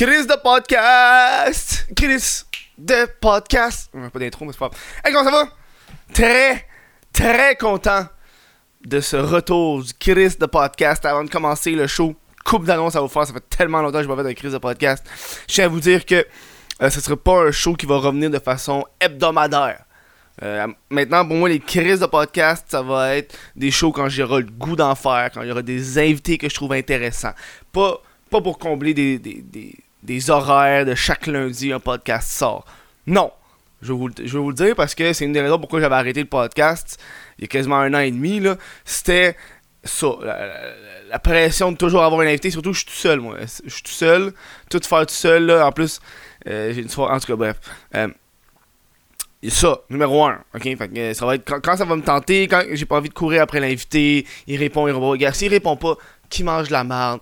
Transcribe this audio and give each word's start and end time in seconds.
Chris 0.00 0.26
de 0.26 0.42
podcast! 0.42 1.86
Chris 1.94 2.46
de 2.78 3.06
podcast! 3.20 3.90
On 3.92 4.08
pas 4.08 4.18
d'intro, 4.18 4.46
mais 4.46 4.52
c'est 4.52 4.58
pas 4.58 4.68
grave. 4.68 4.80
Hey, 5.04 5.12
comment 5.12 5.24
ça 5.26 5.30
va? 5.30 5.48
Très, 6.14 6.66
très 7.12 7.54
content 7.56 8.06
de 8.82 8.98
ce 9.02 9.18
retour 9.18 9.84
du 9.84 9.92
Chris 9.92 10.36
de 10.40 10.46
podcast 10.46 11.04
avant 11.04 11.22
de 11.22 11.28
commencer 11.28 11.72
le 11.72 11.86
show. 11.86 12.16
Coupe 12.46 12.64
d'annonce 12.64 12.96
à 12.96 13.02
vous 13.02 13.08
faire, 13.08 13.26
ça 13.26 13.34
fait 13.34 13.44
tellement 13.50 13.82
longtemps 13.82 13.98
que 13.98 14.04
je 14.04 14.08
m'en 14.08 14.16
fait 14.16 14.26
un 14.26 14.32
Chris 14.32 14.48
de 14.48 14.56
podcast. 14.56 15.04
Je 15.46 15.52
tiens 15.52 15.66
à 15.66 15.68
vous 15.68 15.80
dire 15.80 16.06
que 16.06 16.26
euh, 16.80 16.88
ce 16.88 16.98
sera 16.98 17.18
pas 17.18 17.48
un 17.48 17.50
show 17.50 17.74
qui 17.74 17.84
va 17.84 17.98
revenir 17.98 18.30
de 18.30 18.38
façon 18.38 18.86
hebdomadaire. 19.00 19.84
Euh, 20.42 20.66
maintenant, 20.88 21.28
pour 21.28 21.36
moi, 21.36 21.50
les 21.50 21.60
crises 21.60 22.00
de 22.00 22.06
podcast, 22.06 22.64
ça 22.70 22.80
va 22.80 23.16
être 23.16 23.36
des 23.54 23.70
shows 23.70 23.92
quand 23.92 24.08
j'aurai 24.08 24.40
le 24.40 24.50
goût 24.50 24.76
d'en 24.76 24.94
faire, 24.94 25.30
quand 25.30 25.42
il 25.42 25.48
y 25.48 25.52
aura 25.52 25.60
des 25.60 25.98
invités 25.98 26.38
que 26.38 26.48
je 26.48 26.54
trouve 26.54 26.72
intéressants. 26.72 27.34
Pas, 27.70 28.00
pas 28.30 28.40
pour 28.40 28.58
combler 28.58 28.94
des, 28.94 29.18
des, 29.18 29.44
des 30.02 30.30
horaires 30.30 30.84
de 30.84 30.94
chaque 30.94 31.26
lundi 31.26 31.72
un 31.72 31.80
podcast 31.80 32.30
sort. 32.30 32.64
Non. 33.06 33.32
Je 33.82 33.92
vais, 33.92 33.98
vous, 33.98 34.10
je 34.10 34.30
vais 34.30 34.38
vous 34.38 34.50
le 34.50 34.54
dire 34.54 34.76
parce 34.76 34.94
que 34.94 35.14
c'est 35.14 35.24
une 35.24 35.32
des 35.32 35.40
raisons 35.40 35.58
pourquoi 35.58 35.80
j'avais 35.80 35.94
arrêté 35.94 36.20
le 36.20 36.28
podcast 36.28 36.98
il 37.40 37.44
y 37.44 37.44
a 37.44 37.48
quasiment 37.48 37.76
un 37.76 37.94
an 37.94 38.00
et 38.00 38.10
demi. 38.10 38.42
C'était 38.84 39.34
ça, 39.82 40.08
la, 41.08 41.18
pression 41.18 41.72
de 41.72 41.76
toujours 41.78 42.02
avoir 42.02 42.20
un 42.20 42.26
invité. 42.26 42.50
Surtout, 42.50 42.74
je 42.74 42.80
suis 42.80 42.86
tout 42.86 42.92
seul, 42.92 43.20
moi. 43.20 43.38
Je 43.40 43.70
suis 43.70 43.82
tout 43.82 43.90
seul, 43.90 44.34
tout 44.68 44.80
faire 44.82 45.06
tout 45.06 45.14
seul. 45.14 45.50
En 45.50 45.72
plus, 45.72 46.00
euh, 46.46 46.74
j'ai 46.74 46.82
une 46.82 46.90
soirée. 46.90 47.14
En 47.14 47.18
tout 47.18 47.28
cas, 47.28 47.36
bref. 47.36 47.56
Euh, 47.94 48.08
ça, 49.48 49.80
numéro 49.88 50.26
un, 50.26 50.38
ok? 50.54 50.62
Fait 50.62 50.88
que, 50.88 50.98
euh, 50.98 51.14
ça 51.14 51.24
va 51.24 51.34
être 51.34 51.46
quand, 51.46 51.60
quand 51.62 51.78
ça 51.78 51.86
va 51.86 51.96
me 51.96 52.02
tenter, 52.02 52.46
quand 52.46 52.62
j'ai 52.72 52.84
pas 52.84 52.98
envie 52.98 53.08
de 53.08 53.14
courir 53.14 53.40
après 53.40 53.58
l'invité, 53.58 54.26
il 54.46 54.58
répond, 54.58 54.86
il 54.86 54.92
répond. 54.92 55.08
Regarde, 55.08 55.34
s'il 55.34 55.48
répond 55.48 55.76
pas, 55.76 55.96
qui 56.30 56.44
mange 56.44 56.68
de 56.68 56.72
la 56.72 56.84
merde, 56.84 57.20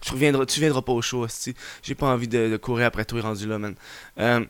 tu 0.00 0.12
reviendras, 0.12 0.46
tu 0.46 0.60
viendras 0.60 0.82
pas 0.82 0.92
au 0.92 1.02
show, 1.02 1.24
hostie. 1.24 1.54
J'ai 1.82 1.94
pas 1.94 2.06
envie 2.06 2.28
de, 2.28 2.56
courir 2.56 2.86
après 2.86 3.04
toi 3.04 3.20
rendu 3.22 3.48
là, 3.48 3.58
man. 3.58 3.74
Euh, 4.20 4.44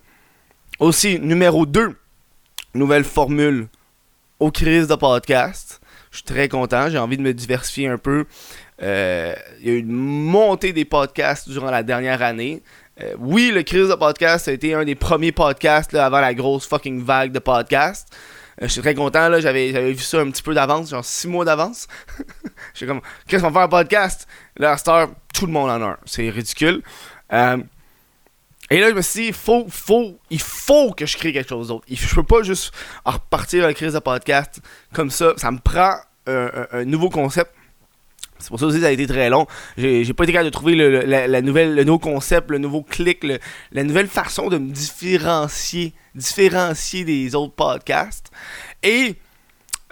aussi, 0.78 1.18
numéro 1.18 1.64
2, 1.64 1.96
nouvelle 2.74 3.04
formule 3.04 3.68
aux 4.38 4.50
crises 4.50 4.88
de 4.88 4.94
podcast. 4.94 5.80
Je 6.10 6.18
suis 6.18 6.24
très 6.24 6.48
content, 6.48 6.90
j'ai 6.90 6.98
envie 6.98 7.16
de 7.16 7.22
me 7.22 7.32
diversifier 7.32 7.88
un 7.88 7.98
peu. 7.98 8.26
Euh, 8.82 9.34
Il 9.60 9.66
y 9.66 9.70
a 9.70 9.74
eu 9.74 9.78
une 9.78 9.92
montée 9.92 10.72
des 10.72 10.84
podcasts 10.84 11.48
durant 11.48 11.70
la 11.70 11.82
dernière 11.82 12.22
année. 12.22 12.62
Euh, 13.02 13.14
oui, 13.18 13.50
le 13.54 13.62
crise 13.62 13.88
de 13.88 13.94
podcast 13.94 14.48
a 14.48 14.52
été 14.52 14.74
un 14.74 14.84
des 14.84 14.94
premiers 14.94 15.32
podcasts 15.32 15.94
avant 15.94 16.20
la 16.20 16.34
grosse 16.34 16.66
fucking 16.66 17.02
vague 17.02 17.32
de 17.32 17.38
podcasts. 17.38 18.08
Euh, 18.62 18.66
je 18.66 18.72
suis 18.72 18.80
très 18.80 18.94
content, 18.94 19.28
là, 19.28 19.40
j'avais, 19.40 19.72
j'avais 19.72 19.92
vu 19.92 20.02
ça 20.02 20.20
un 20.20 20.30
petit 20.30 20.42
peu 20.42 20.54
d'avance, 20.54 20.90
genre 20.90 21.04
6 21.04 21.28
mois 21.28 21.44
d'avance. 21.44 21.86
Je 22.72 22.78
suis 22.78 22.86
comme, 22.86 23.00
qu'est-ce 23.28 23.42
qu'on 23.42 23.50
va 23.50 23.60
faire 23.60 23.78
un 23.78 23.82
podcast? 23.82 24.26
Là, 24.56 24.72
à 24.72 25.06
tout 25.34 25.46
le 25.46 25.52
monde 25.52 25.70
en 25.70 25.82
a 25.82 25.86
un. 25.86 25.96
C'est 26.06 26.28
ridicule. 26.30 26.82
Euh, 27.32 27.58
et 28.70 28.80
là, 28.80 28.90
je 28.90 28.94
me 28.94 29.02
suis 29.02 29.26
dit, 29.26 29.32
faut, 29.32 29.66
faut, 29.68 30.18
il 30.30 30.40
faut 30.40 30.92
que 30.92 31.06
je 31.06 31.16
crée 31.16 31.32
quelque 31.32 31.48
chose 31.48 31.68
d'autre. 31.68 31.84
Je 31.88 32.14
peux 32.14 32.22
pas 32.22 32.42
juste 32.42 32.72
repartir 33.04 33.64
à 33.64 33.68
la 33.68 33.74
crise 33.74 33.92
de 33.92 33.98
podcast 33.98 34.60
comme 34.92 35.10
ça. 35.10 35.34
Ça 35.36 35.50
me 35.50 35.58
prend 35.58 35.94
un 36.26 36.84
nouveau 36.84 37.08
concept. 37.08 37.55
C'est 38.38 38.48
pour 38.48 38.60
ça 38.60 38.66
aussi 38.66 38.76
que 38.76 38.82
ça 38.82 38.88
a 38.88 38.92
été 38.92 39.06
très 39.06 39.30
long. 39.30 39.46
J'ai 39.76 40.12
pas 40.12 40.24
été 40.24 40.32
capable 40.32 40.50
de 40.50 40.52
trouver 40.52 40.74
le, 40.74 41.00
la, 41.00 41.42
nouvelle, 41.42 41.74
le 41.74 41.84
nouveau 41.84 41.98
concept, 41.98 42.50
le 42.50 42.58
nouveau 42.58 42.82
clic, 42.82 43.26
la 43.72 43.84
nouvelle 43.84 44.08
façon 44.08 44.48
de 44.48 44.58
me 44.58 44.70
différencier, 44.70 45.94
différencier 46.14 47.04
des 47.04 47.34
autres 47.34 47.54
podcasts. 47.54 48.30
Et 48.82 49.16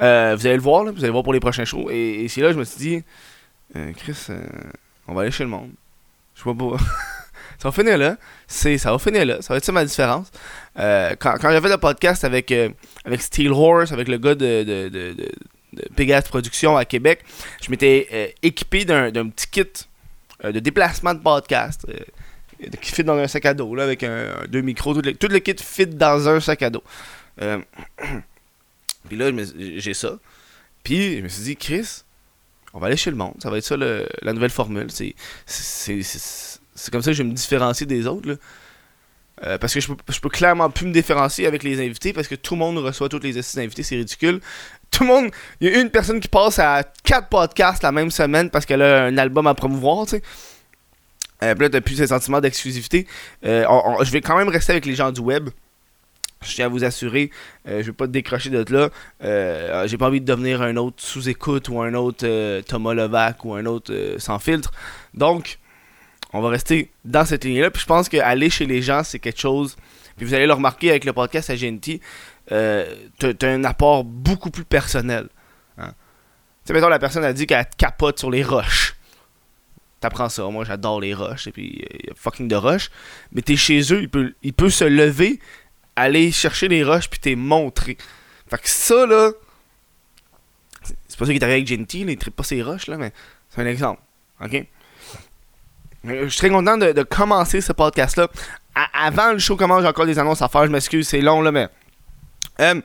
euh, 0.01 0.35
vous 0.37 0.47
allez 0.47 0.57
le 0.57 0.63
voir, 0.63 0.85
vous 0.85 0.91
allez 0.91 1.07
le 1.07 1.13
voir 1.13 1.25
pour 1.25 1.33
les 1.33 1.41
prochains 1.41 1.65
shows. 1.65 1.89
Et, 1.91 2.25
et 2.25 2.29
c'est 2.29 2.41
là 2.41 2.53
je 2.53 2.59
me 2.59 2.65
suis 2.65 2.79
dit, 2.79 3.05
euh, 3.77 3.93
Chris, 3.97 4.17
euh, 4.31 4.45
on 5.07 5.15
va 5.15 5.23
aller 5.23 5.31
chez 5.31 5.45
le 5.45 5.51
monde. 5.51 5.71
Je 6.35 6.43
vois 6.43 6.55
pas. 6.55 6.77
ça 7.59 7.69
va 7.69 7.73
finir 7.73 7.97
là. 7.97 8.17
C'est, 8.47 8.79
ça 8.79 8.93
va 8.93 8.99
finir 8.99 9.25
là. 9.25 9.41
Ça 9.41 9.55
va 9.55 9.59
être 9.59 9.65
ça 9.65 9.73
ma 9.73 9.85
différence. 9.85 10.31
Quand, 10.77 11.37
j'avais 11.41 11.69
le 11.69 11.79
podcast 11.79 12.25
avec, 12.25 12.53
avec 13.05 13.23
Steel 13.23 13.53
Horse, 13.53 13.93
avec 13.93 14.09
le 14.09 14.19
gars 14.19 14.35
de, 14.35 15.15
de 15.75 15.89
Pegasus 15.95 16.29
Productions 16.29 16.77
à 16.77 16.85
Québec, 16.85 17.25
je 17.63 17.71
m'étais 17.71 18.09
euh, 18.13 18.29
équipé 18.43 18.85
d'un, 18.85 19.11
petit 19.11 19.47
kit 19.51 19.65
euh, 20.45 20.53
de 20.53 20.61
déplacement 20.61 21.15
de 21.15 21.21
podcast 21.21 21.87
euh, 21.89 21.99
qui 22.81 22.93
fit 22.93 23.05
dans 23.05 23.17
un 23.17 23.27
sac 23.27 23.47
à 23.47 23.55
dos, 23.55 23.75
là, 23.75 23.83
avec 23.85 24.05
deux 24.49 24.61
micros. 24.61 24.95
Tout 24.95 25.29
le, 25.29 25.39
kit 25.39 25.57
fit 25.59 25.87
dans 25.87 26.29
un 26.29 26.41
sac 26.41 26.63
à 26.63 26.71
dos. 26.71 26.83
Puis 29.09 29.17
là, 29.17 29.31
j'ai 29.77 29.93
ça. 29.93 30.19
Puis 30.83 31.19
je 31.19 31.23
me 31.23 31.29
suis 31.29 31.43
dit, 31.43 31.57
Chris, 31.57 32.03
on 32.73 32.79
va 32.79 32.87
aller 32.87 32.97
chez 32.97 33.11
le 33.11 33.17
monde. 33.17 33.35
Ça 33.43 33.51
va 33.51 33.59
être 33.59 33.65
ça 33.65 33.77
la 33.77 34.33
nouvelle 34.33 34.51
formule. 34.51 34.87
C'est, 34.91 35.15
comme 36.91 37.03
ça 37.03 37.11
que 37.11 37.17
je 37.17 37.23
vais 37.23 37.29
me 37.29 37.35
différencier 37.35 37.87
des 37.87 38.07
autres. 38.07 38.39
parce 39.61 39.75
que 39.75 39.81
je 39.81 39.89
peux, 39.93 39.97
je 40.13 40.21
peux 40.21 40.31
clairement 40.31 40.71
plus 40.71 40.87
me 40.87 40.93
différencier 40.93 41.47
avec 41.47 41.65
les 41.65 41.85
invités 41.85 42.15
parce 42.15 42.29
que 42.29 42.37
tout 42.37 42.55
le 42.55 42.61
monde 42.61 42.79
reçoit 42.79 43.11
tous 43.11 43.19
les 43.19 43.59
invités, 43.59 43.83
c'est 43.83 43.97
ridicule. 43.97 44.41
Tout 44.95 45.03
le 45.03 45.09
monde, 45.09 45.31
il 45.61 45.69
y 45.69 45.75
a 45.75 45.81
une 45.81 45.91
personne 45.91 46.21
qui 46.21 46.29
passe 46.29 46.61
à 46.61 46.85
quatre 47.03 47.29
podcasts 47.29 47.83
la 47.83 47.91
même 47.91 48.13
semaine 48.13 48.49
parce 48.49 48.65
qu'elle 48.65 48.83
a 48.83 49.03
un 49.05 49.19
album 49.19 49.47
à 49.49 49.55
promouvoir, 49.55 50.05
tu 50.05 50.11
sais. 50.11 50.23
Euh, 51.43 51.55
puis 51.57 51.65
là, 51.65 51.69
t'as 51.69 51.81
plus 51.81 51.97
ce 51.97 52.07
sentiment 52.07 52.41
d'exclusivité. 52.41 53.09
Euh, 53.45 53.65
je 54.03 54.11
vais 54.13 54.21
quand 54.21 54.37
même 54.37 54.49
rester 54.49 54.71
avec 54.71 54.87
les 54.87 54.95
gens 54.95 55.11
du 55.11 55.21
web. 55.21 55.51
Je 56.43 56.55
tiens 56.55 56.67
à 56.67 56.69
vous 56.69 56.85
assurer, 56.85 57.31
euh, 57.67 57.81
je 57.81 57.87
vais 57.87 57.93
pas 57.93 58.07
te 58.07 58.13
décrocher 58.13 58.51
de 58.51 58.65
là. 58.73 58.91
Euh, 59.25 59.89
J'ai 59.89 59.99
pas 59.99 60.07
envie 60.07 60.21
de 60.21 60.27
devenir 60.27 60.63
un 60.63 60.77
autre 60.77 60.97
sous-écoute 60.99 61.69
ou 61.71 61.81
un 61.81 61.95
autre 61.95 62.25
euh, 62.25 62.63
Thomas 62.63 62.95
Levac 62.95 63.45
ou 63.45 63.55
un 63.55 63.67
autre 63.67 63.93
sans 64.19 64.39
filtre. 64.39 64.71
Donc, 65.15 65.59
on 66.35 66.41
va 66.43 66.49
rester 66.49 66.91
dans 67.05 67.25
cette 67.25 67.45
ligne-là. 67.45 67.71
Puis 67.71 67.81
je 67.83 67.87
pense 67.87 68.09
qu'aller 68.09 68.51
chez 68.51 68.67
les 68.67 68.83
gens, 68.83 69.05
c'est 69.05 69.21
quelque 69.21 69.41
chose. 69.41 69.77
Puis 70.17 70.27
vous 70.27 70.35
allez 70.35 70.47
le 70.47 70.53
remarquer 70.53 70.91
avec 70.91 71.05
le 71.05 71.13
podcast 71.13 71.49
à 71.49 71.57
GNT, 71.57 72.01
euh, 72.53 72.93
t'as 73.19 73.49
un 73.49 73.63
apport 73.65 74.05
beaucoup 74.05 74.51
plus 74.51 74.65
personnel. 74.65 75.29
Hein. 75.79 75.93
Tu 76.65 76.69
sais, 76.69 76.73
mettons, 76.73 76.89
la 76.89 76.99
personne 76.99 77.25
a 77.25 77.33
dit 77.33 77.47
qu'elle 77.47 77.65
capote 77.79 78.19
sur 78.19 78.31
les 78.31 78.43
roches. 78.43 78.97
T'apprends 80.01 80.29
ça. 80.29 80.45
Moi, 80.49 80.65
j'adore 80.65 81.01
les 81.01 81.15
roches. 81.15 81.47
Et 81.47 81.53
puis, 81.53 81.85
euh, 82.09 82.13
fucking 82.17 82.49
de 82.49 82.57
roches. 82.57 82.91
Mais 83.33 83.41
t'es 83.41 83.57
chez 83.57 83.81
eux, 83.93 84.03
il 84.03 84.09
peut, 84.11 84.35
il 84.43 84.53
peut 84.53 84.71
se 84.71 84.85
lever, 84.85 85.39
aller 85.95 86.33
chercher 86.33 86.67
les 86.67 86.83
roches, 86.83 87.09
puis 87.09 87.21
t'es 87.21 87.37
montré. 87.37 87.97
Fait 88.51 88.59
que 88.59 88.69
ça, 88.69 89.07
là. 89.07 89.31
c'est- 90.83 91.17
pas 91.17 91.27
ça 91.27 91.33
qui 91.33 91.39
est 91.39 91.43
arrivé 91.45 91.59
avec 91.59 91.71
là, 91.71 92.13
il 92.13 92.17
tripe 92.19 92.35
pas 92.35 92.43
ses 92.43 92.61
roches, 92.61 92.89
là, 92.89 92.97
mais 92.97 93.13
c'est 93.49 93.61
un 93.63 93.67
exemple. 93.67 94.01
OK? 94.45 94.67
Euh, 96.07 96.25
Je 96.25 96.29
suis 96.29 96.39
très 96.39 96.51
content 96.51 96.77
de, 96.77 97.03
commencer 97.03 97.61
ce 97.61 97.73
podcast-là. 97.73 98.29
Avant 98.93 99.33
le 99.33 99.39
show 99.39 99.57
commence, 99.57 99.83
j'ai 99.83 99.89
encore 99.89 100.07
des 100.07 100.19
annonces 100.19 100.43
à 100.43 100.49
faire. 100.49 100.67
Je 100.67 100.71
m'excuse, 100.71 101.09
c'est 101.09 101.21
long, 101.21 101.41
là, 101.41 101.53
mais. 101.53 101.69
Euh, 102.61 102.81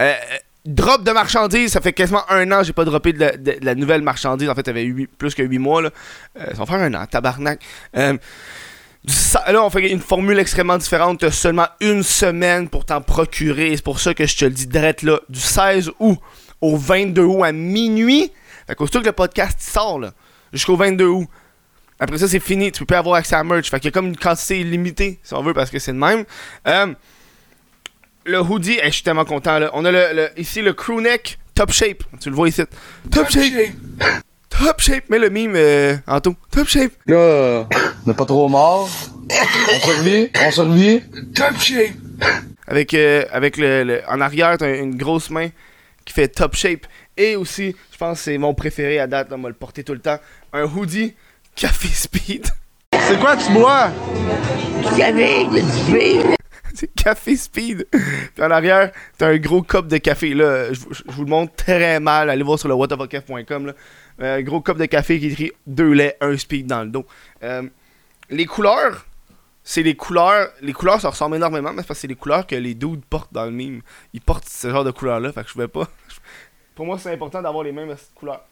euh, 0.00 0.14
drop 0.64 1.02
de 1.02 1.10
marchandises, 1.10 1.72
ça 1.72 1.80
fait 1.80 1.92
quasiment 1.92 2.22
un 2.30 2.52
an 2.52 2.62
j'ai 2.62 2.72
pas 2.72 2.84
droppé 2.84 3.12
de 3.12 3.32
la, 3.62 3.74
nouvelle 3.74 4.02
marchandise. 4.02 4.48
En 4.48 4.54
fait, 4.54 4.66
ça 4.66 4.72
fait 4.72 4.84
huit- 4.84 5.06
plus 5.06 5.34
que 5.34 5.42
8 5.42 5.58
mois. 5.58 5.82
Là. 5.82 5.90
Ça 6.36 6.54
va 6.54 6.66
faire 6.66 6.80
un 6.80 6.94
an, 6.94 7.06
tabarnak. 7.06 7.60
Là, 7.94 9.64
on 9.64 9.70
fait 9.70 9.90
une 9.90 10.00
formule 10.00 10.38
extrêmement 10.38 10.76
différente. 10.76 11.20
Tu 11.20 11.26
as 11.26 11.32
seulement 11.32 11.68
une 11.80 12.02
semaine 12.02 12.68
pour 12.68 12.84
t'en 12.84 13.00
procurer. 13.00 13.74
C'est 13.76 13.84
pour 13.84 14.00
ça 14.00 14.12
que 14.12 14.26
je 14.26 14.36
te 14.36 14.44
le 14.44 14.50
dis 14.50 14.66
direct 14.66 15.02
là. 15.02 15.20
Du 15.28 15.40
16 15.40 15.92
août 15.98 16.18
au 16.60 16.76
22 16.76 17.22
août 17.22 17.44
à 17.44 17.52
minuit. 17.52 18.32
Fait 18.66 18.74
qu'aussitôt 18.74 19.00
que 19.00 19.06
le 19.06 19.12
podcast 19.12 19.60
sort, 19.60 19.98
là, 19.98 20.12
jusqu'au 20.52 20.76
22 20.76 21.06
août. 21.06 21.28
Après 22.00 22.18
ça, 22.18 22.28
c'est 22.28 22.40
fini. 22.40 22.70
Tu 22.72 22.80
peux 22.80 22.86
plus 22.86 22.96
avoir 22.96 23.16
accès 23.16 23.34
à 23.34 23.42
merch. 23.44 23.70
Fait 23.70 23.78
qu'il 23.80 23.86
y 23.86 23.88
a 23.88 23.92
comme 23.92 24.06
une 24.08 24.16
quantité 24.16 24.60
illimitée, 24.60 25.18
si 25.22 25.34
on 25.34 25.42
veut, 25.42 25.54
parce 25.54 25.70
que 25.70 25.78
c'est 25.78 25.92
de 25.92 25.98
même. 25.98 26.24
Euh, 26.66 26.94
le 28.24 28.40
hoodie, 28.40 28.78
eh, 28.82 28.86
je 28.86 28.94
suis 28.94 29.02
tellement 29.02 29.24
content. 29.24 29.58
Là. 29.58 29.70
On 29.72 29.84
a 29.84 29.90
le, 29.90 30.08
le- 30.14 30.40
ici 30.40 30.60
le 30.62 30.72
crew 30.74 31.00
neck 31.00 31.38
top 31.54 31.72
shape. 31.72 32.04
Tu 32.20 32.30
le 32.30 32.36
vois 32.36 32.48
ici. 32.48 32.62
Top, 33.10 33.28
shape. 33.30 33.72
Top 34.48 34.80
shape. 34.80 35.08
Mets 35.08 35.18
le 35.18 35.30
mime, 35.30 35.54
euh, 35.56 35.96
Anto. 36.06 36.34
Top 36.50 36.68
shape. 36.68 36.92
Là, 37.06 37.66
on 38.04 38.08
n'est 38.10 38.14
pas 38.14 38.26
trop 38.26 38.48
mort. 38.48 38.88
On 39.30 39.80
survit, 39.80 40.30
on 40.46 40.50
survit. 40.50 41.02
Top 41.34 41.58
shape. 41.58 41.94
Avec, 42.66 42.92
euh, 42.94 43.24
avec 43.32 43.56
le, 43.56 43.82
le- 43.84 44.02
En 44.08 44.20
arrière, 44.20 44.56
t'as 44.58 44.76
une 44.76 44.96
grosse 44.96 45.30
main 45.30 45.48
qui 46.04 46.12
fait 46.14 46.28
top 46.28 46.54
shape. 46.54 46.86
Et 47.16 47.34
aussi, 47.34 47.74
je 47.92 47.96
pense 47.96 48.18
que 48.18 48.24
c'est 48.24 48.38
mon 48.38 48.54
préféré 48.54 48.98
à 49.00 49.06
date. 49.06 49.30
Là, 49.30 49.36
on 49.38 49.42
va 49.42 49.48
le 49.48 49.54
porter 49.54 49.82
tout 49.84 49.94
le 49.94 50.00
temps. 50.00 50.18
Un 50.52 50.64
hoodie 50.64 51.14
Café 51.58 51.88
Speed. 51.88 52.46
C'est 52.92 53.18
quoi 53.18 53.36
tu 53.36 53.50
bois? 53.52 53.90
C'est 56.74 56.94
Café 56.94 57.34
Speed. 57.36 57.88
Puis 57.90 58.44
en 58.44 58.50
arrière, 58.52 58.92
t'as 59.16 59.28
un 59.30 59.38
gros 59.38 59.62
cup 59.62 59.88
de 59.88 59.96
café. 59.98 60.34
Là, 60.34 60.72
je, 60.72 60.78
vous- 60.80 60.94
je 60.94 61.02
vous 61.08 61.24
le 61.24 61.30
montre 61.30 61.52
très 61.56 61.98
mal. 61.98 62.30
Allez 62.30 62.44
voir 62.44 62.58
sur 62.60 62.68
le 62.68 62.74
whatofacaf.com. 62.74 63.66
là. 63.66 63.72
Euh, 64.20 64.36
Un 64.38 64.42
gros 64.42 64.60
cup 64.60 64.76
de 64.78 64.84
café 64.86 65.18
qui 65.18 65.26
écrit 65.26 65.52
2 65.66 65.92
laits, 65.92 66.16
1 66.20 66.36
speed 66.36 66.66
dans 66.68 66.82
le 66.84 66.90
dos. 66.90 67.04
Euh, 67.42 67.62
les 68.30 68.46
couleurs, 68.46 69.06
c'est 69.64 69.82
les 69.82 69.96
couleurs. 69.96 70.50
Les 70.60 70.72
couleurs, 70.72 71.00
ça 71.00 71.10
ressemble 71.10 71.34
énormément, 71.36 71.72
mais 71.72 71.82
c'est 71.82 71.88
parce 71.88 71.98
que 71.98 72.02
c'est 72.02 72.06
les 72.08 72.14
couleurs 72.14 72.46
que 72.46 72.54
les 72.54 72.74
dudes 72.74 73.04
portent 73.04 73.32
dans 73.32 73.44
le 73.46 73.50
mime. 73.50 73.80
Ils 74.12 74.20
portent 74.20 74.48
ce 74.48 74.70
genre 74.70 74.84
de 74.84 74.92
couleurs-là. 74.92 75.32
Fait 75.32 75.42
que 75.42 75.48
je 75.48 75.52
pouvais 75.54 75.66
pas. 75.68 75.88
Pour 76.76 76.86
moi, 76.86 76.98
c'est 76.98 77.12
important 77.12 77.42
d'avoir 77.42 77.64
les 77.64 77.72
mêmes 77.72 77.94
couleurs. 78.14 78.44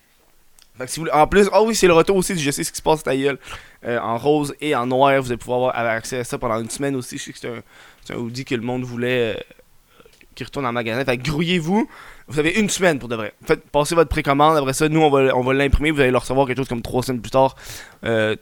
En 1.13 1.27
plus, 1.27 1.49
ah 1.53 1.63
oui, 1.63 1.75
c'est 1.75 1.87
le 1.87 1.95
retour 1.95 2.17
aussi 2.17 2.35
du 2.35 2.41
Je 2.41 2.51
sais 2.51 2.65
ce 2.65 2.71
qui 2.71 2.79
se 2.79 2.83
passe 2.83 3.03
ta 3.03 3.17
gueule. 3.17 3.39
Euh, 3.85 3.99
en 3.99 4.19
rose 4.19 4.55
et 4.61 4.75
en 4.75 4.87
noir, 4.87 5.21
vous 5.21 5.29
allez 5.29 5.39
pouvoir 5.39 5.77
avoir, 5.77 5.95
accès 5.95 6.19
à 6.19 6.25
ça 6.25 6.39
pendant 6.39 6.61
une 6.61 6.71
semaine 6.71 6.97
aussi. 6.97 7.19
Je 7.19 7.25
sais 7.25 7.33
que 7.33 7.39
c'est 7.39 7.49
un, 7.49 8.17
un 8.17 8.19
hoodie 8.19 8.45
que 8.45 8.55
le 8.55 8.63
monde 8.63 8.83
voulait 8.83 9.37
euh, 9.37 9.41
qui 10.37 10.45
retourne 10.45 10.67
en 10.67 10.73
magasin. 10.73 11.05
Fait 11.05 11.17
que 11.17 11.29
grouillez-vous. 11.29 11.89
Vous 12.29 12.39
avez 12.39 12.59
une 12.59 12.69
semaine 12.69 12.99
pour 12.99 13.09
de 13.09 13.17
vrai. 13.17 13.35
Faites 13.45 13.69
passer 13.71 13.95
votre 13.95 14.11
précommande. 14.11 14.57
Après 14.57 14.73
ça, 14.73 14.89
nous, 14.89 15.01
on 15.01 15.11
va, 15.11 15.37
on 15.37 15.43
va 15.43 15.55
l'imprimer. 15.55 15.91
Vous 15.91 16.01
allez 16.01 16.11
le 16.11 16.19
recevoir 16.19 16.47
quelque 16.47 16.59
chose 16.59 16.69
comme 16.69 16.83
trois 16.83 17.03
semaines 17.03 17.21
plus 17.21 17.31
tard. 17.31 17.57
Euh, 18.05 18.37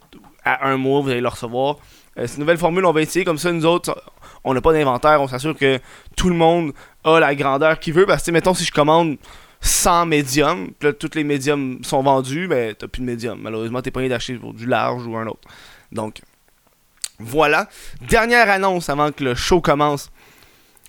à 0.44 0.69
un 0.69 0.76
mois, 0.76 1.00
vous 1.00 1.10
allez 1.10 1.20
le 1.20 1.28
recevoir. 1.28 1.76
Euh, 2.19 2.26
cette 2.26 2.38
nouvelle 2.38 2.58
formule, 2.58 2.84
on 2.84 2.92
va 2.92 3.02
essayer 3.02 3.25
comme 3.25 3.38
ça. 3.38 3.52
Nous 3.52 3.66
autres, 3.66 3.96
on 4.42 4.54
n'a 4.54 4.60
pas 4.60 4.72
d'inventaire. 4.72 5.20
On 5.20 5.28
s'assure 5.28 5.56
que 5.56 5.78
tout 6.16 6.28
le 6.28 6.34
monde 6.34 6.72
a 7.04 7.20
la 7.20 7.34
grandeur 7.34 7.78
qu'il 7.78 7.94
veut. 7.94 8.06
Parce 8.06 8.22
que, 8.22 8.31
mettons, 8.31 8.54
si 8.54 8.64
je 8.64 8.72
commande 8.72 9.16
100 9.64 10.06
médiums, 10.06 10.72
puis 10.78 10.88
là, 10.88 10.93
tous 10.93 11.14
les 11.14 11.25
médiums 11.25 11.82
sont 11.82 12.02
vendus, 12.02 12.46
ben, 12.49 12.75
t'as 12.75 12.87
plus 12.87 13.00
de 13.00 13.06
médium. 13.06 13.40
Malheureusement, 13.40 13.81
t'es 13.81 13.90
pas 13.90 14.06
d'acheter 14.06 14.34
pour 14.34 14.52
du 14.52 14.66
large 14.66 15.06
ou 15.06 15.16
un 15.16 15.26
autre. 15.26 15.49
Donc, 15.90 16.20
voilà. 17.19 17.69
Dernière 18.02 18.50
annonce 18.50 18.90
avant 18.90 19.11
que 19.11 19.25
le 19.25 19.34
show 19.34 19.62
commence. 19.62 20.11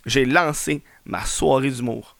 J'ai 0.06 0.25
lancé 0.25 0.83
ma 1.06 1.24
soirée 1.24 1.72
d'humour. 1.72 2.18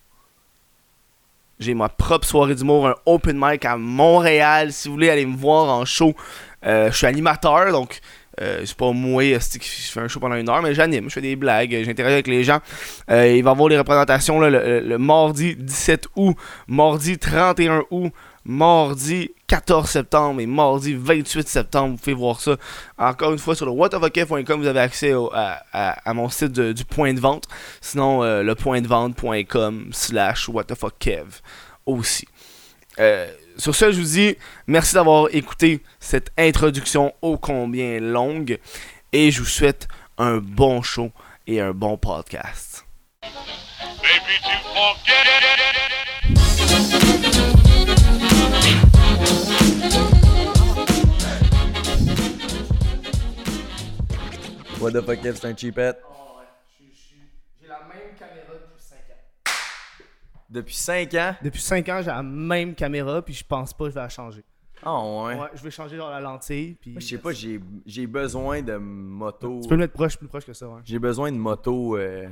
J'ai 1.60 1.74
ma 1.74 1.90
propre 1.90 2.26
soirée 2.26 2.56
d'humour, 2.56 2.88
un 2.88 2.96
open 3.06 3.38
mic 3.38 3.66
à 3.66 3.76
Montréal. 3.76 4.72
Si 4.72 4.88
vous 4.88 4.94
voulez 4.94 5.10
aller 5.10 5.26
me 5.26 5.36
voir 5.36 5.70
en 5.70 5.84
show, 5.84 6.14
euh, 6.66 6.90
je 6.90 6.96
suis 6.96 7.08
animateur, 7.08 7.74
donc 7.74 8.00
euh, 8.42 8.62
c'est 8.66 8.76
pas 8.76 8.92
moi 8.92 9.24
qui 9.24 9.60
fais 9.60 10.00
un 10.00 10.08
show 10.08 10.20
pendant 10.20 10.36
une 10.36 10.50
heure, 10.50 10.62
mais 10.62 10.74
j'anime, 10.74 11.10
je 11.10 11.14
fais 11.14 11.22
des 11.22 11.36
blagues, 11.36 11.76
j'interagis 11.84 12.14
avec 12.14 12.28
les 12.28 12.44
gens. 12.44 12.60
Euh, 13.10 13.28
il 13.36 13.44
va 13.44 13.52
y 13.52 13.54
avoir 13.54 13.70
des 13.70 13.78
représentations 13.78 14.40
le, 14.40 14.98
mardi 14.98 15.56
17 15.56 16.08
août, 16.16 16.36
mardi 16.68 17.18
31 17.18 17.84
août, 17.92 18.12
mardi 18.44 19.32
14 19.48 19.90
septembre 19.90 20.42
et 20.42 20.46
mardi 20.46 20.94
28 20.94 21.48
septembre. 21.48 21.92
Vous 21.92 21.98
pouvez 21.98 22.14
voir 22.14 22.40
ça 22.40 22.58
encore 22.98 23.32
une 23.32 23.40
fois 23.40 23.56
sur 23.56 23.66
le 23.66 23.72
whatofokef.com. 23.72 24.60
Vous 24.62 24.68
avez 24.68 24.80
accès 24.80 25.14
à, 25.34 25.64
à- 26.06 26.14
mon 26.14 26.30
site 26.30 26.60
du 26.60 26.86
point 26.86 27.14
de 27.14 27.20
vente. 27.20 27.46
Sinon, 27.82 28.24
euh, 28.24 28.44
le 28.44 28.56
point 28.56 28.82
de 28.82 28.88
vente.com 28.88 29.90
slash 29.92 30.50
whatofokkev 30.50 31.42
aussi. 31.86 32.28
Euh, 33.00 33.28
sur 33.58 33.76
ce, 33.76 33.92
je 33.92 34.00
vous 34.00 34.08
dis 34.08 34.38
merci 34.68 34.94
d'avoir 34.96 35.28
écouté 35.34 35.82
cette 36.00 36.32
introduction 36.38 37.14
ô 37.22 37.38
combien 37.38 38.00
longue 38.00 38.60
et 39.12 39.32
je 39.32 39.40
vous 39.40 39.48
souhaite 39.48 39.88
un 40.18 40.38
bon 40.38 40.82
show 40.82 41.12
et 41.48 41.60
un 41.62 41.72
bon 41.74 41.98
podcast. 41.98 42.86
What 54.80 54.92
the 54.92 55.02
fuck, 55.02 55.20
c'est 55.24 55.46
un 55.46 55.56
cheapette. 55.56 56.00
J'ai 57.62 57.68
la 57.68 57.80
même 57.90 58.14
caméra 58.20 58.54
depuis 58.54 58.80
5 58.80 58.98
ans. 58.98 59.54
Depuis 60.56 60.76
5 60.76 61.14
ans? 61.16 61.36
Depuis 61.44 61.62
5 61.62 61.90
ans, 61.90 62.00
j'ai 62.02 62.08
la 62.08 62.24
même 62.24 62.74
caméra 62.76 63.22
puis 63.22 63.34
je 63.34 63.44
pense 63.44 63.74
pas 63.74 63.86
que 63.86 63.90
je 63.92 63.96
vais 63.96 64.02
la 64.02 64.10
changer. 64.10 64.44
Ah 64.84 64.94
ouais. 65.04 65.36
Ouais, 65.40 65.48
je 65.54 65.64
vais 65.64 65.72
changer 65.72 65.96
genre 65.98 66.10
la 66.12 66.20
lentille 66.20 66.76
puis 66.76 66.92
Moi, 66.92 67.00
je 67.02 67.08
sais 67.08 67.18
pas, 67.18 67.32
j'ai 67.32 67.60
j'ai 67.86 68.08
besoin 68.08 68.62
de 68.62 68.76
moto. 68.78 69.60
Tu 69.62 69.68
peux 69.70 69.76
le 69.76 69.82
mettre 69.82 69.94
proche, 69.94 70.18
plus 70.18 70.28
proche 70.28 70.46
que 70.46 70.54
ça, 70.54 70.68
ouais. 70.68 70.82
J'ai 70.84 71.00
besoin 71.00 71.32
de 71.32 71.38
moto. 71.38 71.98
euh, 71.98 72.28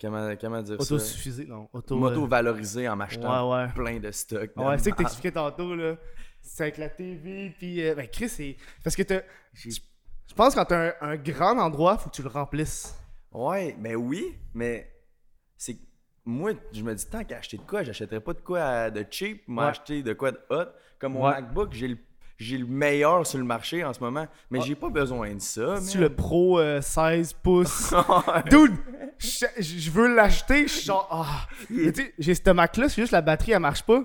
Comment, 0.00 0.34
comment 0.40 0.62
dire 0.62 0.76
ça? 0.82 0.94
Auto-suffisé, 0.94 1.44
non. 1.44 1.68
Auto, 1.74 1.94
Moto 1.96 2.24
euh, 2.24 2.26
valorisée 2.26 2.88
en 2.88 2.96
m'achetant 2.96 3.50
Ouais, 3.52 3.64
ouais. 3.66 3.72
plein 3.74 3.98
de 4.00 4.10
stock. 4.10 4.50
Ouais, 4.56 4.78
c'est 4.78 4.92
que 4.92 4.96
t'expliquais 4.96 5.32
tantôt, 5.32 5.74
là. 5.74 5.96
C'est 6.40 6.62
avec 6.62 6.78
la 6.78 6.88
TV, 6.88 7.54
puis... 7.58 7.82
euh, 7.86 7.94
ben, 7.94 8.08
Chris, 8.08 8.30
c'est... 8.30 8.56
Parce 8.82 8.96
que 8.96 9.02
t'as... 9.02 9.20
Je 9.52 10.34
pense 10.34 10.54
que 10.54 10.58
quand 10.60 10.64
t'as 10.64 10.92
un, 11.02 11.10
un 11.12 11.16
grand 11.16 11.58
endroit, 11.58 11.98
faut 11.98 12.08
que 12.08 12.14
tu 12.14 12.22
le 12.22 12.28
remplisses. 12.28 12.96
Ouais, 13.32 13.76
mais 13.78 13.94
oui, 13.94 14.38
mais 14.54 14.90
c'est. 15.56 15.76
Moi, 16.30 16.52
je 16.72 16.82
me 16.82 16.94
dis, 16.94 17.06
tant 17.06 17.24
qu'à 17.24 17.38
acheter 17.38 17.56
de 17.56 17.62
quoi, 17.62 17.82
j'achèterais 17.82 18.20
pas 18.20 18.32
de 18.34 18.40
quoi 18.40 18.58
euh, 18.58 18.90
de 18.90 19.04
cheap, 19.10 19.42
moi 19.48 19.64
Ouais. 19.64 19.70
acheter 19.70 20.02
de 20.02 20.12
quoi 20.12 20.32
de 20.32 20.40
hot. 20.50 20.64
Comme 20.98 21.14
mon 21.14 21.24
Ouais. 21.24 21.32
MacBook, 21.32 21.72
j'ai 21.72 21.88
le, 21.88 21.98
j'ai 22.38 22.56
le 22.58 22.66
meilleur 22.66 23.26
sur 23.26 23.38
le 23.38 23.44
marché 23.44 23.84
en 23.84 23.92
ce 23.92 24.00
moment, 24.00 24.26
mais 24.50 24.58
Ouais. 24.60 24.64
j'ai 24.66 24.74
pas 24.74 24.88
besoin 24.90 25.34
de 25.34 25.40
ça. 25.40 25.76
Tu 25.90 25.98
le 25.98 26.08
Pro 26.14 26.58
euh, 26.60 26.80
16 26.80 27.32
pouces? 27.34 27.92
Ouais. 28.08 28.42
Dude, 28.50 28.76
je, 29.18 29.46
je 29.58 29.90
veux 29.90 30.14
l'acheter, 30.14 30.68
je 30.68 30.72
suis 30.72 30.86
genre... 30.86 31.08
Ah. 31.10 31.46
J'ai 32.18 32.34
ce 32.34 32.50
Mac-là, 32.50 32.88
c'est 32.88 33.00
juste 33.02 33.12
la 33.12 33.22
batterie, 33.22 33.52
elle 33.52 33.58
marche 33.60 33.82
pas. 33.82 34.02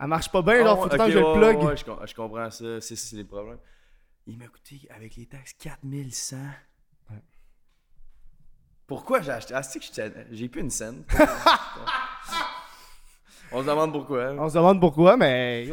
Elle 0.00 0.06
marche 0.08 0.30
pas 0.30 0.42
bien, 0.42 0.62
genre, 0.64 0.78
Oh, 0.78 0.82
faut 0.82 0.88
tout 0.88 0.92
le 0.92 0.98
temps 0.98 1.04
ok, 1.04 1.10
que 1.12 1.14
je 1.14 1.18
le 1.18 1.32
plug. 1.54 1.62
ouais, 1.64 1.76
je, 1.76 1.84
com- 1.84 1.98
je 2.06 2.14
comprends 2.14 2.50
ça. 2.50 2.80
C'est 2.80 2.96
ça, 2.96 3.06
c'est 3.10 3.16
les 3.16 3.24
problèmes. 3.24 3.58
Il 4.26 4.36
m'a 4.38 4.46
coûté, 4.46 4.80
avec 4.94 5.16
les 5.16 5.26
taxes, 5.26 5.54
4100. 5.58 6.36
Pourquoi 8.86 9.20
j'ai 9.20 9.32
acheté? 9.32 9.54
Ah, 9.54 9.62
c'est 9.62 9.78
que 9.80 9.84
j'ai 10.30 10.48
plus 10.48 10.60
une 10.60 10.70
scène. 10.70 11.04
On 13.52 13.62
se 13.62 13.66
demande 13.66 13.92
pourquoi. 13.92 14.32
On 14.38 14.48
se 14.48 14.54
demande 14.54 14.80
pourquoi, 14.80 15.16
mais 15.16 15.68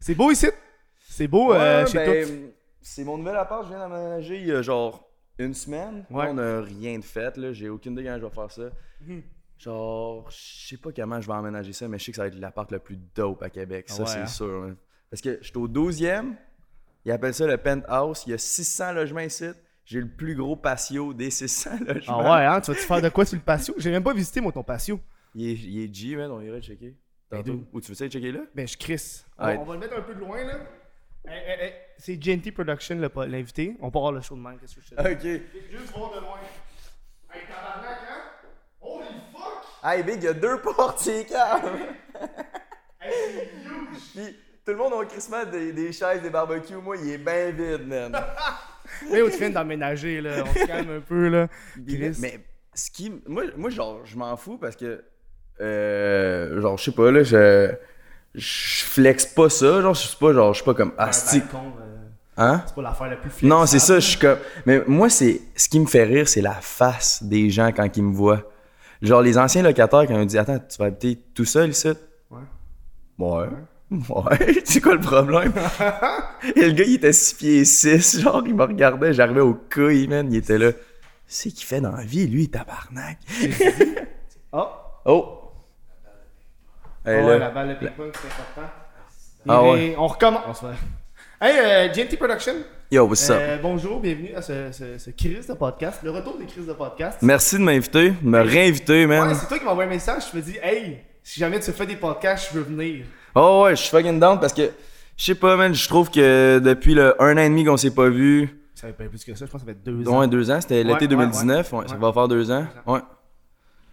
c'est 0.00 0.14
beau 0.14 0.30
ici. 0.30 0.48
C'est 1.08 1.28
beau 1.28 1.52
euh, 1.52 1.86
chez 1.86 1.98
ben. 1.98 2.50
C'est 2.82 3.04
mon 3.04 3.18
nouvel 3.18 3.36
appart, 3.36 3.64
je 3.64 3.68
viens 3.68 3.78
d'aménager 3.78 4.36
il 4.40 4.46
y 4.46 4.52
a 4.52 4.62
genre 4.62 5.06
une 5.38 5.54
semaine. 5.54 6.04
Ouais. 6.10 6.26
On 6.30 6.38
a 6.38 6.60
rien 6.62 6.98
de 6.98 7.04
fait, 7.04 7.36
là. 7.36 7.52
J'ai 7.52 7.68
aucune 7.68 7.92
idée 7.92 8.04
quand 8.04 8.16
je 8.18 8.24
vais 8.24 8.30
faire 8.34 8.50
ça. 8.50 8.62
Genre, 9.58 10.30
je 10.30 10.68
sais 10.68 10.76
pas 10.78 10.90
comment 10.92 11.20
je 11.20 11.26
vais 11.26 11.34
emménager 11.34 11.72
ça, 11.72 11.86
mais 11.88 11.98
je 11.98 12.04
sais 12.06 12.12
que 12.12 12.16
ça 12.16 12.22
va 12.22 12.28
être 12.28 12.38
l'appart 12.38 12.70
le 12.72 12.78
plus 12.78 12.96
dope 13.14 13.42
à 13.42 13.50
Québec. 13.50 13.88
Ça, 13.88 14.02
Ouais, 14.02 14.08
c'est 14.08 14.18
hein. 14.20 14.26
sûr. 14.26 14.64
hein. 14.64 14.76
Parce 15.10 15.20
que 15.20 15.38
je 15.42 15.48
suis 15.48 15.56
au 15.58 15.68
12e. 15.68 16.34
Ils 17.04 17.12
appellent 17.12 17.34
ça 17.34 17.46
le 17.46 17.58
penthouse. 17.58 18.24
Il 18.26 18.30
y 18.30 18.34
a 18.34 18.38
600 18.38 18.92
logements 18.92 19.20
ici. 19.20 19.50
J'ai 19.90 19.98
le 20.00 20.06
plus 20.08 20.36
gros 20.36 20.54
patio 20.54 21.12
des 21.12 21.30
600 21.32 21.70
logements. 21.84 22.20
Ah 22.20 22.36
ouais, 22.38 22.46
hein, 22.46 22.60
tu 22.60 22.70
vas-tu 22.70 22.84
faire 22.86 23.02
de 23.02 23.08
quoi 23.08 23.24
sur 23.24 23.36
le 23.36 23.42
patio? 23.42 23.74
J'ai 23.76 23.90
même 23.90 24.04
pas 24.04 24.12
visité, 24.14 24.40
moi, 24.40 24.52
ton 24.52 24.62
patio. 24.62 25.00
Il 25.34 25.48
est, 25.50 25.54
il 25.54 25.82
est 25.82 25.92
G, 25.92 26.14
man. 26.14 26.30
On 26.30 26.40
irait 26.40 26.58
le 26.58 26.62
checker. 26.62 26.94
Ben, 27.28 27.38
Tantôt. 27.42 27.64
Ou 27.72 27.80
tu 27.80 27.88
veux 27.88 27.94
ça 27.96 28.04
le 28.04 28.10
checker 28.10 28.30
là? 28.30 28.40
Ben, 28.54 28.68
je 28.68 28.76
crisse. 28.76 29.26
On, 29.36 29.46
Ouais. 29.46 29.56
on 29.58 29.64
va 29.64 29.74
le 29.74 29.80
mettre 29.80 29.96
un 29.98 30.02
peu 30.02 30.14
de 30.14 30.20
loin, 30.20 30.44
là. 30.44 30.58
Hey, 31.26 31.38
hey, 31.44 31.60
hey, 31.66 31.72
C'est 31.98 32.16
GNT 32.16 32.52
Production, 32.52 33.00
l'invité. 33.26 33.76
On 33.80 33.90
part 33.90 34.02
voir 34.02 34.12
le 34.12 34.20
show 34.20 34.36
de 34.36 34.40
même, 34.42 34.58
qu'est-ce 34.60 34.76
que 34.76 34.80
je 34.80 34.94
te 34.94 35.14
dis? 35.14 35.34
Ok. 35.36 35.42
Juste 35.72 35.92
voir 35.96 36.12
de 36.14 36.20
loin. 36.20 36.38
Hey, 37.32 37.40
tabarnak, 37.48 37.98
hein? 38.08 38.20
Holy 38.80 39.06
fuck! 39.32 39.64
Hey, 39.84 40.02
big, 40.04 40.16
il 40.18 40.24
y 40.24 40.28
a 40.28 40.32
deux 40.34 40.60
portiers, 40.60 41.26
calme! 41.26 41.78
Hey, 43.02 43.12
c'est 43.34 43.68
huge! 43.68 44.02
Puis 44.14 44.36
tout 44.64 44.70
le 44.72 44.76
monde 44.76 44.92
a 45.02 45.04
crissement 45.06 45.44
des, 45.46 45.72
des 45.72 45.90
chaises, 45.90 46.22
des 46.22 46.30
barbecues. 46.30 46.74
Moi, 46.76 46.96
il 46.98 47.10
est 47.10 47.18
bien 47.18 47.50
vide, 47.50 47.88
man. 47.88 48.12
Mais 49.10 49.22
où 49.22 49.30
tu 49.30 49.38
viens 49.38 49.50
d'emménager, 49.50 50.20
là? 50.20 50.44
On 50.46 50.52
se 50.58 50.66
calme 50.66 50.90
un 50.90 51.00
peu, 51.00 51.28
là. 51.28 51.48
Chris. 51.86 52.16
Mais 52.20 52.40
ce 52.74 52.90
qui. 52.90 53.12
Moi, 53.26 53.44
moi 53.56 53.70
genre, 53.70 54.00
je 54.04 54.16
m'en 54.16 54.36
fous 54.36 54.58
parce 54.58 54.76
que. 54.76 55.02
Euh, 55.60 56.60
genre, 56.60 56.76
je 56.78 56.84
sais 56.84 56.92
pas, 56.92 57.10
là, 57.10 57.22
je. 57.22 57.72
Je 58.34 58.84
flex 58.84 59.26
pas 59.26 59.48
ça. 59.50 59.80
Genre, 59.82 59.94
je 59.94 60.00
suis 60.06 60.16
pas, 60.16 60.32
genre, 60.32 60.52
je 60.52 60.58
suis 60.58 60.64
pas 60.64 60.74
comme. 60.74 60.92
Ah, 60.98 61.12
c'est. 61.12 61.38
euh, 61.38 61.96
Hein? 62.36 62.62
c'est 62.66 62.74
pas 62.74 62.82
l'affaire 62.82 63.08
la 63.08 63.16
plus 63.16 63.28
flexible. 63.28 63.50
Non, 63.50 63.66
c'est 63.66 63.78
ça, 63.80 63.98
je 64.00 64.06
suis 64.06 64.18
comme. 64.18 64.38
Mais 64.64 64.82
moi, 64.86 65.10
c'est. 65.10 65.40
Ce 65.56 65.68
qui 65.68 65.78
me 65.80 65.86
fait 65.86 66.04
rire, 66.04 66.28
c'est 66.28 66.40
la 66.40 66.54
face 66.54 67.22
des 67.22 67.50
gens 67.50 67.70
quand 67.72 67.94
ils 67.96 68.02
me 68.04 68.14
voient. 68.14 68.50
Genre, 69.02 69.20
les 69.20 69.36
anciens 69.36 69.62
locataires, 69.62 70.04
ils 70.04 70.16
me 70.16 70.24
disent 70.24 70.38
Attends, 70.38 70.58
tu 70.58 70.78
vas 70.78 70.86
habiter 70.86 71.18
tout 71.34 71.44
seul 71.44 71.70
ici? 71.70 71.88
Ouais. 72.30 72.38
Ouais. 73.18 73.28
Ouais, 73.28 73.48
c'est 74.64 74.80
quoi 74.80 74.94
le 74.94 75.00
problème? 75.00 75.52
Et 76.56 76.66
le 76.66 76.72
gars, 76.72 76.84
il 76.86 76.94
était 76.94 77.12
6 77.12 77.34
pieds 77.34 77.64
6, 77.64 78.20
genre, 78.20 78.42
il 78.46 78.54
me 78.54 78.62
regardait, 78.64 79.12
j'arrivais 79.12 79.40
au 79.40 79.54
couille, 79.54 80.06
man, 80.06 80.32
il 80.32 80.36
était 80.38 80.58
là. 80.58 80.70
C'est 81.26 81.50
qu'il 81.50 81.66
fait 81.66 81.80
dans 81.80 81.92
la 81.92 82.02
vie, 82.04 82.26
lui, 82.26 82.48
tabarnak. 82.48 83.18
Oh! 84.52 84.66
Oh! 85.04 85.36
Hey, 87.06 87.22
ouais, 87.22 87.30
là. 87.30 87.38
la 87.38 87.50
balle 87.50 87.68
de 87.68 87.74
ping-pong, 87.74 88.10
c'est 88.12 88.26
important. 88.26 88.72
Ah 89.48 89.62
Et 89.64 89.70
ouais. 89.90 89.94
On 89.96 90.06
recommence. 90.08 90.60
ouais. 90.62 90.74
Hey, 91.40 91.56
euh, 91.58 91.92
GNT 91.94 92.16
Production. 92.18 92.54
Yo, 92.90 93.06
what's 93.06 93.30
up? 93.30 93.36
Euh, 93.40 93.58
bonjour, 93.62 94.00
bienvenue 94.00 94.34
à 94.34 94.42
ce, 94.42 94.72
ce, 94.72 94.98
ce 94.98 95.10
Chris 95.10 95.38
de 95.48 95.54
podcast. 95.54 96.00
Le 96.02 96.10
retour 96.10 96.36
des 96.36 96.46
Chris 96.46 96.62
de 96.66 96.72
podcast. 96.72 97.18
Merci 97.22 97.56
de 97.58 97.62
m'inviter, 97.62 98.10
de 98.10 98.28
me 98.28 98.40
réinviter, 98.40 99.06
Ouais, 99.06 99.18
man. 99.20 99.34
c'est 99.34 99.46
toi 99.46 99.58
qui 99.58 99.64
m'as 99.64 99.70
envoyé 99.70 99.88
un 99.88 99.94
message. 99.94 100.24
Je 100.32 100.36
me 100.36 100.42
dis, 100.42 100.56
hey, 100.62 100.98
si 101.22 101.38
jamais 101.38 101.60
tu 101.60 101.70
fais 101.72 101.86
des 101.86 101.96
podcasts, 101.96 102.48
je 102.52 102.58
veux 102.58 102.64
venir. 102.64 103.04
Oh 103.34 103.62
ouais, 103.64 103.76
je 103.76 103.80
suis 103.82 103.90
fucking 103.90 104.18
down 104.20 104.38
parce 104.40 104.52
que, 104.52 104.70
je 105.16 105.24
sais 105.24 105.34
pas, 105.34 105.56
man, 105.56 105.74
je 105.74 105.88
trouve 105.88 106.10
que 106.10 106.58
depuis 106.58 106.94
le 106.94 107.20
un 107.22 107.34
an 107.34 107.40
et 107.40 107.48
demi 107.48 107.64
qu'on 107.64 107.76
s'est 107.76 107.94
pas 107.94 108.08
vu, 108.08 108.48
Ça 108.74 108.86
fait 108.88 108.92
pas 108.92 109.04
plus 109.04 109.24
que 109.24 109.34
ça, 109.34 109.46
je 109.46 109.50
pense 109.50 109.62
que 109.62 109.68
ça 109.68 109.72
fait 109.74 109.78
deux 109.84 110.08
ans. 110.08 110.20
ouais, 110.20 110.28
deux 110.28 110.50
ans, 110.50 110.60
c'était 110.60 110.82
l'été 110.82 111.02
ouais, 111.02 111.08
2019, 111.08 111.72
ouais, 111.72 111.78
ouais. 111.78 111.88
ça 111.88 111.96
va 111.96 112.12
faire 112.12 112.28
deux 112.28 112.50
ans, 112.50 112.66
ouais. 112.86 113.00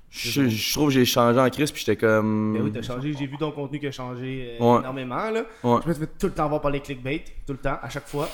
Je, 0.09 0.47
je 0.47 0.73
trouve 0.73 0.87
que 0.87 0.93
j'ai 0.93 1.03
changé 1.03 1.37
en 1.37 1.49
crise, 1.49 1.69
puis 1.69 1.83
j'étais 1.85 1.97
comme... 1.97 2.53
Ben 2.53 2.63
oui, 2.63 2.71
t'as 2.71 2.81
changé. 2.81 3.11
J'ai 3.19 3.27
vu 3.27 3.37
ton 3.37 3.51
contenu 3.51 3.77
qui 3.77 3.87
a 3.87 3.91
changé 3.91 4.55
euh, 4.59 4.63
Ouais. 4.63 4.79
énormément. 4.79 5.29
Là. 5.29 5.43
Ouais. 5.63 5.79
Je 5.83 5.89
me 5.89 5.93
fais 5.93 6.07
tout 6.17 6.27
le 6.27 6.31
temps 6.31 6.47
voir 6.47 6.61
par 6.61 6.71
les 6.71 6.79
clickbait. 6.79 7.25
Tout 7.45 7.51
le 7.51 7.59
temps, 7.59 7.77
à 7.81 7.89
chaque 7.89 8.07
fois. 8.07 8.29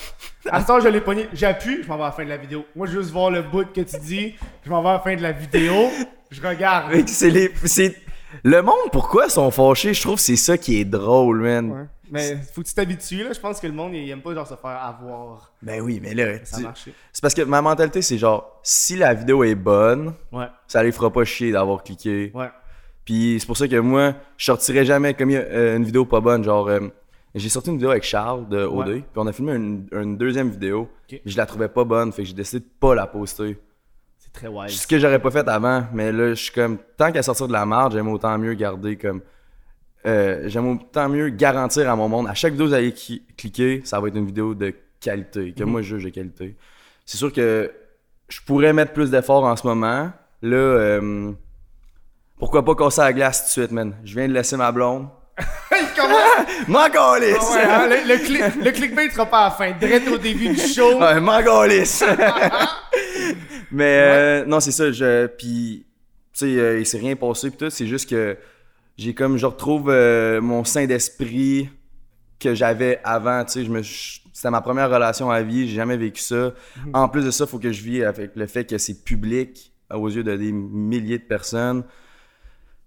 À 0.51 0.61
ce 0.61 0.67
temps, 0.67 0.79
je 0.79 0.87
l'ai 0.87 1.01
pogné. 1.01 1.27
J'appuie, 1.33 1.81
je 1.81 1.87
m'en 1.87 1.97
vais 1.97 2.03
à 2.03 2.05
la 2.07 2.11
fin 2.11 2.23
de 2.23 2.29
la 2.29 2.37
vidéo. 2.37 2.63
Moi, 2.75 2.85
je 2.85 2.91
veux 2.91 3.01
juste 3.01 3.11
voir 3.11 3.31
le 3.31 3.41
bout 3.41 3.65
que 3.73 3.81
tu 3.81 3.97
dis. 4.03 4.35
Je 4.63 4.69
m'en 4.69 4.83
vais 4.83 4.89
à 4.89 4.93
la 4.93 4.99
fin 4.99 5.15
de 5.15 5.21
la 5.23 5.31
vidéo. 5.31 5.73
Je 6.29 6.47
regarde. 6.47 6.91
Mec, 6.93 7.09
c'est 7.09 7.31
les. 7.31 7.51
Le 8.43 8.61
monde, 8.61 8.89
pourquoi 8.91 9.29
sont 9.29 9.51
fâchés? 9.51 9.93
Je 9.93 10.01
trouve 10.01 10.15
que 10.15 10.21
c'est 10.21 10.35
ça 10.35 10.57
qui 10.57 10.79
est 10.79 10.85
drôle, 10.85 11.41
man. 11.41 11.71
Ouais. 11.71 11.85
Mais 12.11 12.37
faut 12.53 12.61
que 12.61 12.67
tu 12.67 12.73
t'habitues, 12.73 13.23
là. 13.23 13.33
Je 13.33 13.39
pense 13.39 13.59
que 13.59 13.67
le 13.67 13.73
monde, 13.73 13.93
il 13.95 14.09
aime 14.09 14.21
pas 14.21 14.33
genre 14.33 14.47
se 14.47 14.55
faire 14.55 14.71
avoir. 14.83 15.51
Ben 15.61 15.81
oui, 15.81 15.99
mais 16.01 16.13
là, 16.13 16.37
Ça 16.43 16.57
tu- 16.57 16.63
a 16.63 16.67
marché. 16.67 16.93
c'est 17.11 17.21
parce 17.21 17.33
que 17.33 17.41
ma 17.41 17.61
mentalité, 17.61 18.01
c'est 18.01 18.17
genre, 18.17 18.59
si 18.61 18.95
la 18.95 19.13
vidéo 19.13 19.43
est 19.43 19.55
bonne, 19.55 20.13
Ouais, 20.31 20.45
ça 20.67 20.83
les 20.83 20.91
fera 20.91 21.11
pas 21.11 21.23
chier 21.25 21.51
d'avoir 21.51 21.83
cliqué. 21.83 22.31
ouais. 22.35 22.49
Puis 23.05 23.37
c'est 23.39 23.45
pour 23.47 23.57
ça 23.57 23.67
que 23.67 23.75
moi, 23.77 24.13
je 24.37 24.45
sortirais 24.45 24.85
jamais 24.85 25.13
comme 25.13 25.31
euh, 25.31 25.75
une 25.77 25.83
vidéo 25.83 26.05
pas 26.05 26.21
bonne. 26.21 26.43
Genre, 26.43 26.67
euh, 26.69 26.79
j'ai 27.35 27.49
sorti 27.49 27.69
une 27.69 27.75
vidéo 27.75 27.89
avec 27.89 28.03
Charles 28.03 28.47
de 28.47 28.63
OD, 28.63 28.85
puis 28.91 29.03
on 29.15 29.27
a 29.27 29.33
filmé 29.33 29.53
une, 29.55 29.87
une 29.91 30.15
deuxième 30.17 30.49
vidéo. 30.49 30.81
Ok. 30.83 30.89
puis 31.07 31.21
Je 31.25 31.35
la 31.37 31.45
trouvais 31.45 31.67
pas 31.67 31.83
bonne, 31.83 32.11
fait 32.13 32.21
que 32.21 32.27
j'ai 32.29 32.33
décidé 32.35 32.59
de 32.59 32.69
pas 32.79 32.93
la 32.95 33.07
poster. 33.07 33.57
C'est 34.33 34.47
très. 34.47 34.67
Ce 34.69 34.87
que 34.87 34.99
j'aurais 34.99 35.19
pas 35.19 35.31
fait 35.31 35.47
avant, 35.47 35.85
mais 35.93 36.11
là, 36.11 36.29
je 36.29 36.33
suis 36.35 36.51
comme, 36.53 36.77
tant 36.97 37.11
qu'à 37.11 37.21
sortir 37.23 37.47
de 37.47 37.53
la 37.53 37.65
marge, 37.65 37.93
j'aime 37.93 38.07
autant 38.09 38.37
mieux 38.37 38.53
garder 38.53 38.95
comme. 38.97 39.21
euh, 40.05 40.43
j'aime 40.47 40.67
autant 40.69 41.07
mieux 41.09 41.29
garantir 41.29 41.89
à 41.89 41.95
mon 41.95 42.09
monde, 42.09 42.27
à 42.27 42.33
chaque 42.33 42.51
vidéo 42.53 42.65
que 42.65 42.69
vous 42.69 42.75
allez 42.75 42.91
cli- 42.91 43.21
cliquer, 43.37 43.81
ça 43.85 43.99
va 43.99 44.07
être 44.07 44.15
une 44.17 44.25
vidéo 44.25 44.53
de 44.55 44.73
qualité, 44.99 45.53
que 45.53 45.63
moi 45.63 45.81
je 45.81 45.95
juge 45.97 46.05
de 46.05 46.09
qualité. 46.09 46.55
C'est 47.05 47.17
sûr 47.17 47.31
que 47.31 47.71
je 48.29 48.39
pourrais 48.45 48.73
mettre 48.73 48.93
plus 48.93 49.11
d'efforts 49.11 49.43
en 49.43 49.55
ce 49.55 49.67
moment. 49.67 50.11
Là, 50.41 50.57
euh, 50.57 51.31
pourquoi 52.39 52.65
pas 52.65 52.75
casser 52.75 53.01
la 53.01 53.13
glace 53.13 53.39
tout 53.53 53.59
de 53.61 53.65
suite, 53.65 53.71
man? 53.71 53.93
Je 54.03 54.15
viens 54.15 54.27
de 54.27 54.33
laisser 54.33 54.57
ma 54.57 54.71
blonde. 54.71 55.07
Calisse! 56.89 57.37
Ah 57.39 57.53
ouais, 57.53 57.63
hein, 57.63 57.87
le, 57.87 58.07
le, 58.07 58.15
cli- 58.19 58.63
le 58.63 58.71
clickbait 58.71 59.09
sera 59.09 59.25
pas 59.25 59.39
à 59.39 59.43
la 59.45 59.51
fin. 59.51 59.71
Direct 59.71 60.07
au 60.09 60.17
début 60.17 60.49
du 60.49 60.57
show. 60.59 60.99
Ouais, 60.99 61.19
m'en 61.19 61.41
Mais 63.71 63.99
euh, 64.01 64.45
non, 64.45 64.59
c'est 64.59 64.71
ça. 64.71 64.91
Je, 64.91 65.27
puis, 65.27 65.85
tu 66.33 66.39
sais, 66.39 66.45
euh, 66.59 66.79
il 66.79 66.85
s'est 66.85 66.97
rien 66.99 67.15
passé. 67.15 67.49
Puis 67.49 67.57
tout, 67.57 67.69
c'est 67.69 67.87
juste 67.87 68.09
que 68.09 68.37
j'ai 68.97 69.13
comme, 69.13 69.37
je 69.37 69.45
retrouve 69.45 69.89
euh, 69.89 70.41
mon 70.41 70.63
sein 70.63 70.85
d'esprit 70.85 71.69
que 72.39 72.53
j'avais 72.55 72.99
avant. 73.03 73.43
Tu 73.45 73.51
sais, 73.51 73.65
je 73.65 73.71
me, 73.71 73.81
c'était 73.83 74.49
ma 74.49 74.61
première 74.61 74.89
relation 74.89 75.31
à 75.31 75.41
vie. 75.41 75.67
J'ai 75.67 75.75
jamais 75.75 75.97
vécu 75.97 76.21
ça. 76.21 76.53
En 76.93 77.07
plus 77.09 77.25
de 77.25 77.31
ça, 77.31 77.45
faut 77.47 77.59
que 77.59 77.71
je 77.71 77.81
vis 77.83 78.03
avec 78.03 78.35
le 78.35 78.47
fait 78.47 78.65
que 78.65 78.77
c'est 78.77 79.03
public 79.03 79.71
aux 79.93 80.09
yeux 80.09 80.23
de 80.23 80.35
des 80.35 80.51
milliers 80.51 81.19
de 81.19 81.23
personnes. 81.23 81.83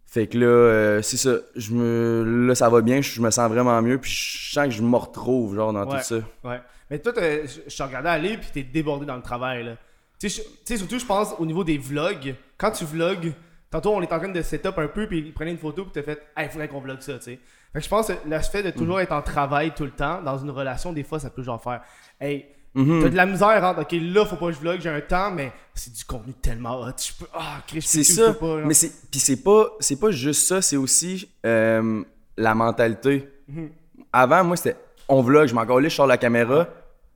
Fait 0.09 0.29
que 0.29 0.39
là, 0.39 0.47
euh, 0.47 1.03
c'est 1.03 1.17
ça. 1.17 1.37
Je 1.57 1.73
me, 1.73 2.47
là, 2.49 2.55
ça 2.55 2.69
va 2.69 2.81
bien. 2.81 3.01
Je 3.03 3.21
me 3.21 3.31
sens 3.31 3.51
vraiment 3.51 3.81
mieux. 3.83 3.99
Puis 3.99 4.11
je 4.11 4.53
sens 4.53 4.67
que 4.67 4.71
je 4.71 4.83
me 4.83 4.97
retrouve, 4.97 5.57
genre, 5.57 5.73
dans 5.73 5.87
Ouais. 5.89 5.99
tout 5.99 6.05
ça. 6.05 6.17
Ouais. 6.45 6.61
Mais 6.91 6.99
toi, 7.01 7.13
je 7.17 7.77
te 7.77 7.83
regardais 7.83 8.09
aller 8.09 8.37
puis 8.39 8.49
t'es 8.53 8.63
débordé 8.63 9.05
dans 9.07 9.17
le 9.17 9.23
travail, 9.23 9.65
là. 9.65 9.73
Tu 10.19 10.29
sais, 10.31 10.77
surtout, 10.77 10.99
je 10.99 11.05
pense 11.07 11.35
au 11.39 11.45
niveau 11.47 11.63
des 11.65 11.79
vlogs. 11.79 12.35
Quand 12.57 12.71
tu 12.71 12.85
vlogs, 12.85 13.33
tantôt, 13.71 13.95
on 13.95 14.01
est 14.03 14.13
en 14.13 14.19
train 14.19 14.29
de 14.29 14.43
setup 14.43 14.79
un 14.79 14.89
peu 14.89 15.07
puis 15.07 15.19
il 15.19 15.33
prenait 15.35 15.51
une 15.51 15.59
photo 15.59 15.83
puis 15.85 15.93
t'as 15.93 16.03
fait, 16.03 16.23
hey, 16.37 16.47
il 16.47 16.51
faudrait 16.51 16.69
qu'on 16.69 16.81
vlog 16.81 17.01
ça, 17.01 17.15
tu 17.19 17.25
sais. 17.25 17.39
Fait 17.73 17.79
que 17.81 17.85
je 17.85 17.89
pense 17.91 18.07
que 18.09 18.13
le 18.27 18.39
fait 18.41 18.63
de 18.63 18.69
Mm. 18.69 18.73
toujours 18.73 19.01
être 19.01 19.13
en 19.13 19.21
travail 19.23 19.73
tout 19.75 19.85
le 19.85 19.91
temps, 19.91 20.23
dans 20.23 20.39
une 20.39 20.51
relation, 20.51 20.93
des 20.93 21.05
fois, 21.05 21.19
ça 21.21 21.29
peut 21.31 21.43
genre 21.43 21.63
faire, 21.63 21.83
hey, 22.21 22.47
Mhm. 22.75 23.03
t'as 23.03 23.09
de 23.11 23.17
la 23.17 23.27
misère, 23.27 23.65
hein, 23.65 23.75
ok, 23.79 23.93
là, 24.01 24.25
faut 24.27 24.37
pas 24.37 24.47
que 24.47 24.53
je 24.53 24.59
vlog, 24.61 24.81
j'ai 24.81 24.89
un 24.91 25.01
temps, 25.01 25.31
mais 25.31 25.53
c'est 25.75 25.93
du 25.95 26.05
contenu 26.05 26.33
tellement 26.35 26.81
hot. 26.81 26.91
Je 26.99 27.13
peux, 27.19 27.31
ah, 27.35 27.63
Chris, 27.67 27.81
je 27.83 27.87
C'est 27.87 27.99
peux- 27.99 28.05
je 28.05 28.13
ça. 28.13 28.33
peux 28.33 28.39
pas, 28.39 28.61
là. 28.61 28.67
mais 28.67 28.75
c'est 28.75 28.93
puis 29.11 29.19
c'est 29.21 29.43
pas 29.43 29.67
c'est 29.81 29.99
pas 29.99 30.11
juste 30.11 30.47
ça, 30.47 30.61
c'est 30.63 30.77
aussi 30.77 31.31
euh, 31.45 32.03
la 32.37 32.55
mentalité. 32.55 33.29
Mhm. 33.49 33.71
Avant 34.13 34.45
moi 34.45 34.57
c'était 34.57 34.77
on 35.09 35.23
vlog, 35.23 35.49
je 35.49 35.55
m'en 35.55 35.65
collais, 35.67 35.89
je 35.91 35.95
sors 35.97 36.07
la 36.07 36.19
caméra. 36.19 36.69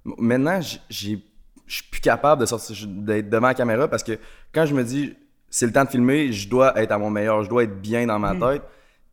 Maintenant, 0.04 0.60
j'ai 0.88 1.18
je 1.70 1.76
suis 1.76 1.84
plus 1.84 2.00
capable 2.00 2.40
de 2.40 2.46
sortir 2.46 2.76
d'être 2.88 3.30
devant 3.30 3.46
la 3.46 3.54
caméra 3.54 3.86
parce 3.88 4.02
que 4.02 4.18
quand 4.52 4.66
je 4.66 4.74
me 4.74 4.82
dis 4.82 5.14
c'est 5.48 5.66
le 5.66 5.72
temps 5.72 5.84
de 5.84 5.88
filmer, 5.90 6.32
je 6.32 6.48
dois 6.48 6.76
être 6.80 6.90
à 6.92 6.98
mon 6.98 7.10
meilleur, 7.10 7.42
je 7.44 7.48
dois 7.48 7.62
être 7.64 7.80
bien 7.80 8.06
dans 8.06 8.18
ma 8.18 8.34
tête. 8.34 8.62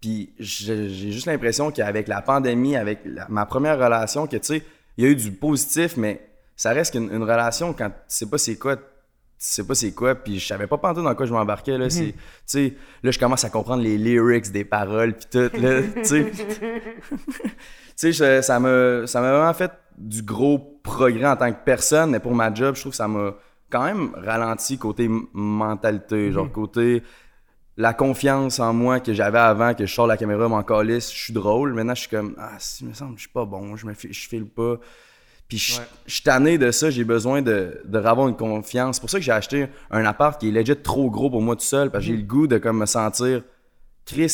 Puis 0.01 0.33
j'ai 0.39 0.89
juste 1.11 1.25
l'impression 1.27 1.71
qu'avec 1.71 2.07
la 2.07 2.21
pandémie, 2.21 2.75
avec 2.75 2.99
la- 3.05 3.27
ma 3.29 3.45
première 3.45 3.77
relation, 3.79 4.27
que 4.27 4.37
tu 4.37 4.45
sais, 4.47 4.63
il 4.97 5.03
y 5.03 5.07
a 5.07 5.09
eu 5.11 5.15
du 5.15 5.31
positif, 5.31 5.97
mais 5.97 6.21
ça 6.55 6.71
reste 6.71 6.93
qu'une 6.93 7.11
une 7.11 7.23
relation 7.23 7.73
quand 7.73 7.89
tu 7.89 7.95
sais 8.07 8.25
pas 8.27 8.37
c'est 8.37 8.55
quoi, 8.55 8.75
sais 9.37 9.65
pas 9.65 9.75
c'est 9.75 9.91
quoi, 9.91 10.15
puis 10.15 10.39
je 10.39 10.47
savais 10.47 10.67
pas 10.67 10.77
pantoute 10.77 11.03
dans 11.03 11.15
quoi 11.15 11.25
je 11.25 11.33
m'embarquais 11.33 11.77
là. 11.77 11.89
C'est, 11.89 12.13
tu 12.13 12.17
sais, 12.45 12.73
là 13.03 13.11
je 13.11 13.19
commence 13.19 13.43
à 13.43 13.49
comprendre 13.49 13.83
les 13.83 13.97
lyrics 13.97 14.51
des 14.51 14.65
paroles 14.65 15.15
puis 15.15 15.27
tout 15.31 15.61
là, 15.61 15.81
tu 15.95 16.05
sais. 16.05 16.31
tu 17.97 18.13
ça 18.13 18.59
m'a, 18.59 19.07
ça 19.07 19.21
m'a 19.21 19.31
vraiment 19.31 19.53
fait 19.53 19.71
du 19.97 20.21
gros 20.21 20.79
progrès 20.83 21.27
en 21.27 21.35
tant 21.35 21.51
que 21.51 21.63
personne, 21.63 22.11
mais 22.11 22.19
pour 22.19 22.35
ma 22.35 22.53
job, 22.53 22.75
je 22.75 22.81
trouve 22.81 22.91
que 22.91 22.97
ça 22.97 23.07
m'a 23.07 23.35
quand 23.69 23.83
même 23.83 24.11
ralenti 24.15 24.77
côté 24.77 25.09
mentalité, 25.33 26.31
genre 26.31 26.51
côté 26.51 27.03
la 27.77 27.93
confiance 27.93 28.59
en 28.59 28.73
moi 28.73 28.99
que 28.99 29.13
j'avais 29.13 29.37
avant, 29.37 29.73
que 29.75 29.85
je 29.85 29.93
sors 29.93 30.07
la 30.07 30.17
caméra, 30.17 30.47
m'en 30.47 30.63
calisse, 30.63 31.13
je 31.13 31.23
suis 31.25 31.33
drôle. 31.33 31.73
Maintenant, 31.73 31.93
je 31.93 32.01
suis 32.01 32.09
comme, 32.09 32.35
ah, 32.39 32.55
si, 32.57 32.83
il 32.83 32.89
me 32.89 32.93
semble 32.93 33.15
je 33.15 33.21
suis 33.21 33.29
pas 33.29 33.45
bon, 33.45 33.75
je 33.75 33.85
me 33.85 33.93
je 33.93 34.27
file 34.27 34.47
pas. 34.47 34.77
Puis 35.47 35.57
je 35.57 35.79
Ouais. 35.79 35.85
je 36.05 36.13
suis 36.15 36.23
tanné 36.23 36.57
de 36.57 36.71
ça, 36.71 36.89
j'ai 36.89 37.03
besoin 37.05 37.41
de, 37.41 37.81
de 37.85 37.97
avoir 37.99 38.27
une 38.27 38.35
confiance. 38.35 38.97
C'est 38.97 38.99
pour 39.01 39.09
ça 39.09 39.17
que 39.17 39.23
j'ai 39.23 39.31
acheté 39.31 39.67
un 39.91 40.03
appart 40.05 40.39
qui 40.39 40.49
est 40.49 40.51
legit 40.51 40.75
trop 40.75 41.09
gros 41.09 41.29
pour 41.29 41.41
moi 41.41 41.55
tout 41.55 41.61
seul, 41.63 41.89
parce 41.89 42.03
que 42.03 42.11
j'ai 42.11 42.17
le 42.17 42.23
goût 42.23 42.47
de 42.47 42.57
comme 42.57 42.77
me 42.79 42.85
sentir 42.85 43.43
Chris, 44.05 44.31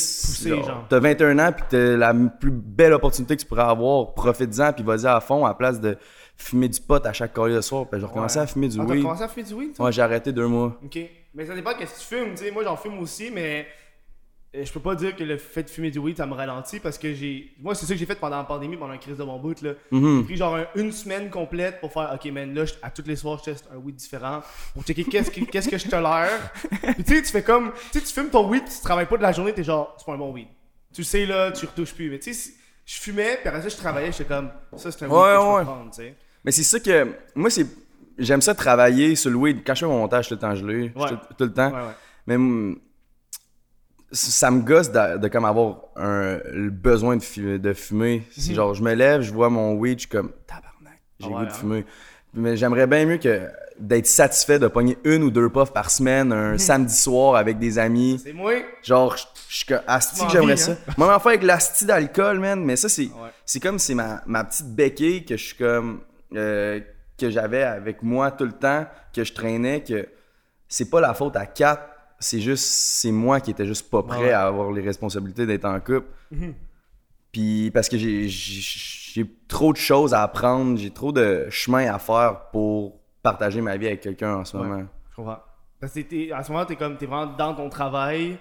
t'as 0.90 1.00
21 1.00 1.40
ans 1.40 1.52
puis 1.52 1.66
t'as 1.70 1.98
la 1.98 2.14
plus 2.14 2.52
belle 2.52 2.94
opportunité 2.94 3.36
que 3.36 3.42
tu 3.42 3.48
pourrais 3.48 3.64
avoir, 3.64 4.14
profite-en 4.14 4.72
puis 4.74 4.84
vas-y 4.84 5.08
à 5.08 5.20
fond 5.20 5.46
à 5.46 5.50
la 5.50 5.54
place 5.56 5.80
de 5.82 5.98
fumer 6.38 6.70
du 6.70 6.80
pot 6.80 7.04
à 7.06 7.12
chaque 7.14 7.34
collier 7.34 7.56
de 7.56 7.62
soir. 7.62 7.88
Puis 7.90 8.00
j'ai 8.00 8.06
recommencé 8.06 8.38
Ouais. 8.38 8.44
à 8.44 8.48
fumer 8.48 8.68
du 8.68 8.78
Ah, 8.80 8.84
t'as 8.88 8.94
weed. 8.94 9.02
commencé 9.04 9.24
à 9.24 9.28
fumer 9.28 9.46
du 9.48 9.54
weed, 9.54 9.74
toi? 9.76 9.86
Ouais, 9.88 9.92
j'ai 9.92 10.02
arrêté 10.04 10.32
deux 10.32 10.48
mois. 10.48 10.80
Ok. 10.84 11.00
Mais 11.36 11.46
ça 11.48 11.56
dépend 11.56 11.72
de 11.72 11.78
ce 11.78 11.92
que 11.94 12.00
tu 12.00 12.06
fumes. 12.06 12.36
Tu 12.36 12.44
sais, 12.46 12.52
moi, 12.52 12.64
j'en 12.64 12.76
fume 12.78 13.00
aussi, 13.00 13.32
mais 13.32 13.66
je 14.54 14.72
peux 14.72 14.80
pas 14.80 14.94
dire 14.96 15.16
que 15.16 15.24
le 15.24 15.38
fait 15.38 15.64
de 15.64 15.70
fumer 15.70 15.90
du 15.90 15.98
weed, 16.00 16.18
ça 16.18 16.26
me 16.28 16.34
ralentit 16.34 16.80
parce 16.80 16.98
que 17.00 17.14
j'ai. 17.14 17.54
Moi, 17.60 17.74
c'est 17.74 17.86
ça 17.88 17.94
que 17.94 18.00
j'ai 18.00 18.06
fait 18.06 18.20
pendant 18.20 18.38
la 18.38 18.44
pandémie, 18.44 18.76
pendant 18.78 18.92
la 18.92 18.98
crise 19.00 19.18
de 19.18 19.24
mon 19.24 19.40
bout. 19.40 19.60
là. 19.62 19.72
Mhm. 19.92 20.20
J'ai 20.20 20.24
pris 20.26 20.36
genre 20.38 20.56
un- 20.56 20.68
une 20.76 20.92
semaine 20.92 21.30
complète 21.32 21.80
pour 21.80 21.92
faire 21.92 22.12
Ok, 22.14 22.32
man, 22.32 22.54
là, 22.54 22.66
je- 22.66 22.74
à 22.84 22.92
tous 22.92 23.04
les 23.08 23.16
soirs, 23.16 23.40
je 23.40 23.52
teste 23.52 23.68
un 23.74 23.78
weed 23.78 23.96
différent 23.96 24.42
pour 24.74 24.84
checker 24.84 25.04
qu'est-ce 25.06 25.32
que, 25.32 25.42
qu'est-ce 25.46 25.70
que 25.70 25.78
je 25.78 25.88
tolère. 25.88 26.52
Puis 26.70 27.04
tu 27.04 27.16
sais, 27.16 27.22
tu 27.24 27.30
fais 27.32 27.42
comme. 27.44 27.72
Tu 27.92 28.00
sais, 28.00 28.06
tu 28.06 28.14
fumes 28.14 28.30
ton 28.30 28.48
weed, 28.48 28.64
tu 28.66 28.80
travailles 28.84 29.08
pas 29.08 29.18
de 29.18 29.24
la 29.24 29.32
journée, 29.32 29.54
t'es 29.54 29.64
genre, 29.64 29.96
c'est 29.98 30.06
pas 30.06 30.14
un 30.14 30.18
bon 30.18 30.32
weed. 30.32 30.48
Tu 30.94 31.04
sais, 31.04 31.26
là, 31.26 31.52
tu 31.52 31.66
retouches 31.66 31.94
plus. 31.96 32.10
Mais 32.12 32.20
tu 32.20 32.34
sais, 32.34 32.54
je 32.86 33.00
fumais, 33.02 33.38
puis 33.40 33.48
après 33.50 33.62
ça, 33.64 33.70
je 33.70 33.78
travaillais, 33.78 34.12
j'étais 34.12 34.26
comme, 34.26 34.50
ça, 34.76 34.92
c'est 34.92 35.06
un 35.06 35.08
weed 35.08 35.16
Ouais, 35.18 35.22
que 35.36 35.42
je 35.42 35.60
peux 35.60 35.66
prendre, 35.66 35.90
tu 35.92 35.96
sais. 35.98 36.16
Mais 36.46 36.52
c'est 36.52 36.64
ça 36.64 36.80
que. 36.80 37.08
Moi, 37.36 37.50
c'est. 37.50 37.66
J'aime 38.20 38.42
ça 38.42 38.54
travailler 38.54 39.16
sur 39.16 39.32
le 39.32 39.38
weed. 39.38 39.62
Quand 39.66 39.74
je 39.74 39.80
fais 39.80 39.86
mon 39.88 39.98
montage, 39.98 40.28
tout 40.28 40.36
le 40.36 40.40
temps 40.40 40.54
gelé. 40.54 40.92
Ouais. 40.96 41.10
Tout, 41.10 41.16
tout 41.36 41.44
le 41.46 41.54
temps. 41.54 41.72
Mais 42.28 42.38
mm, 42.38 42.78
ça 44.14 44.52
me 44.52 44.62
gosse 44.62 44.92
de, 44.92 45.18
de 45.18 45.28
comme 45.28 45.46
avoir 45.46 45.78
un, 45.96 46.38
le 46.52 46.70
besoin 46.70 47.18
de, 47.18 47.24
fu- 47.24 47.60
de 47.60 47.74
fumer. 47.74 48.24
C'est 48.32 48.54
genre, 48.54 48.74
je 48.74 48.84
me 48.84 48.94
lève, 48.94 49.22
je 49.22 49.34
vois 49.34 49.50
mon 49.50 49.74
weed, 49.74 49.98
je 50.00 50.02
suis 50.02 50.10
comme 50.10 50.32
tabarnak, 50.48 51.00
j'ai 51.20 51.26
Ah 51.28 51.30
ouais, 51.30 51.36
goût 51.40 51.46
de 51.46 51.50
hein? 51.52 51.54
fumer. 51.54 51.86
Mais 52.36 52.56
j'aimerais 52.58 52.88
bien 52.88 53.06
mieux 53.06 53.18
que 53.18 53.48
d'être 53.80 54.06
satisfait 54.08 54.60
de 54.60 54.68
pogner 54.68 54.98
une 55.04 55.24
ou 55.24 55.32
deux 55.32 55.50
puffs 55.50 55.74
par 55.74 55.90
semaine, 55.90 56.32
un 56.32 56.58
samedi 56.60 56.96
soir 56.96 57.36
avec 57.36 57.58
des 57.60 57.78
amis. 57.80 58.22
C'est 58.24 58.34
moi. 58.34 58.54
Genre, 58.84 59.16
je 59.50 59.56
suis 59.56 59.66
comme, 59.66 59.82
asti 59.88 60.26
que 60.26 60.32
j'aimerais 60.32 60.58
ça. 60.58 60.72
hein? 60.74 60.94
Moi, 60.98 61.20
fait, 61.20 61.30
avec 61.30 61.44
l'asti 61.44 61.86
d'alcool, 61.86 62.40
man, 62.40 62.64
mais 62.64 62.76
ça, 62.76 62.90
c'est 62.90 63.04
Ouais. 63.06 63.30
c'est 63.46 63.60
comme, 63.60 63.80
c'est 63.80 63.96
ma, 63.96 64.22
ma 64.28 64.44
petite 64.44 64.74
béquille 64.76 65.26
que 65.26 65.38
je 65.38 65.44
suis 65.44 65.58
comme, 65.58 66.02
euh, 66.36 66.80
que 67.18 67.30
j'avais 67.30 67.64
avec 67.64 68.02
moi 68.04 68.32
tout 68.32 68.46
le 68.46 68.52
temps, 68.54 68.86
que 69.14 69.24
je 69.24 69.34
traînais, 69.34 69.82
que 69.84 70.08
c'est 70.68 70.90
pas 70.90 71.02
la 71.02 71.14
faute 71.14 71.36
à 71.36 71.46
quatre, 71.46 71.84
c'est 72.24 72.40
juste, 72.42 72.66
c'est 72.66 73.12
moi 73.12 73.40
qui 73.40 73.52
étais 73.52 73.66
juste 73.66 73.90
pas 73.90 74.02
prêt 74.04 74.18
Ouais. 74.20 74.32
à 74.32 74.48
avoir 74.48 74.72
les 74.72 74.82
responsabilités 74.82 75.46
d'être 75.46 75.66
en 75.66 75.80
couple. 75.80 76.08
Puis, 77.32 77.72
parce 77.72 77.90
que 77.90 77.98
j'ai- 77.98 79.26
trop 79.48 79.72
de 79.74 79.78
choses 79.78 80.14
à 80.14 80.24
apprendre, 80.24 80.78
j'ai 80.78 80.90
trop 80.92 81.12
de 81.12 81.48
chemin 81.50 81.92
à 81.94 82.00
faire 82.00 82.50
pour 82.52 83.00
partager 83.22 83.62
ma 83.62 83.78
vie 83.78 83.88
avec 83.88 84.02
quelqu'un 84.02 84.36
en 84.38 84.46
ce 84.46 84.58
Ouais. 84.58 84.64
moment. 84.68 84.84
Je 85.12 85.16
comprends. 85.16 85.40
Parce 85.80 85.94
que 85.94 86.00
t'es- 86.02 86.32
à 86.32 86.44
ce 86.44 86.52
moment, 86.52 86.66
t'es 86.66 86.76
comme 86.76 86.98
t'es 86.98 87.06
vraiment 87.06 87.32
dans 87.36 87.54
ton 87.54 87.70
travail, 87.70 88.38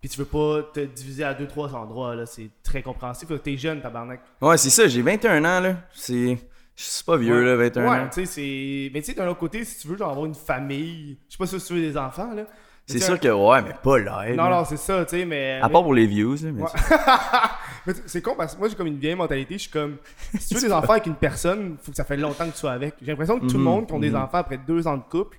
puis 0.00 0.08
tu 0.08 0.18
veux 0.18 0.24
pas 0.24 0.62
te 0.72 0.80
diviser 0.80 1.24
à 1.24 1.34
deux, 1.34 1.46
trois 1.46 1.74
endroits, 1.74 2.14
là. 2.14 2.26
C'est 2.26 2.50
très 2.62 2.82
compréhensif. 2.82 3.28
T'es 3.42 3.56
jeune, 3.56 3.80
tabarnak. 3.80 4.20
Ouais, 4.40 4.56
c'est 4.56 4.70
ça, 4.70 4.86
j'ai 4.88 5.02
21 5.02 5.44
ans, 5.44 5.60
là. 5.60 5.76
C'est. 5.92 6.38
Je 6.76 6.82
suis 6.84 7.04
pas 7.04 7.16
vieux, 7.16 7.44
là, 7.44 7.56
21 7.56 7.90
ouais, 7.90 7.98
ans. 7.98 8.08
tu 8.12 8.24
sais, 8.24 8.26
c'est. 8.26 8.90
Mais 8.94 9.00
tu 9.00 9.06
sais, 9.06 9.14
d'un 9.14 9.26
autre 9.28 9.40
côté, 9.40 9.64
si 9.64 9.80
tu 9.80 9.88
veux 9.88 9.96
genre 9.96 10.10
avoir 10.10 10.26
une 10.26 10.34
famille, 10.34 11.18
je 11.28 11.32
sais 11.32 11.38
pas 11.38 11.46
si 11.46 11.58
tu 11.66 11.74
veux 11.74 11.80
des 11.80 11.96
enfants, 11.96 12.32
là. 12.34 12.44
C'est 12.88 13.00
sûr 13.00 13.20
que, 13.20 13.28
ouais, 13.28 13.62
mais 13.62 13.74
pas 13.82 13.98
live. 13.98 14.36
Non, 14.36 14.48
non, 14.48 14.64
c'est 14.64 14.76
ça, 14.78 15.04
tu 15.04 15.18
sais, 15.18 15.24
mais. 15.24 15.60
À 15.62 15.68
part 15.68 15.82
pour 15.82 15.94
les 15.94 16.06
views, 16.06 16.34
là. 16.42 16.50
Mais 16.52 16.62
Ouais. 16.62 16.68
c'est- 18.06 18.22
con 18.22 18.34
parce 18.36 18.54
que 18.54 18.58
moi 18.58 18.68
j'ai 18.68 18.74
comme 18.74 18.86
une 18.86 18.98
vieille 18.98 19.14
mentalité, 19.14 19.54
je 19.54 19.62
suis 19.62 19.70
comme 19.70 19.96
si 20.38 20.48
tu 20.48 20.54
veux 20.56 20.68
des 20.68 20.72
enfants 20.72 20.92
avec 20.92 21.06
une 21.06 21.14
personne, 21.14 21.76
faut 21.82 21.90
que 21.90 21.96
ça 21.96 22.04
fait 22.04 22.16
longtemps 22.16 22.46
que 22.46 22.52
tu 22.52 22.58
sois 22.58 22.72
avec. 22.72 22.94
J'ai 23.00 23.08
l'impression 23.12 23.38
que 23.38 23.46
tout 23.46 23.52
le 23.54 23.58
Mhm, 23.58 23.64
monde 23.64 23.86
qui 23.86 23.92
ont 23.92 23.98
des 24.00 24.10
mhm. 24.10 24.16
enfants 24.22 24.38
après 24.38 24.58
deux 24.58 24.86
ans 24.86 24.96
de 24.96 25.02
couple, 25.02 25.38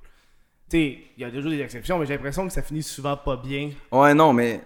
tu 0.69 0.77
sais, 0.77 0.97
il 1.17 1.21
y 1.21 1.25
a 1.25 1.31
toujours 1.31 1.51
des 1.51 1.59
exceptions, 1.61 1.97
mais 1.99 2.05
j'ai 2.05 2.13
l'impression 2.13 2.45
que 2.47 2.53
ça 2.53 2.61
finit 2.61 2.83
souvent 2.83 3.17
pas 3.17 3.35
bien. 3.37 3.71
Ouais, 3.91 4.13
non, 4.13 4.33
mais. 4.33 4.61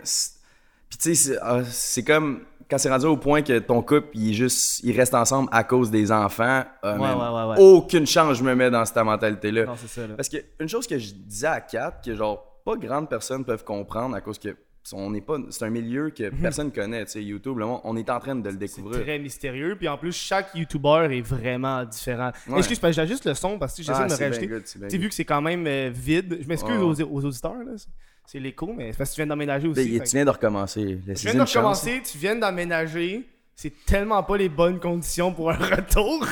Puis 0.90 0.98
tu 1.00 1.16
sais, 1.16 1.16
c'est 1.16 1.38
ah, 1.42 1.62
c'est 1.64 2.04
comme. 2.04 2.42
Quand 2.70 2.78
c'est 2.78 2.90
rendu 2.90 3.06
au 3.06 3.18
point 3.18 3.42
que 3.42 3.60
ton 3.60 3.82
couple, 3.82 4.08
il, 4.14 4.32
est 4.32 4.34
juste, 4.34 4.80
il 4.84 4.98
reste 4.98 5.14
ensemble 5.14 5.48
à 5.52 5.64
cause 5.64 5.92
des 5.92 6.12
enfants, 6.12 6.64
euh, 6.86 6.98
ouais, 6.98 7.14
ouais, 7.14 7.50
ouais. 7.54 7.56
aucune 7.62 8.08
chance 8.08 8.38
je 8.38 8.44
me 8.44 8.56
mets 8.56 8.72
dans 8.72 8.84
cette 8.86 8.96
mentalité-là. 8.98 9.66
Non, 9.66 9.74
c'est 9.76 9.88
ça 9.90 10.08
là. 10.08 10.16
Parce 10.16 10.30
que 10.30 10.38
une 10.60 10.70
chose 10.70 10.88
que 10.88 10.98
je 10.98 11.14
disais 11.14 11.48
à 11.48 11.60
Kat, 11.62 12.00
que 12.04 12.16
genre, 12.16 12.53
pas 12.66 12.76
grandes 12.76 13.10
personnes 13.10 13.44
peuvent 13.46 13.64
comprendre 13.64 14.16
à 14.16 14.22
cause 14.22 14.40
que 14.40 14.56
on 14.92 15.12
n'est 15.12 15.22
pas, 15.22 15.38
c'est 15.50 15.64
un 15.64 15.70
milieu 15.70 16.10
que 16.10 16.30
personne 16.42 16.70
connaît, 16.70 17.06
tu 17.06 17.12
sais, 17.14 17.24
YouTube, 17.24 17.58
le 17.58 17.66
monde- 17.66 17.80
on 17.86 17.96
est 17.96 18.10
en 18.10 18.20
train 18.20 18.36
de 18.36 18.50
le 18.50 18.58
découvrir. 18.58 19.02
Très 19.02 19.18
mystérieux. 19.18 19.78
Puis 19.78 19.88
en 19.88 19.98
plus, 19.98 20.12
chaque 20.14 20.54
YouTuber 20.56 21.08
est 21.12 21.22
vraiment 21.22 21.86
différent. 21.86 22.34
Ouais. 22.50 22.58
Excuse, 22.58 22.80
que 22.80 22.92
j'ajuste 22.92 23.26
le 23.26 23.34
son 23.34 23.58
parce 23.58 23.78
que 23.78 23.82
j'essaie 23.82 23.94
Ah, 23.98 24.08
de 24.08 24.12
me 24.12 24.18
c'est 24.18 24.26
rajouter. 24.28 24.50
c'est 24.66 24.80
Tu 24.80 24.90
sais, 24.90 24.98
vu 24.98 25.08
que 25.08 25.16
c'est 25.16 25.24
quand 25.24 25.42
même 25.42 25.66
euh, 25.68 25.90
vide, 25.94 26.38
je 26.42 26.48
m'excuse 26.50 26.76
Ouais. 26.76 27.04
aux, 27.04 27.18
aux 27.20 27.26
auditeurs, 27.26 27.56
là. 27.66 27.72
c'est- 27.78 27.88
C'est 28.26 28.40
l'écho, 28.40 28.74
mais 28.76 28.92
c'est 28.92 28.98
parce 28.98 29.10
que 29.12 29.16
tu 29.16 29.20
viens 29.22 29.28
d'emménager 29.28 29.68
aussi. 29.70 29.98
Ben, 29.98 30.04
tu 30.06 30.16
viens 30.16 30.26
de 30.26 30.30
recommencer. 30.30 31.00
Tu 31.06 31.14
viens 31.28 31.34
de 31.36 31.42
recommencer, 31.42 32.02
tu 32.10 32.18
viens 32.18 32.36
d'emménager. 32.36 33.26
C'est 33.56 33.86
tellement 33.86 34.24
pas 34.24 34.36
les 34.38 34.50
bonnes 34.50 34.80
conditions 34.82 35.34
pour 35.34 35.52
un 35.52 35.56
retour. 35.78 36.26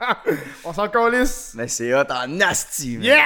On 0.64 0.72
s'en 0.72 0.88
calisse. 0.88 1.52
Mais 1.56 1.68
c'est 1.68 1.92
hot 1.94 2.04
en 2.10 2.28
nasty, 2.28 2.96
man. 2.96 3.04
Yeah! 3.04 3.18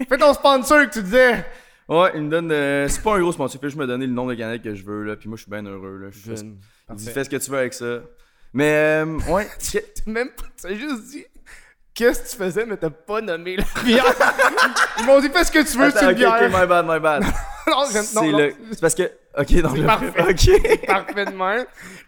Fais 0.08 0.18
ton 0.18 0.34
sponsor 0.34 0.80
que 0.86 0.92
tu 0.92 1.02
disais. 1.02 1.44
Ouais, 1.88 2.10
il 2.16 2.22
me 2.22 2.30
donne. 2.30 2.50
euh, 2.50 2.88
c'est 2.88 3.02
pas 3.02 3.14
un 3.16 3.20
gros 3.20 3.32
sponsor, 3.32 3.56
il 3.56 3.60
fait 3.60 3.68
juste 3.68 3.78
me 3.78 3.86
donner 3.86 4.06
le 4.06 4.12
nombre 4.12 4.30
de 4.32 4.34
canettes 4.38 4.62
que 4.62 4.74
je 4.74 4.84
veux, 4.84 5.04
là. 5.04 5.16
Puis 5.16 5.28
moi, 5.28 5.36
je 5.36 5.42
suis 5.42 5.50
bien 5.50 5.64
heureux, 5.64 5.98
là. 5.98 6.08
Je 6.10 6.18
fais- 6.18 6.40
il 6.90 6.94
dit, 6.96 7.10
fais 7.10 7.24
ce 7.24 7.30
que 7.30 7.36
tu 7.36 7.50
veux 7.50 7.58
avec 7.58 7.74
ça. 7.74 8.00
Mais, 8.52 8.72
euh, 9.04 9.18
ouais. 9.28 9.46
que- 9.72 10.10
Même 10.10 10.30
pas, 10.30 10.44
tu 10.60 10.66
as 10.66 10.74
juste 10.74 11.04
dit 11.10 11.24
qu'est-ce 11.94 12.22
que 12.24 12.28
tu 12.30 12.36
faisais, 12.36 12.66
mais 12.66 12.76
t'as 12.76 12.90
pas 12.90 13.20
nommé 13.20 13.56
la 13.56 13.64
bière. 13.84 14.04
Ils 14.98 15.06
m'ont 15.06 15.20
dit 15.20 15.28
fais 15.28 15.44
ce 15.44 15.52
que 15.52 15.62
tu 15.70 15.78
veux, 15.78 15.84
Attends, 15.86 15.98
c'est 16.00 16.04
une 16.06 16.10
ok, 16.12 16.16
bière. 16.16 16.34
ok, 16.42 16.60
my 16.60 16.66
bad, 16.66 16.86
my 16.88 17.00
bad. 17.00 17.22
non, 17.68 17.84
c'est 17.86 18.32
le. 18.32 18.52
C'est 18.72 18.80
parce 18.80 18.94
que. 18.94 19.04
Ok, 19.38 19.52
donc. 19.62 19.76
je- 19.76 19.82
parfait. 19.82 20.12
Ok. 20.28 20.86
parfaitement. 20.86 21.56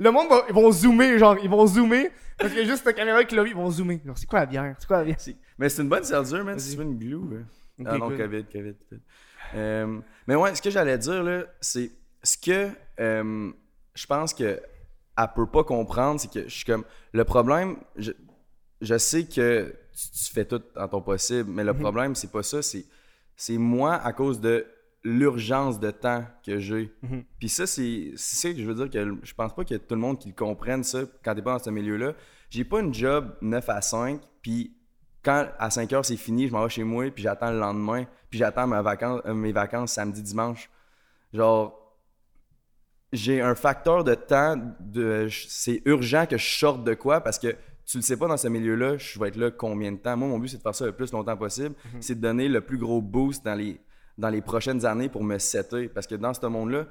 Le 0.01 0.11
monde, 0.11 0.29
va, 0.29 0.43
ils 0.49 0.55
vont 0.55 0.71
zoomer, 0.73 1.19
genre, 1.19 1.37
ils 1.43 1.49
vont 1.51 1.67
zoomer. 1.67 2.11
Parce 2.39 2.51
qu'il 2.53 2.63
y 2.63 2.65
a 2.65 2.69
juste 2.69 2.85
ta 2.85 2.93
caméra 2.93 3.23
qui 3.25 3.35
l'a 3.35 3.43
vu, 3.43 3.51
ils 3.51 3.57
vont 3.57 3.71
zoomer. 3.71 4.01
Genre, 4.07 4.17
c'est 4.17 4.27
quoi 4.27 4.41
la 4.41 4.47
bière? 4.47 4.75
C'est 4.79 4.87
quoi 4.87 4.99
la 4.99 5.05
bière? 5.05 5.17
C'est- 5.19 5.37
Mais 5.59 5.69
c'est 5.69 5.83
une 5.83 5.89
bonne 5.89 6.05
cerdure, 6.05 6.45
man. 6.45 6.55
Vas-y. 6.57 6.61
C'est 6.77 6.83
une 6.83 6.97
glue. 6.99 7.17
ouais. 7.17 7.41
Ah 7.85 7.99
non. 7.99 8.09
COVID, 8.17 8.45
COVID. 8.45 8.45
COVID. 8.53 9.01
Euh, 9.55 10.01
mais 10.27 10.35
ouais, 10.35 10.55
ce 10.55 10.63
que 10.63 10.71
j'allais 10.71 10.99
dire, 10.99 11.23
là, 11.23 11.45
c'est 11.61 11.91
ce 12.23 12.37
que 12.37 12.69
euh, 13.01 13.51
je 13.95 14.07
pense 14.07 14.35
que 14.35 14.61
elle 15.21 15.29
peut 15.35 15.47
pas 15.51 15.65
comprendre, 15.65 16.21
c'est 16.21 16.31
que 16.31 16.49
je 16.49 16.55
suis 16.55 16.65
comme. 16.65 16.85
Le 17.13 17.25
problème, 17.25 17.77
je, 17.97 18.13
je 18.81 18.97
sais 18.99 19.25
que 19.25 19.75
tu, 19.93 20.11
tu 20.27 20.33
fais 20.33 20.45
tout 20.45 20.63
en 20.77 20.87
ton 20.87 21.01
possible, 21.03 21.51
mais 21.51 21.65
le 21.65 21.73
Mhm. 21.73 21.81
problème, 21.81 22.15
c'est 22.15 22.31
pas 22.31 22.43
ça. 22.45 22.63
C'est, 22.63 22.85
c'est 23.35 23.59
moi 23.59 23.95
à 23.95 24.13
cause 24.13 24.41
de 24.41 24.67
l'urgence 25.03 25.81
de 25.81 25.91
temps 25.91 26.25
que 26.45 26.59
j'ai. 26.59 26.93
Mhm. 27.03 27.25
Puis 27.39 27.49
ça, 27.49 27.67
c'est, 27.67 28.13
ça 28.17 28.51
que 28.53 28.59
je 28.59 28.65
veux 28.65 28.75
dire 28.75 28.91
que 28.91 29.17
je 29.23 29.35
pense 29.35 29.55
pas 29.55 29.65
qu'il 29.65 29.77
y 29.77 29.81
a 29.81 29.83
tout 29.83 29.95
le 29.95 30.01
monde 30.01 30.19
qui 30.19 30.29
le 30.29 30.35
comprenne, 30.35 30.85
ça, 30.85 31.01
quand 31.25 31.35
t'es 31.35 31.43
pas 31.43 31.53
dans 31.59 31.65
ce 31.65 31.71
milieu-là. 31.71 32.15
J'ai 32.51 32.65
pas 32.65 32.81
une 32.81 32.95
job 32.95 33.35
9 33.43 33.69
à 33.69 33.81
5, 33.81 34.21
puis 34.43 34.77
quand 35.29 35.47
à 35.59 35.69
5 35.69 35.93
heures 35.93 36.05
c'est 36.07 36.17
fini, 36.17 36.49
je 36.49 36.53
m'en 36.53 36.63
vais 36.63 36.71
chez 36.71 36.85
moi, 36.85 37.11
puis 37.11 37.23
j'attends 37.23 37.51
le 37.51 37.59
lendemain, 37.59 38.07
puis 38.31 38.39
j'attends 38.39 38.67
ma 38.67 38.81
vacance, 38.81 39.21
euh, 39.27 39.35
mes 39.35 39.53
vacances 39.53 39.93
samedi, 39.93 40.23
dimanche. 40.23 40.71
Genre, 41.35 41.79
j'ai 43.13 43.43
un 43.43 43.55
facteur 43.55 44.05
de 44.05 44.15
temps, 44.15 44.57
de, 44.81 45.29
c'est 45.31 45.83
urgent 45.85 46.25
que 46.25 46.39
je 46.39 46.49
sorte 46.59 46.83
de 46.83 46.95
quoi, 46.95 47.21
parce 47.21 47.39
que 47.39 47.55
tu 47.85 47.99
le 47.99 48.03
sais 48.03 48.17
pas 48.17 48.27
dans 48.27 48.39
ce 48.39 48.49
milieu-là, 48.49 48.97
je 48.97 49.21
vais 49.21 49.29
être 49.29 49.37
là 49.37 49.51
combien 49.51 49.93
de 49.93 49.99
temps? 49.99 50.17
Moi, 50.17 50.29
mon 50.29 50.39
but, 50.39 50.49
c'est 50.49 50.57
de 50.57 50.63
faire 50.63 50.75
ça 50.75 50.87
le 50.87 50.93
plus 50.93 51.13
longtemps 51.13 51.37
possible. 51.37 51.75
C'est 52.01 52.15
de 52.15 52.21
donner 52.21 52.49
le 52.49 52.63
plus 52.63 52.79
gros 52.79 53.01
boost 53.03 53.45
dans 53.45 53.55
les, 53.55 53.81
dans 54.17 54.29
les 54.29 54.43
prochaines 54.43 54.85
années 54.85 55.09
pour 55.09 55.25
me 55.25 55.39
setter. 55.39 55.89
Parce 55.89 56.07
que 56.07 56.15
dans 56.15 56.35
ce 56.35 56.45
monde-là, 56.47 56.87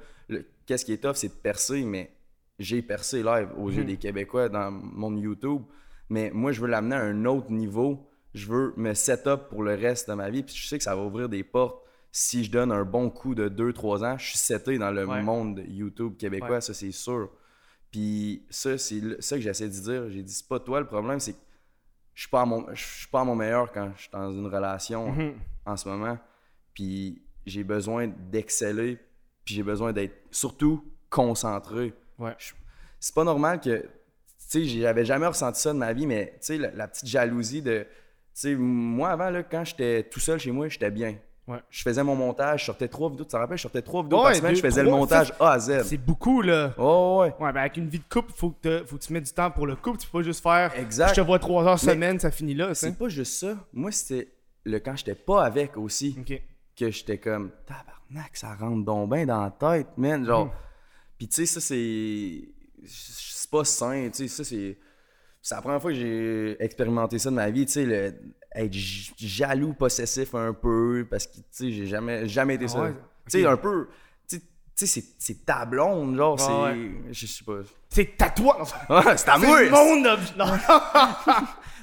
qu'est-ce 0.66 0.84
qui 0.84 0.92
est 0.92 1.02
tough, 1.02 1.14
c'est 1.14 1.28
de 1.28 1.40
percer, 1.40 1.84
mais 1.84 2.10
j'ai 2.58 2.82
percé 2.82 3.22
live 3.22 3.48
aux 3.56 3.70
yeux 3.70 3.84
des 3.84 3.96
Québécois 3.96 4.48
dans 4.48 4.72
mon 4.72 5.16
YouTube. 5.16 5.62
Mais 6.10 6.32
moi, 6.34 6.50
je 6.50 6.60
veux 6.60 6.66
l'amener 6.66 6.96
à 6.96 7.02
un 7.02 7.24
autre 7.26 7.52
niveau. 7.52 8.08
Je 8.34 8.46
veux 8.46 8.74
me 8.76 8.94
set 8.94 9.26
up 9.26 9.48
pour 9.48 9.62
le 9.62 9.74
reste 9.74 10.08
de 10.08 10.14
ma 10.14 10.30
vie. 10.30 10.42
Puis 10.42 10.54
je 10.54 10.66
sais 10.68 10.78
que 10.78 10.84
ça 10.84 10.94
va 10.94 11.02
ouvrir 11.02 11.28
des 11.28 11.42
portes. 11.44 11.82
Si 12.12 12.44
je 12.44 12.50
donne 12.50 12.72
un 12.72 12.84
bon 12.84 13.10
coup 13.10 13.34
de 13.34 13.48
2-3 13.48 14.04
ans, 14.04 14.18
je 14.18 14.28
suis 14.28 14.38
seté 14.38 14.78
dans 14.78 14.90
le 14.90 15.06
Ouais. 15.06 15.22
monde 15.22 15.62
YouTube 15.66 16.16
québécois, 16.16 16.50
Ouais. 16.56 16.60
ça 16.60 16.74
c'est 16.74 16.90
sûr. 16.92 17.30
Puis 17.90 18.44
ça, 18.50 18.76
c'est 18.78 19.20
ça 19.22 19.36
que 19.36 19.42
j'essaie 19.42 19.68
de 19.68 19.72
dire. 19.72 20.10
J'ai 20.10 20.22
dit, 20.22 20.32
c'est 20.32 20.46
pas 20.48 20.58
toi 20.60 20.80
le 20.80 20.86
problème, 20.86 21.20
c'est 21.20 21.32
que 21.32 21.38
je 22.14 22.22
suis 22.22 22.30
pas 22.30 22.42
à 22.42 22.44
mon, 22.44 22.66
je 22.74 22.82
suis 22.84 23.06
pas 23.08 23.20
à 23.20 23.24
mon 23.24 23.34
meilleur 23.36 23.72
quand 23.72 23.92
je 23.96 24.02
suis 24.02 24.10
dans 24.10 24.30
une 24.32 24.46
relation 24.46 25.10
Mhm. 25.12 25.34
en 25.66 25.76
ce 25.76 25.88
moment. 25.88 26.18
Puis 26.74 27.22
j'ai 27.46 27.64
besoin 27.64 28.08
d'exceller, 28.08 28.98
puis 29.44 29.54
j'ai 29.54 29.62
besoin 29.62 29.92
d'être 29.92 30.16
surtout 30.30 30.84
concentré. 31.08 31.94
Ouais. 32.18 32.36
C'est 33.00 33.14
pas 33.14 33.24
normal 33.24 33.60
que, 33.60 33.80
tu 33.80 33.86
sais, 34.38 34.64
j'avais 34.64 35.04
jamais 35.04 35.26
ressenti 35.26 35.60
ça 35.60 35.72
de 35.72 35.78
ma 35.78 35.92
vie, 35.92 36.06
mais 36.06 36.32
tu 36.40 36.46
sais, 36.46 36.58
la, 36.58 36.70
la 36.72 36.88
petite 36.88 37.06
jalousie 37.06 37.62
de, 37.62 37.86
sais, 38.40 38.54
moi 38.54 39.10
avant, 39.10 39.30
là, 39.30 39.42
quand 39.42 39.64
j'étais 39.64 40.02
tout 40.04 40.20
seul 40.20 40.38
chez 40.38 40.50
moi, 40.50 40.68
j'étais 40.68 40.90
bien. 40.90 41.16
Ouais. 41.46 41.58
Je 41.70 41.82
faisais 41.82 42.02
mon 42.04 42.14
montage, 42.14 42.60
je 42.60 42.64
sortais 42.66 42.88
trois 42.88 43.08
vidéos, 43.08 43.24
tu 43.24 43.30
te 43.30 43.36
rappelles, 43.36 43.56
je 43.56 43.62
sortais 43.62 43.80
trois 43.80 44.02
vidéos 44.02 44.18
Ouais, 44.18 44.24
par 44.24 44.34
semaine, 44.36 44.50
deux, 44.52 44.56
je 44.58 44.62
faisais 44.62 44.82
le 44.82 44.90
montage 44.90 45.32
A 45.40 45.52
à 45.52 45.58
Z. 45.58 45.82
C'est 45.84 45.96
beaucoup, 45.96 46.42
là. 46.42 46.74
Oh, 46.76 47.20
ouais. 47.22 47.34
Ouais, 47.42 47.52
ben 47.52 47.60
avec 47.60 47.78
une 47.78 47.88
vie 47.88 48.00
de 48.00 48.04
couple, 48.10 48.32
faut 48.36 48.50
que, 48.50 48.84
faut 48.84 48.96
que 48.98 49.02
tu 49.02 49.12
mettes 49.14 49.24
du 49.24 49.32
temps 49.32 49.50
pour 49.50 49.66
le 49.66 49.74
couple. 49.74 49.96
Tu 49.98 50.06
peux 50.08 50.18
pas 50.18 50.22
juste 50.24 50.42
faire. 50.42 50.74
Exact. 50.78 51.08
Je 51.10 51.14
te 51.14 51.20
vois 51.22 51.38
trois 51.38 51.64
heures 51.64 51.78
Mais- 51.82 51.92
semaine, 51.92 52.18
ça 52.20 52.30
finit 52.30 52.52
là. 52.54 52.74
C'est 52.74 52.98
pas 52.98 53.08
juste 53.08 53.32
ça. 53.40 53.56
Moi, 53.72 53.90
c'était 53.92 54.30
le 54.64 54.78
quand 54.78 54.94
j'étais 54.96 55.14
pas 55.14 55.44
avec 55.44 55.76
aussi. 55.78 56.16
Ok. 56.20 56.38
que 56.76 56.90
j'étais 56.90 57.18
comme 57.18 57.50
tabarnak 57.66 58.36
ça 58.36 58.54
rentre 58.54 58.84
donc 58.84 59.10
bien 59.12 59.26
dans 59.26 59.42
la 59.42 59.50
tête 59.50 59.88
man 59.96 60.24
genre 60.24 60.46
Mm. 60.46 60.50
puis 61.18 61.26
tu 61.28 61.34
sais 61.34 61.46
ça 61.46 61.60
c'est 61.60 62.42
c'est 62.86 63.50
pas 63.50 63.64
sain 63.64 64.08
tu 64.12 64.18
sais 64.18 64.28
ça 64.28 64.44
c'est 64.44 64.78
c'est 65.42 65.54
la 65.54 65.62
première 65.62 65.80
fois 65.80 65.90
que 65.92 65.96
j'ai 65.98 66.56
expérimenté 66.62 67.18
ça 67.18 67.30
de 67.30 67.34
ma 67.36 67.50
vie 67.50 67.66
tu 67.66 67.72
sais 67.72 67.84
le 67.84 68.14
être 68.54 68.72
jaloux 69.18 69.72
possessif 69.74 70.34
un 70.34 70.52
peu 70.52 71.06
parce 71.10 71.26
que 71.26 71.36
tu 71.36 71.42
sais 71.50 71.70
j'ai 71.70 71.86
jamais 71.86 72.26
jamais 72.28 72.54
été 72.54 72.64
Ah 72.64 72.68
ça 72.68 72.80
ouais? 72.82 72.94
tu 73.30 73.40
sais 73.40 73.46
un 73.46 73.56
peu 73.56 73.88
tu 74.28 74.36
sais- 74.74 74.86
c'est 74.86 75.04
c'est 75.18 75.44
ta 75.44 75.64
blonde 75.66 76.16
genre 76.16 76.36
Ah 76.40 76.42
c'est 76.44 76.52
ouais. 76.76 76.90
je 77.10 77.26
sais 77.26 77.44
pas 77.44 77.58
C'est 77.90 78.16
tatouage. 78.16 78.68
Non, 78.90 79.02
c'est- 79.02 79.16
c'est 79.16 79.28
à 79.28 79.38
c'est 79.38 79.46
moi 79.70 80.12
of- 80.14 80.36
Non. 80.36 80.46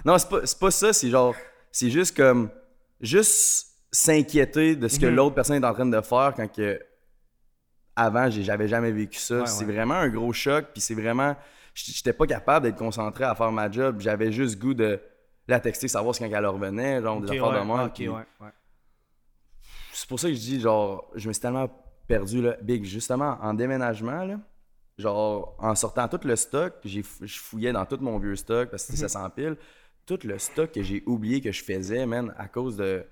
non, 0.05 0.17
c'est 0.17 0.29
pas, 0.29 0.45
c'est 0.45 0.59
pas 0.59 0.71
ça, 0.71 0.93
c'est 0.93 1.09
genre, 1.09 1.35
c'est 1.71 1.89
juste 1.89 2.15
comme, 2.15 2.49
juste 3.01 3.67
s'inquiéter 3.91 4.75
de 4.75 4.87
ce 4.87 4.99
que 4.99 5.07
Mhm. 5.07 5.15
l'autre 5.15 5.35
personne 5.35 5.61
est 5.63 5.65
en 5.67 5.73
train 5.73 5.85
de 5.85 6.01
faire 6.01 6.33
quand 6.35 6.47
que, 6.51 6.79
avant, 7.95 8.29
j'avais 8.29 8.67
jamais 8.67 8.91
vécu 8.91 9.19
ça. 9.19 9.39
Ouais, 9.39 9.45
c'est 9.47 9.65
vraiment 9.65 9.95
un 9.95 10.09
gros 10.09 10.31
choc, 10.33 10.65
puis 10.73 10.81
c'est 10.81 10.93
vraiment, 10.95 11.35
j'étais 11.75 12.13
pas 12.13 12.25
capable 12.25 12.65
d'être 12.65 12.77
concentré 12.77 13.23
à 13.25 13.35
faire 13.35 13.51
ma 13.51 13.69
job. 13.69 13.97
J'avais 13.99 14.31
juste 14.31 14.57
goût 14.59 14.73
de 14.73 14.99
la 15.47 15.59
texter, 15.59 15.88
savoir 15.88 16.15
ce 16.15 16.19
quand 16.23 16.25
elle 16.31 16.45
revenait, 16.47 17.01
genre, 17.01 17.21
des 17.21 17.27
Ok, 17.29 17.35
affaires 17.35 17.49
ouais, 17.51 17.59
de 17.59 17.65
moi. 17.65 17.83
Ok, 17.85 17.97
ouais, 17.99 18.07
ouais. 18.09 18.49
C'est 19.93 20.07
pour 20.09 20.19
ça 20.19 20.27
que 20.27 20.33
je 20.33 20.39
dis, 20.39 20.59
genre, 20.59 21.09
je 21.15 21.27
me 21.27 21.33
suis 21.33 21.41
tellement 21.41 21.69
perdu, 22.07 22.41
là, 22.41 22.57
big, 22.61 22.83
justement, 22.83 23.38
en 23.41 23.53
déménagement, 23.53 24.23
là, 24.25 24.39
genre, 24.97 25.55
en 25.59 25.75
sortant 25.75 26.07
tout 26.07 26.19
le 26.23 26.35
stock, 26.35 26.73
j'ai 26.83 27.03
je 27.21 27.39
fouillais 27.39 27.71
dans 27.71 27.85
tout 27.85 27.97
mon 28.01 28.17
vieux 28.19 28.35
stock, 28.35 28.69
parce 28.69 28.85
que 28.85 28.91
Mhm. 28.93 28.97
ça 28.97 29.07
s'empile, 29.09 29.57
tout 30.05 30.19
le 30.23 30.38
stock 30.38 30.71
que 30.71 30.83
j'ai 30.83 31.03
oublié 31.05 31.41
que 31.41 31.51
je 31.51 31.63
faisais, 31.63 32.05
man, 32.05 32.33
à 32.38 32.47
cause 32.47 32.77
de... 32.77 33.05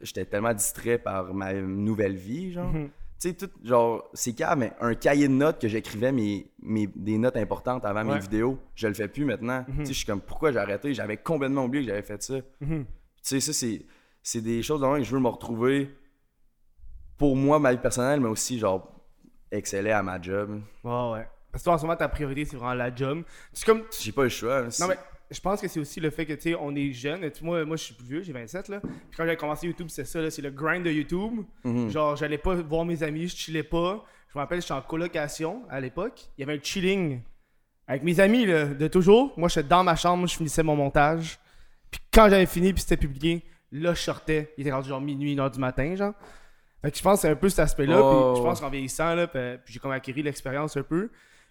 J'étais 0.00 0.24
tellement 0.24 0.54
distrait 0.54 0.96
par 0.98 1.34
ma 1.34 1.52
nouvelle 1.52 2.16
vie, 2.16 2.52
genre. 2.52 2.72
Mhm. 3.24 3.34
Tu 3.34 3.38
sais, 3.40 3.48
tout, 3.48 3.50
genre, 3.66 4.08
c'est 4.14 4.32
calme, 4.32 4.60
mais 4.60 4.72
un 4.80 4.94
cahier 4.94 5.28
de 5.28 5.32
notes 5.34 5.60
que 5.60 5.68
j'écrivais 5.68 6.10
mes, 6.12 6.50
mes, 6.62 6.86
des 6.86 7.18
notes 7.18 7.36
importantes 7.36 7.84
avant 7.84 8.06
Ouais. 8.06 8.14
mes 8.14 8.20
vidéos, 8.20 8.58
je 8.74 8.88
le 8.88 8.94
fais 8.94 9.08
plus 9.08 9.24
maintenant. 9.24 9.64
Tu 9.66 9.76
sais, 9.86 9.92
je 9.92 9.98
suis 9.98 10.06
comme, 10.06 10.20
pourquoi 10.22 10.52
j'ai 10.52 10.58
arrêté? 10.58 10.94
J'avais 10.94 11.18
complètement 11.18 11.64
oublié 11.64 11.84
que 11.84 11.90
j'avais 11.90 12.02
fait 12.02 12.22
ça. 12.22 12.34
Mhm. 12.60 12.84
Tu 12.86 12.90
sais, 13.22 13.40
ça, 13.40 13.52
c'est, 13.52 13.84
c'est 14.22 14.40
des 14.40 14.62
choses 14.62 14.80
dans 14.80 14.92
lesquelles 14.94 15.06
je 15.08 15.14
veux 15.14 15.20
me 15.20 15.28
retrouver 15.28 15.94
pour 17.18 17.36
moi, 17.36 17.58
ma 17.58 17.72
vie 17.72 17.78
personnelle, 17.78 18.20
mais 18.20 18.28
aussi, 18.28 18.58
genre, 18.58 18.90
exceller 19.50 19.90
à 19.90 20.02
ma 20.02 20.20
job. 20.20 20.62
Ouais, 20.84 21.10
ouais. 21.12 21.28
Parce 21.52 21.62
que 21.62 21.64
toi, 21.64 21.74
en 21.74 21.78
ce 21.78 21.82
moment, 21.82 21.96
ta 21.96 22.08
priorité, 22.08 22.44
c'est 22.44 22.56
vraiment 22.56 22.74
la 22.74 22.94
job. 22.94 23.22
C'est 23.52 23.66
comme. 23.66 23.82
J'ai 24.00 24.12
pas 24.12 24.22
le 24.22 24.28
choix. 24.28 24.62
Non, 24.80 24.86
mais 24.88 24.96
je 25.30 25.40
pense 25.40 25.60
que 25.60 25.68
c'est 25.68 25.80
aussi 25.80 26.00
le 26.00 26.10
fait 26.10 26.26
que, 26.26 26.32
tu 26.32 26.40
sais, 26.40 26.54
on 26.54 26.74
est 26.74 26.92
jeune. 26.92 27.22
Sais, 27.22 27.32
Moi, 27.42 27.64
moi 27.64 27.76
je 27.76 27.84
suis 27.84 27.94
plus 27.94 28.06
vieux, 28.06 28.22
j'ai 28.22 28.32
27, 28.32 28.68
là. 28.68 28.80
Puis 28.80 29.16
quand 29.16 29.26
j'ai 29.26 29.36
commencé 29.36 29.66
YouTube, 29.66 29.86
c'est 29.88 30.04
ça, 30.04 30.20
là, 30.20 30.30
c'est 30.30 30.42
le 30.42 30.50
grind 30.50 30.84
de 30.84 30.90
YouTube. 30.90 31.44
Mhm. 31.64 31.90
Genre, 31.90 32.16
j'allais 32.16 32.38
pas 32.38 32.54
voir 32.56 32.84
mes 32.84 33.02
amis, 33.02 33.28
je 33.28 33.36
chillais 33.36 33.62
pas. 33.62 34.04
Je 34.28 34.38
me 34.38 34.42
rappelle, 34.42 34.60
j'étais 34.60 34.74
en 34.74 34.82
colocation 34.82 35.62
à 35.68 35.80
l'époque. 35.80 36.28
Il 36.36 36.40
y 36.40 36.44
avait 36.44 36.58
un 36.58 36.62
chilling 36.62 37.20
avec 37.86 38.02
mes 38.02 38.18
amis, 38.20 38.46
là, 38.46 38.66
de 38.66 38.88
toujours. 38.88 39.32
Moi, 39.36 39.48
j'étais 39.48 39.68
dans 39.68 39.84
ma 39.84 39.96
chambre, 39.96 40.26
je 40.26 40.36
finissais 40.36 40.62
mon 40.62 40.76
montage. 40.76 41.38
Puis 41.90 42.00
quand 42.12 42.28
j'avais 42.28 42.46
fini, 42.46 42.72
puis 42.72 42.82
c'était 42.82 42.96
publié, 42.96 43.42
là, 43.72 43.94
je 43.94 44.00
sortais. 44.00 44.52
Il 44.56 44.62
était 44.62 44.72
rendu 44.72 44.88
genre 44.88 45.00
minuit, 45.00 45.32
une 45.32 45.40
heure 45.40 45.50
du 45.50 45.58
matin, 45.58 45.94
genre. 45.96 46.14
Fait 46.82 46.90
que 46.90 46.96
je 46.96 47.02
pense 47.02 47.16
que 47.16 47.22
c'est 47.22 47.28
un 47.28 47.36
peu 47.36 47.48
cet 47.48 47.58
aspect-là. 47.60 48.00
Oh, 48.00 48.32
puis 48.32 48.42
je 48.42 48.46
pense 48.46 48.60
qu'en 48.60 48.70
vieillissant, 48.70 49.14
là, 49.14 49.26
puis 49.26 49.40
puis 49.64 49.74
j'ai 49.74 49.80
comme 49.80 49.90
acquis 49.92 50.12
l'expérience 50.22 50.76
un 50.76 50.82
peu. 50.82 51.10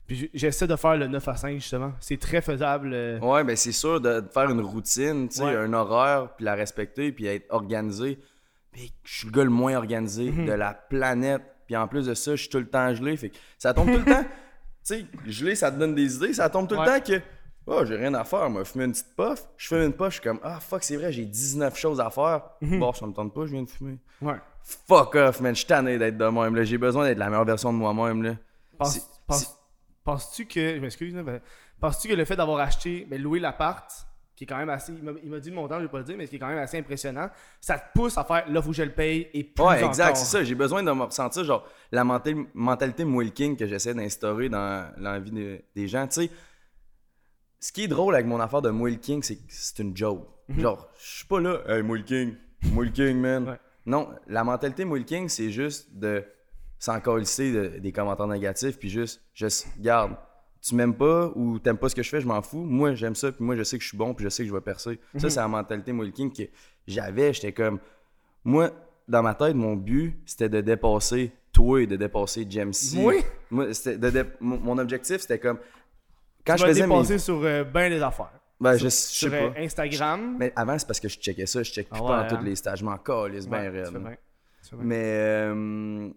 Puis 0.09 0.29
j'essaie 0.33 0.67
de 0.67 0.75
faire 0.75 0.97
le 0.97 1.07
9 1.07 1.25
à 1.27 1.35
5, 1.37 1.53
justement. 1.53 1.93
C'est 2.01 2.19
très 2.19 2.41
faisable. 2.41 2.91
euh, 2.93 3.19
Ouais, 3.19 3.43
ben 3.45 3.55
c'est 3.55 3.71
sûr 3.71 4.01
de, 4.01 4.23
faire 4.33 4.49
une 4.49 4.59
routine, 4.61 5.29
tu 5.29 5.37
sais, 5.37 5.43
Ouais. 5.45 5.55
un 5.55 5.71
horaire, 5.71 6.29
puis 6.35 6.43
la 6.45 6.55
respecter, 6.55 7.11
puis 7.13 7.27
être 7.27 7.45
organisé. 7.49 8.19
Puis 8.71 8.91
je 9.03 9.17
suis 9.19 9.27
le 9.27 9.31
gars 9.31 9.43
le 9.43 9.49
moins 9.51 9.75
organisé 9.77 10.31
Mhm. 10.31 10.45
de 10.47 10.51
la 10.51 10.73
planète. 10.73 11.43
Puis 11.67 11.75
en 11.77 11.87
plus 11.87 12.07
de 12.07 12.13
ça, 12.15 12.31
je 12.35 12.41
suis 12.41 12.49
tout 12.49 12.57
le 12.59 12.67
temps 12.67 12.93
gelé. 12.93 13.15
Fait 13.17 13.29
que 13.29 13.37
ça 13.57 13.73
tombe 13.73 13.91
tout 13.91 13.99
le 13.99 14.05
temps. 14.05 14.25
Tu 14.83 14.95
sais, 14.95 15.05
gelé, 15.27 15.55
ça 15.55 15.71
te 15.71 15.77
donne 15.77 15.93
des 15.93 16.15
idées. 16.15 16.33
Ça 16.33 16.49
tombe 16.49 16.67
tout 16.67 16.75
Ouais. 16.75 16.85
le 16.85 16.99
temps 16.99 17.05
que. 17.05 17.21
Oh, 17.67 17.85
j'ai 17.85 17.95
rien 17.97 18.13
à 18.15 18.23
faire, 18.23 18.49
moi. 18.49 18.65
Fumer 18.65 18.85
une 18.85 18.91
petite 18.93 19.13
puff. 19.15 19.43
Je 19.57 19.67
fume 19.67 19.83
une 19.83 19.93
puff, 19.93 20.07
je 20.07 20.13
suis 20.13 20.21
comme, 20.21 20.39
ah, 20.41 20.59
fuck, 20.59 20.83
c'est 20.83 20.95
vrai, 20.95 21.11
j'ai 21.11 21.25
19 21.25 21.77
choses 21.77 21.99
à 21.99 22.09
faire. 22.09 22.41
Bon, 22.61 22.91
ça 22.93 23.05
me 23.05 23.13
tente 23.13 23.31
pas, 23.33 23.45
je 23.45 23.51
viens 23.51 23.61
de 23.63 23.69
fumer. 23.69 23.99
Ouais. 24.21 24.37
Fuck 24.63 25.13
off, 25.15 25.41
man. 25.41 25.53
Je 25.53 25.59
suis 25.59 25.67
tanné 25.67 25.99
d'être 25.99 26.17
de 26.17 26.25
même, 26.25 26.55
là. 26.55 26.63
J'ai 26.63 26.79
besoin 26.79 27.05
d'être 27.05 27.19
la 27.19 27.29
meilleure 27.29 27.45
version 27.45 27.71
de 27.71 27.77
moi-même, 27.77 28.23
là. 28.23 28.35
C'est- 28.85 29.03
Penses-tu 30.11 30.45
que. 30.45 30.75
Je 30.75 30.79
m'excuse, 30.81 31.13
mais 31.13 31.41
penses-tu 31.79 32.07
que 32.09 32.13
le 32.13 32.25
fait 32.25 32.35
d'avoir 32.35 32.59
acheté, 32.59 33.05
ben, 33.09 33.21
loué 33.21 33.39
l'appart, 33.39 33.89
qui 34.35 34.43
est 34.45 34.47
quand 34.47 34.57
même 34.57 34.69
assez. 34.69 34.93
Il 35.23 35.29
m'a 35.29 35.39
dit 35.39 35.49
le 35.49 35.55
montant, 35.55 35.77
je 35.77 35.83
vais 35.83 35.89
pas 35.89 35.97
le 35.99 36.03
dire, 36.03 36.15
mais 36.17 36.27
qui 36.27 36.37
est 36.37 36.39
quand 36.39 36.47
même 36.47 36.57
assez 36.57 36.77
impressionnant, 36.79 37.29
ça 37.61 37.77
te 37.77 37.85
pousse 37.93 38.17
à 38.17 38.23
faire 38.23 38.49
là, 38.49 38.61
faut 38.61 38.69
que 38.69 38.75
je 38.75 38.83
le 38.83 38.91
paye 38.93 39.27
et 39.33 39.43
plus. 39.43 39.63
Ouais, 39.63 39.83
exact, 39.85 40.15
c'est 40.17 40.25
ça. 40.25 40.43
J'ai 40.43 40.55
besoin 40.55 40.81
de 40.81 40.91
me 40.91 41.03
ressentir, 41.03 41.43
genre, 41.43 41.67
la 41.91 42.03
mental- 42.03 42.45
mentalité 42.53 43.03
Will 43.03 43.31
King 43.33 43.55
que 43.57 43.67
j'essaie 43.67 43.93
d'instaurer 43.93 44.49
dans, 44.49 44.91
dans 44.97 45.11
la 45.11 45.19
vie 45.19 45.31
de- 45.31 45.61
des 45.75 45.87
gens. 45.87 46.07
Tu 46.07 46.21
sais, 46.23 46.29
ce 47.59 47.71
qui 47.71 47.83
est 47.83 47.87
drôle 47.87 48.15
avec 48.15 48.25
mon 48.27 48.39
affaire 48.39 48.61
de 48.61 48.69
Will 48.69 48.99
King, 48.99 49.21
c'est 49.21 49.35
que 49.35 49.41
c'est 49.49 49.79
une 49.79 49.95
joke. 49.95 50.25
Genre, 50.57 50.89
je 50.97 51.17
suis 51.17 51.25
pas 51.27 51.39
là, 51.39 51.59
hey, 51.67 51.81
Will 51.81 52.03
King, 52.03 52.35
Will 52.73 52.91
King, 52.91 53.17
man. 53.19 53.47
Ouais. 53.49 53.59
Non, 53.85 54.09
la 54.27 54.43
mentalité 54.43 54.83
Will 54.85 55.05
King, 55.05 55.29
c'est 55.29 55.51
juste 55.51 55.89
de 55.93 56.23
s'en 56.79 56.99
colisser 57.01 57.51
de- 57.51 57.79
des 57.79 57.91
commentaires 57.91 58.27
négatifs, 58.27 58.79
puis 58.79 58.89
juste, 58.89 59.21
juste, 59.33 59.67
garde, 59.79 60.15
tu 60.61 60.75
m'aimes 60.75 60.95
pas 60.95 61.31
ou 61.35 61.59
t'aimes 61.59 61.77
pas 61.77 61.89
ce 61.89 61.95
que 61.95 62.03
je 62.03 62.09
fais, 62.09 62.19
je 62.21 62.27
m'en 62.27 62.41
fous. 62.41 62.63
Moi, 62.63 62.93
j'aime 62.95 63.15
ça, 63.15 63.31
puis 63.31 63.43
moi, 63.43 63.55
je 63.55 63.63
sais 63.63 63.77
que 63.77 63.83
je 63.83 63.89
suis 63.89 63.97
bon, 63.97 64.13
puis 64.13 64.23
je 64.25 64.29
sais 64.29 64.43
que 64.43 64.49
je 64.49 64.53
vais 64.53 64.61
percer. 64.61 64.99
Ça, 65.17 65.29
c'est 65.29 65.39
la 65.39 65.47
mentalité 65.47 65.93
King 66.13 66.31
que 66.33 66.43
j'avais. 66.87 67.33
J'étais 67.33 67.51
comme, 67.53 67.79
moi, 68.43 68.71
dans 69.07 69.21
ma 69.23 69.35
tête, 69.35 69.55
mon 69.55 69.75
but, 69.75 70.17
c'était 70.25 70.49
de 70.49 70.61
dépasser 70.61 71.31
toi 71.51 71.81
et 71.81 71.87
de 71.87 71.95
dépasser 71.95 72.45
Jamesy. 72.49 72.99
Moi? 72.99 73.13
Moi, 73.49 73.73
c'était 73.73 73.97
de 73.97 74.09
dé- 74.09 74.29
mon 74.39 74.77
objectif, 74.77 75.17
c'était 75.21 75.39
comme. 75.39 75.57
Quand 76.45 76.55
Tu 76.55 76.61
je 76.61 76.67
faisais 76.67 76.87
mes. 76.87 76.93
dépasser 76.93 77.17
sur 77.17 77.41
euh, 77.43 77.63
ben 77.63 77.89
des 77.89 78.01
affaires. 78.01 78.31
Ben, 78.59 78.73
je, 78.75 78.83
je 78.85 78.89
Sur 78.89 79.29
sais 79.31 79.35
euh, 79.43 79.49
pas. 79.51 79.59
Instagram. 79.61 80.35
Mais 80.37 80.51
avant, 80.55 80.77
c'est 80.77 80.85
parce 80.87 80.99
que 80.99 81.07
je 81.07 81.17
checkais 81.17 81.45
ça. 81.45 81.63
Je 81.63 81.71
check 81.71 81.89
plus 81.89 81.99
Ah 81.99 82.03
pas 82.05 82.21
ouais, 82.23 82.27
dans 82.29 82.35
hein? 82.35 82.39
tous 82.39 82.45
les 82.45 82.55
stages. 82.55 82.79
Je 82.79 82.85
m'en 82.85 82.97
calisse 82.97 83.47
bien 83.47 83.59
Ouais, 83.59 83.69
raide. 83.69 83.91
bien. 83.91 83.99
Bien. 84.01 84.15
Mais. 84.79 85.03
Euh, 85.05 86.09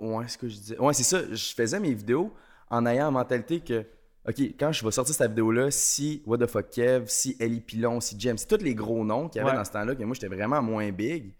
ouais, 0.00 0.28
ce 0.28 0.38
que 0.38 0.48
je 0.48 0.56
disais. 0.56 0.78
Ouais, 0.78 0.92
c'est 0.94 1.02
ça. 1.02 1.22
Je 1.30 1.54
faisais 1.54 1.80
mes 1.80 1.94
vidéos 1.94 2.32
en 2.70 2.84
ayant 2.86 3.06
la 3.06 3.10
mentalité 3.10 3.60
que. 3.60 3.84
Ok, 4.28 4.40
quand 4.58 4.72
je 4.72 4.84
vais 4.84 4.90
sortir 4.90 5.14
cette 5.14 5.30
vidéo-là, 5.30 5.70
si 5.70 6.20
What 6.26 6.38
the 6.38 6.46
fuck 6.48 6.68
Kev, 6.70 7.04
si 7.06 7.36
Ellie 7.38 7.60
Pilon, 7.60 8.00
si 8.00 8.16
James, 8.18 8.36
si 8.36 8.46
tous 8.48 8.56
les 8.60 8.74
gros 8.74 9.04
noms 9.04 9.28
qu'il 9.28 9.38
y 9.38 9.42
avait 9.42 9.52
Ouais. 9.52 9.56
dans 9.56 9.64
ce 9.64 9.70
temps-là, 9.70 9.94
que 9.94 10.02
moi 10.02 10.14
j'étais 10.14 10.26
vraiment 10.26 10.60
moins 10.60 10.90
big, 10.90 11.32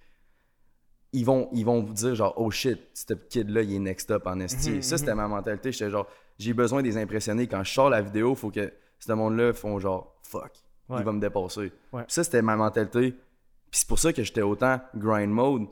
ils 1.12 1.24
vont, 1.24 1.48
ils 1.52 1.64
vont 1.64 1.82
vous 1.82 1.92
dire 1.92 2.14
genre, 2.14 2.34
oh 2.36 2.50
shit, 2.50 2.78
ce 2.94 3.14
kid-là, 3.14 3.62
il 3.62 3.74
est 3.74 3.78
next 3.80 4.10
up 4.12 4.26
en 4.26 4.38
esti. 4.38 4.70
Mhm, 4.70 4.82
ça, 4.82 4.98
c'était 4.98 5.14
ma 5.16 5.26
mentalité. 5.26 5.72
J'étais 5.72 5.90
genre, 5.90 6.06
j'ai 6.38 6.52
besoin 6.52 6.80
de 6.82 6.86
les 6.86 6.96
impressionner. 6.96 7.46
Quand 7.48 7.64
je 7.64 7.72
sors 7.72 7.90
la 7.90 8.02
vidéo, 8.02 8.34
faut 8.36 8.50
que 8.50 8.72
ce 9.00 9.12
monde-là 9.12 9.52
font 9.52 9.78
genre, 9.80 10.14
fuck, 10.22 10.52
Ouais. 10.88 10.98
il 11.00 11.04
va 11.04 11.10
me 11.12 11.20
dépasser. 11.20 11.72
Ouais. 11.92 12.04
Ça, 12.06 12.22
c'était 12.22 12.42
ma 12.42 12.54
mentalité. 12.54 13.12
Puis 13.12 13.80
c'est 13.80 13.88
pour 13.88 13.98
ça 13.98 14.12
que 14.12 14.22
j'étais 14.22 14.42
autant 14.42 14.80
grind 14.94 15.32
mode. 15.32 15.66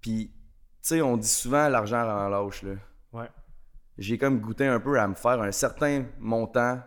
Puis, 0.00 0.32
sais, 0.88 1.02
on 1.02 1.16
dit 1.16 1.28
souvent 1.28 1.68
l'argent 1.68 2.04
rend 2.04 2.28
lâche, 2.28 2.62
là. 2.62 2.72
Ouais. 3.12 3.28
J'ai 3.96 4.18
comme 4.18 4.40
goûté 4.40 4.66
un 4.66 4.80
peu 4.80 4.98
à 4.98 5.06
me 5.08 5.14
faire 5.14 5.40
un 5.40 5.52
certain 5.52 6.04
montant 6.18 6.80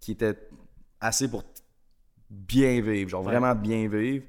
qui 0.00 0.12
était 0.12 0.38
assez 1.00 1.28
pour 1.28 1.44
bien 2.30 2.80
vivre, 2.80 3.08
genre 3.10 3.24
Ouais. 3.24 3.32
vraiment 3.32 3.54
bien 3.54 3.88
vivre. 3.88 4.24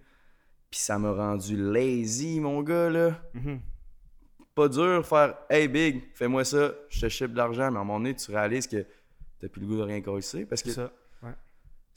Puis 0.72 0.80
ça 0.80 0.98
m'a 1.00 1.12
rendu 1.12 1.56
lazy, 1.58 2.40
mon 2.40 2.62
gars, 2.62 2.90
là. 2.90 3.20
Mhm. 3.34 3.60
Pas 4.56 4.68
dur 4.68 5.06
faire 5.06 5.36
Hey 5.50 5.68
Big, 5.68 6.04
fais-moi 6.16 6.44
ça, 6.44 6.72
je 6.90 7.02
te 7.02 7.10
chip 7.10 7.32
de 7.32 7.38
l'argent, 7.38 7.72
mais 7.72 7.78
à 7.78 7.82
un 7.82 7.84
moment 7.86 8.00
donné, 8.00 8.14
tu 8.16 8.32
réalises 8.32 8.68
que 8.68 8.86
t'as 9.40 9.48
plus 9.48 9.62
le 9.62 9.68
goût 9.68 9.78
de 9.78 9.84
rien 9.84 10.02
casser. 10.02 10.46
Parce 10.46 10.62
que 10.64 10.72
ça. 10.72 10.92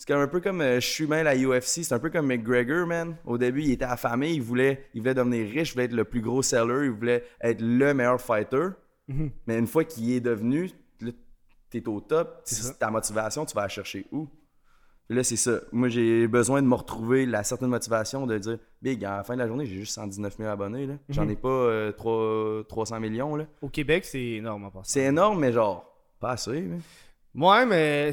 C'est 0.05 0.13
comme 0.13 0.21
un 0.23 0.27
peu 0.27 0.41
comme 0.41 0.61
euh, 0.63 0.81
je 0.81 0.87
suis 0.89 1.07
même 1.07 1.25
la 1.25 1.37
UFC, 1.37 1.85
c'est 1.85 1.93
un 1.93 2.01
peu 2.01 2.11
comme 2.11 2.27
McGregor, 2.27 2.89
man. 2.89 3.15
Au 3.25 3.39
début, 3.39 3.63
il 3.63 3.71
était 3.71 3.85
affamé, 3.85 4.33
il 4.33 4.43
voulait, 4.43 4.87
il 4.95 5.01
voulait 5.01 5.15
devenir 5.15 5.49
riche, 5.49 5.71
il 5.71 5.73
voulait 5.75 5.85
être 5.85 5.93
le 5.93 6.03
plus 6.03 6.21
gros 6.21 6.43
seller, 6.43 6.87
il 6.87 6.91
voulait 6.91 7.23
être 7.41 7.61
le 7.61 7.95
meilleur 7.95 8.21
fighter. 8.21 8.71
Mhm. 9.07 9.31
Mais 9.47 9.57
une 9.61 9.69
fois 9.69 9.85
qu'il 9.85 10.11
est 10.11 10.19
devenu, 10.21 10.73
t'es 11.71 11.87
au 11.87 12.01
top, 12.01 12.41
si 12.43 12.77
ta 12.81 12.91
motivation, 12.91 13.47
tu 13.47 13.55
vas 13.55 13.63
la 13.63 13.69
chercher 13.69 14.05
où? 14.11 14.27
Là, 15.09 15.23
c'est 15.23 15.37
ça. 15.37 15.61
Moi, 15.71 15.89
j'ai 15.89 16.27
besoin 16.27 16.63
de 16.63 16.67
me 16.67 16.75
retrouver 16.75 17.25
la 17.25 17.45
certaine 17.45 17.69
motivation 17.69 18.27
de 18.27 18.39
dire 18.39 18.59
Big, 18.83 19.05
à 19.05 19.19
la 19.19 19.23
fin 19.23 19.35
de 19.35 19.39
la 19.39 19.47
journée, 19.47 19.67
j'ai 19.67 19.77
juste 19.77 19.95
119 19.95 20.37
000 20.37 20.49
abonnés. 20.51 20.89
J'en 21.11 21.27
Mhm. 21.27 21.31
ai 21.31 21.37
pas 21.37 21.49
euh, 21.49 21.93
trois- 21.93 22.65
300 22.69 22.99
millions. 22.99 23.37
Là. 23.37 23.47
Au 23.61 23.69
Québec, 23.69 24.05
c'est 24.05 24.21
énorme 24.21 24.65
en 24.65 24.71
passant. 24.71 24.83
C'est 24.85 25.03
énorme, 25.05 25.39
mais 25.39 25.53
genre, 25.53 25.87
pas 26.19 26.31
assez. 26.33 26.61
mais- 26.61 26.79
Ouais, 27.35 27.65
mais 27.65 28.11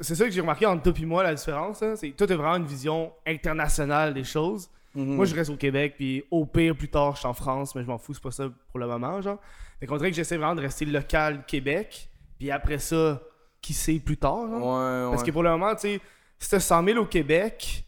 c'est 0.00 0.14
ça 0.14 0.24
que 0.24 0.30
j'ai 0.30 0.40
remarqué 0.40 0.64
entre 0.66 0.82
toi 0.82 0.92
et 0.98 1.04
moi, 1.04 1.22
la 1.22 1.34
différence. 1.34 1.80
là, 1.82 1.94
C'est 1.96 2.10
toi, 2.10 2.26
t'as 2.26 2.36
vraiment 2.36 2.56
une 2.56 2.64
vision 2.66 3.12
internationale 3.26 4.14
des 4.14 4.24
choses. 4.24 4.70
Mhm. 4.94 5.14
Moi, 5.16 5.24
je 5.26 5.34
reste 5.34 5.50
au 5.50 5.56
Québec, 5.56 5.94
puis 5.96 6.24
au 6.30 6.44
pire, 6.46 6.74
plus 6.76 6.88
tard, 6.88 7.14
je 7.14 7.20
suis 7.20 7.28
en 7.28 7.34
France, 7.34 7.74
mais 7.74 7.82
je 7.82 7.86
m'en 7.86 7.98
fous, 7.98 8.14
c'est 8.14 8.22
pas 8.22 8.30
ça 8.30 8.44
pour 8.70 8.78
le 8.78 8.86
moment, 8.86 9.20
genre. 9.20 9.38
Fait 9.80 9.86
qu'on 9.86 9.96
dirait 9.96 10.10
que 10.10 10.16
j'essaie 10.16 10.36
vraiment 10.36 10.54
de 10.54 10.60
rester 10.62 10.84
local 10.86 11.44
Québec, 11.46 12.08
puis 12.38 12.50
après 12.50 12.78
ça, 12.78 13.20
qui 13.60 13.72
sait 13.74 13.98
plus 13.98 14.16
tard, 14.16 14.48
genre. 14.48 14.58
Ouais, 14.58 15.10
Parce 15.10 15.22
ouais. 15.22 15.26
que 15.28 15.32
pour 15.32 15.42
le 15.42 15.50
moment, 15.50 15.74
tu 15.74 15.80
sais, 15.82 16.00
si 16.38 16.50
t'as 16.50 16.60
100 16.60 16.84
000 16.84 16.98
au 16.98 17.06
Québec, 17.06 17.84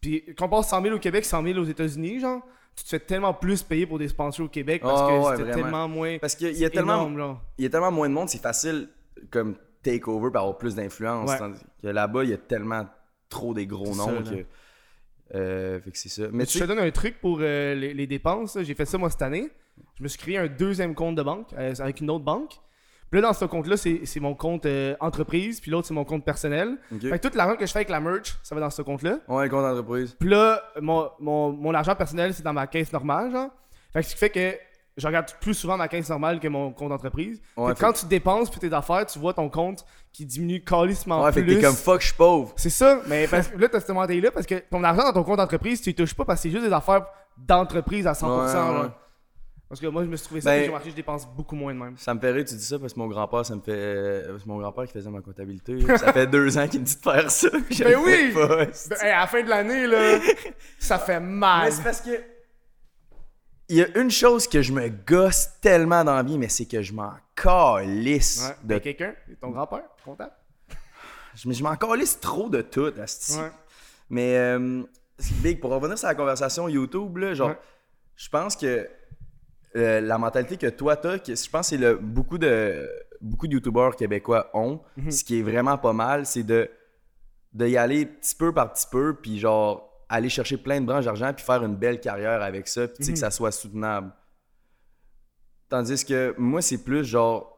puis 0.00 0.34
compare 0.36 0.64
100 0.64 0.82
000 0.82 0.94
au 0.96 0.98
Québec, 0.98 1.24
100 1.24 1.42
000 1.42 1.58
aux 1.58 1.64
États-Unis, 1.64 2.20
genre, 2.20 2.40
tu 2.76 2.84
te 2.84 2.88
fais 2.88 2.98
tellement 3.00 3.32
plus 3.32 3.62
payer 3.62 3.86
pour 3.86 3.98
des 3.98 4.08
sponsors 4.08 4.46
au 4.46 4.48
Québec 4.48 4.82
parce 4.82 5.00
Ah 5.02 5.06
que 5.08 5.18
ouais, 5.30 5.36
c'était 5.36 5.52
tellement 5.52 5.88
moins. 5.88 6.18
Parce 6.18 6.34
qu'il 6.34 6.56
y 6.56 6.64
a 6.64 6.70
tellement- 6.70 7.08
il 7.58 7.62
y 7.62 7.66
a 7.66 7.70
tellement 7.70 7.92
moins 7.92 8.08
de 8.08 8.14
monde, 8.14 8.28
c'est 8.28 8.42
facile 8.42 8.88
comme 9.30 9.56
take 9.82 10.04
over 10.08 10.30
pour 10.30 10.40
avoir 10.40 10.58
plus 10.58 10.74
d'influence. 10.74 11.30
Ouais. 11.30 11.38
Tandis 11.38 11.60
que 11.82 11.88
là-bas, 11.88 12.24
il 12.24 12.30
y 12.30 12.34
a 12.34 12.38
tellement 12.38 12.86
trop 13.28 13.52
des 13.54 13.66
gros 13.66 13.94
noms 13.94 14.24
ça, 14.24 14.30
que. 14.30 14.44
euh, 15.34 15.80
fait 15.80 15.90
que 15.90 15.98
c'est 15.98 16.08
ça. 16.08 16.24
Mais 16.32 16.46
tu 16.46 16.58
te 16.58 16.64
donne 16.64 16.78
un 16.78 16.90
truc 16.90 17.20
pour 17.20 17.38
euh, 17.40 17.74
les, 17.74 17.94
les 17.94 18.06
dépenses. 18.06 18.58
J'ai 18.62 18.74
fait 18.74 18.84
ça 18.86 18.98
moi 18.98 19.10
cette 19.10 19.22
année. 19.22 19.50
Je 19.98 20.02
me 20.02 20.08
suis 20.08 20.18
créé 20.18 20.38
un 20.38 20.46
deuxième 20.46 20.94
compte 20.94 21.16
de 21.16 21.22
banque 21.22 21.48
euh, 21.58 21.74
avec 21.80 22.00
une 22.00 22.10
autre 22.10 22.24
banque. 22.24 22.54
Puis 23.10 23.20
là, 23.20 23.28
dans 23.28 23.34
ce 23.34 23.44
compte-là, 23.44 23.76
c'est 23.76 24.20
mon 24.20 24.34
compte 24.34 24.66
entreprise, 24.98 25.60
puis 25.60 25.70
l'autre, 25.70 25.86
c'est 25.86 25.94
mon 25.94 26.04
compte 26.04 26.24
personnel. 26.24 26.78
ok. 26.92 27.00
Fait 27.02 27.18
que 27.20 27.28
tout 27.28 27.36
l'argent 27.36 27.54
que 27.54 27.64
je 27.64 27.70
fais 27.70 27.78
avec 27.80 27.88
la 27.90 28.00
merch, 28.00 28.36
ça 28.42 28.56
va 28.56 28.60
dans 28.60 28.70
ce 28.70 28.82
compte-là. 28.82 29.20
Ouais, 29.28 29.48
compte 29.48 29.62
d'entreprise. 29.62 30.16
Puis 30.18 30.28
là, 30.30 30.60
mon, 30.80 31.08
mon, 31.20 31.52
mon 31.52 31.74
argent 31.74 31.94
personnel, 31.94 32.34
c'est 32.34 32.42
dans 32.42 32.52
ma 32.52 32.66
caisse 32.66 32.92
normale, 32.92 33.30
genre. 33.30 33.50
Fait 33.92 34.00
que 34.02 34.06
ce 34.08 34.14
qui 34.14 34.18
fait 34.18 34.30
que 34.30 34.56
je 34.96 35.06
regarde 35.06 35.26
plus 35.40 35.54
souvent 35.54 35.76
ma 35.76 35.88
caisse 35.88 36.08
normale 36.08 36.38
que 36.40 36.48
mon 36.48 36.72
compte 36.72 36.90
d'entreprise. 36.90 37.40
Ouais, 37.56 37.68
Fait 37.70 37.74
que 37.74 37.80
quand 37.80 37.92
tu 37.92 38.06
dépenses 38.06 38.48
pour 38.50 38.60
tes 38.60 38.72
affaires, 38.72 39.04
tu 39.06 39.18
vois 39.18 39.34
ton 39.34 39.48
compte 39.48 39.84
qui 40.12 40.24
diminue 40.24 40.62
calissement 40.62 41.22
Ouais, 41.24 41.32
plus. 41.32 41.44
t'es 41.46 41.60
comme 41.60 41.74
fuck, 41.74 42.00
je 42.00 42.06
suis 42.06 42.16
pauvre. 42.16 42.52
C'est 42.56 42.70
ça, 42.70 43.00
mais 43.08 43.26
parce 43.26 43.48
que 43.48 43.58
là, 43.58 43.68
t'as 43.68 43.80
cette 43.80 43.88
mentalité-là 43.90 44.30
parce 44.30 44.46
que 44.46 44.54
ton 44.70 44.84
argent 44.84 45.02
dans 45.04 45.12
ton 45.12 45.24
compte 45.24 45.38
d'entreprise, 45.38 45.80
tu 45.80 45.90
y 45.90 45.94
touches 45.94 46.14
pas 46.14 46.24
parce 46.24 46.40
que 46.40 46.42
c'est 46.48 46.50
juste 46.52 46.64
des 46.64 46.72
affaires 46.72 47.06
d'entreprise 47.36 48.06
à 48.06 48.12
100%. 48.12 48.82
Ouais. 48.82 48.88
Parce 49.68 49.80
que 49.80 49.86
moi, 49.88 50.04
je 50.04 50.08
me 50.08 50.14
suis 50.16 50.26
trouvé 50.26 50.40
ça, 50.42 50.50
Ben- 50.50 50.70
puis 50.80 50.90
je 50.90 50.94
dépense 50.94 51.26
beaucoup 51.26 51.56
moins 51.56 51.74
de 51.74 51.78
même. 51.80 51.96
Ça 51.96 52.14
me 52.14 52.20
fait 52.20 52.30
rire, 52.30 52.44
tu 52.46 52.54
dis 52.54 52.62
ça 52.64 52.78
parce 52.78 52.92
que 52.92 52.98
mon 53.00 53.08
grand-père, 53.08 53.44
ça 53.44 53.56
me 53.56 53.60
fait. 53.62 53.72
euh, 53.72 54.38
C'est 54.38 54.46
mon 54.46 54.58
grand-père 54.58 54.84
qui 54.84 54.92
faisait 54.92 55.10
ma 55.10 55.20
comptabilité. 55.20 55.80
ça 55.98 56.12
fait 56.12 56.28
deux 56.28 56.56
ans 56.58 56.68
qu'il 56.68 56.80
me 56.80 56.84
dit 56.84 56.94
de 56.94 57.00
faire 57.02 57.28
ça. 57.30 57.48
puis 57.50 57.74
je 57.74 57.82
Ben 57.82 57.98
oui! 58.04 58.30
pas. 58.32 58.46
Ben, 58.66 58.68
à 59.00 59.20
la 59.22 59.26
fin 59.26 59.42
de 59.42 59.48
l'année, 59.48 59.86
là, 59.88 60.20
ça 60.78 60.98
fait 61.00 61.18
mal. 61.18 61.64
Mais 61.64 61.70
c'est 61.72 61.82
parce 61.82 62.00
que. 62.02 62.10
Il 63.68 63.76
y 63.76 63.82
a 63.82 63.98
une 63.98 64.10
chose 64.10 64.46
que 64.46 64.60
je 64.62 64.72
me 64.72 64.88
gosse 64.88 65.48
tellement 65.60 66.04
dans 66.04 66.14
la 66.14 66.22
vie, 66.22 66.38
mais 66.38 66.48
c'est 66.48 66.66
que 66.66 66.82
je 66.82 66.92
m'en 66.92 67.12
calisse. 67.34 68.46
Ouais, 68.46 68.74
de... 68.74 68.78
quelqu'un, 68.78 69.14
ton 69.40 69.50
grand-père, 69.50 69.84
comptable. 70.04 70.32
je, 71.34 71.50
je 71.50 71.62
m'en 71.62 71.74
calisse 71.76 72.20
trop 72.20 72.48
de 72.50 72.60
tout, 72.60 72.92
asti. 73.00 73.38
Ouais. 73.38 73.50
Mais, 74.10 74.36
euh, 74.36 74.82
Big, 75.42 75.60
pour 75.60 75.70
revenir 75.70 75.96
sur 75.98 76.08
la 76.08 76.14
conversation 76.14 76.68
YouTube, 76.68 77.16
là, 77.16 77.32
genre, 77.34 77.50
Ouais. 77.50 77.58
je 78.16 78.28
pense 78.28 78.54
que 78.56 78.88
euh, 79.76 80.00
la 80.00 80.18
mentalité 80.18 80.56
que 80.56 80.66
toi 80.68 80.96
t'as, 80.96 81.18
que 81.18 81.34
je 81.34 81.50
pense 81.50 81.70
que 81.70 81.76
c'est 81.76 81.82
le 81.82 81.96
beaucoup 81.96 82.38
de 82.38 82.88
beaucoup 83.20 83.46
de 83.48 83.54
youtubeurs 83.54 83.96
québécois 83.96 84.50
ont, 84.54 84.80
Mhm. 84.96 85.10
ce 85.10 85.24
qui 85.24 85.38
est 85.38 85.42
vraiment 85.42 85.78
pas 85.78 85.92
mal, 85.92 86.26
c'est 86.26 86.42
de 86.42 86.70
de 87.54 87.66
y 87.68 87.76
aller 87.76 88.04
petit 88.06 88.34
peu 88.34 88.52
par 88.52 88.72
petit 88.72 88.86
peu, 88.90 89.14
puis 89.14 89.38
genre 89.38 89.93
aller 90.14 90.28
chercher 90.28 90.56
plein 90.56 90.80
de 90.80 90.86
branches 90.86 91.04
d'argent, 91.04 91.32
puis 91.34 91.44
faire 91.44 91.62
une 91.64 91.76
belle 91.76 92.00
carrière 92.00 92.42
avec 92.42 92.68
ça, 92.68 92.88
puis 92.88 93.04
sais 93.04 93.10
Mhm. 93.10 93.14
que 93.14 93.20
ça 93.20 93.30
soit 93.30 93.52
soutenable. 93.52 94.12
Tandis 95.68 96.04
que 96.04 96.34
moi, 96.38 96.62
c'est 96.62 96.82
plus 96.84 97.04
genre 97.04 97.50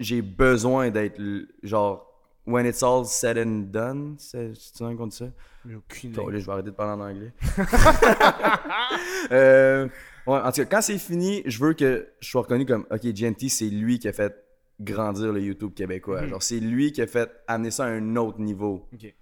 j'ai 0.00 0.22
besoin 0.22 0.90
d'être 0.90 1.20
genre 1.62 2.10
when 2.46 2.66
it's 2.66 2.82
all 2.82 3.04
said 3.06 3.38
and 3.38 3.70
done, 3.70 4.16
c'est 4.18 4.52
un 4.80 4.96
qu'on 4.96 5.06
dit 5.06 5.16
ça? 5.16 5.26
J'ai 5.66 5.76
aucune 5.76 6.10
idée. 6.12 6.40
je 6.40 6.46
vais 6.46 6.52
arrêter 6.52 6.70
de 6.70 6.74
parler 6.74 6.92
en 7.02 7.06
anglais. 7.06 7.32
Euh, 9.32 9.88
ouais, 10.26 10.38
en 10.38 10.52
tout 10.52 10.60
cas, 10.62 10.66
quand 10.66 10.82
c'est 10.82 10.98
fini, 10.98 11.42
je 11.46 11.58
veux 11.58 11.72
que 11.72 12.08
je 12.20 12.28
sois 12.28 12.42
reconnu 12.42 12.66
comme 12.66 12.86
OK, 12.90 13.16
Genty, 13.16 13.48
c'est 13.48 13.68
lui 13.70 13.98
qui 13.98 14.06
a 14.08 14.12
fait 14.12 14.34
grandir 14.80 15.32
le 15.32 15.40
YouTube 15.40 15.72
québécois. 15.74 16.22
Mhm. 16.22 16.28
Genre, 16.28 16.42
c'est 16.42 16.60
lui 16.60 16.92
qui 16.92 17.00
a 17.00 17.06
fait 17.06 17.30
amener 17.46 17.70
ça 17.70 17.84
à 17.84 17.88
un 17.88 18.16
autre 18.16 18.38
niveau. 18.40 18.86
Ok, 18.92 19.02
ouais. 19.02 19.14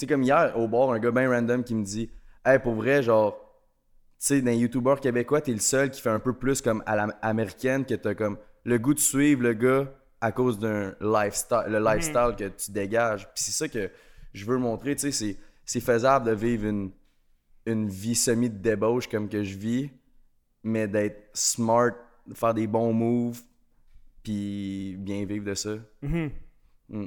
Sais, 0.00 0.06
comme 0.06 0.22
hier, 0.22 0.56
au 0.56 0.66
bar, 0.66 0.92
un 0.92 0.98
gars 0.98 1.10
bien 1.10 1.28
random 1.28 1.62
qui 1.62 1.74
me 1.74 1.84
dit 1.84 2.08
Hey, 2.42 2.58
pour 2.58 2.72
vrai, 2.72 3.02
genre, 3.02 3.34
tu 4.18 4.26
sais, 4.28 4.40
dans 4.40 4.50
les 4.50 4.56
YouTubeurs 4.56 4.98
québécois, 4.98 5.42
t'es 5.42 5.52
le 5.52 5.58
seul 5.58 5.90
qui 5.90 6.00
fait 6.00 6.08
un 6.08 6.18
peu 6.18 6.32
plus 6.32 6.62
comme 6.62 6.82
à 6.86 6.96
l'américaine, 6.96 7.84
que 7.84 7.92
t'as 7.92 8.14
comme 8.14 8.38
le 8.64 8.78
goût 8.78 8.94
de 8.94 8.98
suivre 8.98 9.42
le 9.42 9.52
gars 9.52 9.92
à 10.22 10.32
cause 10.32 10.58
d'un 10.58 10.94
lifestyle, 11.02 11.64
Mhm. 11.66 11.72
le 11.74 11.78
lifestyle 11.80 12.34
que 12.38 12.48
tu 12.48 12.70
dégages. 12.72 13.24
Puis 13.34 13.44
c'est 13.44 13.52
ça 13.52 13.68
que 13.68 13.90
je 14.32 14.46
veux 14.46 14.56
montrer, 14.56 14.96
tu 14.96 15.12
sais, 15.12 15.36
c'est, 15.66 15.80
faisable 15.80 16.24
de 16.24 16.32
vivre 16.32 16.64
une, 16.64 16.92
une 17.66 17.90
vie 17.90 18.14
semi-débauche 18.14 19.06
comme 19.06 19.28
que 19.28 19.44
je 19.44 19.58
vis, 19.58 19.90
mais 20.62 20.88
d'être 20.88 21.28
smart, 21.34 21.92
de 22.26 22.32
faire 22.32 22.54
des 22.54 22.66
bons 22.66 22.94
moves, 22.94 23.42
puis 24.22 24.96
bien 24.98 25.26
vivre 25.26 25.44
de 25.44 25.54
ça. 25.54 25.74
Mhm. 26.00 26.30
Mm. 26.88 27.06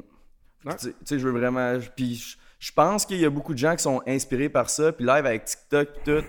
Ouais. 0.65 0.75
Tu 0.77 0.93
sais- 1.05 1.19
je 1.19 1.27
veux 1.27 1.37
vraiment. 1.37 1.77
Puis 1.95 2.37
je- 2.59 2.71
pense 2.71 3.05
qu'il 3.05 3.17
y 3.19 3.25
a 3.25 3.29
beaucoup 3.29 3.53
de 3.53 3.57
gens 3.59 3.75
qui 3.75 3.83
sont 3.83 4.01
inspirés 4.07 4.49
par 4.49 4.69
ça. 4.69 4.91
Puis 4.91 5.05
live 5.05 5.25
avec 5.25 5.45
TikTok, 5.45 5.87
tout. 6.05 6.23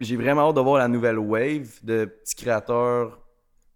J'ai 0.00 0.16
vraiment 0.16 0.48
hâte 0.48 0.54
de 0.56 0.60
voir 0.60 0.78
la 0.78 0.88
nouvelle 0.88 1.18
wave 1.18 1.70
de 1.82 2.04
petits 2.04 2.36
créateurs. 2.36 3.18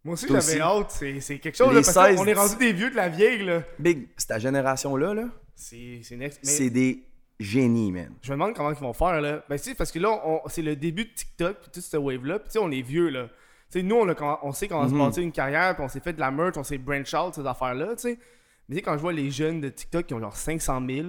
Moi 0.04 0.14
aussi, 0.14 0.26
j'avais 0.28 0.60
hâte. 0.60 0.90
C'est 1.20 1.38
quelque 1.38 1.56
chose, 1.56 1.68
là, 1.74 1.80
parce 1.82 1.92
16, 1.92 2.16
qu'on 2.16 2.26
est 2.26 2.32
rendu 2.34 2.56
des 2.56 2.72
vieux 2.72 2.90
de 2.90 2.96
la 2.96 3.08
vieille, 3.08 3.44
là. 3.44 3.62
Big, 3.78 4.08
cette 4.16 4.38
génération-là, 4.40 5.14
là, 5.14 5.24
C'est 5.54 6.00
c'est 6.02 6.16
next. 6.16 6.40
Mais 6.44 6.50
c'est 6.50 6.70
des 6.70 7.04
génies, 7.40 7.90
man. 7.92 8.12
je 8.22 8.30
me 8.30 8.34
demande 8.36 8.54
comment 8.54 8.70
ils 8.72 8.76
vont 8.78 8.92
faire, 8.92 9.20
là. 9.20 9.44
Ben, 9.48 9.58
tu 9.58 9.74
parce 9.74 9.90
que 9.90 9.98
là, 9.98 10.10
on- 10.24 10.42
c'est 10.48 10.62
le 10.62 10.76
début 10.76 11.04
de 11.04 11.10
TikTok, 11.14 11.58
puis 11.60 11.70
toute 11.72 11.82
cette 11.82 12.00
wave-là. 12.00 12.38
Puis, 12.38 12.48
tu 12.48 12.52
sais, 12.52 12.58
on 12.58 12.70
est 12.70 12.82
vieux, 12.82 13.08
là. 13.08 13.28
Tu 13.70 13.78
sais, 13.80 13.82
nous, 13.82 13.96
on, 13.96 14.08
a, 14.08 14.38
on 14.42 14.52
sait 14.52 14.68
comment 14.68 14.86
se 14.88 14.92
Mhm. 14.92 14.98
bâtir 14.98 15.22
une 15.22 15.32
carrière, 15.32 15.74
puis 15.74 15.84
on 15.84 15.88
s'est 15.88 16.00
fait 16.00 16.12
de 16.12 16.20
la 16.20 16.30
merch, 16.30 16.56
on 16.56 16.62
s'est 16.64 16.78
branch 16.78 17.12
out, 17.14 17.34
ces 17.34 17.46
affaires-là, 17.46 17.96
tu 17.96 18.02
sais. 18.02 18.18
Mais 18.68 18.76
tu 18.76 18.78
sais, 18.78 18.82
quand 18.82 18.94
je 18.94 18.98
vois 19.02 19.12
les 19.12 19.30
jeunes 19.30 19.60
de 19.60 19.68
TikTok 19.68 20.06
qui 20.06 20.14
ont 20.14 20.20
genre 20.20 20.36
500 20.36 20.82
000 20.88 21.08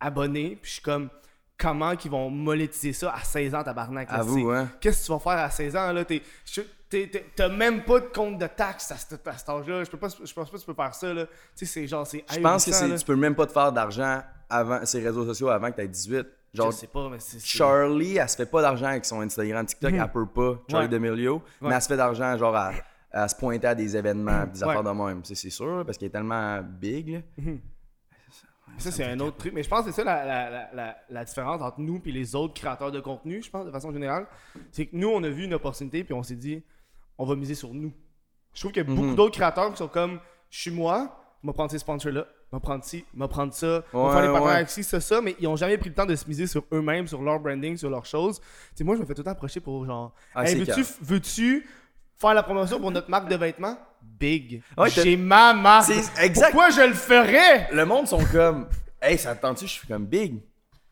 abonnés, 0.00 0.58
puis 0.60 0.68
je 0.68 0.74
suis 0.74 0.82
comme, 0.82 1.08
comment 1.58 1.94
qu'ils 1.96 2.10
vont 2.10 2.30
monétiser 2.30 2.92
ça 2.92 3.12
à 3.14 3.20
16 3.22 3.54
ans, 3.54 3.62
tabarnak? 3.62 4.08
À 4.10 4.22
vous, 4.22 4.50
hein. 4.50 4.68
Qu'est-ce 4.80 5.02
que 5.02 5.06
tu 5.06 5.12
vas 5.12 5.18
faire 5.18 5.44
à 5.44 5.50
16 5.50 5.76
ans, 5.76 5.92
là? 5.92 6.04
T'es- 6.04 6.22
T'as 7.34 7.48
même 7.48 7.82
pas 7.84 7.98
de 7.98 8.06
compte 8.06 8.38
de 8.38 8.46
taxes 8.46 8.92
à, 8.92 8.96
cet 8.96 9.26
âge-là. 9.48 9.82
Je 9.82 9.90
peux 9.90 9.96
pas- 9.96 10.08
je 10.08 10.32
pense 10.32 10.48
pas 10.48 10.56
que 10.56 10.60
tu 10.60 10.66
peux 10.66 10.74
faire 10.74 10.94
ça, 10.94 11.12
là. 11.12 11.26
Tu 11.26 11.32
sais, 11.54 11.66
c'est 11.66 11.86
genre, 11.88 12.06
c'est 12.06 12.24
Je 12.32 12.38
pense 12.40 12.64
que 12.64 12.70
c'est, 12.72 12.94
tu 12.96 13.04
peux 13.04 13.16
même 13.16 13.34
pas 13.34 13.46
te 13.46 13.52
faire 13.52 13.72
d'argent 13.72 14.22
avant 14.48 14.84
ces 14.84 15.00
réseaux 15.00 15.24
sociaux 15.24 15.48
avant 15.48 15.70
que 15.72 15.76
tu 15.76 15.82
aies 15.82 15.88
18. 15.88 16.26
Genre, 16.52 16.70
Je 16.70 16.76
sais 16.76 16.86
pas, 16.86 17.08
mais 17.08 17.18
c'est... 17.18 17.40
Charlie, 17.44 18.16
elle 18.16 18.28
se 18.28 18.36
fait 18.36 18.46
pas 18.46 18.62
d'argent 18.62 18.86
avec 18.86 19.04
son 19.04 19.20
Instagram, 19.22 19.66
TikTok, 19.66 19.90
elle 19.92 20.12
peut 20.12 20.26
pas. 20.26 20.54
Charlie 20.70 20.88
Ouais. 21.60 21.68
Mais 21.68 21.74
elle 21.74 21.82
se 21.82 21.88
fait 21.88 21.96
d'argent, 21.96 22.38
genre, 22.38 22.54
à, 22.54 22.72
à 23.14 23.28
se 23.28 23.36
pointer 23.36 23.66
à 23.68 23.74
des 23.74 23.96
événements, 23.96 24.44
des 24.46 24.62
Ouais. 24.62 24.68
affaires 24.70 24.82
de 24.82 24.90
même. 24.90 25.20
C'est 25.24 25.50
sûr, 25.50 25.84
parce 25.86 25.96
qu'elle 25.96 26.08
est 26.08 26.10
tellement 26.10 26.60
big, 26.62 27.08
là. 27.36 27.52
Ça, 28.78 28.90
c'est 28.90 29.04
un 29.04 29.20
autre 29.20 29.36
truc. 29.36 29.52
Mais 29.54 29.62
je 29.62 29.68
pense 29.68 29.84
que 29.84 29.92
c'est 29.92 30.02
ça 30.02 30.04
la, 30.04 30.24
la, 30.24 30.50
la, 30.50 30.70
la, 30.74 30.96
la 31.08 31.24
différence 31.24 31.62
entre 31.62 31.78
nous 31.80 32.00
et 32.04 32.10
les 32.12 32.34
autres 32.34 32.54
créateurs 32.54 32.90
de 32.90 32.98
contenu, 32.98 33.40
je 33.42 33.48
pense, 33.50 33.64
de 33.66 33.70
façon 33.70 33.92
générale. 33.92 34.26
C'est 34.72 34.86
que 34.86 34.96
nous, 34.96 35.08
on 35.08 35.22
a 35.22 35.28
vu 35.28 35.44
une 35.44 35.54
opportunité 35.54 36.02
puis 36.02 36.12
on 36.12 36.22
s'est 36.24 36.34
dit, 36.34 36.62
on 37.16 37.24
va 37.24 37.36
miser 37.36 37.54
sur 37.54 37.72
nous. 37.72 37.92
Je 38.52 38.60
trouve 38.60 38.72
qu'il 38.72 38.82
y 38.82 38.86
a 38.86 38.88
Mhm. 38.90 38.96
beaucoup 38.96 39.14
d'autres 39.14 39.34
créateurs 39.36 39.70
qui 39.70 39.76
sont 39.76 39.86
comme, 39.88 40.18
je 40.50 40.60
suis 40.60 40.70
moi, 40.72 41.20
je 41.42 41.46
vais 41.46 41.52
prendre 41.52 41.70
ces 41.70 41.78
sponsors-là, 41.78 42.26
je 42.50 42.56
vais 42.56 42.60
prendre 42.60 42.82
ci, 42.82 43.04
je 43.14 43.20
vais 43.20 43.28
prendre 43.28 43.52
ça, 43.52 43.66
je 43.92 43.98
vais 43.98 44.10
faire 44.10 44.22
des 44.22 44.26
partenaires 44.26 44.42
ouais. 44.44 44.50
avec 44.56 44.70
ci, 44.70 44.82
ça, 44.82 45.00
ça, 45.00 45.20
mais 45.20 45.36
ils 45.38 45.46
ont 45.46 45.56
jamais 45.56 45.78
pris 45.78 45.90
le 45.90 45.94
temps 45.94 46.06
de 46.06 46.16
se 46.16 46.26
miser 46.26 46.46
sur 46.48 46.64
eux-mêmes, 46.72 47.06
sur 47.06 47.22
leur 47.22 47.38
branding, 47.38 47.76
sur 47.76 47.90
leurs 47.90 48.06
choses. 48.06 48.40
Tu 48.40 48.46
sais, 48.76 48.84
moi, 48.84 48.96
je 48.96 49.02
me 49.02 49.06
fais 49.06 49.14
tout 49.14 49.20
le 49.20 49.24
temps 49.26 49.30
approcher 49.32 49.60
pour 49.60 49.84
genre, 49.86 50.12
Ah, 50.34 50.48
Hey, 50.48 50.64
veux-tu. 51.00 51.66
Faire 52.18 52.34
la 52.34 52.42
promotion 52.42 52.80
pour 52.80 52.90
notre 52.90 53.10
marque 53.10 53.28
de 53.28 53.36
vêtements? 53.36 53.76
Big. 54.02 54.62
Ouais, 54.78 54.90
J'ai 54.90 55.16
ma 55.16 55.52
marque. 55.54 55.86
C'est 55.92 56.24
exact. 56.24 56.52
Pourquoi 56.52 56.70
je 56.70 56.82
le 56.82 56.94
ferais? 56.94 57.68
Le 57.72 57.84
monde 57.84 58.06
sont 58.06 58.22
comme, 58.32 58.68
hey, 59.02 59.18
ça 59.18 59.34
te 59.34 59.42
tente-tu? 59.42 59.66
Je 59.66 59.72
suis 59.72 59.88
comme, 59.88 60.06
big. 60.06 60.40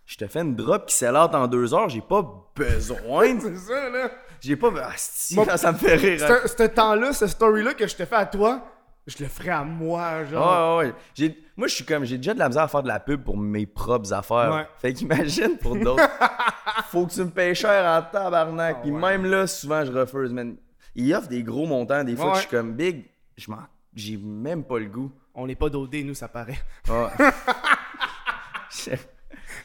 Je 0.07 0.17
te 0.17 0.27
fais 0.27 0.41
une 0.41 0.57
drop 0.57 0.87
qui 0.87 1.05
out 1.07 1.15
en 1.35 1.47
deux 1.47 1.73
heures, 1.73 1.89
j'ai 1.89 2.01
pas 2.01 2.23
besoin. 2.55 3.35
de- 3.35 3.41
C'est 3.41 3.57
ça, 3.57 3.89
là. 3.89 4.11
J'ai 4.41 4.57
pas. 4.57 4.71
Ah, 4.83 4.91
Moi- 5.33 5.57
ça 5.57 5.73
me 5.73 5.79
fait 5.79 5.95
rire. 5.95 6.25
hein. 6.29 6.39
Ce 6.47 6.63
temps-là, 6.65 7.13
ce 7.13 7.27
story-là 7.27 7.75
que 7.75 7.87
je 7.87 7.95
te 7.95 8.05
fais 8.05 8.17
à 8.17 8.27
toi, 8.27 8.67
je 9.07 9.17
le 9.21 9.29
ferais 9.29 9.51
à 9.51 9.63
moi, 9.63 10.25
genre. 10.25 10.77
Ouais, 10.79 10.87
ouais, 10.89 10.95
ouais. 11.29 11.37
Moi, 11.57 11.69
je 11.69 11.75
suis 11.77 11.85
comme, 11.85 12.05
j'ai 12.05 12.17
déjà 12.17 12.35
de 12.35 12.39
la 12.41 12.49
misère 12.49 12.63
à 12.65 12.69
faire 12.69 12.83
de 12.83 12.89
la 12.89 12.99
pub 12.99 13.23
pour 13.23 13.37
mes 13.37 13.67
propres 13.67 14.13
affaires. 14.13 14.53
Ouais. 14.55 14.67
Fait 14.81 14.93
qu'imagine 14.93 15.57
pour 15.59 15.77
d'autres. 15.77 16.03
Faut 16.91 17.07
que 17.07 17.13
tu 17.13 17.21
me 17.21 17.31
payes 17.31 17.55
cher 17.55 17.85
en 17.87 18.03
tabarnak. 18.11 18.77
Ah 18.79 18.81
Puis 18.83 18.91
ouais. 18.91 19.01
même 19.01 19.27
là, 19.27 19.47
souvent, 19.47 19.85
je 19.85 19.93
refuse, 19.93 20.33
man. 20.33 20.57
Ils 20.95 21.15
offrent 21.15 21.29
des 21.29 21.43
gros 21.43 21.67
montants. 21.67 22.05
Des 22.05 22.17
fois, 22.17 22.27
Ouais. 22.27 22.31
que 22.33 22.37
je 22.39 22.41
suis 22.43 22.51
comme, 22.51 22.75
big, 22.75 23.05
je 23.37 23.51
m'en. 23.51 23.59
J'ai 23.95 24.17
même 24.17 24.65
pas 24.65 24.79
le 24.79 24.87
goût. 24.87 25.11
On 25.35 25.47
n'est 25.47 25.55
pas 25.57 25.69
dodé, 25.71 26.03
nous, 26.05 26.15
ça 26.15 26.29
paraît. 26.29 26.59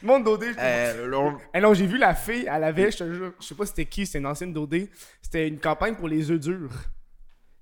Monde 0.02 0.24
dodé, 0.24 0.52
je 0.52 0.58
Euh, 0.60 1.08
là, 1.08 1.36
Eh 1.54 1.60
non, 1.60 1.74
j'ai 1.74 1.86
vu 1.86 1.98
la 1.98 2.14
fille, 2.14 2.46
elle 2.50 2.62
avait, 2.64 2.90
je 2.90 2.98
te 2.98 3.12
jure, 3.12 3.32
je 3.40 3.46
sais 3.46 3.54
pas 3.54 3.66
c'était 3.66 3.84
qui, 3.86 4.06
c'était 4.06 4.18
une 4.18 4.26
ancienne 4.26 4.52
dodé. 4.52 4.90
C'était 5.22 5.48
une 5.48 5.58
campagne 5.58 5.96
pour 5.96 6.08
les 6.08 6.30
œufs 6.30 6.38
durs. 6.38 6.70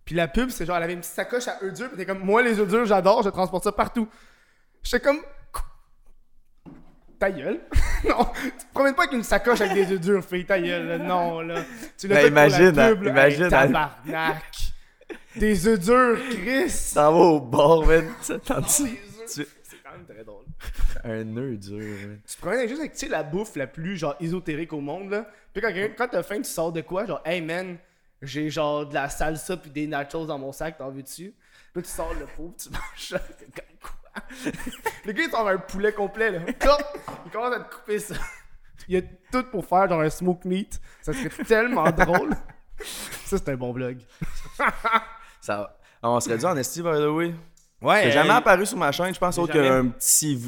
Puis 0.05 0.15
la 0.15 0.29
pub, 0.29 0.51
c'est 0.51 0.67
genre, 0.67 0.77
elle 0.77 0.83
avait 0.83 0.93
une 0.93 1.01
petite 1.01 1.15
sacoche 1.15 1.49
à 1.49 1.59
œufs 1.63 1.73
durs, 1.73 1.89
puis 1.89 1.97
t'es 1.97 2.05
comme, 2.07 2.19
moi, 2.21 2.43
les 2.43 2.59
œufs 2.61 2.69
durs, 2.69 2.85
j'adore, 2.85 3.23
je 3.23 3.31
transporte 3.31 3.65
ça 3.65 3.73
partout. 3.73 4.07
J'étais 4.83 5.01
comme, 5.01 5.19
ta 7.19 7.31
gueule. 7.31 7.61
non, 8.09 8.27
tu 8.35 8.51
te 8.67 8.73
promènes 8.73 8.95
pas 8.95 9.03
avec 9.05 9.15
une 9.15 9.23
sacoche 9.23 9.61
avec 9.61 9.75
des 9.75 9.93
œufs 9.93 10.01
durs, 10.01 10.25
fille, 10.25 10.45
ta 10.47 10.61
gueule, 10.61 10.87
là. 10.87 10.99
non, 10.99 11.41
là. 11.41 11.63
Tu 11.99 12.09
l'as 12.09 12.17
Ben, 12.17 12.23
fait 12.23 12.31
pour 12.31 12.77
la 12.77 12.89
pub, 12.89 13.03
là. 13.03 13.11
imagine, 13.11 13.45
Hey, 13.45 13.51
tabarnak. 13.51 14.55
Des 15.37 15.69
œufs 15.69 15.79
durs, 15.79 16.19
Chris. 16.31 16.91
T'en 16.95 17.13
vas 17.13 17.19
au 17.19 17.41
bord, 17.41 17.87
man. 17.87 18.07
Ça. 18.23 18.39
Tu- 18.39 18.97
C'est 19.27 19.47
quand 19.85 19.93
même 19.93 20.07
très 20.09 20.25
drôle. 20.25 20.45
Un 21.05 21.25
nœud 21.25 21.57
dur, 21.57 21.79
man. 21.79 22.21
Tu 22.27 22.35
te 22.37 22.41
promènes 22.41 22.69
juste 22.69 22.81
avec, 22.81 22.93
tu 22.95 22.99
sais, 23.01 23.09
la 23.09 23.23
bouffe 23.23 23.57
la 23.57 23.67
plus, 23.67 23.97
genre, 23.97 24.17
ésotérique 24.21 24.73
au 24.73 24.81
monde, 24.81 25.11
là. 25.11 25.27
Puis 25.53 25.63
quand, 25.97 26.09
t'as 26.09 26.23
faim, 26.23 26.37
tu 26.39 26.45
sors 26.51 26.73
de 26.73 26.81
quoi? 26.83 27.07
Genre, 27.07 27.21
hey, 27.25 27.41
man, 27.41 27.77
j'ai 28.23 28.49
genre 28.51 28.87
de 28.87 28.95
la 28.95 29.09
salsa 29.09 29.57
puis 29.57 29.71
des 29.71 29.87
nachos 29.87 30.27
dans 30.27 30.39
mon 30.39 30.53
sac, 30.53 30.79
t'en 30.79 30.91
veux-tu? 30.91 31.35
Puis 31.35 31.35
là, 31.77 31.83
tu 31.83 31.89
sors 31.89 32.15
le 32.15 32.27
pot, 32.37 32.55
tu 32.63 32.71
manges 32.71 32.81
ça. 32.97 33.19
Quoi? 33.81 34.06
Le 35.07 35.13
gars, 35.13 35.23
il 35.25 35.31
sort 35.31 35.49
un 35.49 35.59
poulet 35.59 35.93
complet, 35.93 36.31
là. 36.31 36.41
Clop! 36.59 36.79
Il 37.27 37.31
commence 37.33 37.55
à 37.55 37.61
te 37.61 37.75
couper 37.75 37.99
ça. 37.99 38.15
Il 38.89 38.95
y 38.95 38.99
a 38.99 39.03
tout 39.33 39.45
pour 39.51 39.65
faire, 39.67 39.89
genre, 39.89 40.01
un 40.01 40.11
smoke 40.11 40.47
meat. 40.47 40.81
Ça 41.03 41.13
serait 41.13 41.29
tellement 41.45 41.91
drôle. 41.91 42.31
Ça, 43.25 43.39
c'est 43.39 43.49
un 43.49 43.57
bon 43.57 43.73
vlog. 43.73 43.99
Ça... 45.41 45.77
Ah, 46.03 46.11
on 46.11 46.21
serait 46.21 46.39
dû 46.39 46.45
en 46.45 46.57
esti, 46.57 46.83
by 46.83 46.91
the 46.91 47.09
way. 47.09 47.35
Ouais. 47.83 48.11
Jamais 48.11 48.31
apparu 48.31 48.65
sur 48.67 48.77
ma 48.79 48.93
chaîne, 48.93 49.15
je 49.15 49.19
pense, 49.19 49.39
autre 49.39 49.53
jamais. 49.53 49.69
qu'un 49.69 49.89
petit 49.89 50.39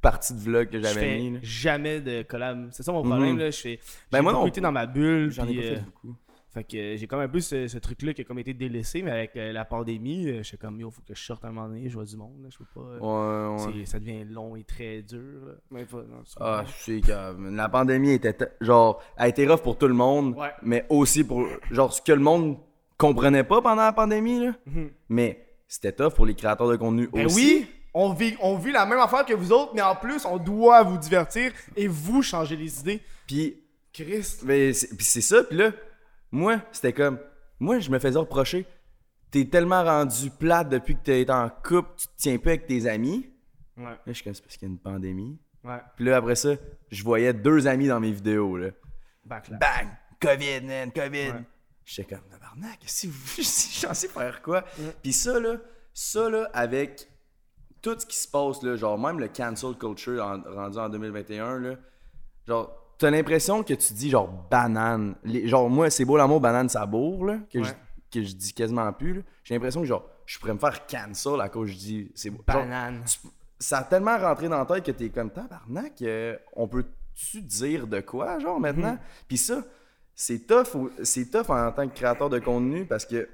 partie 0.00 0.34
de 0.34 0.40
vlog 0.40 0.68
que 0.70 0.80
j'avais 0.80 1.16
mis. 1.18 1.30
là. 1.34 1.38
jamais 1.42 2.00
de 2.00 2.22
collab. 2.22 2.68
C'est 2.72 2.82
ça 2.82 2.92
mon 2.92 3.02
problème, 3.02 3.32
Mhm. 3.34 3.38
là. 3.38 3.50
Je 3.50 3.60
fais. 3.60 3.80
Ben, 4.10 4.18
j'ai 4.18 4.22
moi 4.22 4.32
non. 4.32 4.46
été 4.46 4.60
dans 4.60 4.72
ma 4.72 4.86
bulle. 4.86 5.30
J'en 5.30 5.46
ai 5.48 5.54
pas 5.56 5.62
fait 5.62 5.76
euh, 5.76 5.80
beaucoup. 5.80 6.16
Fait 6.54 6.62
que 6.64 6.76
euh, 6.76 6.96
j'ai 6.96 7.06
comme 7.08 7.18
un 7.20 7.28
peu 7.28 7.40
ce, 7.40 7.66
ce 7.66 7.78
truc-là 7.78 8.14
qui 8.14 8.20
a 8.20 8.24
comme 8.24 8.38
été 8.38 8.54
délaissé, 8.54 9.02
mais 9.02 9.10
avec 9.10 9.34
euh, 9.36 9.52
la 9.52 9.64
pandémie, 9.64 10.28
euh, 10.28 10.38
je 10.38 10.42
suis 10.44 10.56
comme, 10.56 10.78
yo, 10.80 10.88
faut 10.90 11.02
que 11.02 11.12
je 11.14 11.20
sorte 11.22 11.44
un 11.44 11.50
moment 11.50 11.66
donné, 11.68 11.88
je 11.88 11.94
vois 11.94 12.04
du 12.04 12.16
monde, 12.16 12.40
là, 12.44 12.48
je 12.48 12.58
peux 12.58 12.64
pas... 12.72 12.80
euh, 12.80 12.98
Ouais, 13.58 13.64
ouais. 13.66 13.72
c'est- 13.84 13.86
Ça 13.90 13.98
devient 13.98 14.24
long 14.24 14.54
et 14.54 14.62
très 14.62 15.02
dur, 15.02 15.46
là. 15.46 15.52
Mais 15.72 15.84
pas- 15.84 15.96
non, 15.98 16.22
c'est- 16.24 16.36
Ah, 16.40 16.64
je 16.66 16.72
sais 16.72 17.00
que 17.00 17.50
la 17.56 17.68
pandémie 17.68 18.12
était 18.12 18.36
genre 18.60 19.02
a 19.16 19.26
été 19.28 19.46
rough 19.48 19.62
pour 19.62 19.76
tout 19.76 19.88
le 19.88 19.94
monde, 19.94 20.36
Ouais. 20.36 20.52
mais 20.62 20.86
aussi 20.90 21.24
pour 21.24 21.44
genre 21.72 21.92
ce 21.92 22.00
que 22.00 22.12
le 22.12 22.20
monde 22.20 22.56
comprenait 22.96 23.42
pas 23.44 23.60
pendant 23.60 23.82
la 23.82 23.92
pandémie 23.92 24.38
là. 24.46 24.52
Mhm. 24.66 24.90
Mais 25.08 25.44
c'était 25.66 25.90
tough 25.92 26.14
pour 26.14 26.24
les 26.24 26.34
créateurs 26.34 26.68
de 26.68 26.76
contenu 26.76 27.08
Ben 27.12 27.26
aussi. 27.26 27.36
oui, 27.36 27.66
on 27.94 28.12
vit, 28.12 28.36
on 28.40 28.56
vit 28.56 28.70
la 28.70 28.86
même 28.86 29.00
affaire 29.00 29.24
que 29.26 29.34
vous 29.34 29.50
autres, 29.50 29.72
mais 29.74 29.82
en 29.82 29.96
plus, 29.96 30.24
on 30.24 30.38
doit 30.38 30.84
vous 30.84 30.98
divertir 30.98 31.50
et 31.76 31.88
vous 31.88 32.22
changer 32.22 32.56
les 32.56 32.78
idées. 32.80 33.00
Puis 33.26 33.56
Christ. 33.92 34.42
mais 34.44 34.72
c'est 34.72 35.20
ça 35.20 35.42
puis 35.44 35.56
là 35.56 35.72
moi, 36.34 36.60
c'était 36.72 36.92
comme 36.92 37.18
moi 37.60 37.78
je 37.78 37.90
me 37.90 37.98
faisais 37.98 38.18
reprocher 38.18 38.66
T'es 39.30 39.46
tellement 39.46 39.82
rendu 39.82 40.30
plate 40.30 40.68
depuis 40.68 40.94
que 40.94 41.00
t'es 41.02 41.28
en 41.28 41.48
couple, 41.48 41.90
tu 41.96 42.06
te 42.06 42.12
tiens 42.16 42.38
peu 42.38 42.50
avec 42.50 42.66
tes 42.68 42.86
amis. 42.88 43.28
Ouais, 43.76 43.84
Là, 43.86 43.98
je 44.06 44.12
suis 44.12 44.22
comme, 44.22 44.32
c'est 44.34 44.42
parce 44.44 44.56
qu'il 44.56 44.68
y 44.68 44.70
a 44.70 44.72
une 44.72 44.78
pandémie. 44.78 45.40
ouais. 45.64 45.80
Puis 45.96 46.04
là, 46.04 46.18
après 46.18 46.36
ça, 46.36 46.50
je 46.92 47.02
voyais 47.02 47.32
deux 47.32 47.66
amis 47.66 47.88
dans 47.88 47.98
mes 47.98 48.12
vidéos, 48.12 48.56
là. 48.56 48.68
Backlash. 49.24 49.58
Bang! 49.58 49.88
COVID, 50.20 50.60
man, 50.66 50.92
COVID! 50.92 51.30
Ouais. 51.32 51.44
J'étais 51.84 52.14
comme, 52.14 52.24
tabarnak, 52.30 52.78
si 52.86 53.08
vous, 53.08 53.26
je 53.38 53.42
suis 53.42 53.80
censé 53.80 54.06
faire 54.06 54.40
quoi? 54.40 54.62
Puis 55.02 55.12
ça, 55.12 55.40
là, 55.40 55.56
ça, 55.92 56.30
là, 56.30 56.48
avec 56.52 57.08
tout 57.82 57.98
ce 57.98 58.06
qui 58.06 58.16
se 58.16 58.28
passe, 58.28 58.62
là, 58.62 58.76
genre, 58.76 58.96
même 59.00 59.18
le 59.18 59.26
cancel 59.26 59.74
culture 59.76 60.24
en- 60.24 60.42
rendu 60.42 60.78
en 60.78 60.88
2021, 60.88 61.58
là, 61.58 61.74
genre, 62.46 62.83
t'as 62.98 63.10
l'impression 63.10 63.62
que 63.62 63.74
tu 63.74 63.92
dis, 63.94 64.10
genre, 64.10 64.28
banane. 64.50 65.14
Les- 65.24 65.48
genre, 65.48 65.68
moi, 65.68 65.90
c'est 65.90 66.04
beau 66.04 66.16
l'amour, 66.16 66.40
banane, 66.40 66.68
ça 66.68 66.86
bourre, 66.86 67.24
là, 67.26 67.38
que, 67.52 67.58
Ouais. 67.58 67.64
je, 67.64 67.72
que 68.20 68.24
je 68.24 68.34
dis 68.34 68.52
quasiment 68.52 68.92
plus. 68.92 69.24
J'ai 69.44 69.54
l'impression 69.54 69.80
que, 69.80 69.86
genre, 69.86 70.08
je 70.26 70.38
pourrais 70.38 70.54
me 70.54 70.58
faire 70.58 70.86
cancel 70.86 71.40
à 71.40 71.48
cause 71.48 71.68
que 71.68 71.72
je 71.74 71.78
dis, 71.78 72.12
c'est 72.14 72.30
beau. 72.30 72.42
Genre, 72.48 72.62
Banane. 72.62 73.02
tu- 73.04 73.28
ça 73.58 73.78
a 73.78 73.84
tellement 73.84 74.18
rentré 74.18 74.48
dans 74.48 74.58
la 74.58 74.66
tête 74.66 74.84
que 74.84 74.90
t'es 74.90 75.10
comme 75.10 75.30
tabarnak, 75.30 76.00
euh, 76.02 76.36
on 76.54 76.66
peut-tu 76.68 77.40
dire 77.42 77.86
de 77.86 78.00
quoi, 78.00 78.38
genre, 78.38 78.58
maintenant? 78.60 78.98
Puis 79.28 79.38
ça, 79.38 79.62
c'est 80.14 80.46
tough, 80.46 80.90
c'est 81.02 81.30
tough 81.30 81.50
en 81.50 81.72
tant 81.72 81.88
que 81.88 81.94
créateur 81.94 82.28
de 82.30 82.38
contenu 82.38 82.84
parce 82.84 83.04
que 83.06 83.28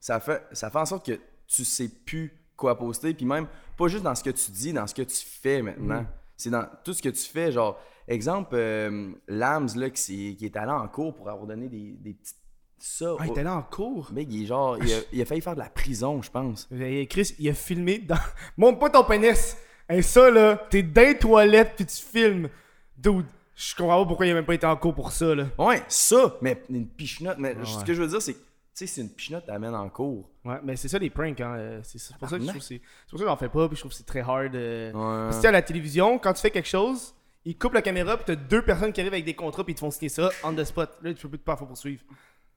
ça 0.00 0.20
fait, 0.20 0.42
ça 0.52 0.70
fait 0.70 0.78
en 0.78 0.86
sorte 0.86 1.06
que 1.06 1.18
tu 1.46 1.64
sais 1.64 1.88
plus 1.88 2.32
quoi 2.56 2.78
poster, 2.78 3.14
puis 3.14 3.26
même, 3.26 3.46
pas 3.76 3.88
juste 3.88 4.04
dans 4.04 4.14
ce 4.14 4.22
que 4.22 4.30
tu 4.30 4.50
dis, 4.50 4.72
dans 4.72 4.86
ce 4.86 4.94
que 4.94 5.02
tu 5.02 5.16
fais 5.26 5.62
maintenant. 5.62 6.06
C'est 6.36 6.50
dans 6.50 6.66
tout 6.84 6.92
ce 6.92 7.02
que 7.02 7.08
tu 7.08 7.22
fais, 7.22 7.50
genre, 7.52 7.78
exemple, 8.08 8.54
euh, 8.54 9.12
Lams, 9.28 9.70
là, 9.76 9.90
qui, 9.90 10.36
est 10.40 10.56
allé 10.56 10.72
en 10.72 10.88
cours 10.88 11.14
pour 11.14 11.28
avoir 11.28 11.46
donné 11.46 11.68
des, 11.68 11.92
des 11.98 12.14
petites 12.14 12.36
ça. 12.78 13.16
Ah, 13.18 13.24
il 13.24 13.30
était 13.30 13.42
là 13.42 13.56
en 13.56 13.62
cours? 13.62 14.10
Mec, 14.12 14.28
il 14.30 14.46
genre. 14.46 14.76
Il 14.82 14.92
a, 14.92 14.98
il 15.12 15.22
a 15.22 15.24
failli 15.24 15.40
faire 15.40 15.54
de 15.54 15.60
la 15.60 15.70
prison, 15.70 16.20
je 16.20 16.30
pense. 16.30 16.68
Chris, 17.08 17.34
il 17.38 17.48
a 17.48 17.54
filmé 17.54 17.98
dans. 17.98 18.18
Montre 18.58 18.78
pas 18.78 18.90
ton 18.90 19.04
pénis! 19.04 19.56
Et 19.88 20.02
ça, 20.02 20.30
là, 20.30 20.56
t'es 20.70 20.82
dans 20.82 21.02
les 21.02 21.18
toilettes 21.18 21.72
puis 21.76 21.86
tu 21.86 21.96
filmes. 21.96 22.48
Dude, 22.96 23.26
je 23.54 23.74
comprends 23.74 24.02
pas 24.02 24.08
pourquoi 24.08 24.26
il 24.26 24.30
a 24.30 24.34
même 24.34 24.44
pas 24.46 24.54
été 24.54 24.66
en 24.66 24.76
cours 24.76 24.94
pour 24.94 25.12
ça, 25.12 25.34
là. 25.34 25.46
Ouais, 25.58 25.82
ça, 25.88 26.36
mais 26.42 26.62
une 26.70 26.86
pichenote. 26.86 27.38
Mais 27.38 27.54
ce 27.64 27.84
que 27.84 27.94
je 27.94 28.02
veux 28.02 28.08
dire, 28.08 28.20
c'est 28.22 28.34
que, 28.34 28.38
tu 28.38 28.44
sais, 28.74 28.86
c'est 28.86 29.00
une 29.00 29.10
pichenote 29.10 29.46
t'amène 29.46 29.74
en 29.74 29.88
cour. 29.88 30.28
Ouais, 30.44 30.58
mais 30.62 30.76
c'est 30.76 30.88
ça 30.88 30.98
les 30.98 31.10
pranks, 31.10 31.40
hein. 31.40 31.54
euh, 31.56 31.80
C'est 31.82 31.98
c'est 31.98 32.16
pour 32.16 32.28
ça 32.28 32.36
que 32.36 32.42
je 32.42 32.48
trouve 32.48 32.60
que 32.60 32.66
c'est. 32.66 32.80
Pour 33.08 33.18
ça 33.18 33.24
que 33.24 33.30
j'en 33.30 33.36
fais 33.36 33.48
pas, 33.48 33.68
puis 33.68 33.76
je 33.76 33.80
trouve 33.80 33.92
que 33.92 33.96
c'est 33.96 34.06
très 34.06 34.20
hard. 34.20 34.54
euh. 34.54 34.92
Ouais. 34.92 34.92
Parce 34.92 35.36
que, 35.36 35.40
tu 35.40 35.42
sais, 35.42 35.48
à 35.48 35.52
la 35.52 35.62
télévision, 35.62 36.18
quand 36.18 36.32
tu 36.32 36.40
fais 36.40 36.50
quelque 36.50 36.68
chose, 36.68 37.14
ils 37.44 37.56
coupent 37.58 37.74
la 37.74 37.82
caméra, 37.82 38.16
puis 38.16 38.24
t'as 38.26 38.36
deux 38.36 38.62
personnes 38.62 38.92
qui 38.92 39.00
arrivent 39.00 39.12
avec 39.12 39.24
des 39.24 39.34
contrats, 39.34 39.64
puis 39.64 39.72
ils 39.72 39.76
te 39.76 39.80
font 39.80 39.90
signer 39.90 40.08
ça 40.08 40.30
on 40.44 40.52
the 40.54 40.64
spot. 40.64 40.90
Là, 41.02 41.12
tu 41.14 41.22
peux 41.22 41.28
plus 41.30 41.38
te 41.38 41.44
faire 41.44 41.58
faut 41.58 41.66
poursuivre. 41.66 42.02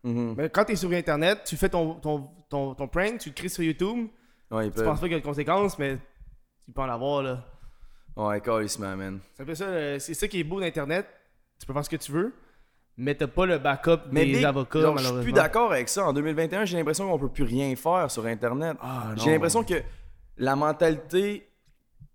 Mhm. 0.04 0.36
Mais 0.38 0.50
quand 0.50 0.65
t'es 0.65 0.76
sur 0.76 0.91
Internet, 0.91 1.41
tu 1.45 1.58
fais 1.58 1.69
ton, 1.69 1.95
ton, 1.95 2.30
ton, 2.50 2.73
ton 2.76 2.88
prank, 2.88 3.17
tu 3.19 3.30
le 3.30 3.36
crées 3.36 3.50
sur 3.50 3.63
YouTube, 3.63 4.08
Ouais, 4.50 4.65
tu 4.65 4.71
peut. 4.71 4.84
penses 4.86 5.00
pas 5.00 5.08
qu'il 5.08 5.13
y 5.13 5.17
a 5.17 5.19
de 5.19 5.26
conséquences, 5.26 5.78
mais 5.78 5.97
tu 6.65 6.71
peux 6.71 6.82
en 6.82 6.89
avoir, 6.89 7.23
là. 7.23 7.43
Ouais, 8.15 8.39
carrément, 8.41 8.95
man. 8.95 9.19
C'est 9.36 9.56
ça, 9.56 9.65
euh, 9.65 10.00
c'est 10.00 10.13
ça 10.13 10.28
qui 10.28 10.39
est 10.39 10.43
beau 10.43 10.60
d'Internet. 10.60 11.06
Tu 11.60 11.65
peux 11.67 11.73
faire 11.73 11.84
ce 11.86 11.89
que 11.89 11.95
tu 11.97 12.12
veux, 12.12 12.34
mais 12.95 13.13
t'as 13.15 13.28
pas 13.28 13.45
le 13.45 13.58
backup 13.58 14.00
Mais 14.12 14.26
des 14.26 14.45
avocats, 14.45 14.80
genre, 14.80 14.91
je 14.91 14.95
malheureusement. 15.04 15.21
suis 15.23 15.32
plus 15.32 15.34
d'accord 15.34 15.71
avec 15.71 15.89
ça. 15.89 16.06
En 16.08 16.13
2021, 16.13 16.65
j'ai 16.65 16.78
l'impression 16.78 17.10
qu'on 17.10 17.19
peut 17.19 17.30
plus 17.30 17.43
rien 17.43 17.76
faire 17.76 18.10
sur 18.10 18.26
Internet. 18.26 18.78
Ah, 18.82 19.13
j'ai 19.17 19.32
l'impression 19.32 19.63
que 19.63 19.76
la 20.38 20.56
mentalité 20.56 21.47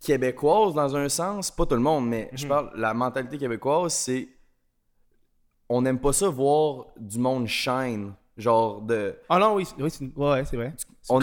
québécoise, 0.04 0.74
dans 0.74 0.96
un 0.96 1.08
sens, 1.08 1.50
pas 1.50 1.66
tout 1.66 1.74
le 1.74 1.80
monde, 1.80 2.08
mais 2.08 2.28
Mhm. 2.32 2.38
je 2.38 2.46
parle, 2.46 2.70
la 2.74 2.92
mentalité 2.94 3.38
québécoise, 3.38 3.92
c'est. 3.94 4.28
On 5.68 5.82
n'aime 5.82 5.98
pas 5.98 6.12
ça 6.12 6.28
voir 6.28 6.86
du 6.98 7.18
monde 7.18 7.46
shine. 7.46 8.12
Genre 8.38 8.80
de. 8.80 9.14
Ah 9.28 9.38
non, 9.38 9.56
oui, 9.56 9.66
c'est- 9.66 9.74
oui 9.82 9.90
c'est 9.90 10.04
ouais, 10.16 10.42
vrai. 10.42 10.44
C'est 10.44 10.56
une, 10.56 10.64
est- 10.66 10.72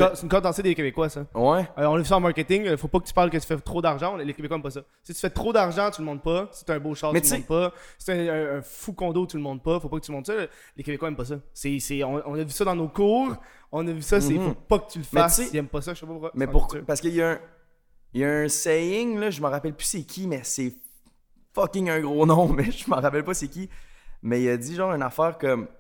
co- 0.10 0.16
c'est 0.16 0.22
une 0.24 0.30
corde 0.30 0.44
dansée 0.44 0.62
des 0.62 0.76
Québécois, 0.76 1.10
ça. 1.10 1.26
Ouais. 1.34 1.68
Euh, 1.80 1.86
on 1.86 1.98
vu 1.98 2.06
ça 2.06 2.18
en 2.18 2.20
marketing, 2.20 2.68
euh, 2.68 2.78
faut 2.78 2.88
pas 2.88 3.00
que 3.00 3.08
tu 3.08 3.14
parles 3.14 3.32
que 3.32 3.38
tu 3.38 3.48
fais 3.48 3.58
trop 3.58 3.82
d'argent, 3.82 4.16
les 4.16 4.32
Québécois 4.34 4.58
aiment 4.58 4.62
pas 4.64 4.70
ça. 4.70 4.82
Si 5.02 5.14
tu 5.16 5.20
fais 5.20 5.30
trop 5.32 5.52
d'argent, 5.52 5.90
tu 5.90 6.02
le 6.02 6.06
montres 6.06 6.22
pas. 6.22 6.50
Si 6.52 6.64
t'as 6.66 6.76
un 6.76 6.80
beau 6.80 6.94
char, 6.94 7.12
Mais 7.12 7.22
tu 7.22 7.32
le 7.34 7.42
tu 7.44 7.52
montres 7.52 7.72
pas. 7.72 7.74
Si 7.98 8.06
t'as 8.06 8.14
un, 8.14 8.58
un- 8.58 8.62
fou 8.62 8.94
condo, 8.94 9.26
tu 9.26 9.38
le 9.38 9.44
montres 9.44 9.64
pas. 9.64 9.80
Faut 9.80 9.90
pas 9.90 10.00
que 10.00 10.06
tu 10.06 10.12
montres 10.12 10.28
ça. 10.28 10.34
Les 10.78 10.84
Québécois 10.84 11.08
aiment 11.08 11.16
pas 11.16 11.26
ça. 11.26 11.38
C'est, 11.52 12.04
on, 12.04 12.22
on 12.28 12.34
a 12.36 12.44
vu 12.44 12.50
ça 12.52 12.64
dans 12.64 12.76
nos 12.76 12.90
cours, 12.90 13.36
on 13.72 13.88
a 13.88 13.92
vu 13.92 14.04
ça, 14.04 14.22
c'est 14.22 14.34
Mhm. 14.36 14.50
faut 14.50 14.54
pas 14.54 14.78
que 14.80 14.92
tu 14.92 15.00
le 15.00 15.04
fasses. 15.06 15.38
tu 15.38 15.56
Ils 15.56 15.58
aiment 15.58 15.68
pas 15.68 15.82
ça, 15.82 15.96
je 15.96 16.00
sais 16.00 16.06
pas 16.06 16.12
pourquoi. 16.12 16.32
Mais 16.36 16.46
en 16.48 16.84
Parce 16.86 17.02
qu'il 17.02 17.16
y 17.16 17.22
a 17.24 17.32
un. 17.32 17.40
Il 18.14 18.22
y 18.22 18.26
a 18.26 18.30
un 18.32 18.48
saying, 18.50 19.18
là, 19.20 19.30
je 19.30 19.42
me 19.42 19.48
rappelle 19.48 19.74
plus 19.76 19.86
c'est 19.86 20.04
qui, 20.04 20.28
mais 20.28 20.42
c'est 20.44 20.74
fucking 21.54 21.90
un 21.90 22.00
gros 22.02 22.26
nom, 22.26 22.48
mais 22.54 22.72
je 22.72 22.90
me 22.90 22.96
rappelle 22.96 23.24
pas 23.24 23.34
c'est 23.34 23.48
qui. 23.48 23.70
Mais 24.22 24.42
il 24.42 24.50
a 24.50 24.58
dit 24.58 24.76
genre 24.76 24.92
une 24.94 25.04
affaire 25.04 25.38
comme. 25.38 25.66
Tu 25.68 25.72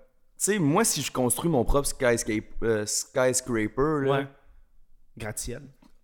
sais, 0.53 0.59
moi, 0.59 0.85
si 0.85 1.01
je 1.01 1.11
construis 1.11 1.49
mon 1.49 1.65
propre 1.65 1.87
skyscape, 1.87 2.45
euh, 2.63 2.85
skyscraper, 2.85 4.05
là, 4.05 4.11
Ouais. 4.11 4.27
Gratte-ciel. 5.17 5.63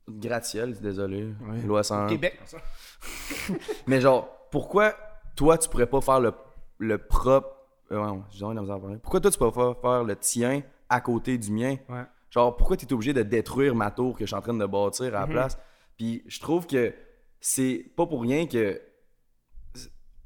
gratte-ciel, 0.09 0.77
désolé, 0.81 1.33
Ouais. 1.47 1.61
loi 1.65 1.83
101. 1.83 2.07
Québec, 2.07 2.37
ça. 2.45 2.57
Mais 3.87 4.01
genre, 4.01 4.27
pourquoi 4.51 4.93
toi, 5.37 5.57
tu 5.57 5.69
pourrais 5.69 5.85
pas 5.87 6.01
faire 6.01 6.19
le, 6.19 6.33
le 6.79 6.97
propre. 6.97 7.47
Euh, 7.91 7.97
ouais, 7.99 8.19
parler. 8.65 8.97
Pourquoi 9.01 9.21
toi, 9.21 9.31
tu 9.31 9.37
peux 9.39 9.51
pas 9.51 9.77
faire 9.81 10.03
le 10.03 10.15
tien 10.17 10.63
à 10.89 10.99
côté 11.01 11.37
du 11.37 11.51
mien? 11.51 11.77
Ouais. 11.87 12.03
Genre, 12.29 12.55
pourquoi 12.57 12.75
tu 12.75 12.85
es 12.85 12.93
obligé 12.93 13.13
de 13.13 13.21
détruire 13.23 13.73
ma 13.75 13.91
tour 13.91 14.13
que 14.17 14.21
je 14.25 14.27
suis 14.27 14.35
en 14.35 14.41
train 14.41 14.53
de 14.53 14.65
bâtir 14.65 15.05
Mhm. 15.11 15.15
à 15.15 15.19
la 15.21 15.27
place? 15.27 15.57
Puis 15.97 16.23
je 16.27 16.39
trouve 16.39 16.67
que 16.67 16.93
c'est 17.39 17.85
pas 17.95 18.05
pour 18.05 18.21
rien 18.21 18.47
que 18.47 18.81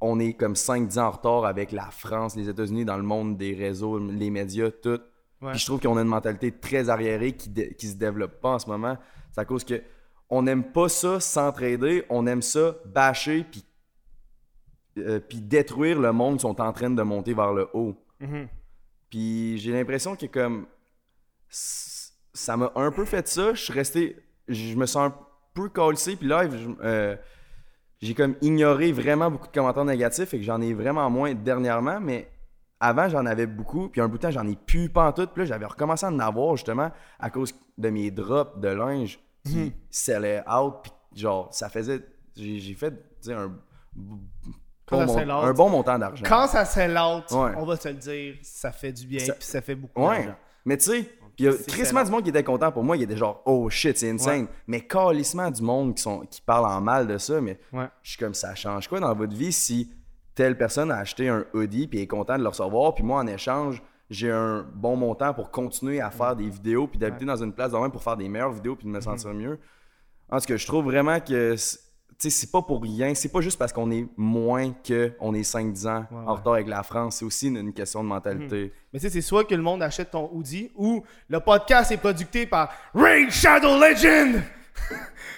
on 0.00 0.18
est 0.18 0.32
comme 0.32 0.54
5-10 0.54 0.98
ans 0.98 1.06
en 1.06 1.10
retard 1.10 1.44
avec 1.44 1.72
la 1.72 1.90
France, 1.90 2.34
les 2.34 2.48
États-Unis 2.48 2.86
dans 2.86 2.96
le 2.96 3.02
monde 3.02 3.36
des 3.36 3.54
réseaux, 3.54 3.98
les 3.98 4.30
médias, 4.30 4.70
tout. 4.70 5.00
Ouais. 5.42 5.50
Puis 5.50 5.60
je 5.60 5.66
trouve 5.66 5.80
qu'on 5.80 5.96
a 5.98 6.02
une 6.02 6.08
mentalité 6.08 6.52
très 6.52 6.88
arriérée 6.88 7.32
qui, 7.32 7.52
qui 7.74 7.86
se 7.86 7.96
développe 7.96 8.40
pas 8.40 8.54
en 8.54 8.58
ce 8.58 8.66
moment. 8.66 8.96
C'est 9.30 9.40
à 9.40 9.44
cause 9.44 9.64
que 9.64 9.82
on 10.30 10.42
n'aime 10.42 10.64
pas 10.64 10.88
ça 10.88 11.20
s'entraider, 11.20 12.04
on 12.08 12.26
aime 12.26 12.40
ça 12.40 12.76
bâcher 12.86 13.44
puis 13.50 13.64
euh, 14.98 15.20
puis 15.20 15.40
détruire 15.40 16.00
le 16.00 16.12
monde 16.12 16.36
qui 16.36 16.42
sont 16.42 16.60
en 16.60 16.72
train 16.72 16.90
de 16.90 17.02
monter 17.02 17.34
vers 17.34 17.52
le 17.52 17.68
haut. 17.74 17.94
Mhm. 18.20 18.48
Puis 19.08 19.58
j'ai 19.58 19.72
l'impression 19.72 20.16
que 20.16 20.26
comme 20.26 20.66
ça 21.48 22.56
m'a 22.56 22.72
un 22.74 22.90
peu 22.90 23.04
fait 23.04 23.26
ça. 23.28 23.54
Je 23.54 23.62
suis 23.62 23.72
resté, 23.72 24.16
je 24.48 24.74
me 24.74 24.86
sens 24.86 25.10
un 25.10 25.14
peu 25.62 25.68
calcé. 25.68 26.16
Puis 26.16 26.26
là, 26.28 26.48
je- 26.48 26.68
euh, 26.82 27.16
j'ai 28.00 28.14
comme 28.14 28.34
ignoré 28.40 28.92
vraiment 28.92 29.30
beaucoup 29.30 29.46
de 29.48 29.52
commentaires 29.52 29.84
négatifs 29.84 30.32
et 30.34 30.38
que 30.38 30.44
j'en 30.44 30.60
ai 30.60 30.72
vraiment 30.74 31.08
moins 31.10 31.34
dernièrement. 31.34 32.00
Mais 32.00 32.28
avant, 32.80 33.08
j'en 33.08 33.26
avais 33.26 33.46
beaucoup. 33.46 33.88
Puis 33.88 34.00
un 34.00 34.08
bout 34.08 34.16
de 34.16 34.22
temps, 34.22 34.30
j'en 34.30 34.46
ai 34.48 34.56
plus 34.56 34.88
pas 34.88 35.06
en 35.08 35.12
tout. 35.12 35.26
Puis 35.26 35.42
là, 35.42 35.46
j'avais 35.46 35.66
recommencé 35.66 36.06
à 36.06 36.08
en 36.08 36.18
avoir 36.18 36.56
justement 36.56 36.90
à 37.18 37.30
cause 37.30 37.54
de 37.76 37.90
mes 37.90 38.10
drops 38.10 38.58
de 38.58 38.68
linge 38.68 39.18
qui 39.44 39.72
sellaient 39.90 40.42
out. 40.50 40.74
Puis 40.82 40.92
genre, 41.22 41.48
ça 41.52 41.68
faisait, 41.68 42.00
j'ai 42.36 42.74
fait, 42.74 42.94
tu 43.22 43.32
un, 43.32 43.52
bon 44.90 45.28
un 45.44 45.52
montant 45.68 45.98
d'argent. 45.98 46.24
Quand 46.26 46.46
ça 46.46 46.64
sell 46.64 46.92
out, 46.98 47.30
Ouais. 47.30 47.52
on 47.56 47.64
va 47.64 47.76
se 47.76 47.88
le 47.88 47.94
dire, 47.94 48.34
ça 48.42 48.72
fait 48.72 48.92
du 48.92 49.06
bien, 49.06 49.18
puis 49.24 49.34
ça 49.46 49.60
fait 49.60 49.74
beaucoup 49.74 50.00
Ouais. 50.02 50.16
d'argent. 50.24 50.36
Mais 50.64 50.76
tu 50.76 50.84
sais, 50.90 51.10
il 51.40 51.44
y 51.46 51.48
a 51.48 51.52
crissement 51.66 52.04
du 52.04 52.10
monde 52.10 52.22
qui 52.22 52.28
était 52.30 52.44
content 52.44 52.70
pour 52.70 52.84
moi. 52.84 52.96
Il 52.96 53.00
y 53.00 53.02
a 53.02 53.06
des 53.06 53.16
genre, 53.16 53.42
oh 53.46 53.68
shit, 53.70 53.96
c'est 53.98 54.10
insane. 54.10 54.42
Ouais. 54.42 54.48
Mais 54.66 54.80
calissement 54.82 55.50
du 55.50 55.62
monde 55.62 55.94
qui, 55.94 56.02
sont, 56.02 56.20
qui 56.30 56.40
parle 56.40 56.66
en 56.66 56.80
mal 56.80 57.06
de 57.06 57.18
ça. 57.18 57.40
Mais 57.40 57.58
Ouais. 57.72 57.86
je 58.02 58.10
suis 58.10 58.18
comme, 58.18 58.34
ça 58.34 58.54
change 58.54 58.88
quoi 58.88 59.00
dans 59.00 59.14
votre 59.14 59.34
vie 59.34 59.52
si 59.52 59.90
telle 60.34 60.56
personne 60.56 60.90
a 60.90 60.98
acheté 60.98 61.28
un 61.28 61.44
hoodie 61.54 61.86
puis 61.88 62.00
est 62.00 62.06
content 62.06 62.36
de 62.38 62.42
le 62.42 62.48
recevoir. 62.48 62.94
Puis 62.94 63.04
moi, 63.04 63.20
en 63.20 63.26
échange, 63.26 63.82
j'ai 64.10 64.30
un 64.30 64.66
bon 64.74 64.96
montant 64.96 65.32
pour 65.34 65.50
continuer 65.50 66.00
à 66.00 66.10
faire 66.10 66.34
des 66.36 66.48
vidéos 66.48 66.86
puis 66.88 66.98
d'habiter 66.98 67.24
dans 67.24 67.42
une 67.42 67.52
place 67.52 67.72
de 67.72 67.76
même 67.78 67.90
pour 67.92 68.02
faire 68.02 68.16
des 68.16 68.28
meilleures 68.28 68.52
vidéos 68.52 68.76
puis 68.76 68.86
de 68.86 68.90
me 68.90 68.98
Mm-hmm. 68.98 69.02
sentir 69.02 69.32
mieux. 69.34 69.58
En 70.30 70.38
tout 70.38 70.46
cas, 70.46 70.56
je 70.56 70.66
trouve 70.66 70.84
vraiment 70.84 71.20
que 71.20 71.54
c'est- 72.20 72.28
tu 72.28 72.34
sais, 72.34 72.40
c'est 72.40 72.50
pas 72.52 72.62
pour 72.62 72.82
rien. 72.82 73.14
C'est 73.14 73.28
pas 73.30 73.40
juste 73.40 73.58
parce 73.58 73.72
qu'on 73.72 73.90
est 73.90 74.06
moins 74.16 74.72
que 74.84 75.12
on 75.20 75.34
est 75.34 75.42
5-10 75.42 75.86
ans 75.86 76.06
Ouais, 76.10 76.16
en 76.18 76.32
ouais. 76.32 76.38
Retard 76.38 76.52
avec 76.54 76.68
la 76.68 76.82
France. 76.82 77.16
C'est 77.16 77.24
aussi 77.24 77.48
une, 77.48 77.56
une 77.56 77.72
question 77.72 78.02
de 78.04 78.08
mentalité. 78.08 78.72
Mais 78.92 78.98
tu 78.98 79.06
sais, 79.06 79.10
c'est 79.12 79.20
soit 79.22 79.44
que 79.44 79.54
le 79.54 79.62
monde 79.62 79.82
achète 79.82 80.10
ton 80.10 80.28
hoodie 80.32 80.70
ou 80.76 81.02
le 81.28 81.40
podcast 81.40 81.90
est 81.92 81.96
producté 81.96 82.46
par 82.46 82.70
Raid 82.94 83.30
Shadow 83.30 83.78
Legend! 83.78 84.42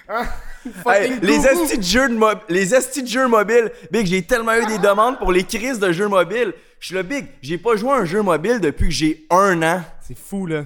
Hein? 0.08 0.24
Hey, 0.86 1.18
les 1.20 1.46
estis 1.46 3.02
de 3.02 3.06
jeux 3.08 3.26
mobiles, 3.28 3.70
Big, 3.90 4.06
j'ai 4.06 4.22
tellement 4.22 4.54
eu 4.54 4.66
des 4.66 4.78
demandes 4.88 5.18
pour 5.18 5.32
les 5.32 5.42
crises 5.44 5.78
de 5.78 5.90
jeux 5.92 6.08
mobiles. 6.08 6.52
Je 6.80 6.86
suis 6.86 6.94
le 6.94 7.02
Big, 7.02 7.26
j'ai 7.40 7.58
pas 7.58 7.74
joué 7.76 7.90
à 7.90 7.94
un 7.96 8.04
jeu 8.04 8.22
mobile 8.22 8.60
depuis 8.60 8.86
que 8.88 8.94
j'ai 8.94 9.26
un 9.30 9.60
an. 9.62 9.82
C'est 10.00 10.16
fou, 10.18 10.46
là. 10.46 10.64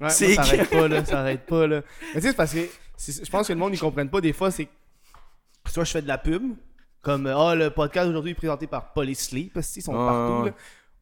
Ouais, 0.00 0.10
C'est 0.10 0.34
moi, 0.34 0.44
ça 0.44 0.50
arrête 0.52 0.70
pas, 0.70 0.88
là. 0.88 1.04
Ça 1.04 1.20
arrête 1.20 1.46
pas, 1.46 1.66
là. 1.66 1.82
Mais 2.14 2.20
tu 2.20 2.26
sais, 2.26 2.28
c'est 2.28 2.36
parce 2.36 2.52
que 2.52 2.58
je 3.24 3.30
pense 3.30 3.46
que 3.48 3.52
le 3.52 3.58
monde, 3.58 3.72
ils 3.74 3.78
comprennent 3.80 4.10
pas. 4.10 4.20
Des 4.20 4.32
fois, 4.32 4.50
c'est. 4.50 4.68
Soit 5.74 5.82
je 5.82 5.90
fais 5.90 6.02
de 6.02 6.06
la 6.06 6.18
pub, 6.18 6.54
comme 7.02 7.26
Ah, 7.26 7.56
le 7.56 7.68
podcast 7.70 8.08
aujourd'hui 8.08 8.30
est 8.30 8.34
présenté 8.34 8.68
par 8.68 8.92
Police 8.92 9.28
Sleep, 9.28 9.54
parce 9.54 9.72
qu'ils 9.72 9.82
sont 9.82 9.92
Ouais, 9.92 10.06
partout, 10.06 10.44
là. 10.46 10.52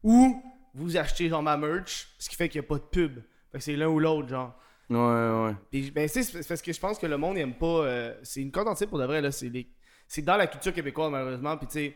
Ou 0.01 0.41
vous 0.73 0.97
achetez 0.97 1.29
genre 1.29 1.43
ma 1.43 1.55
merch, 1.57 2.07
ce 2.17 2.27
qui 2.27 2.35
fait 2.35 2.49
qu'il 2.49 2.59
y 2.59 2.63
a 2.65 2.67
pas 2.67 2.75
de 2.79 2.79
pub. 2.81 3.19
Fait 3.51 3.59
que 3.59 3.63
c'est 3.63 3.75
l'un 3.75 3.87
ou 3.87 3.99
l'autre, 3.99 4.29
genre. 4.29 4.55
Ouais, 4.89 4.97
ouais. 4.97 5.55
Puis, 5.69 5.91
ben, 5.91 6.07
c'est 6.07 6.47
parce 6.47 6.63
que 6.63 6.73
je 6.73 6.79
pense 6.79 6.97
que 6.97 7.05
le 7.05 7.17
monde 7.17 7.37
aime 7.37 7.53
pas. 7.53 7.67
euh, 7.85 8.15
c'est 8.23 8.41
une 8.41 8.51
corde 8.51 8.67
entière 8.67 8.89
pour 8.89 8.97
de 8.97 9.05
vrai, 9.05 9.21
là. 9.21 9.31
C'est 9.31 9.47
les- 9.49 9.69
c'est 10.07 10.23
dans 10.23 10.37
la 10.37 10.47
culture 10.47 10.73
québécoise, 10.73 11.11
malheureusement. 11.11 11.55
Puis, 11.55 11.67
tu 11.67 11.73
sais, 11.73 11.95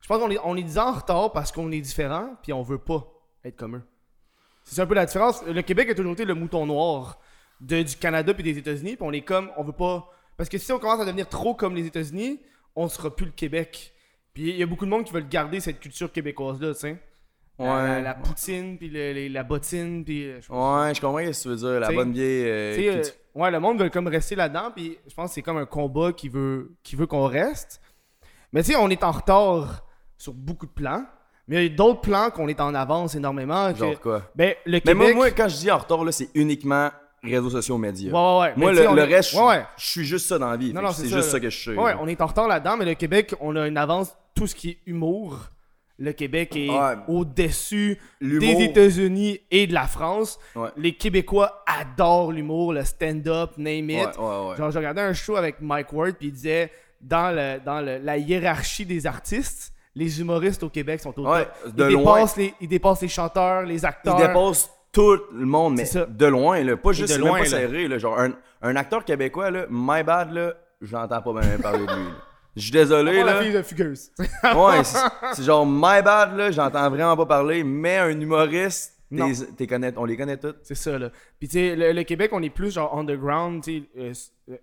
je 0.00 0.08
pense 0.08 0.18
qu'on 0.20 0.30
est, 0.32 0.38
on 0.42 0.56
est 0.56 0.62
10 0.64 0.76
ans 0.78 0.88
en 0.88 0.92
retard 0.94 1.30
parce 1.32 1.52
qu'on 1.52 1.70
est 1.70 1.80
différent, 1.80 2.34
puis 2.42 2.52
on 2.52 2.62
veut 2.62 2.78
pas 2.78 3.06
être 3.44 3.54
comme 3.56 3.76
eux. 3.76 3.82
C'est 4.64 4.80
un 4.82 4.86
peu 4.86 4.94
la 4.94 5.06
différence. 5.06 5.44
Le 5.46 5.62
Québec 5.62 5.88
a 5.90 5.94
toujours 5.94 6.14
été 6.14 6.24
le 6.24 6.34
mouton 6.34 6.66
noir 6.66 7.20
de, 7.60 7.80
du 7.82 7.94
Canada 7.96 8.34
puis 8.34 8.42
des 8.42 8.58
États-Unis, 8.58 8.96
puis 8.96 9.06
on 9.06 9.12
est 9.12 9.22
comme. 9.22 9.52
On 9.56 9.62
veut 9.62 9.72
pas. 9.72 10.10
Parce 10.38 10.48
que 10.48 10.56
si 10.56 10.72
on 10.72 10.78
commence 10.78 11.00
à 11.00 11.04
devenir 11.04 11.28
trop 11.28 11.54
comme 11.54 11.74
les 11.74 11.84
États-Unis, 11.84 12.40
on 12.74 12.88
sera 12.88 13.14
plus 13.14 13.26
le 13.26 13.32
Québec. 13.32 13.92
Puis, 14.32 14.50
il 14.50 14.56
y 14.56 14.62
a 14.62 14.66
beaucoup 14.66 14.84
de 14.86 14.90
monde 14.90 15.04
qui 15.04 15.12
veulent 15.12 15.28
garder 15.28 15.58
cette 15.60 15.80
culture 15.80 16.10
québécoise-là, 16.12 16.72
tu 16.74 16.80
sais. 16.80 17.02
La, 17.58 17.64
Ouais. 17.96 18.02
la 18.02 18.14
poutine, 18.14 18.78
puis 18.78 18.88
le- 18.88 19.12
les- 19.12 19.28
la 19.28 19.42
bottine, 19.42 20.04
puis. 20.04 20.28
euh, 20.30 20.40
je- 20.40 20.52
Ouais, 20.52 20.94
je 20.94 21.00
comprends 21.00 21.18
ce 21.32 21.38
que 21.38 21.42
tu 21.42 21.48
veux 21.48 21.56
dire, 21.56 21.80
la 21.80 21.90
bonne 21.90 22.12
vieille. 22.12 22.44
euh, 22.46 22.76
euh, 22.78 23.02
ouais, 23.34 23.50
le 23.50 23.58
monde 23.58 23.80
veut 23.82 23.90
comme 23.90 24.06
rester 24.06 24.36
là-dedans, 24.36 24.70
puis 24.72 24.96
je 25.08 25.12
pense 25.14 25.30
que 25.30 25.34
c'est 25.34 25.42
comme 25.42 25.56
un 25.56 25.66
combat 25.66 26.12
qui 26.12 26.28
veut, 26.28 26.70
qui 26.84 26.94
veut 26.94 27.08
qu'on 27.08 27.26
reste. 27.26 27.80
Mais 28.52 28.62
tu 28.62 28.70
sais, 28.70 28.76
on 28.76 28.88
est 28.90 29.02
en 29.02 29.10
retard 29.10 29.84
sur 30.16 30.34
beaucoup 30.34 30.66
de 30.66 30.70
plans, 30.70 31.04
mais 31.48 31.66
il 31.66 31.72
y 31.72 31.74
a 31.74 31.76
d'autres 31.76 32.00
plans 32.00 32.30
qu'on 32.30 32.46
est 32.46 32.60
en 32.60 32.76
avance 32.76 33.16
énormément. 33.16 33.72
que- 33.72 33.78
Genre 33.80 34.00
quoi? 34.00 34.30
Ben, 34.36 34.54
le 34.64 34.72
Mais 34.74 34.80
Québec... 34.80 34.96
moi, 34.96 35.14
moi, 35.14 35.30
quand 35.32 35.48
je 35.48 35.56
dis 35.56 35.70
en 35.72 35.78
retard, 35.78 36.04
là, 36.04 36.12
c'est 36.12 36.30
uniquement 36.36 36.90
réseaux 37.22 37.50
sociaux 37.50 37.78
médias. 37.78 38.12
Ouais, 38.12 38.16
ouais, 38.18 38.46
ouais. 38.48 38.52
Moi, 38.56 38.72
le, 38.72 38.88
on 38.88 38.94
le 38.94 39.02
est- 39.02 39.14
reste, 39.16 39.32
je 39.32 39.36
ouais, 39.38 39.44
ouais. 39.46 39.66
je 39.76 39.86
suis 39.86 40.04
juste 40.04 40.26
ça 40.26 40.38
dans 40.38 40.50
la 40.50 40.56
vie. 40.56 40.72
C'est 40.94 41.08
juste 41.08 41.28
ça 41.30 41.40
que 41.40 41.50
je 41.50 41.64
sais. 41.70 41.76
Ouais, 41.76 41.94
on 42.00 42.06
est 42.08 42.20
en 42.20 42.26
retard 42.26 42.48
là-dedans, 42.48 42.76
mais 42.76 42.84
le 42.84 42.94
Québec, 42.94 43.34
on 43.40 43.56
a 43.56 43.66
une 43.66 43.76
avance, 43.76 44.14
tout 44.34 44.46
ce 44.46 44.54
qui 44.54 44.70
est 44.70 44.78
humour. 44.86 45.38
Le 46.00 46.12
Québec 46.12 46.54
est 46.54 46.68
au-dessus 47.08 47.98
des 48.20 48.62
États-Unis 48.62 49.40
et 49.50 49.66
de 49.66 49.74
la 49.74 49.86
France. 49.86 50.38
Les 50.76 50.92
Québécois 50.92 51.64
adorent 51.66 52.30
l'humour, 52.32 52.72
le 52.72 52.84
stand-up, 52.84 53.52
name 53.58 53.90
it. 53.90 54.14
Genre, 54.16 54.70
je 54.70 54.78
regardais 54.78 55.00
un 55.02 55.12
show 55.12 55.36
avec 55.36 55.60
Mike 55.60 55.92
Ward, 55.92 56.14
puis 56.16 56.28
il 56.28 56.32
disait 56.32 56.70
dans, 57.00 57.34
le, 57.34 57.58
dans 57.64 57.80
le- 57.80 57.98
la 57.98 58.16
hiérarchie 58.16 58.86
des 58.86 59.06
artistes, 59.06 59.72
les 59.94 60.20
humoristes 60.20 60.62
au 60.62 60.68
Québec 60.68 61.00
sont 61.00 61.10
au 61.18 61.24
top. 61.24 61.48
de 61.74 61.90
ils, 61.90 61.96
dépassent 61.96 62.36
les, 62.36 62.54
ils 62.60 62.68
dépassent 62.68 63.02
les 63.02 63.08
chanteurs, 63.08 63.62
les 63.62 63.84
acteurs. 63.84 64.16
dépasse 64.16 64.70
tout 64.92 65.18
le 65.32 65.44
monde, 65.46 65.76
mais 65.76 65.84
de 66.08 66.26
loin, 66.26 66.62
là. 66.64 66.76
Pas 66.76 66.92
juste 66.92 67.12
de 67.12 67.18
même 67.18 67.26
loin, 67.28 67.38
pas 67.38 67.44
là. 67.44 67.50
serré, 67.50 67.88
là. 67.88 67.98
Genre, 67.98 68.18
un, 68.18 68.32
un 68.62 68.76
acteur 68.76 69.04
québécois, 69.04 69.50
là, 69.50 69.66
My 69.70 70.02
Bad, 70.02 70.32
là, 70.32 70.54
j'entends 70.80 71.22
pas 71.22 71.32
même 71.32 71.60
parler 71.60 71.86
de 71.86 71.92
lui, 71.92 72.04
là. 72.04 72.10
Je 72.56 72.62
suis 72.62 72.70
désolé, 72.72 73.22
la 73.22 73.34
là. 73.34 73.42
fille 73.42 73.52
de 73.52 73.62
Fugueuse. 73.62 74.10
Ouais, 74.18 74.82
c'est 75.34 75.44
genre 75.44 75.64
My 75.66 76.02
Bad, 76.02 76.36
là, 76.36 76.50
j'entends 76.50 76.90
vraiment 76.90 77.16
pas 77.16 77.26
parler, 77.26 77.62
mais 77.62 77.98
un 77.98 78.18
humoriste, 78.20 78.94
t'es- 79.14 79.94
on 79.96 80.04
les 80.04 80.16
connaît 80.16 80.38
tous. 80.38 80.54
C'est 80.62 80.74
ça, 80.74 80.98
là. 80.98 81.10
Puis, 81.38 81.48
tu 81.48 81.52
sais, 81.58 81.76
le, 81.76 81.92
le 81.92 82.02
Québec, 82.02 82.30
on 82.32 82.42
est 82.42 82.50
plus 82.50 82.72
genre 82.74 82.96
underground, 82.98 83.62
tu 83.62 83.78
sais. 83.78 83.82
euh, 83.98 84.12
euh, 84.50 84.56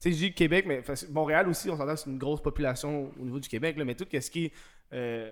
tu 0.00 0.10
sais, 0.10 0.12
je 0.12 0.16
dis 0.16 0.32
Québec, 0.34 0.64
mais 0.66 0.82
Montréal 1.10 1.46
aussi, 1.48 1.68
on 1.70 1.76
s'entend 1.76 1.94
c'est 1.94 2.08
une 2.10 2.18
grosse 2.18 2.40
population 2.42 3.10
au 3.20 3.24
niveau 3.24 3.38
du 3.38 3.48
Québec, 3.48 3.76
là, 3.76 3.84
mais 3.84 3.94
tout 3.94 4.06
ce 4.10 4.30
qui 4.30 4.46
est. 4.46 4.52
euh, 4.94 5.30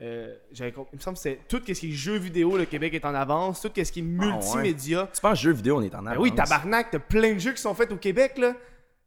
euh, 0.00 0.34
il 0.58 0.64
me 0.92 0.98
semble 1.00 1.16
que 1.16 1.22
c'est 1.22 1.38
tout 1.48 1.60
ce 1.66 1.72
qui 1.72 1.88
est 1.88 1.92
jeux 1.92 2.16
vidéo, 2.16 2.56
le 2.56 2.64
Québec 2.64 2.94
est 2.94 3.04
en 3.04 3.14
avance. 3.14 3.60
Tout 3.62 3.70
ce 3.74 3.92
qui 3.92 4.00
est 4.00 4.02
multimédia. 4.02 5.08
Tu 5.14 5.20
penses 5.20 5.40
jeux 5.40 5.52
vidéo, 5.52 5.78
on 5.78 5.82
est 5.82 5.94
en 5.94 6.02
Ben 6.02 6.12
avance? 6.12 6.22
oui, 6.22 6.34
tabarnak, 6.34 6.88
t'as 6.90 6.98
plein 6.98 7.34
de 7.34 7.38
jeux 7.38 7.52
qui 7.52 7.62
sont 7.62 7.74
faits 7.74 7.92
au 7.92 7.96
Québec, 7.96 8.38
là. 8.38 8.54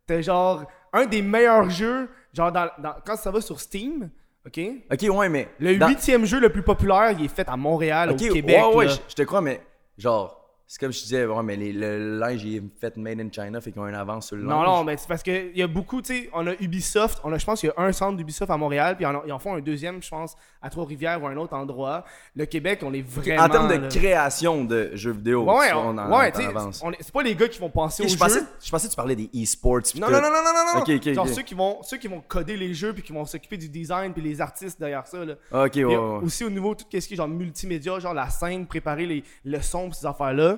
T'as 0.05 0.21
genre 0.21 0.63
un 0.93 1.05
des 1.05 1.21
meilleurs 1.21 1.69
jeux, 1.69 2.09
genre 2.33 2.51
dans, 2.51 2.69
dans- 2.79 2.95
quand 3.05 3.17
ça 3.17 3.29
va 3.31 3.41
sur 3.41 3.59
Steam, 3.59 4.09
ok? 4.45 4.59
Ok, 4.91 5.05
ouais, 5.15 5.27
mais. 5.29 5.49
Le 5.59 5.77
dans- 5.77 5.89
huitième 5.89 6.25
jeu 6.25 6.39
le 6.39 6.49
plus 6.49 6.63
populaire, 6.63 7.11
il 7.11 7.25
est 7.25 7.27
fait 7.35 7.47
à 7.49 7.57
Montréal, 7.57 8.11
au 8.11 8.15
Québec. 8.15 8.63
ouais, 8.69 8.75
ouais, 8.75 8.87
je 9.09 9.13
te 9.15 9.23
crois, 9.23 9.41
mais 9.41 9.61
genre, 9.97 10.36
c'est 10.69 10.79
comme 10.81 10.91
je 10.91 10.99
disais, 10.99 11.25
ouais, 11.25 11.43
mais 11.43 11.55
les- 11.55 11.71
le 11.71 12.19
linge 12.19 12.45
est 12.45 12.61
fait 12.81 12.97
made 12.97 13.21
in 13.21 13.29
China, 13.31 13.61
fait 13.61 13.71
qu'ils 13.71 13.81
ont 13.81 13.87
une 13.87 13.95
avance 13.95 14.27
sur 14.27 14.35
le 14.35 14.43
Non, 14.43 14.57
linge. 14.61 14.65
non, 14.67 14.83
mais 14.83 14.97
c'est 14.97 15.07
parce 15.07 15.23
qu'il 15.23 15.55
y 15.55 15.61
a 15.63 15.67
beaucoup, 15.67 16.01
tu 16.01 16.13
sais, 16.13 16.29
on 16.33 16.45
a 16.45 16.53
Ubisoft, 16.59 17.19
on 17.23 17.31
a, 17.31 17.37
je 17.37 17.45
pense 17.45 17.61
qu'il 17.61 17.69
y 17.69 17.71
a 17.71 17.81
un 17.81 17.93
centre 17.93 18.17
d'Ubisoft 18.17 18.51
à 18.51 18.57
Montréal, 18.57 18.97
puis 18.97 19.05
ils 19.05 19.07
en, 19.07 19.23
ils 19.25 19.31
en 19.31 19.39
font 19.39 19.55
un 19.55 19.61
deuxième, 19.61 20.03
je 20.03 20.09
pense, 20.09 20.35
à 20.61 20.69
Trois-Rivières 20.69 21.23
ou 21.23 21.27
à 21.27 21.29
un 21.29 21.37
autre 21.37 21.55
endroit. 21.55 22.03
Le 22.35 22.45
Québec, 22.45 22.81
on 22.83 22.93
est 22.93 23.01
vraiment. 23.01 23.43
En 23.43 23.49
termes 23.49 23.69
de 23.69 23.75
là- 23.75 23.87
création 23.87 24.65
de 24.65 24.91
jeux 24.93 25.11
vidéo, 25.13 25.43
Ouais, 25.45 25.71
on- 25.73 25.89
on 25.91 25.97
en, 25.97 26.19
ouais, 26.19 26.33
sais, 26.35 26.45
avance. 26.45 26.83
c'est 26.99 27.11
pas 27.13 27.23
les 27.23 27.35
gars 27.35 27.47
qui 27.47 27.59
vont 27.59 27.69
penser 27.69 28.03
Ok, 28.03 28.09
aux 28.09 28.13
je, 28.13 28.17
pensais, 28.17 28.39
jeux. 28.41 28.45
je 28.61 28.69
pensais 28.69 28.87
que 28.87 28.91
tu 28.91 28.97
parlais 28.97 29.15
des 29.15 29.29
e-sports. 29.41 29.79
Non, 29.95 30.09
non, 30.11 30.21
non, 30.21 30.21
non, 30.21 30.29
non, 30.43 30.53
non, 30.53 30.73
non. 30.75 30.81
Ok, 30.81 30.89
ok, 30.97 31.13
Genre 31.13 31.29
ceux 31.29 31.43
qui 31.43 31.53
vont, 31.53 31.77
ceux 31.83 31.97
qui 31.97 32.09
vont 32.09 32.21
coder 32.27 32.57
les 32.57 32.73
jeux 32.73 32.91
puis 32.93 33.03
qui 33.03 33.13
vont 33.13 33.23
s'occuper 33.25 33.55
du 33.55 33.69
design 33.69 34.11
puis 34.11 34.21
les 34.21 34.41
artistes 34.41 34.77
derrière 34.79 35.07
ça 35.07 35.23
là. 35.23 35.35
Ok, 35.53 35.75
ouais. 35.75 35.95
Aussi 36.23 36.43
au 36.43 36.49
niveau 36.49 36.75
de 36.75 36.81
tout 36.81 36.87
ce 36.91 37.07
qui 37.07 37.13
est 37.13 37.17
genre 37.17 37.27
multimédia, 37.29 37.99
genre 37.99 38.13
la 38.13 38.29
scène, 38.29 38.67
préparer 38.67 39.05
les, 39.05 39.23
le 39.45 39.61
son 39.61 39.89
ces 39.93 40.05
affaires 40.05 40.33
là. 40.33 40.56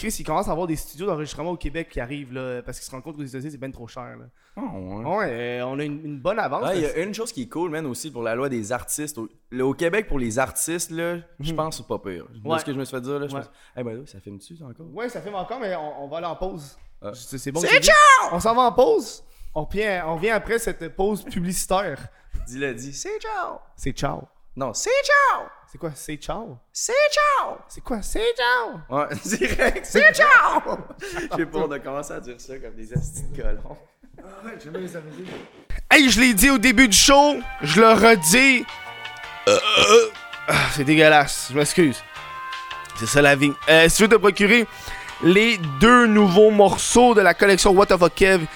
Chris, 0.00 0.16
il 0.18 0.24
commence 0.24 0.48
à 0.48 0.52
avoir 0.52 0.66
des 0.66 0.76
studios 0.76 1.04
d'enregistrement 1.06 1.50
au 1.50 1.58
Québec 1.58 1.90
qui 1.90 2.00
arrivent 2.00 2.32
là 2.32 2.62
parce 2.62 2.78
qu'ils 2.78 2.86
se 2.86 2.90
rendent 2.90 3.02
compte 3.02 3.16
qu'aux 3.18 3.22
États-Unis 3.22 3.50
c'est 3.50 3.58
bien 3.58 3.70
trop 3.70 3.86
cher 3.86 4.16
là. 4.16 4.24
Ah, 4.56 4.62
ouais. 4.62 5.04
Ouais, 5.04 5.60
euh, 5.60 5.66
on 5.66 5.78
a 5.78 5.84
une, 5.84 6.02
une 6.02 6.18
bonne 6.18 6.38
avance. 6.38 6.62
Ouais, 6.62 6.78
il 6.78 6.82
y 6.84 6.86
a 6.86 6.96
une 7.02 7.12
chose 7.12 7.30
qui 7.32 7.42
est 7.42 7.48
cool, 7.48 7.70
man, 7.70 7.84
aussi 7.84 8.10
pour 8.10 8.22
la 8.22 8.34
loi 8.34 8.48
des 8.48 8.72
artistes. 8.72 9.18
Au, 9.18 9.74
Québec, 9.74 10.08
pour 10.08 10.18
les 10.18 10.38
artistes, 10.38 10.90
là, 10.90 11.18
je 11.38 11.52
pense 11.52 11.76
que 11.76 11.82
c'est 11.82 11.86
pas 11.86 11.98
pire. 11.98 12.24
Ouais. 12.42 12.58
ce 12.58 12.64
que 12.64 12.72
je 12.72 12.78
me 12.78 12.84
suis 12.86 12.96
fait 12.96 13.02
dire, 13.02 13.18
là, 13.18 13.28
je 13.28 13.36
pense. 13.36 13.50
Ben 13.76 14.06
ça 14.06 14.20
filme 14.20 14.38
dessus 14.38 14.56
encore? 14.62 14.86
Ouais, 14.94 15.10
ça 15.10 15.20
filme 15.20 15.34
encore, 15.34 15.60
mais 15.60 15.76
on, 15.76 16.04
on 16.04 16.08
va 16.08 16.16
aller 16.16 16.26
en 16.26 16.36
pause. 16.36 16.78
Ah. 17.02 17.10
C'est 17.12 17.52
bon. 17.52 17.60
C'est 17.60 17.80
que. 17.80 18.34
On 18.34 18.40
s'en 18.40 18.54
va 18.54 18.62
en 18.62 18.72
pause. 18.72 19.22
On 19.54 19.64
revient, 19.64 20.00
on 20.06 20.14
revient 20.14 20.30
après 20.30 20.58
cette 20.58 20.96
pause 20.96 21.24
publicitaire. 21.24 22.08
Dis-le, 22.46 22.72
dis. 22.72 22.94
C'est 22.94 23.20
ciao! 23.20 23.58
C'est 23.76 23.92
ciao. 23.92 24.22
Non, 24.56 24.74
c'est 24.74 24.90
ciao! 25.04 25.46
C'est 25.70 25.78
quoi? 25.78 25.92
C'est 25.94 26.16
ciao? 26.16 26.58
C'est 26.72 26.92
ciao! 26.92 27.58
C'est 27.68 27.80
quoi? 27.82 28.02
C'est 28.02 28.34
ciao! 28.36 28.80
Ouais, 28.90 29.06
direct, 29.24 29.86
c'est 29.86 30.12
ciao! 30.12 30.76
J'ai 31.36 31.46
peur 31.46 31.68
de 31.68 31.78
commencer 31.78 32.14
à 32.14 32.20
dire 32.20 32.34
ça 32.38 32.58
comme 32.58 32.74
des 32.74 32.92
astis 32.92 33.22
de 33.30 33.42
colons. 33.42 33.78
Hey, 35.88 36.10
je 36.10 36.20
l'ai 36.20 36.34
dit 36.34 36.50
au 36.50 36.58
début 36.58 36.88
du 36.88 36.96
show, 36.96 37.36
je 37.62 37.80
le 37.80 37.92
redis. 37.92 38.66
Euh, 39.48 39.56
euh, 39.56 40.10
ah, 40.48 40.54
c'est 40.72 40.84
dégueulasse, 40.84 41.48
je 41.52 41.56
m'excuse. 41.56 42.02
C'est 42.98 43.06
ça 43.06 43.22
la 43.22 43.36
vie. 43.36 43.52
Euh, 43.68 43.88
si 43.88 43.96
tu 43.96 44.02
veux 44.02 44.08
te 44.08 44.16
procurer 44.16 44.66
les 45.22 45.58
deux 45.80 46.06
nouveaux 46.06 46.50
morceaux 46.50 47.14
de 47.14 47.20
la 47.20 47.34
collection 47.34 47.70
What 47.70 47.86
the 47.86 47.96
Fuck 47.96 48.14
Kev, 48.16 48.46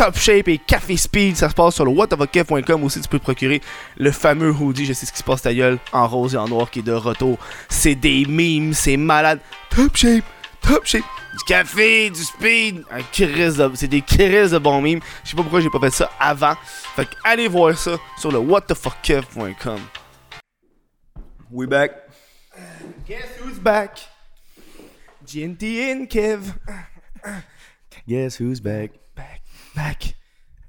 Top 0.00 0.16
Shape 0.16 0.48
et 0.48 0.56
Café 0.56 0.96
Speed, 0.96 1.36
ça 1.36 1.50
se 1.50 1.54
passe 1.54 1.74
sur 1.74 1.84
le 1.84 1.90
whatthefuckkev.com 1.90 2.84
aussi, 2.84 3.02
tu 3.02 3.08
peux 3.10 3.18
te 3.18 3.22
procurer 3.24 3.60
le 3.98 4.10
fameux 4.10 4.50
hoodie, 4.50 4.86
je 4.86 4.94
sais 4.94 5.04
ce 5.04 5.12
qui 5.12 5.18
se 5.18 5.22
passe 5.22 5.42
ta 5.42 5.52
gueule, 5.52 5.78
en 5.92 6.08
rose 6.08 6.32
et 6.32 6.38
en 6.38 6.48
noir 6.48 6.70
qui 6.70 6.78
est 6.78 6.82
de 6.82 6.92
retour. 6.92 7.36
C'est 7.68 7.96
des 7.96 8.24
memes, 8.24 8.72
c'est 8.72 8.96
malade. 8.96 9.40
Top 9.68 9.94
Shape, 9.94 10.24
Top 10.62 10.86
Shape, 10.86 11.04
du 11.36 11.44
café, 11.46 12.08
du 12.08 12.24
speed, 12.24 12.82
un 12.90 13.00
de- 13.00 13.76
c'est 13.76 13.88
des 13.88 14.00
crises 14.00 14.52
de 14.52 14.56
bons 14.58 14.80
memes. 14.80 15.00
Je 15.22 15.28
sais 15.32 15.36
pas 15.36 15.42
pourquoi 15.42 15.60
j'ai 15.60 15.68
pas 15.68 15.80
fait 15.80 15.90
ça 15.90 16.10
avant. 16.18 16.54
Fait 16.96 17.04
que 17.04 17.14
allez 17.22 17.48
voir 17.48 17.76
ça 17.76 17.98
sur 18.18 18.32
le 18.32 18.38
whatthefuckkev.com. 18.38 19.80
We 21.50 21.68
back. 21.68 21.92
Guess 23.06 23.38
who's 23.44 23.58
back? 23.58 24.00
GNT 25.26 25.92
and 25.92 26.06
Kev. 26.06 26.54
Guess 28.08 28.40
who's? 28.40 28.60
Back, 28.62 28.92
back. 29.74 30.16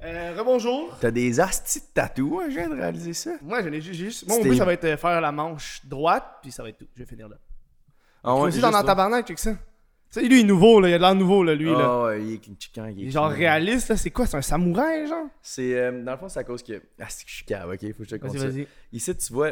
Euh, 0.03 0.33
rebonjour. 0.37 0.97
T'as 0.99 1.11
des 1.11 1.39
astis 1.39 1.79
de 1.79 1.85
tatou, 1.93 2.39
hein, 2.41 2.47
je 2.49 2.55
viens 2.55 2.69
de 2.69 2.75
réaliser 2.75 3.13
ça? 3.13 3.31
Moi, 3.41 3.61
j'en 3.61 3.71
ai 3.71 3.81
ju- 3.81 3.93
juste. 3.93 4.27
Mon 4.27 4.35
C'était- 4.37 4.49
but, 4.49 4.57
ça 4.57 4.65
va 4.65 4.73
être 4.73 4.85
euh, 4.85 4.97
faire 4.97 5.21
la 5.21 5.31
manche 5.31 5.81
droite, 5.85 6.25
puis 6.41 6.51
ça 6.51 6.63
va 6.63 6.69
être 6.69 6.79
tout. 6.79 6.87
Je 6.95 7.03
vais 7.03 7.05
finir 7.07 7.29
là. 7.29 7.35
Ah 8.23 8.35
Ouais, 8.35 8.41
aussi 8.47 8.59
dans 8.59 8.73
un 8.75 8.83
tabarnak, 8.83 9.27
check 9.27 9.37
ça. 9.37 9.51
Tu 9.53 10.19
sais, 10.19 10.27
lui, 10.27 10.39
il 10.39 10.41
est 10.41 10.47
nouveau, 10.47 10.81
là. 10.81 10.89
Il 10.89 10.93
a 10.93 10.97
de 10.97 11.03
l'air 11.03 11.15
nouveau, 11.15 11.43
là, 11.43 11.53
lui, 11.55 11.69
là. 11.71 11.77
Ah 11.79 12.03
ouais, 12.05 12.21
il 12.23 12.33
est 12.33 12.41
chicken, 12.59 12.93
il 12.97 13.07
est 13.07 13.11
genre 13.11 13.29
chicken. 13.29 13.39
réaliste, 13.45 13.89
là. 13.89 13.97
C'est 13.97 14.09
quoi? 14.09 14.25
C'est 14.25 14.37
un 14.37 14.41
samouraï, 14.41 15.07
genre? 15.07 15.27
C'est 15.41 15.75
euh, 15.79 16.03
dans 16.03 16.11
le 16.13 16.17
fond 16.17 16.27
c'est 16.27 16.39
à 16.39 16.43
cause 16.43 16.61
que 16.63 16.81
ah 16.99 17.05
c'est 17.07 17.23
que 17.23 17.29
je 17.29 17.35
suis 17.35 17.45
cave, 17.45 17.69
ok, 17.69 17.79
faut 17.93 18.03
que 18.03 18.09
je 18.09 18.15
te 18.15 18.27
Vas-y, 18.27 18.37
vas-y. 18.37 18.67
Ici 18.91 19.15
tu 19.15 19.33
vois, 19.33 19.51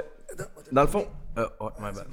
dans 0.71 0.81
le 0.81 0.87
fond, 0.87 1.07
euh, 1.37 1.47
ouais, 1.61 1.69
my 1.79 1.93
bad. 1.93 2.07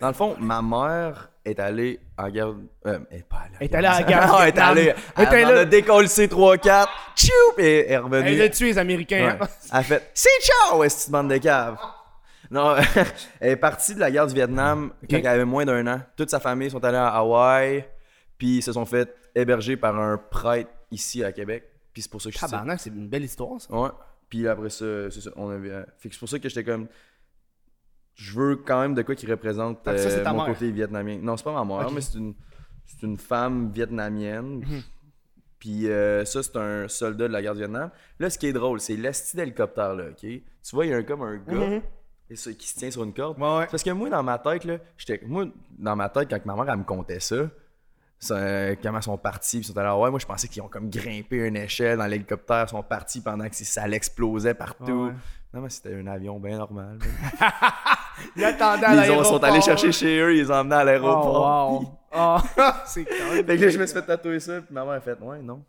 Dans 0.00 0.08
le 0.08 0.12
fond, 0.12 0.36
ma 0.38 0.60
mère 0.60 1.30
est 1.46 1.60
allée 1.60 2.00
en 2.18 2.28
guerre. 2.28 2.48
Euh, 2.86 2.98
elle 3.10 3.18
est 3.18 3.22
pas 3.28 3.36
en 3.36 3.64
est 3.64 3.74
allée 3.74 3.86
à 3.86 4.00
la 4.00 4.02
guerre. 4.02 4.26
Non, 4.26 4.42
est 4.42 4.58
allée. 4.58 4.94
Vietnam. 5.16 5.34
Elle 5.34 5.46
en 5.46 5.60
a 5.60 5.64
décollé 5.64 6.08
3-4. 6.08 6.86
Tchoup! 7.14 7.30
Et 7.58 7.86
elle 7.86 7.92
est 7.92 7.96
revenue. 7.98 8.28
Elle 8.28 8.42
a 8.42 8.48
tué 8.48 8.66
les 8.66 8.78
Américains. 8.78 9.24
Ouais. 9.24 9.38
hein. 9.40 9.48
Elle 9.72 9.78
a 9.78 9.82
fait 9.82 10.10
C'est 10.14 10.28
ciao, 10.42 10.82
est 10.84 11.10
bande 11.10 11.30
de 11.30 11.38
cave. 11.38 11.76
Non, 12.50 12.76
elle 13.40 13.50
est 13.50 13.56
partie 13.56 13.94
de 13.94 14.00
la 14.00 14.10
guerre 14.10 14.26
du 14.26 14.34
Vietnam 14.34 14.92
quand 15.08 15.16
elle 15.16 15.26
avait 15.26 15.44
moins 15.44 15.64
d'un 15.64 15.86
an. 15.86 16.00
Toute 16.16 16.30
sa 16.30 16.40
famille 16.40 16.70
sont 16.70 16.84
allés 16.84 16.96
à 16.96 17.08
Hawaï, 17.08 17.84
puis 18.38 18.58
ils 18.58 18.62
se 18.62 18.72
sont 18.72 18.84
fait 18.86 19.12
héberger 19.34 19.76
par 19.76 19.98
un 19.98 20.16
prêtre 20.16 20.70
ici 20.90 21.24
à 21.24 21.32
Québec. 21.32 21.64
Puis 21.92 22.02
c'est 22.02 22.10
pour 22.10 22.20
ça 22.20 22.30
que 22.30 22.34
je 22.34 22.38
suis 22.38 22.56
c'est 22.78 22.90
une 22.90 23.08
belle 23.08 23.24
histoire, 23.24 23.60
ça. 23.60 23.74
Ouais. 23.74 23.88
Puis 24.28 24.46
après 24.46 24.70
ça, 24.70 25.10
c'est 25.10 25.20
ça. 25.20 25.30
On 25.36 25.50
avait, 25.50 25.70
euh, 25.70 25.84
fait 25.98 26.08
que 26.08 26.14
c'est 26.14 26.18
pour 26.18 26.28
ça 26.28 26.38
que 26.38 26.48
j'étais 26.48 26.64
comme. 26.64 26.88
Je 28.16 28.32
veux 28.38 28.56
quand 28.56 28.80
même 28.80 28.94
de 28.94 29.02
quoi 29.02 29.14
qui 29.14 29.26
représente 29.26 29.84
que 29.84 29.96
ça, 29.96 30.10
c'est 30.10 30.20
euh, 30.20 30.24
ta 30.24 30.32
mon 30.32 30.44
mère. 30.44 30.54
côté 30.54 30.70
vietnamien. 30.72 31.18
Non, 31.22 31.36
c'est 31.36 31.44
pas 31.44 31.52
ma 31.52 31.64
mère, 31.64 31.90
mais 31.92 32.00
c'est 32.00 32.18
une, 32.18 32.34
c'est 32.86 33.02
une 33.06 33.18
femme 33.18 33.70
vietnamienne. 33.70 34.60
Mhm. 34.66 34.82
Puis 35.58 35.88
euh, 35.88 36.24
ça, 36.24 36.42
c'est 36.42 36.56
un 36.56 36.88
soldat 36.88 37.28
de 37.28 37.32
la 37.32 37.42
guerre 37.42 37.54
du 37.54 37.60
Vietnam. 37.60 37.90
Là, 38.18 38.30
ce 38.30 38.38
qui 38.38 38.46
est 38.46 38.52
drôle, 38.52 38.80
c'est 38.80 38.96
l'esti 38.96 39.36
d'hélicoptère, 39.36 39.94
là, 39.94 40.04
OK? 40.10 40.18
Tu 40.20 40.42
vois, 40.72 40.86
il 40.86 40.90
y 40.90 40.94
a 40.94 40.98
un, 40.98 41.02
comme 41.02 41.22
un 41.22 41.36
gars 41.36 41.54
Mhm. 41.68 41.82
et 42.30 42.36
ça, 42.36 42.52
qui 42.52 42.68
se 42.68 42.76
tient 42.76 42.90
sur 42.90 43.04
une 43.04 43.12
corde. 43.14 43.38
Ouais, 43.38 43.44
ouais. 43.58 43.64
C'est 43.64 43.70
Parce 43.70 43.82
que 43.82 43.90
moi, 43.90 44.08
dans 44.10 44.22
ma 44.22 44.38
tête, 44.38 44.64
là, 44.64 44.78
j'étais. 44.96 45.24
Moi, 45.26 45.46
dans 45.78 45.96
ma 45.96 46.08
tête, 46.08 46.28
quand 46.30 46.44
ma 46.46 46.54
mère, 46.56 46.72
elle 46.72 46.78
me 46.80 46.84
contait 46.84 47.20
ça, 47.20 47.36
ça, 48.18 48.34
euh, 48.36 48.74
comment 48.82 48.98
ils 48.98 49.02
sont 49.02 49.18
partis, 49.18 49.58
ils 49.58 49.64
sont 49.64 49.76
allés, 49.76 49.90
ouais, 50.00 50.10
moi, 50.10 50.18
je 50.18 50.26
pensais 50.26 50.48
qu'ils 50.48 50.62
ont 50.62 50.68
comme 50.68 50.88
grimpé 50.88 51.36
une 51.36 51.56
échelle 51.56 51.98
dans 51.98 52.06
l'hélicoptère, 52.06 52.64
ils 52.66 52.70
sont 52.70 52.82
partis 52.82 53.20
pendant 53.20 53.46
que 53.48 53.54
ça 53.56 53.86
l'explosait 53.86 54.54
partout. 54.54 55.06
Ouais. 55.08 55.12
Non, 55.56 55.62
mais 55.62 55.70
c'était 55.70 55.94
un 55.94 56.06
avion 56.06 56.38
bien 56.38 56.58
normal. 56.58 56.98
À 58.38 58.76
ils 58.78 58.96
l'aéroport. 58.96 59.26
sont 59.26 59.44
allés 59.44 59.60
chercher 59.60 59.92
chez 59.92 60.18
eux, 60.20 60.34
ils 60.34 60.42
les 60.42 60.50
ont 60.50 60.54
emmenés 60.54 60.74
à 60.74 60.84
l'aéroport. 60.84 61.78
Oh, 62.12 62.16
wow. 62.16 62.38
Oh, 62.58 62.62
c'est. 62.86 63.04
Fait 63.04 63.44
que 63.44 63.64
là, 63.64 63.68
je 63.68 63.78
me 63.78 63.86
suis 63.86 63.94
fait 63.94 64.02
tatouer 64.04 64.40
ça, 64.40 64.60
puis 64.60 64.74
ma 64.74 64.84
mère 64.84 64.94
a 64.94 65.00
fait, 65.00 65.18
ouais, 65.20 65.40
non. 65.40 65.64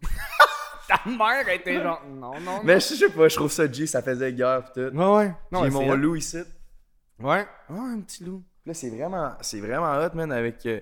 Ta 0.87 0.99
mère 1.09 1.47
était 1.47 1.81
genre. 1.81 2.01
Non, 2.05 2.33
non, 2.33 2.39
non. 2.39 2.61
Mais 2.63 2.75
je 2.75 2.95
sais 2.95 3.09
pas, 3.09 3.27
je 3.29 3.35
trouve 3.35 3.51
ça 3.51 3.69
G, 3.71 3.85
ça 3.87 4.01
faisait 4.01 4.33
guerre, 4.33 4.63
pis 4.63 4.71
tout. 4.73 4.95
Ouais, 4.95 5.17
ouais. 5.17 5.35
Non, 5.51 5.63
J'ai 5.63 5.69
mon 5.69 5.93
loup 5.93 6.15
ici. 6.15 6.39
Ouais. 7.19 7.47
Ouais, 7.69 7.79
un 7.79 8.01
petit 8.01 8.25
loup. 8.25 8.43
Là, 8.65 8.73
c'est 8.73 8.89
vraiment, 8.89 9.33
c'est 9.41 9.61
vraiment 9.61 9.93
hot, 9.97 10.15
man, 10.15 10.31
avec 10.33 10.65
euh, 10.65 10.81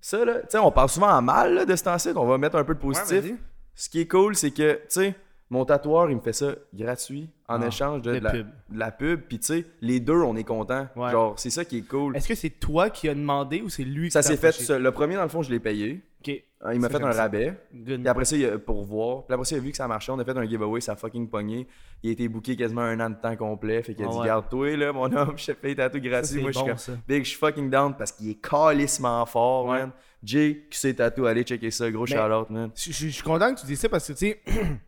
ça, 0.00 0.24
là. 0.24 0.40
Tu 0.40 0.46
sais, 0.50 0.58
on 0.58 0.72
parle 0.72 0.88
souvent 0.88 1.10
en 1.10 1.20
mal, 1.20 1.52
là, 1.52 1.64
de 1.66 1.76
ce 1.76 1.84
temps-ci, 1.84 2.10
on 2.16 2.26
va 2.26 2.38
mettre 2.38 2.56
un 2.56 2.64
peu 2.64 2.74
de 2.74 2.80
positif. 2.80 3.34
Ce 3.74 3.90
qui 3.90 4.00
est 4.00 4.08
cool, 4.08 4.36
c'est 4.36 4.52
que, 4.52 4.74
tu 4.74 4.80
sais, 4.88 5.14
mon 5.50 5.64
tatoueur, 5.64 6.10
il 6.10 6.16
me 6.16 6.20
fait 6.20 6.32
ça 6.32 6.54
gratuit 6.74 7.30
en 7.48 7.62
Ah, 7.62 7.66
échange 7.66 8.02
de, 8.02 8.14
de 8.14 8.18
la, 8.18 8.30
pub. 8.30 8.46
de 8.70 8.78
la 8.78 8.90
pub. 8.90 9.20
Puis, 9.22 9.38
tu 9.38 9.46
sais, 9.46 9.64
les 9.80 9.98
deux, 10.00 10.20
on 10.20 10.36
est 10.36 10.44
contents. 10.44 10.88
Ouais. 10.96 11.10
Genre, 11.10 11.38
c'est 11.38 11.50
ça 11.50 11.64
qui 11.64 11.78
est 11.78 11.88
cool. 11.88 12.16
Est-ce 12.16 12.28
que 12.28 12.34
c'est 12.34 12.50
toi 12.50 12.90
qui 12.90 13.08
as 13.08 13.14
demandé 13.14 13.62
ou 13.62 13.68
c'est 13.68 13.84
lui 13.84 14.08
qui 14.08 14.12
Ça 14.12 14.22
s'est 14.22 14.36
fait. 14.36 14.78
Le 14.78 14.90
premier, 14.92 15.14
dans 15.16 15.22
le 15.22 15.28
fond, 15.28 15.42
je 15.42 15.50
l'ai 15.50 15.60
payé. 15.60 16.02
Hein, 16.60 16.72
Il 16.74 16.80
m'a 16.80 16.88
Ça, 16.90 16.98
fait 16.98 17.04
un 17.04 17.12
ça. 17.12 17.22
rabais. 17.22 17.54
Good. 17.72 18.00
Puis 18.00 18.08
après 18.08 18.24
ça, 18.24 18.36
il 18.36 18.44
a- 18.44 18.58
pour 18.58 18.82
voir. 18.84 19.24
Puis 19.24 19.32
après 19.32 19.44
ça, 19.44 19.54
il 19.54 19.60
a 19.60 19.62
vu 19.62 19.70
que 19.70 19.76
ça 19.76 19.86
marchait. 19.86 20.10
On 20.10 20.18
a 20.18 20.24
fait 20.24 20.36
un 20.36 20.44
giveaway, 20.44 20.80
ça 20.80 20.92
a 20.92 20.96
fucking 20.96 21.28
pogné. 21.28 21.68
Il 22.02 22.10
a 22.10 22.12
été 22.12 22.26
booké 22.28 22.56
quasiment 22.56 22.80
un 22.82 22.98
an 22.98 23.10
de 23.10 23.14
temps 23.14 23.36
complet. 23.36 23.80
Fait 23.84 23.94
qu'il 23.94 24.04
a 24.04 24.08
Ah 24.08 24.12
dit 24.12 24.18
ouais. 24.18 24.26
Garde-toi, 24.26 24.76
là, 24.76 24.92
mon 24.92 25.04
homme, 25.16 25.34
je 25.36 25.46
te 25.46 25.52
paye 25.52 25.76
tatou 25.76 25.98
Ça, 25.98 26.08
gratuit. 26.08 26.40
Moi, 26.42 26.50
je 26.50 26.58
suis 26.58 26.66
comme 26.66 26.76
ça. 26.76 26.92
Big, 27.06 27.22
je 27.24 27.28
suis 27.30 27.38
fucking 27.38 27.70
down 27.70 27.94
parce 27.96 28.10
qu'il 28.10 28.28
est 28.30 28.40
calissement 28.42 29.24
fort, 29.26 29.66
Ouais. 29.66 29.78
man. 29.78 29.92
Jay, 30.24 30.66
qui 30.68 30.76
sait 30.76 30.94
tatou, 30.94 31.26
allez 31.26 31.44
checker 31.44 31.70
ça. 31.70 31.88
Gros 31.92 32.04
shout-out, 32.06 32.50
man. 32.50 32.70
Je 32.74 32.90
suis 32.92 33.22
content 33.22 33.54
que 33.54 33.60
tu 33.60 33.66
dises 33.66 33.78
ça 33.78 33.88
parce 33.88 34.08
que, 34.08 34.12
tu 34.14 34.18
sais, 34.18 34.40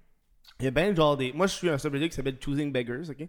il 0.61 0.65
y 0.65 0.69
a 0.69 0.71
bien 0.71 0.95
genre 0.95 1.17
des. 1.17 1.33
Moi, 1.33 1.47
je 1.47 1.55
suis 1.55 1.69
un 1.69 1.79
subreddit 1.79 2.09
qui 2.09 2.15
s'appelle 2.15 2.37
Choosing 2.41 2.73
Beggars, 2.73 3.11
ok? 3.11 3.29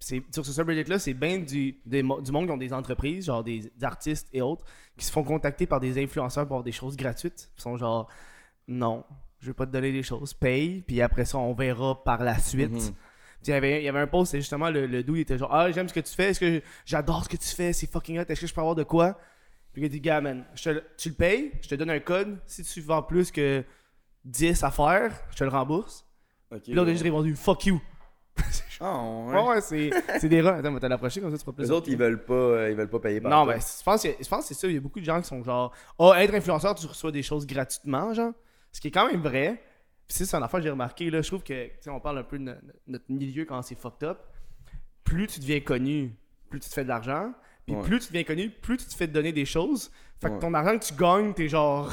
sur 0.00 0.46
ce 0.46 0.52
subreddit-là, 0.52 0.98
c'est 1.00 1.12
bien 1.14 1.38
du, 1.40 1.76
des 1.84 2.02
du 2.02 2.30
monde 2.32 2.46
qui 2.46 2.52
ont 2.52 2.56
des 2.56 2.72
entreprises, 2.72 3.26
genre 3.26 3.42
des, 3.42 3.70
des 3.76 3.84
artistes 3.84 4.28
et 4.32 4.40
autres, 4.40 4.64
qui 4.96 5.04
se 5.04 5.10
font 5.10 5.24
contacter 5.24 5.66
par 5.66 5.80
des 5.80 6.00
influenceurs 6.00 6.46
pour 6.46 6.54
avoir 6.54 6.62
des 6.64 6.70
choses 6.72 6.96
gratuites. 6.96 7.50
Ils 7.56 7.60
sont 7.62 7.76
genre, 7.76 8.08
non, 8.68 9.04
je 9.40 9.48
vais 9.48 9.54
pas 9.54 9.66
te 9.66 9.72
donner 9.72 9.90
des 9.90 10.04
choses, 10.04 10.34
paye, 10.34 10.82
puis 10.86 11.02
après 11.02 11.24
ça, 11.24 11.38
on 11.38 11.52
verra 11.52 12.02
par 12.04 12.22
la 12.22 12.38
suite. 12.38 12.70
Mhm. 12.70 12.78
Puis 13.42 13.48
il 13.48 13.50
y 13.50 13.54
avait, 13.54 13.82
il 13.82 13.84
y 13.84 13.88
avait 13.88 13.98
un 14.00 14.06
post, 14.06 14.30
c'est 14.32 14.38
justement 14.40 14.70
le, 14.70 14.86
le 14.86 15.02
dude, 15.02 15.16
il 15.16 15.20
était 15.22 15.36
genre, 15.38 15.52
ah, 15.52 15.70
j'aime 15.72 15.88
ce 15.88 15.94
que 15.94 16.00
tu 16.00 16.14
fais, 16.14 16.30
est-ce 16.30 16.40
que 16.40 16.62
j'adore 16.86 17.24
ce 17.24 17.28
que 17.28 17.36
tu 17.36 17.48
fais, 17.48 17.72
c'est 17.72 17.90
fucking 17.90 18.18
hot, 18.20 18.24
est-ce 18.28 18.40
que 18.42 18.46
je 18.46 18.54
peux 18.54 18.60
avoir 18.60 18.76
de 18.76 18.84
quoi? 18.84 19.18
Puis 19.72 19.82
il 19.82 19.84
a 19.84 19.88
dit, 19.88 20.00
gars, 20.00 20.20
man, 20.20 20.44
je 20.54 20.62
te 20.62 20.68
le- 20.70 20.84
tu 20.96 21.08
le 21.10 21.14
payes, 21.16 21.52
je 21.60 21.68
te 21.68 21.74
donne 21.74 21.90
un 21.90 22.00
code, 22.00 22.38
si 22.46 22.62
tu 22.62 22.80
vends 22.80 23.02
plus 23.02 23.30
que 23.32 23.64
10 24.24 24.62
affaires, 24.64 25.12
je 25.30 25.36
te 25.36 25.44
le 25.44 25.50
rembourse. 25.50 26.04
Ok. 26.50 26.62
Puis 26.62 26.74
là, 26.74 26.82
on 26.82 26.86
a 26.86 26.90
juste 26.90 27.02
répondu, 27.02 27.34
fuck 27.36 27.66
you. 27.66 27.80
Ah, 28.80 29.02
ouais. 29.02 29.34
Ouais, 29.42 29.48
ouais, 29.48 29.60
c'est, 29.60 29.90
c'est 30.20 30.28
des 30.28 30.40
rats. 30.40 30.56
Attends, 30.56 30.68
on 30.70 30.74
va 30.74 30.80
te 30.80 30.86
l'approcher 30.86 31.20
comme 31.20 31.30
ça, 31.30 31.36
tu 31.36 31.44
feras 31.44 31.54
plus. 31.54 31.64
Les 31.64 31.70
autres, 31.70 31.88
ils 31.88 31.96
veulent 31.96 32.24
pas, 32.24 32.32
euh, 32.34 32.70
ils 32.70 32.76
veulent 32.76 32.88
pas 32.88 33.00
payer 33.00 33.20
par 33.20 33.30
Non, 33.30 33.44
mais 33.44 33.56
je 33.58 33.82
pense, 33.84 34.02
que, 34.02 34.08
je 34.20 34.28
pense 34.28 34.42
que 34.48 34.54
c'est 34.54 34.60
ça. 34.60 34.68
Il 34.68 34.74
y 34.74 34.76
a 34.76 34.80
beaucoup 34.80 35.00
de 35.00 35.04
gens 35.04 35.20
qui 35.20 35.26
sont 35.26 35.42
genre, 35.42 35.74
oh, 35.98 36.12
être 36.14 36.32
influenceur, 36.34 36.74
tu 36.76 36.86
reçois 36.86 37.10
des 37.10 37.22
choses 37.24 37.46
gratuitement, 37.46 38.14
genre. 38.14 38.32
Ce 38.72 38.80
qui 38.80 38.88
est 38.88 38.90
quand 38.92 39.10
même 39.10 39.20
vrai. 39.20 39.60
Puis 40.06 40.16
c'est 40.24 40.36
une 40.36 40.42
affaire 40.42 40.60
que 40.60 40.64
j'ai 40.64 40.70
remarqué, 40.70 41.10
là. 41.10 41.20
Je 41.22 41.26
trouve 41.28 41.42
que, 41.42 41.66
tu 41.66 41.72
sais, 41.80 41.90
on 41.90 42.00
parle 42.00 42.18
un 42.18 42.22
peu 42.22 42.38
de 42.38 42.44
no- 42.44 42.52
notre 42.86 43.04
milieu 43.08 43.44
quand 43.44 43.60
c'est 43.62 43.74
fucked 43.78 44.08
up. 44.08 44.18
Plus 45.04 45.26
tu 45.26 45.40
deviens 45.40 45.60
connu, 45.60 46.14
plus 46.48 46.60
tu 46.60 46.68
te 46.68 46.74
fais 46.74 46.84
de 46.84 46.88
l'argent. 46.88 47.32
Puis 47.66 47.74
Ouais. 47.74 47.82
plus 47.82 47.98
tu 47.98 48.06
deviens 48.06 48.24
connu, 48.24 48.48
plus 48.48 48.76
tu 48.78 48.86
te 48.86 48.94
fais 48.94 49.06
donner 49.06 49.32
des 49.32 49.44
choses. 49.44 49.90
Fait 50.20 50.28
que 50.28 50.34
Ouais. 50.34 50.38
ton 50.38 50.54
argent 50.54 50.78
que 50.78 50.84
tu 50.84 50.94
gagnes, 50.94 51.34
t'es 51.34 51.48
genre. 51.48 51.90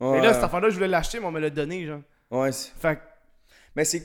Ouais. 0.00 0.12
Mais 0.18 0.22
là, 0.22 0.34
cette 0.34 0.44
affaire-là, 0.44 0.68
je 0.68 0.74
voulais 0.74 0.88
l'acheter, 0.88 1.20
mais 1.20 1.26
on 1.26 1.30
me 1.32 1.40
l'a 1.40 1.50
donné, 1.50 1.86
genre. 1.86 2.00
Ouais, 2.30 2.50
Fait 2.52 2.96
que, 2.96 3.00
Mais 3.76 3.84
c'est, 3.84 4.02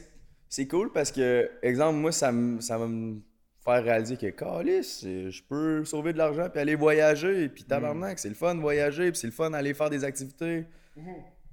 c'est 0.49 0.67
cool 0.67 0.91
parce 0.91 1.11
que, 1.11 1.49
exemple, 1.61 1.97
moi, 1.99 2.11
ça, 2.11 2.31
me- 2.31 2.61
ça 2.61 2.77
va 2.77 2.87
me 2.87 3.17
faire 3.63 3.83
réaliser 3.83 4.17
que, 4.17 4.27
calice, 4.27 5.03
je 5.03 5.41
peux 5.47 5.85
sauver 5.85 6.13
de 6.13 6.17
l'argent 6.17 6.47
puis 6.51 6.59
aller 6.61 6.75
voyager. 6.75 7.47
Puis 7.49 7.63
tabarnak, 7.63 8.19
c'est 8.19 8.29
le 8.29 8.35
fun 8.35 8.55
de 8.55 8.59
voyager, 8.61 9.11
puis 9.11 9.19
c'est 9.19 9.27
le 9.27 9.33
fun 9.33 9.49
d'aller 9.51 9.73
faire 9.73 9.89
des 9.89 10.03
activités. 10.03 10.65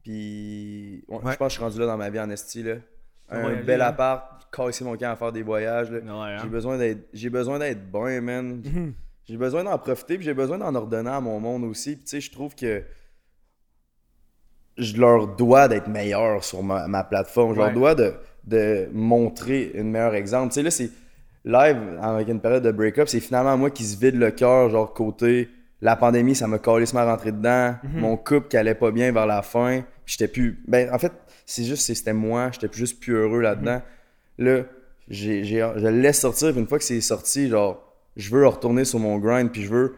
Puis, 0.02 1.04
ouais, 1.08 1.16
Ouais. 1.22 1.32
je 1.32 1.36
pense 1.36 1.38
que 1.38 1.48
je 1.48 1.54
suis 1.54 1.62
rendu 1.62 1.78
là 1.78 1.86
dans 1.86 1.96
ma 1.96 2.11
vie 2.11 2.20
en 2.20 2.30
esti, 2.30 2.62
là. 2.62 2.76
Un 3.28 3.62
bel 3.62 3.80
hein? 3.80 3.86
appart, 3.86 4.48
casser 4.52 4.82
mon 4.82 4.96
camp 4.96 5.12
à 5.12 5.16
faire 5.16 5.30
des 5.30 5.42
voyages. 5.44 5.90
Ouais, 5.90 6.00
hein? 6.04 6.38
J'ai 6.42 6.48
besoin 6.48 6.76
d'être, 6.78 7.06
j'ai 7.12 7.30
besoin 7.30 7.58
d'être 7.61 7.88
bon, 7.90 8.20
man. 8.22 8.62
J'ai 9.24 9.36
besoin 9.36 9.62
d'en 9.62 9.78
profiter, 9.78 10.16
puis 10.16 10.24
j'ai 10.24 10.34
besoin 10.34 10.58
d'en 10.58 10.74
ordonner 10.74 11.11
à 11.11 11.20
mon 11.20 11.38
monde 11.38 11.62
aussi. 11.64 11.94
Puis 11.94 12.04
tu 12.04 12.11
sais, 12.11 12.20
je 12.20 12.32
trouve 12.32 12.56
que 12.56 12.82
je 14.81 14.97
leur 14.97 15.28
dois 15.28 15.68
d'être 15.68 15.89
meilleur 15.89 16.43
sur 16.43 16.62
ma, 16.62 16.89
ma 16.89 17.05
plateforme. 17.05 17.55
Je 17.55 17.61
leur 17.61 17.72
dois 17.72 17.95
de, 17.95 18.14
de 18.45 18.89
montrer 18.93 19.72
un 19.78 19.85
meilleur 19.85 20.14
exemple. 20.14 20.49
Tu 20.49 20.55
sais, 20.55 20.62
là, 20.62 20.70
c'est 20.70 20.91
live 21.45 21.78
avec 22.03 22.28
une 22.28 22.41
période 22.41 22.62
de 22.62 22.72
break-up, 22.72 23.09
c'est 23.09 23.20
finalement 23.20 23.57
moi 23.57 23.70
qui 23.70 23.85
se 23.85 23.99
vide 23.99 24.16
le 24.16 24.31
cœur, 24.31 24.70
genre 24.70 24.93
côté 24.93 25.49
la 25.83 25.97
pandémie, 25.97 26.35
ça 26.35 26.47
m'a 26.47 26.59
calissement 26.59 27.05
rentré 27.05 27.33
dedans. 27.33 27.74
Mon 27.95 28.16
couple 28.16 28.49
qui 28.49 28.57
allait 28.57 28.74
pas 28.74 28.91
bien 28.91 29.12
vers 29.12 29.26
la 29.26 29.43
fin. 29.43 29.83
J'étais 30.05 30.28
plus. 30.28 30.62
Ben, 30.68 30.93
en 30.93 30.99
fait, 30.99 31.12
c'est 31.47 31.64
juste, 31.64 31.87
c'était 31.87 32.12
moi. 32.12 32.51
J'étais 32.53 32.68
plus 32.68 32.81
juste 32.81 33.01
plus 33.01 33.14
heureux 33.14 33.41
là-dedans. 33.41 33.81
Là, 34.39 34.62
j'ai, 35.09 35.45
j'ai, 35.45 35.66
je 35.76 35.87
le 35.87 36.01
laisse 36.01 36.20
sortir. 36.20 36.51
Puis 36.51 36.61
une 36.61 36.66
fois 36.66 36.78
que 36.78 36.85
c'est 36.85 37.01
sorti, 37.01 37.49
genre, 37.49 37.83
je 38.16 38.31
veux 38.31 38.47
retourner 38.47 38.85
sur 38.85 38.99
mon 38.99 39.18
grind. 39.18 39.51
Puis 39.51 39.62
je 39.62 39.70
veux 39.70 39.95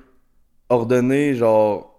ordonner, 0.69 1.35
genre, 1.35 1.92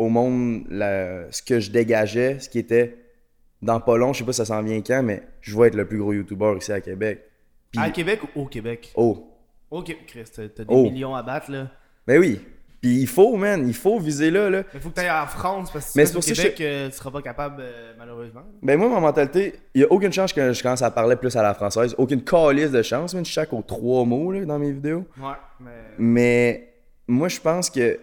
au 0.00 0.08
monde 0.08 0.64
la- 0.70 1.30
ce 1.30 1.42
que 1.42 1.60
je 1.60 1.70
dégageais, 1.70 2.38
ce 2.40 2.48
qui 2.48 2.58
était 2.58 2.96
dans 3.60 3.80
pas 3.80 3.96
long. 3.98 4.12
Je 4.14 4.20
sais 4.20 4.24
pas 4.24 4.32
si 4.32 4.38
ça 4.38 4.46
s'en 4.46 4.62
vient 4.62 4.80
quand, 4.80 5.02
mais 5.02 5.22
je 5.42 5.56
vais 5.58 5.68
être 5.68 5.74
le 5.74 5.86
plus 5.86 5.98
gros 5.98 6.12
YouTuber 6.14 6.54
ici 6.58 6.72
à 6.72 6.80
Québec. 6.80 7.22
À 7.76 7.90
Québec 7.90 8.20
ou 8.34 8.40
au 8.42 8.46
Québec? 8.46 8.90
oh, 8.96 9.26
Ok, 9.70 9.94
Chris, 10.06 10.24
t'as 10.34 10.46
des 10.48 10.64
Oh. 10.68 10.82
millions 10.84 11.14
à 11.14 11.22
battre, 11.22 11.50
là. 11.52 11.68
ben 12.06 12.18
oui. 12.18 12.40
Puis 12.80 12.96
il 13.02 13.06
faut, 13.06 13.36
man, 13.36 13.68
il 13.68 13.74
faut 13.74 13.98
viser 14.00 14.30
là, 14.30 14.48
là. 14.48 14.62
Mais 14.72 14.80
faut 14.80 14.88
que 14.88 14.94
t'ailles 14.94 15.10
en 15.10 15.26
France 15.26 15.70
parce 15.70 15.84
que 15.84 15.90
si 15.92 15.98
Mais 15.98 16.06
tu 16.06 16.16
au 16.16 16.20
Québec, 16.20 16.58
euh, 16.62 16.88
tu 16.88 16.96
seras 16.96 17.10
pas 17.10 17.20
capable, 17.20 17.56
euh, 17.60 17.92
malheureusement. 17.98 18.40
Ben 18.62 18.78
moi, 18.78 18.88
ma 18.88 19.00
mentalité, 19.00 19.52
il 19.74 19.82
y 19.82 19.84
a 19.84 19.92
aucune 19.92 20.10
chance 20.12 20.32
que 20.32 20.52
je 20.54 20.62
commence 20.62 20.80
à 20.80 20.90
parler 20.90 21.16
plus 21.16 21.36
à 21.36 21.42
la 21.42 21.52
française. 21.52 21.94
Aucune 21.98 22.24
calice 22.24 22.70
de 22.70 22.80
chance, 22.82 23.14
même 23.14 23.26
je 23.26 23.30
chaque 23.30 23.52
aux 23.52 23.60
trois 23.60 24.06
mots 24.06 24.32
là, 24.32 24.46
dans 24.46 24.58
mes 24.58 24.72
vidéos. 24.72 25.04
Ouais, 25.18 25.34
mais. 25.60 25.70
Mais 25.98 26.72
moi, 27.06 27.28
je 27.28 27.38
pense 27.38 27.68
que... 27.68 28.00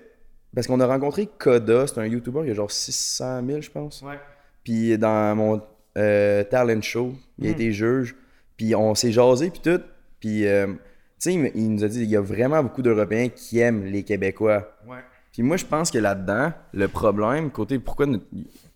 Parce 0.55 0.67
qu'on 0.67 0.79
a 0.79 0.87
rencontré 0.87 1.27
Koda, 1.27 1.87
c'est 1.87 1.99
un 1.99 2.05
YouTuber, 2.05 2.41
il 2.43 2.47
y 2.47 2.51
a 2.51 2.53
genre 2.55 2.71
600 2.71 3.45
000, 3.45 3.61
je 3.61 3.69
pense. 3.69 4.01
Ouais. 4.01 4.19
Puis 4.63 4.97
dans 4.97 5.35
mon 5.35 5.61
euh, 5.97 6.43
talent 6.43 6.81
show, 6.81 7.13
il 7.37 7.47
a 7.47 7.49
été 7.51 7.71
juge. 7.71 8.15
Puis 8.55 8.75
on 8.75 8.95
s'est 8.95 9.11
jasé, 9.11 9.49
puis 9.49 9.61
tout. 9.61 9.81
Puis, 10.19 10.47
euh, 10.47 10.67
tu 10.67 11.31
sais, 11.31 11.51
il, 11.53 11.73
nous 11.73 11.83
a 11.83 11.87
dit 11.87 12.01
il 12.01 12.09
y 12.09 12.15
a 12.15 12.21
vraiment 12.21 12.63
beaucoup 12.63 12.81
d'Européens 12.81 13.29
qui 13.29 13.59
aiment 13.59 13.85
les 13.85 14.03
Québécois. 14.03 14.75
Ouais. 14.87 14.97
Puis 15.31 15.43
moi, 15.43 15.57
je 15.57 15.65
pense 15.65 15.91
que 15.91 15.99
là-dedans, 15.99 16.51
le 16.73 16.87
problème, 16.87 17.51
côté 17.51 17.77
pourquoi 17.77 18.07
notre, 18.07 18.25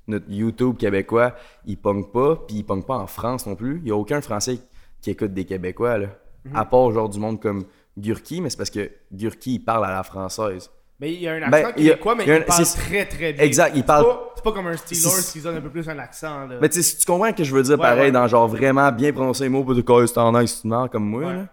notre 0.08 0.30
YouTube 0.30 0.78
québécois, 0.78 1.36
il 1.66 1.78
pogne 1.78 2.06
pas, 2.06 2.36
puis 2.36 2.58
il 2.58 2.64
pogne 2.64 2.84
pas 2.84 2.98
en 2.98 3.08
France 3.08 3.48
non 3.48 3.56
plus. 3.56 3.80
Il 3.84 3.88
y 3.88 3.92
a 3.92 3.96
aucun 3.96 4.22
Français 4.22 4.60
qui 5.02 5.10
écoute 5.10 5.34
des 5.34 5.46
Québécois, 5.46 5.98
là. 5.98 6.08
À 6.54 6.66
part 6.66 6.92
genre 6.92 7.08
du 7.08 7.20
monde 7.20 7.40
comme 7.40 7.66
Gurki, 7.98 8.42
mais 8.42 8.50
c'est 8.50 8.58
parce 8.58 8.72
que 8.72 8.90
Gurki, 9.12 9.56
il 9.56 9.60
parle 9.60 9.86
à 9.86 9.92
la 9.92 10.04
française. 10.04 10.72
Mais 11.02 11.14
il 11.14 11.20
y 11.22 11.28
a 11.28 11.34
un 11.34 11.42
accent 11.42 11.50
Ben, 11.52 11.74
il 11.78 11.84
y 11.84 11.88
a- 11.88 11.94
québécois, 11.94 12.16
mais 12.16 12.24
il 12.26 12.32
un- 12.32 12.42
parle 12.42 12.64
très 12.66 13.06
très 13.08 13.34
bien. 13.34 13.44
Exact, 13.44 13.74
il 13.76 13.84
parle- 13.84 14.06
C'est 14.36 14.44
pas 14.44 14.52
comme 14.54 14.68
un 14.68 14.78
Steelers 14.78 15.24
qui 15.34 15.40
donne 15.42 15.58
un 15.58 15.62
peu 15.62 15.70
plus 15.72 15.90
un 15.90 15.98
accent, 16.00 16.46
là. 16.48 16.58
Mais 16.62 16.70
tu 16.70 16.80
tu 16.82 17.06
comprends 17.06 17.34
que 17.34 17.44
je 17.44 17.54
veux 17.54 17.64
dire 17.64 17.74
Ouais, 17.74 17.78
pareil, 17.86 18.02
ouais. 18.06 18.12
dans 18.12 18.28
genre 18.28 18.48
vraiment 18.48 18.92
bien 18.92 19.12
prononcer 19.12 19.44
les 19.44 19.50
mots, 19.50 19.64
pas 19.64 19.74
de 19.74 19.82
quoi 19.82 20.06
c'est 20.08 20.18
en 20.20 20.40
nice, 20.40 20.62
comme 20.92 21.04
moi, 21.10 21.26
Ouais. 21.26 21.34
là. 21.34 21.48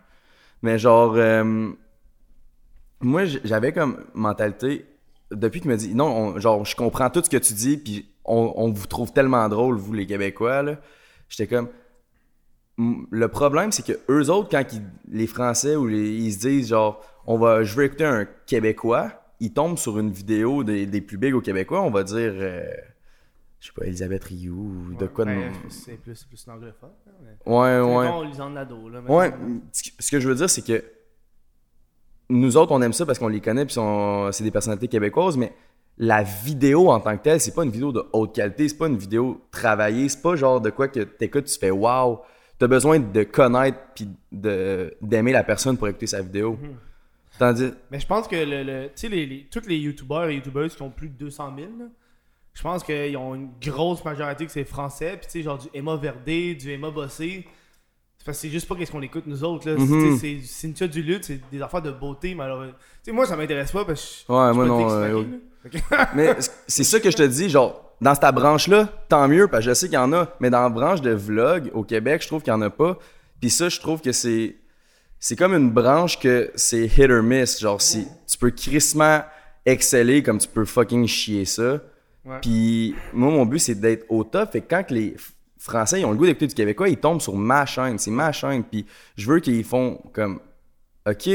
Mais 0.63 0.79
genre, 0.79 1.15
euh, 1.17 1.71
moi, 3.01 3.23
j'avais 3.45 3.73
comme 3.73 4.05
mentalité, 4.15 4.85
depuis 5.31 5.61
qu'il 5.61 5.71
me 5.71 5.77
dit, 5.77 5.95
non, 5.95 6.07
on- 6.35 6.39
genre, 6.39 6.65
je 6.65 6.75
comprends 6.77 7.11
tout 7.11 7.23
ce 7.25 7.31
que 7.31 7.37
tu 7.37 7.53
dis, 7.55 7.77
puis 7.79 8.09
on, 8.25 8.53
on 8.57 8.71
vous 8.73 8.87
trouve 8.87 9.13
tellement 9.13 9.49
drôle, 9.49 9.77
vous 9.79 9.93
les 9.95 10.07
Québécois, 10.07 10.63
là. 10.63 10.77
J'étais 11.29 11.47
comme, 11.55 11.69
le 13.11 13.29
problème, 13.29 13.73
c'est 13.73 13.85
que 13.85 13.99
eux 14.11 14.31
autres, 14.31 14.49
quand 14.51 14.65
ils- 14.73 14.83
les 15.11 15.27
Français 15.27 15.75
ou 15.77 15.87
les, 15.87 16.11
ils 16.11 16.33
se 16.33 16.39
disent, 16.39 16.69
genre, 16.69 17.01
on 17.27 17.39
va, 17.39 17.63
je 17.63 17.75
veux 17.75 17.85
écouter 17.85 18.05
un 18.05 18.27
Québécois, 18.47 19.11
ils 19.41 19.53
tombent 19.53 19.79
sur 19.79 19.99
une 19.99 20.11
vidéo 20.11 20.65
des, 20.65 20.87
des 20.87 21.01
plus 21.01 21.17
big 21.19 21.35
au 21.35 21.41
Québécois, 21.41 21.83
on 21.83 21.91
va 21.91 22.03
dire, 22.05 22.17
euh, 22.35 22.65
je 23.61 23.67
sais 23.69 23.73
pas, 23.75 23.87
Elisabeth 23.87 24.25
Rioux, 24.25 24.89
ou 24.91 24.95
de 24.95 25.07
quoi 25.07 25.25
de. 25.25 25.31
Ben, 25.31 25.53
C'est 25.69 25.97
plus, 25.97 26.25
plus 26.25 26.47
un 26.49 26.55
anglophone. 26.55 26.91
hein, 27.07 27.13
mais- 27.47 27.53
Ouais, 27.53 27.81
ouais. 27.81 28.51
Nadeau, 28.51 28.89
là. 28.89 29.01
Ouais, 29.09 29.33
ce 29.73 30.11
que- 30.11 30.21
je 30.21 30.29
veux 30.29 30.35
dire, 30.35 30.49
c'est 30.51 30.65
que 30.65 30.83
nous 32.31 32.57
autres, 32.57 32.73
on 32.73 32.83
aime 32.83 32.93
ça 32.93 33.07
parce 33.07 33.19
qu'on 33.19 33.29
les 33.29 33.41
connaît, 33.41 33.65
puis 33.65 33.77
c'est 34.33 34.45
des 34.45 34.51
personnalités 34.51 34.89
québécoises, 34.89 35.37
mais 35.37 35.53
la 35.97 36.23
vidéo 36.23 36.91
en 36.91 37.01
tant 37.01 37.17
que 37.17 37.23
telle, 37.23 37.41
c'est 37.41 37.55
pas 37.55 37.65
une 37.65 37.71
vidéo 37.71 37.91
de 37.91 38.05
haute 38.13 38.35
qualité, 38.35 38.69
c'est 38.69 38.77
pas 38.79 38.87
une 38.89 38.99
vidéo 38.99 39.41
travaillée, 39.51 40.09
c'est 40.09 40.21
pas 40.23 40.37
genre 40.37 40.61
de 40.61 40.71
quoi 40.71 40.89
que 40.89 41.01
t'écoutes, 41.01 41.47
tu 41.47 41.59
fais 41.59 41.71
wow. 41.71 42.21
T'as 42.59 42.67
besoin 42.67 42.99
de 42.99 43.23
connaître 43.23 43.79
puis 43.95 44.09
d'aimer 44.33 45.33
la 45.33 45.45
personne 45.45 45.77
pour 45.77 45.89
écouter 45.89 46.07
sa 46.09 46.23
vidéo. 46.23 46.59
Tandis, 47.39 47.71
Mais 47.91 48.01
je 48.01 48.07
pense 48.07 48.27
que 48.29 48.37
le, 48.37 48.63
le- 48.63 48.87
tu 48.87 48.93
sais, 48.95 49.09
les, 49.09 49.27
les- 49.27 49.47
tous 49.51 49.67
les 49.69 49.77
youtubeurs 49.79 50.27
et 50.29 50.35
youtubeuses 50.37 50.75
qui 50.75 50.83
ont 50.83 50.91
plus 50.91 51.09
de 51.09 51.15
200 51.15 51.53
000, 51.57 51.69
là, 51.79 51.85
je 52.55 52.63
pense 52.63 52.83
qu'ils 52.83 53.17
ont 53.17 53.35
une 53.37 53.51
grosse 53.63 54.05
majorité 54.05 54.45
que 54.47 54.51
c'est 54.53 54.65
français. 54.65 55.17
Puis 55.17 55.27
tu 55.27 55.33
sais, 55.39 55.43
genre 55.43 55.59
du 55.59 55.69
Emma 55.73 55.95
Verdé, 55.97 56.55
du 56.55 56.73
Emma 56.73 56.91
Bossé. 56.91 57.47
C'est 58.19 58.25
parce 58.27 58.39
que 58.39 58.43
c'est 58.43 58.49
juste 58.51 58.67
pas 58.67 58.75
qu'est-ce 58.75 58.91
qu'on 58.91 59.03
écoute 59.03 59.25
nous 59.27 59.45
autres. 59.45 59.71
là. 59.71 59.77
C'est- 59.79 59.87
tu 59.87 60.17
sais, 60.17 60.17
C'est 60.43 60.47
Cynthia 60.67 60.89
Duluth, 60.89 61.25
c'est 61.25 61.41
des 61.53 61.63
affaires 61.63 61.83
de 61.83 61.93
beauté. 61.93 62.33
Tu 62.33 62.37
sais, 63.05 63.13
moi, 63.13 63.27
ça 63.27 63.37
m'intéresse 63.37 63.71
pas 63.71 63.85
parce 63.85 64.25
que 64.27 64.33
je- 64.33 64.33
Ouais, 64.33 64.53
moi 64.53 64.67
non, 64.67 64.91
euh, 64.91 65.23
Mais 66.17 66.35
c'est 66.67 66.85
ça 66.85 66.99
que 66.99 67.11
je 67.11 67.17
te 67.17 67.23
dis, 67.23 67.49
genre, 67.49 67.95
dans 68.01 68.15
cette 68.15 68.35
branche-là, 68.35 68.89
tant 69.09 69.29
mieux, 69.29 69.47
parce 69.49 69.65
que 69.65 69.71
je 69.71 69.75
sais 69.75 69.87
qu'il 69.87 69.95
y 69.95 69.99
en 69.99 70.13
a, 70.13 70.29
mais 70.41 70.51
dans 70.51 70.63
la 70.63 70.69
branche 70.69 71.01
de 71.01 71.11
vlog 71.13 71.71
au 71.75 71.85
Québec, 71.85 72.23
je 72.23 72.27
trouve 72.29 72.43
qu'il 72.43 72.53
y 72.53 72.57
en 72.57 72.63
a 72.63 72.71
pas. 72.71 72.99
Puis 73.41 73.51
ça, 73.51 73.69
je 73.69 73.79
trouve 73.79 74.01
que 74.01 74.11
c'est. 74.13 74.57
C'est 75.21 75.37
comme 75.37 75.55
une 75.55 75.71
branche 75.71 76.19
que 76.19 76.51
c'est 76.55 76.87
hit 76.87 77.11
or 77.11 77.23
miss. 77.23 77.61
Genre, 77.61 77.81
si 77.81 78.07
tu 78.27 78.39
peux 78.39 78.51
crissement 78.51 79.23
exceller 79.67 80.23
comme 80.23 80.39
tu 80.39 80.49
peux 80.49 80.65
fucking 80.65 81.07
chier 81.07 81.45
ça. 81.45 81.81
Puis 82.43 82.95
moi, 83.13 83.31
mon 83.31 83.47
but, 83.47 83.59
c'est 83.59 83.75
d'être 83.75 84.05
au 84.09 84.25
top. 84.25 84.53
Fait 84.53 84.61
que 84.61 84.69
quand 84.69 84.91
les 84.91 85.17
Français 85.59 86.01
ils 86.01 86.05
ont 86.05 86.11
le 86.11 86.17
goût 86.17 86.27
d'écouter 86.27 86.47
du 86.47 86.55
Québécois, 86.55 86.89
ils 86.89 86.99
tombent 86.99 87.21
sur 87.21 87.35
ma 87.35 87.67
chaîne. 87.67 87.99
C'est 87.99 88.11
ma 88.11 88.33
chaîne. 88.33 88.65
Puis 88.65 88.87
je 89.17 89.31
veux 89.31 89.41
qu'ils 89.41 89.65
font 89.65 90.01
comme. 90.13 90.41
Ok, 91.09 91.29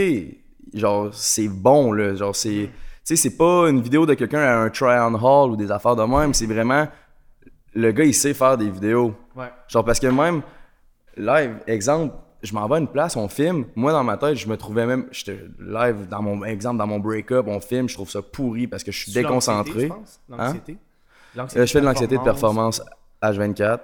genre, 0.73 1.09
c'est 1.13 1.47
bon, 1.47 1.91
là. 1.91 2.15
Genre, 2.15 2.35
c'est. 2.35 2.69
Tu 2.69 2.69
sais, 3.03 3.15
c'est 3.15 3.37
pas 3.37 3.69
une 3.69 3.81
vidéo 3.81 4.05
de 4.05 4.13
quelqu'un 4.13 4.39
à 4.39 4.55
un 4.55 4.69
try-on 4.69 5.15
haul 5.15 5.51
ou 5.51 5.55
des 5.55 5.71
affaires 5.71 5.95
de 5.95 6.03
même. 6.03 6.33
C'est 6.33 6.45
vraiment. 6.45 6.87
Le 7.73 7.91
gars, 7.91 8.03
il 8.03 8.13
sait 8.13 8.35
faire 8.35 8.55
des 8.55 8.69
vidéos. 8.69 9.15
Ouais. 9.35 9.51
Genre, 9.67 9.83
parce 9.83 9.99
que 9.99 10.07
même, 10.07 10.43
live, 11.17 11.55
exemple, 11.65 12.15
je 12.43 12.53
m'en 12.53 12.67
vais 12.67 12.75
à 12.75 12.79
une 12.79 12.87
place, 12.87 13.15
on 13.15 13.29
filme. 13.29 13.65
Moi, 13.75 13.91
dans 13.91 14.03
ma 14.03 14.17
tête, 14.17 14.35
je 14.35 14.47
me 14.47 14.57
trouvais 14.57 14.85
même. 14.85 15.07
J'étais 15.11 15.39
live, 15.59 16.07
dans 16.09 16.21
mon 16.21 16.43
exemple, 16.43 16.77
dans 16.77 16.87
mon 16.87 16.99
break-up, 16.99 17.45
on 17.47 17.59
filme, 17.59 17.87
je 17.87 17.95
trouve 17.95 18.09
ça 18.09 18.21
pourri 18.21 18.67
parce 18.67 18.83
que 18.83 18.91
je 18.91 18.99
suis 18.99 19.13
déconcentré. 19.13 19.83
je 19.83 19.87
pense. 19.87 20.19
L'anxiété? 20.29 20.77
Euh, 21.37 21.65
je 21.65 21.65
fais 21.65 21.81
de 21.81 21.85
l'anxiété 21.85 22.17
de 22.17 22.23
performance 22.23 22.81
H24. 23.21 23.79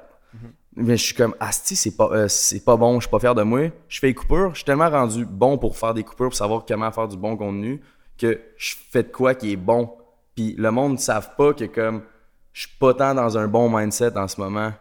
Mais 0.76 0.98
je 0.98 1.04
suis 1.04 1.16
comme, 1.16 1.36
asti, 1.40 1.76
c'est 1.76 1.96
pas, 1.96 2.10
euh, 2.12 2.28
c'est 2.28 2.64
pas 2.64 2.78
bon, 2.78 3.00
je 3.00 3.08
suis 3.08 3.12
pas 3.12 3.20
fier 3.20 3.34
de 3.34 3.44
moi. 3.44 3.70
Je 3.88 4.00
fais 4.00 4.08
des 4.08 4.14
coupures, 4.14 4.52
je 4.52 4.58
suis 4.58 4.66
tellement 4.66 4.90
rendu 4.90 5.26
bon 5.26 5.58
pour 5.58 5.76
faire 5.78 5.94
des 5.94 6.04
coupures, 6.04 6.28
pour 6.28 6.36
savoir 6.36 6.64
comment 6.66 6.92
faire 6.92 7.08
du 7.08 7.18
bon 7.18 7.36
contenu, 7.36 7.82
que 8.18 8.40
je 8.56 8.76
fais 8.90 9.04
de 9.04 9.10
quoi 9.10 9.34
qui 9.34 9.54
est 9.54 9.58
bon. 9.58 9.92
Puis 10.36 10.56
le 10.58 10.72
monde 10.72 10.94
ne 10.94 10.98
savent 10.98 11.36
pas 11.36 11.54
que 11.54 11.66
comme, 11.66 12.04
je 12.54 12.68
suis 12.68 12.78
pas 12.78 12.94
tant 12.94 13.14
dans 13.16 13.38
un 13.38 13.48
bon 13.48 13.70
mindset 13.70 14.18
en 14.18 14.28
ce 14.28 14.40
moment. 14.40 14.72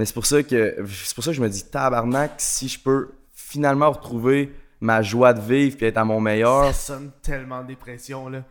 Mais 0.00 0.06
c'est 0.06 0.14
pour 0.14 0.24
ça 0.24 0.42
que 0.42 0.76
c'est 0.88 1.14
pour 1.14 1.22
ça 1.22 1.30
que 1.30 1.36
je 1.36 1.42
me 1.42 1.48
dis 1.50 1.62
tabarnak 1.62 2.32
si 2.38 2.68
je 2.68 2.80
peux 2.80 3.10
finalement 3.34 3.90
retrouver 3.90 4.50
ma 4.80 5.02
joie 5.02 5.34
de 5.34 5.42
vivre 5.42 5.76
puis 5.76 5.84
être 5.84 5.98
à 5.98 6.06
mon 6.06 6.20
meilleur. 6.20 6.64
Ça 6.68 6.94
sonne 6.94 7.10
tellement 7.20 7.62
dépression, 7.62 8.30
là. 8.30 8.42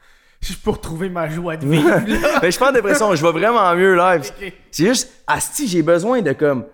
Je 0.41 0.53
peux 0.53 0.69
retrouver 0.69 1.09
ma 1.09 1.27
joie 1.27 1.57
de 1.57 1.67
vivre, 1.67 1.89
là. 1.89 2.01
Mais 2.05 2.45
je 2.45 2.51
suis 2.51 2.59
pas 2.59 2.69
en 2.69 2.71
dépression, 2.71 3.15
je 3.15 3.25
vais 3.25 3.31
vraiment 3.31 3.75
mieux 3.75 3.95
live. 3.95 4.31
C'est 4.69 4.85
juste 4.85 5.11
asti, 5.25 5.67
j'ai 5.67 5.81
besoin 5.81 6.21
de 6.21 6.33
comme 6.33 6.65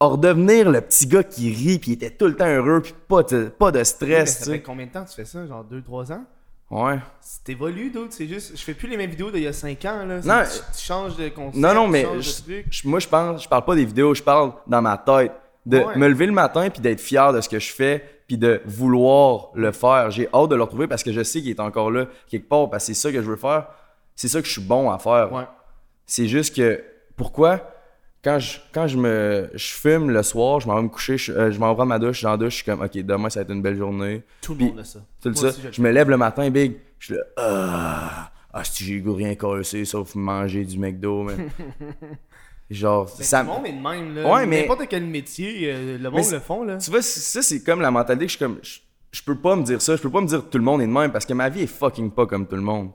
redevenir 0.00 0.68
le 0.68 0.80
petit 0.80 1.06
gars 1.06 1.22
qui 1.22 1.52
rit 1.54 1.78
puis 1.78 1.92
était 1.92 2.10
tout 2.10 2.26
le 2.26 2.34
temps 2.34 2.48
heureux 2.48 2.80
puis 2.82 2.92
pas 3.06 3.22
de, 3.22 3.44
pas 3.56 3.70
de 3.70 3.78
Mais 3.78 3.84
stress, 3.84 4.32
ça 4.32 4.44
tu 4.46 4.50
fait 4.50 4.56
sais. 4.56 4.62
combien 4.62 4.86
de 4.86 4.90
temps 4.90 5.04
que 5.04 5.10
tu 5.10 5.14
fais 5.14 5.24
ça? 5.24 5.46
Genre 5.46 5.64
2-3 5.64 6.12
ans? 6.12 6.24
Ouais. 6.70 6.98
C'est 7.20 7.48
évolué, 7.48 7.90
d'autres, 7.90 8.12
c'est 8.12 8.28
juste. 8.28 8.56
Je 8.56 8.62
fais 8.62 8.74
plus 8.74 8.88
les 8.88 8.96
mêmes 8.96 9.10
vidéos 9.10 9.30
d'il 9.32 9.42
y 9.42 9.46
a 9.48 9.52
5 9.52 9.84
ans, 9.86 10.04
là. 10.06 10.20
Non, 10.20 10.42
tu, 10.44 10.78
tu 10.78 10.84
changes 10.84 11.16
de 11.16 11.28
concept. 11.28 11.56
Non 11.56 11.74
non 11.74 11.88
mais 11.88 12.06
je- 12.20 12.62
je- 12.70 12.88
moi 12.88 13.00
je 13.00 13.08
pense 13.08 13.42
je 13.42 13.48
parle 13.48 13.64
pas 13.64 13.74
des 13.74 13.84
vidéos, 13.84 14.14
je 14.14 14.22
parle 14.22 14.52
dans 14.68 14.80
ma 14.80 14.96
tête 14.96 15.32
de 15.66 15.78
Ouais. 15.78 15.96
me 15.96 16.06
lever 16.08 16.26
le 16.26 16.32
matin 16.32 16.70
puis 16.70 16.80
d'être 16.80 17.00
fier 17.00 17.32
de 17.32 17.40
ce 17.40 17.48
que 17.48 17.58
je 17.58 17.72
fais 17.72 18.22
puis 18.28 18.38
de 18.38 18.62
vouloir 18.66 19.48
le 19.54 19.72
faire. 19.72 20.10
J'ai 20.12 20.28
hâte 20.32 20.48
de 20.50 20.54
le 20.54 20.62
retrouver 20.62 20.86
parce 20.86 21.02
que 21.02 21.12
je 21.12 21.22
sais 21.24 21.40
qu'il 21.40 21.50
est 21.50 21.60
encore 21.60 21.90
là 21.90 22.06
quelque 22.28 22.48
part 22.48 22.70
parce 22.70 22.84
que 22.86 22.94
c'est 22.94 23.00
ça 23.00 23.10
que 23.12 23.20
je 23.20 23.28
veux 23.28 23.36
faire. 23.36 23.66
C'est 24.14 24.28
ça 24.28 24.40
que 24.40 24.46
je 24.46 24.52
suis 24.52 24.62
bon 24.62 24.90
à 24.90 24.98
faire. 24.98 25.32
Ouais. 25.32 25.44
C'est 26.06 26.28
juste 26.28 26.54
que 26.54 26.82
pourquoi? 27.16 27.60
Quand 28.22 28.38
je 28.38 28.58
quand 28.72 28.86
je 28.86 28.96
me 28.98 29.50
je 29.54 29.66
fume 29.72 30.10
le 30.10 30.22
soir, 30.22 30.60
je 30.60 30.66
m'en 30.68 30.76
vais 30.76 30.82
me 30.82 30.88
coucher, 30.88 31.16
je, 31.18 31.32
euh, 31.32 31.50
je 31.50 31.58
m'en 31.58 31.74
vais 31.74 31.84
ma 31.84 31.98
douche, 31.98 32.12
je 32.12 32.16
suis 32.18 32.24
dans 32.24 32.32
la 32.32 32.36
douche, 32.36 32.52
je 32.52 32.56
suis 32.56 32.64
comme 32.64 32.82
OK, 32.82 32.92
demain 32.98 33.30
ça 33.30 33.40
va 33.40 33.44
être 33.44 33.50
une 33.52 33.62
belle 33.62 33.76
journée. 33.76 34.22
Tout 34.42 34.54
le 34.54 34.66
monde 34.66 34.78
a 34.80 34.84
ça. 34.84 35.00
Tout 35.22 35.34
ça, 35.34 35.46
aussi, 35.48 35.60
je 35.72 35.80
me 35.82 35.90
lève 35.90 36.10
le 36.10 36.16
matin 36.16 36.48
big, 36.50 36.76
je 36.98 37.06
suis 37.06 37.14
là 37.14 37.20
ah, 37.38 38.30
ah 38.52 38.64
si 38.64 38.84
j'ai 38.84 39.00
goût 39.00 39.14
rien 39.14 39.34
casser 39.34 39.84
sauf 39.84 40.14
manger 40.14 40.64
du 40.64 40.78
McDo 40.78 41.22
mais 41.22 41.34
genre 42.70 43.10
Mais 43.18 43.24
ça 43.24 43.40
Tout 43.42 43.46
le 43.48 43.52
monde 43.56 43.66
est 43.66 43.72
de 43.72 43.80
même, 43.82 44.14
là. 44.14 44.32
Ouais, 44.32 44.46
mais- 44.46 44.62
N'importe 44.62 44.86
quel 44.88 45.04
métier, 45.06 45.72
euh, 45.72 45.98
le 45.98 46.10
monde 46.10 46.24
le 46.30 46.38
font, 46.40 46.62
là. 46.64 46.76
tu 46.78 46.90
vois 46.90 47.02
ça 47.02 47.42
c'est 47.42 47.62
comme 47.62 47.80
la 47.80 47.90
mentalité 47.90 48.26
que 48.26 48.32
je 48.32 48.36
suis 48.36 48.44
comme 48.44 48.58
je, 48.62 48.78
je 49.12 49.22
peux 49.22 49.36
pas 49.36 49.56
me 49.56 49.62
dire 49.64 49.82
ça, 49.82 49.96
je 49.96 50.02
peux 50.02 50.10
pas 50.10 50.20
me 50.20 50.26
dire 50.26 50.48
tout 50.48 50.58
le 50.58 50.64
monde 50.64 50.80
est 50.82 50.86
de 50.86 50.92
même 50.92 51.10
parce 51.10 51.24
que 51.26 51.32
ma 51.34 51.48
vie 51.48 51.62
est 51.62 51.66
fucking 51.66 52.10
pas 52.10 52.26
comme 52.26 52.46
tout 52.46 52.56
le 52.56 52.62
monde. 52.62 52.90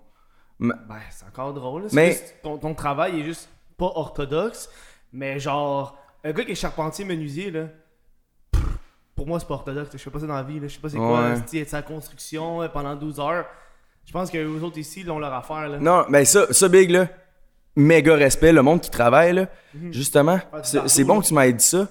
Ma- 0.59 0.76
Ben, 0.88 0.95
c'est 1.11 1.26
encore 1.26 1.53
drôle, 1.53 1.84
là. 1.84 1.89
C'est 1.89 1.95
Mais- 1.97 2.11
juste- 2.11 2.36
ton, 2.41 2.57
ton 2.57 2.73
travail 2.73 3.19
est 3.19 3.26
juste 3.26 3.49
pas 3.78 3.91
orthodoxe, 3.95 4.69
mais 5.16 5.39
genre, 5.39 5.97
un 6.24 6.32
gars 6.32 6.43
qui 6.43 6.51
est 6.51 6.55
charpentier 6.55 7.05
menuisier, 7.05 7.49
là. 7.51 7.68
Pour 9.16 9.28
moi, 9.28 9.39
c'est 9.39 9.47
pas 9.47 9.53
orthodoxe. 9.55 9.91
Je 9.93 9.97
fais 9.97 10.09
pas 10.09 10.20
ça 10.20 10.28
dans 10.28 10.36
la 10.36 10.43
vie. 10.43 10.59
Là. 10.59 10.68
Je 10.68 10.74
sais 10.74 10.80
pas 10.82 10.89
c'est 10.89 10.97
quoi. 10.97 11.30
Ouais. 11.30 11.36
c'est 11.45 11.63
sa 11.66 11.82
construction 11.82 12.61
euh, 12.61 12.68
pendant 12.68 12.95
12 12.95 13.20
heures. 13.20 13.45
Je 14.05 14.11
pense 14.11 14.30
que 14.30 14.38
les 14.38 14.63
autres 14.63 14.78
ici, 14.78 15.01
ils 15.01 15.09
ont 15.09 15.20
leur 15.20 15.34
affaire. 15.34 15.70
Là. 15.70 15.80
Non, 15.80 16.03
mais 16.09 16.26
ça, 16.26 16.51
ça 16.51 16.68
big 16.68 16.89
là, 16.91 17.07
méga 17.78 18.13
respect, 18.16 18.51
le 18.51 18.61
monde 18.61 18.82
qui 18.82 18.91
travaille 18.91 19.34
là, 19.34 19.47
justement, 19.91 20.39
Ah, 20.51 20.59
du 20.61 20.89
c'est 20.89 21.03
bon 21.05 21.22
que 21.22 21.26
tu 21.28 21.34
m'aies 21.34 21.53
dit 21.53 21.63
ça. 21.63 21.88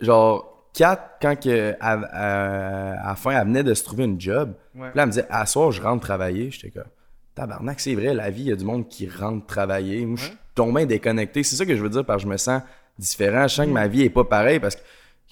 Genre, 0.00 0.50
Kat, 0.74 1.16
quand 1.22 1.40
que, 1.40 1.74
à, 1.80 1.92
à- 1.92 3.00
à 3.04 3.08
la 3.08 3.14
fin, 3.16 3.30
elle 3.30 3.46
venait 3.46 3.62
de 3.64 3.72
se 3.74 3.82
trouver 3.84 4.04
une 4.04 4.20
job, 4.20 4.52
Ouais. 4.74 4.88
là, 4.94 5.02
elle 5.02 5.06
me 5.06 5.12
disait, 5.12 5.26
à 5.30 5.46
soir, 5.46 5.70
je 5.72 5.80
rentre 5.80 6.04
travailler. 6.04 6.50
J'étais 6.50 6.70
comme, 6.70 6.90
tabarnak, 7.34 7.80
c'est 7.80 7.94
vrai, 7.94 8.12
la 8.12 8.28
vie, 8.30 8.42
il 8.42 8.48
y 8.48 8.52
a 8.52 8.56
du 8.56 8.64
monde 8.64 8.86
qui 8.88 9.08
rentre 9.08 9.46
travailler. 9.46 10.04
Moi, 10.04 10.18
tombé 10.54 10.86
déconnecté. 10.86 11.42
C'est 11.42 11.56
ça 11.56 11.66
que 11.66 11.74
je 11.76 11.82
veux 11.82 11.88
dire, 11.90 12.04
que 12.06 12.18
je 12.18 12.26
me 12.26 12.36
sens 12.36 12.62
différent. 12.98 13.48
Je 13.48 13.54
sens 13.54 13.66
que 13.66 13.70
ma 13.72 13.88
vie 13.88 14.02
est 14.02 14.10
pas 14.10 14.24
pareille, 14.24 14.60
parce 14.60 14.76
que, 14.76 14.82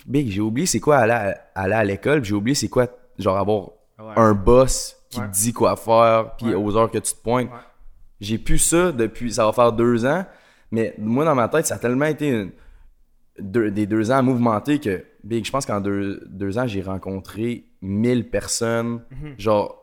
big, 0.07 0.29
j'ai 0.31 0.41
oublié 0.41 0.67
c'est 0.67 0.81
quoi 0.81 0.99
aller 0.99 1.13
à, 1.13 1.37
aller 1.55 1.75
à 1.75 1.85
l'école, 1.85 2.25
j'ai 2.25 2.35
oublié 2.35 2.55
c'est 2.55 2.69
quoi, 2.69 2.87
genre, 3.19 3.37
avoir 3.39 3.69
Ouais. 3.99 4.15
un 4.17 4.33
boss 4.35 4.97
qui 5.11 5.21
Ouais. 5.21 5.27
te 5.29 5.33
dit 5.33 5.53
quoi 5.53 5.77
faire, 5.77 6.35
puis 6.37 6.49
Ouais. 6.49 6.55
aux 6.55 6.77
heures 6.77 6.91
que 6.91 6.99
tu 6.99 7.13
te 7.15 7.23
pointes. 7.23 7.51
J'ai 8.21 8.39
pu 8.39 8.59
ça 8.59 8.91
depuis, 8.93 9.33
ça 9.33 9.45
va 9.47 9.53
faire 9.53 9.73
deux 9.73 10.05
ans, 10.07 10.25
mais 10.73 10.95
moi 10.99 11.25
dans 11.25 11.35
ma 11.35 11.49
tête, 11.49 11.67
ça 11.67 11.75
a 11.77 11.79
tellement 11.79 12.07
été 12.07 12.29
une- 12.29 12.51
deux- 13.39 13.71
des 13.71 13.87
deux 13.87 14.11
ans 14.11 14.23
mouvementés 14.23 14.79
que, 14.81 15.05
big, 15.25 15.45
je 15.45 15.51
pense 15.53 15.67
qu'en 15.67 15.81
deux, 15.81 16.23
deux 16.29 16.59
ans, 16.59 16.67
j'ai 16.67 16.83
rencontré 16.83 17.65
1000 17.81 18.29
personnes, 18.31 19.03
Mhm. 19.11 19.35
genre, 19.39 19.82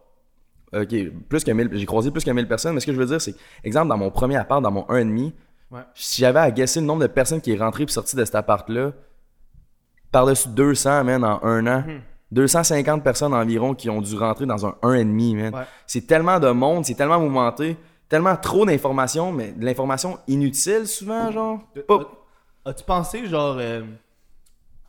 ok, 0.73 0.95
plus 1.29 1.43
que 1.43 1.51
1000, 1.51 1.69
j'ai 1.73 1.85
croisé 1.85 2.11
plus 2.11 2.23
que 2.23 2.31
1000 2.31 2.47
personnes, 2.47 2.73
mais 2.73 2.79
ce 2.79 2.85
que 2.85 2.93
je 2.93 2.97
veux 2.97 3.05
dire, 3.05 3.21
c'est, 3.21 3.35
exemple, 3.63 3.89
dans 3.89 3.97
mon 3.97 4.11
premier 4.11 4.35
appart, 4.37 4.61
dans 4.61 4.71
mon 4.71 4.85
1,5, 4.89 5.33
Ouais. 5.71 5.81
si 5.93 6.21
j'avais 6.21 6.39
à 6.39 6.49
guesser 6.49 6.79
le 6.79 6.87
nombre 6.87 7.03
de 7.03 7.07
personnes 7.07 7.41
qui 7.41 7.51
est 7.51 7.57
rentré 7.57 7.85
puis 7.85 7.93
sorti 7.93 8.15
de 8.15 8.25
cet 8.25 8.33
appart-là, 8.33 8.91
par-dessus 10.11 10.49
200, 10.49 11.03
man, 11.03 11.23
en 11.23 11.39
un 11.43 11.67
an. 11.67 11.83
Mhm. 11.87 12.01
250 12.31 13.03
personnes 13.03 13.33
environ 13.33 13.73
qui 13.73 13.89
ont 13.89 14.01
dû 14.01 14.15
rentrer 14.15 14.45
dans 14.45 14.65
un 14.65 14.75
1,5, 14.83 15.35
man. 15.35 15.53
Ouais. 15.55 15.61
C'est 15.87 16.05
tellement 16.07 16.39
de 16.39 16.49
monde, 16.51 16.85
c'est 16.85 16.93
tellement 16.95 17.19
mouvementé, 17.19 17.77
tellement 18.07 18.35
trop 18.35 18.65
d'informations, 18.65 19.31
mais 19.31 19.51
de 19.51 19.63
l'information 19.65 20.17
inutile 20.27 20.87
souvent, 20.87 21.31
genre. 21.31 21.59
As-tu 22.65 22.83
pensé, 22.83 23.25
genre, 23.27 23.57
euh, 23.59 23.81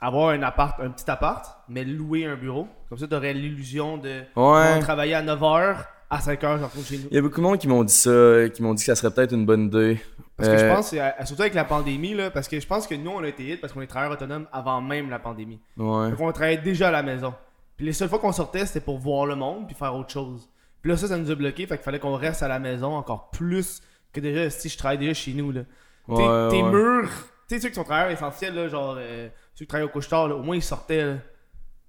avoir 0.00 0.30
un 0.30 0.42
appart, 0.42 0.80
un 0.80 0.90
petit 0.90 1.10
appart, 1.10 1.46
mais 1.68 1.84
louer 1.84 2.24
un 2.26 2.36
bureau 2.36 2.68
Comme 2.88 2.98
ça, 2.98 3.06
t'aurais 3.06 3.32
l'illusion 3.34 3.96
de 3.98 4.22
Ouais. 4.36 4.80
travailler 4.80 5.14
à 5.14 5.22
9h, 5.22 5.76
à 6.08 6.18
5h, 6.18 6.58
je 6.58 6.64
retourne 6.64 6.84
chez 6.84 6.98
nous. 6.98 7.08
Il 7.10 7.14
y 7.14 7.18
a 7.18 7.22
beaucoup 7.22 7.36
de 7.36 7.42
monde 7.42 7.58
qui 7.58 7.68
m'ont 7.68 7.84
dit 7.84 7.92
ça, 7.92 8.48
qui 8.52 8.62
m'ont 8.62 8.74
dit 8.74 8.82
que 8.84 8.86
ça 8.86 8.96
serait 8.96 9.12
peut-être 9.14 9.32
une 9.34 9.46
bonne 9.46 9.66
idée. 9.66 10.00
Parce 10.36 10.48
que 10.48 10.58
je 10.58 10.64
Euh, 10.64 10.74
pense, 10.74 10.92
euh, 10.94 11.08
surtout 11.24 11.42
avec 11.42 11.54
la 11.54 11.64
pandémie, 11.64 12.14
là, 12.14 12.30
parce 12.30 12.48
que 12.48 12.58
je 12.58 12.66
pense 12.66 12.86
que 12.86 12.94
nous, 12.94 13.10
on 13.10 13.22
a 13.22 13.28
été 13.28 13.44
hit 13.44 13.60
parce 13.60 13.72
qu'on 13.72 13.82
est 13.82 13.86
travailleurs 13.86 14.14
autonomes 14.14 14.46
avant 14.52 14.80
même 14.80 15.10
la 15.10 15.18
pandémie. 15.18 15.60
Ouais. 15.76 16.10
Donc, 16.10 16.20
on 16.20 16.32
travaillait 16.32 16.62
déjà 16.62 16.88
à 16.88 16.90
la 16.90 17.02
maison. 17.02 17.34
Puis 17.76 17.84
les 17.86 17.92
seules 17.92 18.08
fois 18.08 18.18
qu'on 18.18 18.32
sortait, 18.32 18.64
c'était 18.66 18.80
pour 18.80 18.98
voir 18.98 19.26
le 19.26 19.36
monde 19.36 19.66
puis 19.66 19.76
faire 19.76 19.94
autre 19.94 20.10
chose. 20.10 20.48
Puis 20.82 20.90
là, 20.90 20.96
ça, 20.96 21.08
ça 21.08 21.16
nous 21.18 21.30
a 21.30 21.34
bloqué. 21.34 21.66
Fait 21.66 21.76
qu'il 21.76 21.84
fallait 21.84 21.98
qu'on 21.98 22.14
reste 22.16 22.42
à 22.42 22.48
la 22.48 22.58
maison 22.58 22.94
encore 22.94 23.30
plus 23.30 23.82
que 24.12 24.20
déjà 24.20 24.48
si 24.50 24.68
je 24.70 24.76
travaille 24.78 24.98
déjà 24.98 25.12
chez 25.14 25.32
nous. 25.34 25.52
Là. 25.52 25.60
Ouais, 26.08 26.48
tes 26.50 26.62
ouais. 26.62 26.70
murs, 26.70 27.10
tu 27.48 27.54
sais, 27.54 27.60
ceux 27.60 27.68
qui 27.68 27.74
sont 27.74 27.84
travailleurs 27.84 28.10
essentiels, 28.12 28.54
là, 28.54 28.66
genre 28.68 28.96
euh, 28.98 29.28
ceux 29.60 29.66
qui 29.66 29.68
travaillent 29.68 29.86
au 29.88 29.90
couche-tard, 29.92 30.24
au 30.34 30.42
moins 30.42 30.56
ils 30.56 30.62
sortaient. 30.62 31.04
là. 31.04 31.16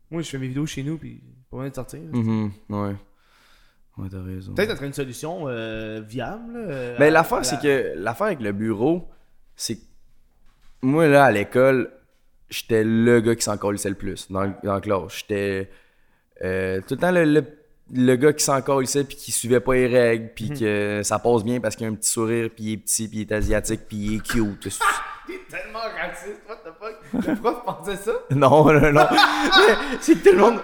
Moi, 0.10 0.22
je 0.24 0.30
fais 0.30 0.38
mes 0.38 0.48
vidéos 0.50 0.66
chez 0.66 0.84
nous, 0.84 0.98
puis 0.98 1.22
pas 1.50 1.56
besoin 1.56 1.70
de 1.70 1.76
sortir. 1.76 2.00
là. 2.02 2.10
Mhm, 2.20 2.52
ouais. 2.70 2.96
Ouais, 3.98 4.08
t'as 4.12 4.22
raison. 4.22 4.54
Peut-être 4.54 4.76
serait 4.76 4.88
une 4.88 4.94
solution 4.94 5.46
euh, 5.48 6.02
viable. 6.06 6.54
euh, 6.58 6.98
à 7.00 7.10
l'affaire, 7.10 7.38
la- 7.38 7.44
c'est 7.46 7.62
que 7.62 7.94
l'affaire 7.96 8.28
avec 8.28 8.42
le 8.42 8.52
bureau, 8.52 9.08
c'est 9.56 9.78
que 9.78 9.82
moi, 10.82 11.08
là, 11.08 11.24
à 11.26 11.32
l'école, 11.32 11.92
j'étais 12.50 12.84
le 12.84 13.22
gars 13.22 13.36
qui 13.36 13.44
s'en 13.44 13.58
colissait 13.58 13.88
le 13.90 13.96
plus 13.96 14.30
dans, 14.30 14.44
le- 14.44 14.54
dans 14.64 14.74
la 14.74 14.82
classe. 14.82 15.20
J'étais 15.20 15.70
euh, 16.44 16.82
tout 16.82 16.96
le 16.96 17.00
temps 17.00 17.12
le, 17.12 17.24
le, 17.24 17.46
le 17.94 18.16
gars 18.18 18.34
qui 18.34 18.44
s'en 18.44 18.62
colissait 18.62 19.06
puis 19.06 19.16
qui 19.16 19.32
suivait 19.32 19.60
pas 19.62 19.76
les 19.76 19.88
règles, 19.88 20.30
puis 20.36 20.50
Mhm. 20.50 20.60
que 20.60 21.02
ça 21.04 21.20
passe 21.20 21.46
bien 21.46 21.62
parce 21.62 21.78
qu'il 21.78 21.86
a 21.86 21.90
un 21.90 21.96
petit 21.96 22.10
sourire, 22.10 22.50
puis 22.54 22.64
il 22.66 22.74
est 22.74 22.78
petit, 22.78 23.08
puis 23.08 23.20
il 23.20 23.22
est 23.22 23.32
asiatique, 23.32 23.82
puis 23.88 23.98
il 23.98 24.16
est 24.16 24.20
cute. 24.28 24.80
T'es 25.28 25.40
tellement 25.50 25.80
raciste, 25.80 26.42
what 26.50 26.56
the 26.58 26.74
fuck? 26.80 27.28
Le 27.28 27.36
prof 27.36 27.64
pensait 27.64 27.96
ça? 27.98 28.12
non, 28.32 28.66
non, 28.74 28.92
non. 28.92 29.06
c'est 30.02 30.16
que 30.22 30.30
tout 30.30 30.36
le 30.36 30.42
monde. 30.42 30.60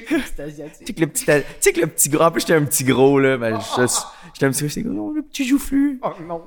C'est 0.00 0.40
asiatique. 0.40 0.94
Que 0.96 1.00
le 1.00 1.06
petit, 1.06 1.24
tu 1.26 1.32
sais 1.60 1.72
que 1.72 1.80
le 1.80 1.86
petit 1.86 2.08
gros, 2.08 2.24
en 2.24 2.30
plus 2.30 2.40
j'étais 2.40 2.54
un 2.54 2.64
petit 2.64 2.84
gros 2.84 3.18
là, 3.20 3.36
ben, 3.36 3.58
je- 3.60 3.82
j'étais 4.34 4.46
un 4.46 4.50
petit 4.50 4.62
gros, 4.62 4.68
j'étais 4.68 4.88
non, 4.88 5.10
le 5.12 5.22
petit 5.22 5.46
joufflu. 5.46 6.00
Oh 6.02 6.12
non. 6.26 6.42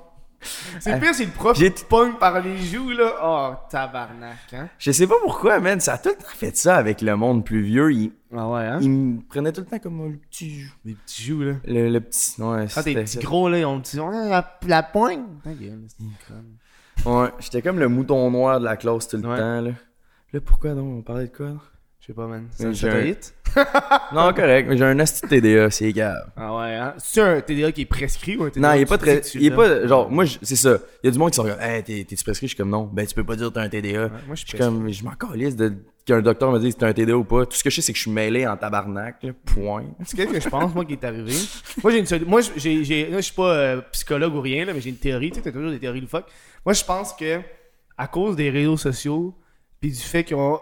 C'est 0.79 0.99
pire, 0.99 1.15
c'est 1.15 1.25
le 1.25 1.31
prof 1.31 1.57
J'ai- 1.57 1.71
qui 1.73 1.83
te 1.83 1.87
pogne 1.89 2.13
par 2.13 2.39
les 2.41 2.57
joues, 2.57 2.91
là. 2.91 3.11
Oh, 3.23 3.53
tabarnak, 3.71 4.37
hein? 4.53 4.69
Je 4.77 4.91
sais 4.91 5.07
pas 5.07 5.15
pourquoi, 5.23 5.59
man, 5.59 5.79
ça 5.79 5.93
a 5.93 5.97
tout 5.97 6.09
le 6.09 6.15
temps 6.15 6.27
fait 6.35 6.55
ça 6.55 6.75
avec 6.77 7.01
le 7.01 7.15
monde 7.15 7.43
plus 7.43 7.61
vieux. 7.63 7.91
Il, 7.91 8.11
Ah 8.35 8.47
ouais, 8.47 8.61
hein? 8.65 8.77
il 8.81 8.89
me 8.91 9.21
prenait 9.21 9.51
tout 9.51 9.61
le 9.61 9.67
temps 9.67 9.79
comme 9.79 10.11
le 10.11 10.17
petit. 10.17 10.59
jou- 10.61 10.71
Des 10.85 10.93
petits 10.93 11.23
joues, 11.23 11.41
là. 11.41 11.53
Le, 11.65 11.89
le 11.89 11.99
petit. 12.01 12.39
Ouais, 12.41 12.65
Quand 12.73 12.83
t'es 12.83 12.93
petits 12.93 13.17
gros, 13.19 13.49
là, 13.49 13.57
ils 13.59 13.65
ont 13.65 13.79
dit, 13.79 13.99
Ouais, 13.99 14.29
la, 14.29 14.57
la 14.67 14.83
pointe. 14.83 15.21
Ta 15.43 15.49
gueule, 15.53 15.81
c'est 15.87 16.03
une 16.03 16.11
conne. 16.27 16.55
Ouais, 17.05 17.29
j'étais 17.39 17.61
comme 17.61 17.79
le 17.79 17.87
mouton 17.87 18.29
noir 18.31 18.59
de 18.59 18.65
la 18.65 18.75
classe 18.75 19.07
tout 19.07 19.17
le 19.17 19.27
Ouais. 19.27 19.37
temps, 19.37 19.61
là. 19.61 19.71
Là, 20.33 20.41
pourquoi 20.41 20.73
donc? 20.73 20.99
On 20.99 21.01
parlait 21.01 21.27
de 21.27 21.35
quoi, 21.35 21.45
là? 21.47 21.55
Je 22.07 22.13
sais 22.13 22.15
pas, 22.15 22.25
man. 22.27 22.47
C'est 22.51 22.73
j'ai 22.73 22.89
un 22.89 23.01
hit? 23.05 23.33
Non, 24.13 24.31
correct, 24.33 24.67
mais 24.69 24.77
j'ai 24.77 24.83
un 24.85 24.97
asti 24.99 25.21
de 25.23 25.27
TDA, 25.27 25.69
c'est 25.71 25.91
grave. 25.91 26.29
Ah 26.37 26.55
ouais, 26.55 26.75
hein? 26.75 26.93
C'est 26.99 27.19
un 27.21 27.41
TDA 27.41 27.71
qui 27.73 27.81
est 27.81 27.85
prescrit 27.85 28.37
ou 28.37 28.43
un 28.43 28.49
TDA 28.49 28.65
Non, 28.69 28.73
il 28.75 28.81
est 28.81 28.85
pas 28.85 28.97
très. 28.97 29.19
Il 29.35 29.45
est 29.47 29.51
pas. 29.51 29.85
Genre, 29.87 30.09
moi, 30.09 30.23
c'est 30.41 30.55
ça. 30.55 30.77
Il 31.03 31.07
y 31.07 31.09
a 31.09 31.11
du 31.11 31.17
monde 31.19 31.31
qui 31.31 31.35
sont 31.35 31.43
comme, 31.43 31.59
hey, 31.59 31.83
t'es- 31.83 32.05
t'es-tu 32.05 32.23
prescrit? 32.23 32.47
Je 32.47 32.51
suis 32.51 32.57
comme, 32.57 32.69
non. 32.69 32.89
Ben, 32.93 33.05
tu 33.05 33.13
peux 33.13 33.25
pas 33.25 33.35
dire 33.35 33.49
que 33.49 33.53
t'as 33.55 33.61
un 33.63 33.69
TDA. 33.69 34.03
Ouais, 34.05 34.09
moi, 34.27 34.35
je 34.35 34.45
suis 34.45 34.57
comme, 34.57 34.89
je 34.89 35.03
m'en 35.03 35.11
calisse 35.11 35.55
de 35.57 35.73
qu'un 36.05 36.21
docteur 36.21 36.49
me 36.51 36.59
dise 36.59 36.71
si 36.73 36.77
t'as 36.77 36.87
un 36.87 36.93
TDA 36.93 37.17
ou 37.17 37.25
pas. 37.25 37.45
Tout 37.45 37.57
ce 37.57 37.63
que 37.63 37.69
je 37.69 37.75
sais, 37.75 37.81
c'est 37.81 37.91
que 37.91 37.97
je 37.97 38.03
suis 38.03 38.11
mêlé 38.11 38.47
en 38.47 38.55
tabarnak, 38.55 39.23
là. 39.23 39.31
Point. 39.45 39.85
C'est 40.05 40.15
qu'est-ce 40.15 40.31
que 40.31 40.39
je 40.39 40.47
pense, 40.49 40.73
moi, 40.73 40.85
qui 40.85 40.93
est 40.93 41.03
arrivé? 41.03 41.33
Moi, 41.83 41.91
j'ai 41.91 41.99
une 41.99 42.05
seule- 42.05 42.25
Moi, 42.25 42.39
j'ai. 42.55 42.85
j'ai- 42.85 43.09
Là, 43.09 43.17
je 43.17 43.21
suis 43.21 43.33
pas 43.35 43.53
euh, 43.53 43.81
psychologue 43.91 44.33
ou 44.35 44.39
rien, 44.41 44.63
là, 44.65 44.73
mais 44.73 44.79
j'ai 44.79 44.91
une 44.91 44.97
théorie. 44.97 45.31
Tu 45.31 45.37
sais, 45.37 45.41
t'as 45.41 45.51
toujours 45.51 45.71
des 45.71 45.79
théories 45.79 46.01
loufoques. 46.01 46.27
Moi, 46.65 46.71
je 46.73 46.83
pense 46.85 47.11
que, 47.13 47.41
à 47.97 48.07
cause 48.07 48.35
des 48.37 48.49
réseaux 48.49 48.77
sociaux, 48.77 49.33
puis 49.81 49.89
du 49.91 49.97
fait 49.99 50.23
qu'ils 50.23 50.37
ont. 50.37 50.59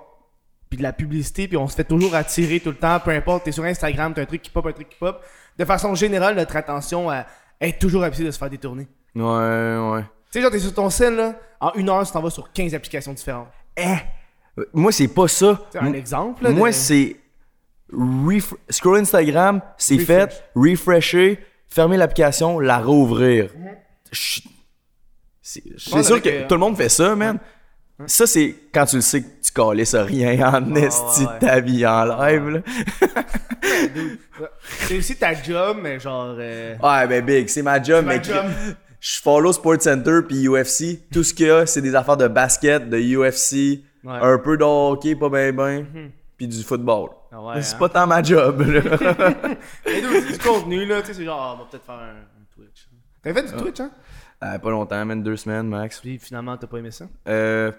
Puis 0.75 0.79
de 0.79 0.83
la 0.83 0.91
publicité, 0.93 1.47
puis 1.47 1.55
on 1.55 1.67
se 1.69 1.75
fait 1.75 1.85
toujours 1.85 2.13
attirer 2.15 2.59
tout 2.59 2.69
le 2.69 2.75
temps, 2.75 2.99
peu 2.99 3.11
importe, 3.11 3.45
t'es 3.45 3.53
sur 3.53 3.63
Instagram, 3.63 4.13
t'as 4.13 4.23
un 4.23 4.25
truc 4.25 4.41
qui 4.41 4.49
pop, 4.49 4.65
un 4.65 4.73
truc 4.73 4.89
qui 4.89 4.97
pop. 4.97 5.23
De 5.57 5.63
façon 5.63 5.95
générale, 5.95 6.35
notre 6.35 6.53
attention 6.57 7.09
à 7.09 7.25
être 7.61 7.79
toujours 7.79 8.03
habitué 8.03 8.25
de 8.25 8.31
se 8.31 8.37
faire 8.37 8.49
détourner. 8.49 8.87
Ouais, 9.15 9.21
ouais. 9.23 10.01
Tu 10.01 10.07
sais, 10.31 10.41
genre, 10.41 10.51
t'es 10.51 10.59
sur 10.59 10.73
ton 10.73 10.89
sel, 10.89 11.15
là, 11.15 11.35
en 11.61 11.71
une 11.75 11.87
heure, 11.89 12.05
tu 12.05 12.11
t'en 12.11 12.21
vas 12.21 12.29
sur 12.29 12.51
15 12.51 12.75
applications 12.75 13.13
différentes. 13.13 13.47
Eh! 13.77 13.95
Moi, 14.73 14.91
c'est 14.91 15.07
pas 15.07 15.29
ça. 15.29 15.61
C'est 15.71 15.79
un 15.79 15.85
M- 15.85 15.95
exemple, 15.95 16.43
là. 16.43 16.49
Moi, 16.51 16.69
de- 16.69 16.73
c'est. 16.75 17.15
ref- 17.93 18.55
Scroll 18.69 18.99
Instagram, 18.99 19.61
c'est 19.77 19.95
Refresh. 19.95 20.07
fait. 20.07 20.43
Refresher, 20.55 21.39
fermer 21.69 21.95
l'application, 21.95 22.59
la 22.59 22.79
rouvrir. 22.79 23.49
Je- 24.11 24.41
C'est 25.41 26.03
sûr 26.03 26.21
que 26.21 26.27
euh, 26.29 26.47
tout 26.47 26.55
le 26.55 26.59
monde 26.59 26.75
fait 26.75 26.89
ça, 26.89 27.15
man. 27.15 27.39
Ça, 28.07 28.27
c'est 28.27 28.55
quand 28.73 28.85
tu 28.85 28.97
le 28.97 29.01
sais 29.01 29.21
que 29.21 29.27
tu 29.41 29.51
calisses 29.53 29.93
à 29.93 30.03
rien 30.03 30.53
en 30.53 30.75
esti 30.75 31.25
de 31.25 31.39
ta 31.39 31.59
vie 31.61 31.85
en 31.85 32.03
live, 32.05 32.49
là. 32.49 32.59
C'est 34.87 34.97
aussi 34.97 35.15
ta 35.17 35.33
job, 35.33 35.77
mais 35.81 35.99
genre. 35.99 36.35
euh, 36.37 36.75
Ouais, 36.81 37.07
ben 37.07 37.23
big, 37.25 37.47
c'est 37.47 37.61
ma 37.61 37.81
job, 37.81 38.05
ma 38.05 38.17
mais 38.17 38.23
job. 38.23 38.45
je 38.99 39.21
follow 39.21 39.53
Sports 39.53 39.81
Center 39.81 40.19
puis 40.27 40.47
UFC. 40.47 40.99
Tout 41.11 41.23
ce 41.23 41.33
qu'il 41.33 41.47
y 41.47 41.49
a, 41.49 41.65
c'est 41.65 41.81
des 41.81 41.95
affaires 41.95 42.17
de 42.17 42.27
basket, 42.27 42.89
de 42.89 42.97
UFC, 42.97 43.81
Ouais. 44.03 44.19
un 44.21 44.37
peu 44.37 44.55
de 44.55 44.63
hockey, 44.63 45.15
pas 45.15 45.29
ben 45.29 45.55
ben, 45.55 45.85
puis 46.37 46.47
du 46.47 46.61
football. 46.63 47.09
Ah 47.31 47.41
ouais, 47.41 47.61
c'est 47.63 47.75
hein. 47.75 47.79
pas 47.79 47.89
tant 47.89 48.05
ma 48.07 48.21
job, 48.21 48.61
là. 48.61 48.81
Dude, 49.85 50.23
c'est 50.27 50.31
du 50.33 50.37
contenu, 50.37 50.85
là. 50.85 51.01
Tu 51.01 51.07
sais, 51.07 51.13
c'est 51.15 51.25
genre, 51.25 51.39
ah, 51.41 51.53
on 51.55 51.63
va 51.63 51.69
peut-être 51.71 51.85
faire 51.85 51.95
un, 51.95 52.09
un 52.11 52.45
Twitch. 52.55 52.87
T'avais 53.23 53.41
fait 53.41 53.47
du 53.55 53.61
Twitch, 53.63 53.79
hein? 53.79 53.89
Euh, 54.43 54.59
pas 54.59 54.69
longtemps, 54.69 55.03
man, 55.05 55.23
deux 55.23 55.37
semaines 55.37 55.67
max. 55.69 56.01
Puis 56.01 56.19
finalement, 56.19 56.55
t'as 56.55 56.67
pas 56.67 56.77
aimé 56.77 56.91
ça? 56.91 57.05
Euh. 57.27 57.71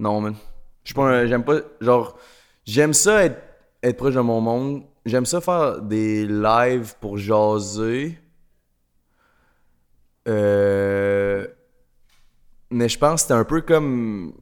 Non, 0.00 0.20
man. 0.20 0.34
Je 0.82 0.88
suis 0.88 0.94
pas 0.94 1.04
un- 1.04 1.26
J'aime 1.26 1.44
pas. 1.44 1.58
Genre, 1.80 2.18
j'aime 2.64 2.92
ça 2.94 3.22
être, 3.24 3.40
être 3.82 3.96
proche 3.96 4.14
de 4.14 4.20
mon 4.20 4.40
monde. 4.40 4.82
J'aime 5.04 5.26
ça 5.26 5.40
faire 5.40 5.80
des 5.82 6.26
lives 6.26 6.94
pour 7.00 7.16
jaser. 7.18 8.18
Euh. 10.28 11.46
Mais 12.70 12.88
je 12.88 12.98
pense 12.98 13.14
que 13.14 13.20
c'était 13.22 13.34
un 13.34 13.44
peu 13.44 13.60
comme 13.62 14.32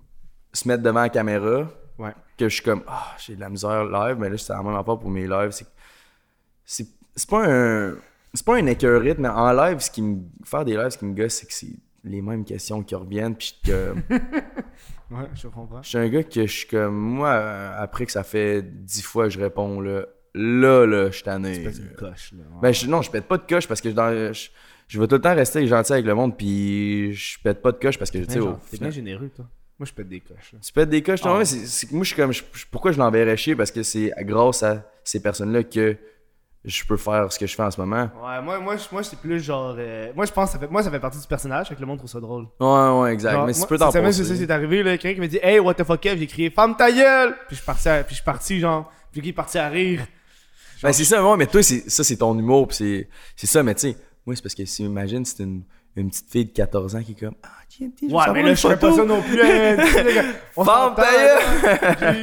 se 0.53 0.67
mettre 0.69 0.83
devant 0.83 1.01
la 1.01 1.09
caméra. 1.09 1.69
Ouais. 1.99 2.15
Que 2.37 2.49
je 2.49 2.55
suis 2.55 2.63
comme, 2.63 2.83
ah, 2.87 3.17
j'ai 3.19 3.35
de 3.35 3.41
la 3.41 3.49
misère 3.49 3.85
live, 3.85 4.17
mais 4.19 4.29
là, 4.29 4.39
c'est 4.39 4.53
la 4.53 4.63
même 4.63 4.75
affaire 4.77 4.99
pour 4.99 5.11
mes 5.11 5.27
lives. 5.27 5.51
C'est, 5.51 5.67
c'est, 6.65 6.87
c'est 7.17 7.29
pas 7.29 7.45
un. 7.49 7.95
C'est 8.35 8.45
pas 8.45 8.57
un 8.57 8.67
écœurite, 8.67 9.19
mais 9.19 9.29
en 9.29 9.53
live, 9.53 9.81
ce 9.81 9.91
qui 9.91 10.03
me. 10.03 10.21
Faire 10.45 10.65
des 10.65 10.77
lives, 10.77 10.91
ce 10.91 10.99
qui 10.99 11.05
me 11.07 11.15
gosse, 11.15 11.35
c'est 11.35 11.47
que 11.47 11.53
c'est 11.53 11.73
les 12.05 12.23
mêmes 12.23 12.45
questions 12.45 12.83
qui 12.83 12.95
reviennent. 12.95 13.37
Puis 13.37 13.59
que. 13.65 13.95
Ouais, 15.11 15.25
je 15.35 15.49
comprends. 15.49 15.83
Je 15.83 15.89
suis 15.89 15.97
un 15.99 16.09
gars 16.09 16.23
que 16.23 16.47
je 16.47 16.53
suis 16.53 16.69
comme. 16.69 16.95
Moi, 16.95 17.31
euh, 17.31 17.71
après 17.79 18.05
que 18.05 18.13
ça 18.13 18.23
fait 18.23 18.61
dix 18.63 19.01
fois 19.03 19.25
que 19.25 19.31
je 19.31 19.41
réponds, 19.41 19.81
là. 19.81 20.05
Là, 20.35 20.85
là, 20.85 21.07
je 21.07 21.15
suis 21.15 21.23
tanné. 21.23 21.55
C'est 21.73 21.81
une 21.83 21.95
coche, 21.95 22.33
là. 22.37 22.45
Ben, 22.61 22.73
je, 22.73 22.87
non, 22.87 23.01
je 23.01 23.11
pète 23.11 23.25
pas 23.27 23.39
de 23.39 23.47
coche 23.49 23.67
parce 23.67 23.81
que 23.81 23.89
je, 23.89 23.95
dans- 23.95 24.33
je, 24.35 24.49
je 24.87 25.01
vais 25.01 25.07
tout 25.09 25.15
le 25.15 25.21
temps 25.23 25.35
rester 25.35 25.67
gentil 25.67 25.95
avec 25.95 26.05
le 26.05 26.15
monde, 26.15 26.37
puis 26.37 27.15
je 27.15 27.39
pète 27.43 27.63
pas 27.63 27.73
de 27.73 27.79
coche 27.79 27.99
parce 27.99 28.11
que, 28.11 28.19
tu 28.19 28.25
sais, 28.35 28.39
T'es 28.71 28.77
bien 28.79 28.91
généreux, 28.91 29.31
toi. 29.35 29.47
Moi, 29.79 29.87
je 29.87 29.93
pète 29.95 30.09
des 30.09 30.21
coches, 30.21 30.53
là. 30.53 30.59
tu 30.63 30.73
pètes 30.73 30.91
des 30.91 31.03
coches, 31.03 31.21
Ah. 31.25 31.43
c'est 31.45 31.87
que 31.87 31.95
moi, 31.95 32.05
je 32.05 32.09
suis 32.09 32.17
comme. 32.17 32.33
je- 32.33 32.43
pourquoi 32.71 32.93
je 32.93 32.99
l'enverrais 32.99 33.37
chier? 33.39 33.57
Parce 33.57 33.71
que 33.71 33.83
c'est 33.83 34.13
grâce 34.21 34.63
à 34.63 34.87
ces 35.05 35.23
personnes-là 35.23 35.63
que 35.65 35.97
je 36.69 36.85
peux 36.85 36.97
faire 36.97 37.33
ce 37.33 37.39
que 37.39 37.47
je 37.47 37.55
fais 37.55 37.63
en 37.63 37.71
ce 37.71 37.81
moment. 37.81 38.11
Ouais, 38.23 38.43
moi, 38.43 38.61
moi, 38.61 38.77
moi 38.93 39.03
c'est 39.03 39.19
plus 39.19 39.41
genre. 39.41 39.75
euh, 39.79 40.13
moi, 40.15 40.27
je 40.27 40.33
pense 40.33 40.51
que 40.51 40.53
ça 40.53 40.59
fait, 40.59 40.71
moi, 40.71 40.83
ça 40.83 40.91
fait 40.91 41.01
partie 41.01 41.19
du 41.19 41.27
personnage, 41.27 41.69
fait 41.69 41.75
que 41.75 41.81
le 41.81 41.87
monde 41.87 41.99
trouve 41.99 42.11
ça 42.11 42.21
drôle. 42.21 42.47
Ouais, 42.61 43.01
ouais, 43.01 43.13
exact. 43.15 43.33
Genre, 43.33 43.47
mais 43.47 43.53
si 43.55 43.63
tu 43.63 43.67
peux 43.67 43.79
t'en 43.79 43.91
passer. 43.91 44.25
c'est 44.25 44.35
ça, 44.35 44.37
c'est 44.37 44.51
arrivé, 44.51 44.83
là. 44.83 44.99
Quelqu'un 44.99 45.15
qui 45.15 45.21
m'a 45.21 45.27
dit, 45.27 45.39
hey, 45.43 45.59
what 45.59 45.75
the 45.75 45.85
fuck, 45.85 46.01
Kev? 46.01 46.19
J'ai 46.19 46.27
crié, 46.27 46.51
femme 46.51 46.77
ta 46.77 46.93
gueule! 46.93 47.35
Puis 47.47 47.51
je 47.51 47.55
suis 47.57 47.65
parti, 47.65 47.89
à- 47.89 48.05
puis 48.05 48.11
je 48.11 48.17
suis 48.17 48.25
parti, 48.25 48.61
genre. 48.61 48.91
Puis 49.11 49.23
qui 49.23 49.31
est 49.31 49.33
parti 49.33 49.59
à 49.59 49.69
rire. 49.69 50.07
Ben, 50.83 50.93
c'est 50.93 51.05
ça, 51.05 51.25
ouais, 51.25 51.37
mais 51.37 51.47
toi, 51.47 51.63
c'est, 51.63 51.89
ça, 51.91 52.05
c'est 52.05 52.17
ton 52.17 52.39
humour, 52.39 52.69
c'est, 52.71 53.09
c'est 53.35 53.47
ça, 53.49 53.63
mais 53.63 53.75
tu 53.75 53.81
sais, 53.81 53.97
moi, 54.25 54.37
c'est 54.37 54.43
parce 54.43 54.55
que 54.55 54.65
si, 54.65 54.85
imagine, 54.85 55.25
c'est 55.25 55.43
une, 55.43 55.63
une 56.01 56.11
petite 56.11 56.31
fille 56.31 56.45
de 56.47 56.51
14 56.53 56.97
ans 56.97 57.03
qui 57.03 57.13
est 57.13 57.21
comme, 57.21 57.35
ah, 57.43 57.49
tiens, 57.69 57.89
tiens, 57.97 58.09
je 58.11 58.15
Ouais, 58.15 58.33
mais 58.33 58.43
là, 58.43 58.55
je 58.55 58.67
fais 58.69 58.77
pas 58.77 58.93
ça 58.93 59.05
non 59.05 59.21
plus. 59.23 59.41
hein, 59.43 59.77
tu 59.79 59.87
sais, 59.93 60.25
on 60.57 60.65
s'entend, 60.65 61.03
là. 61.03 61.39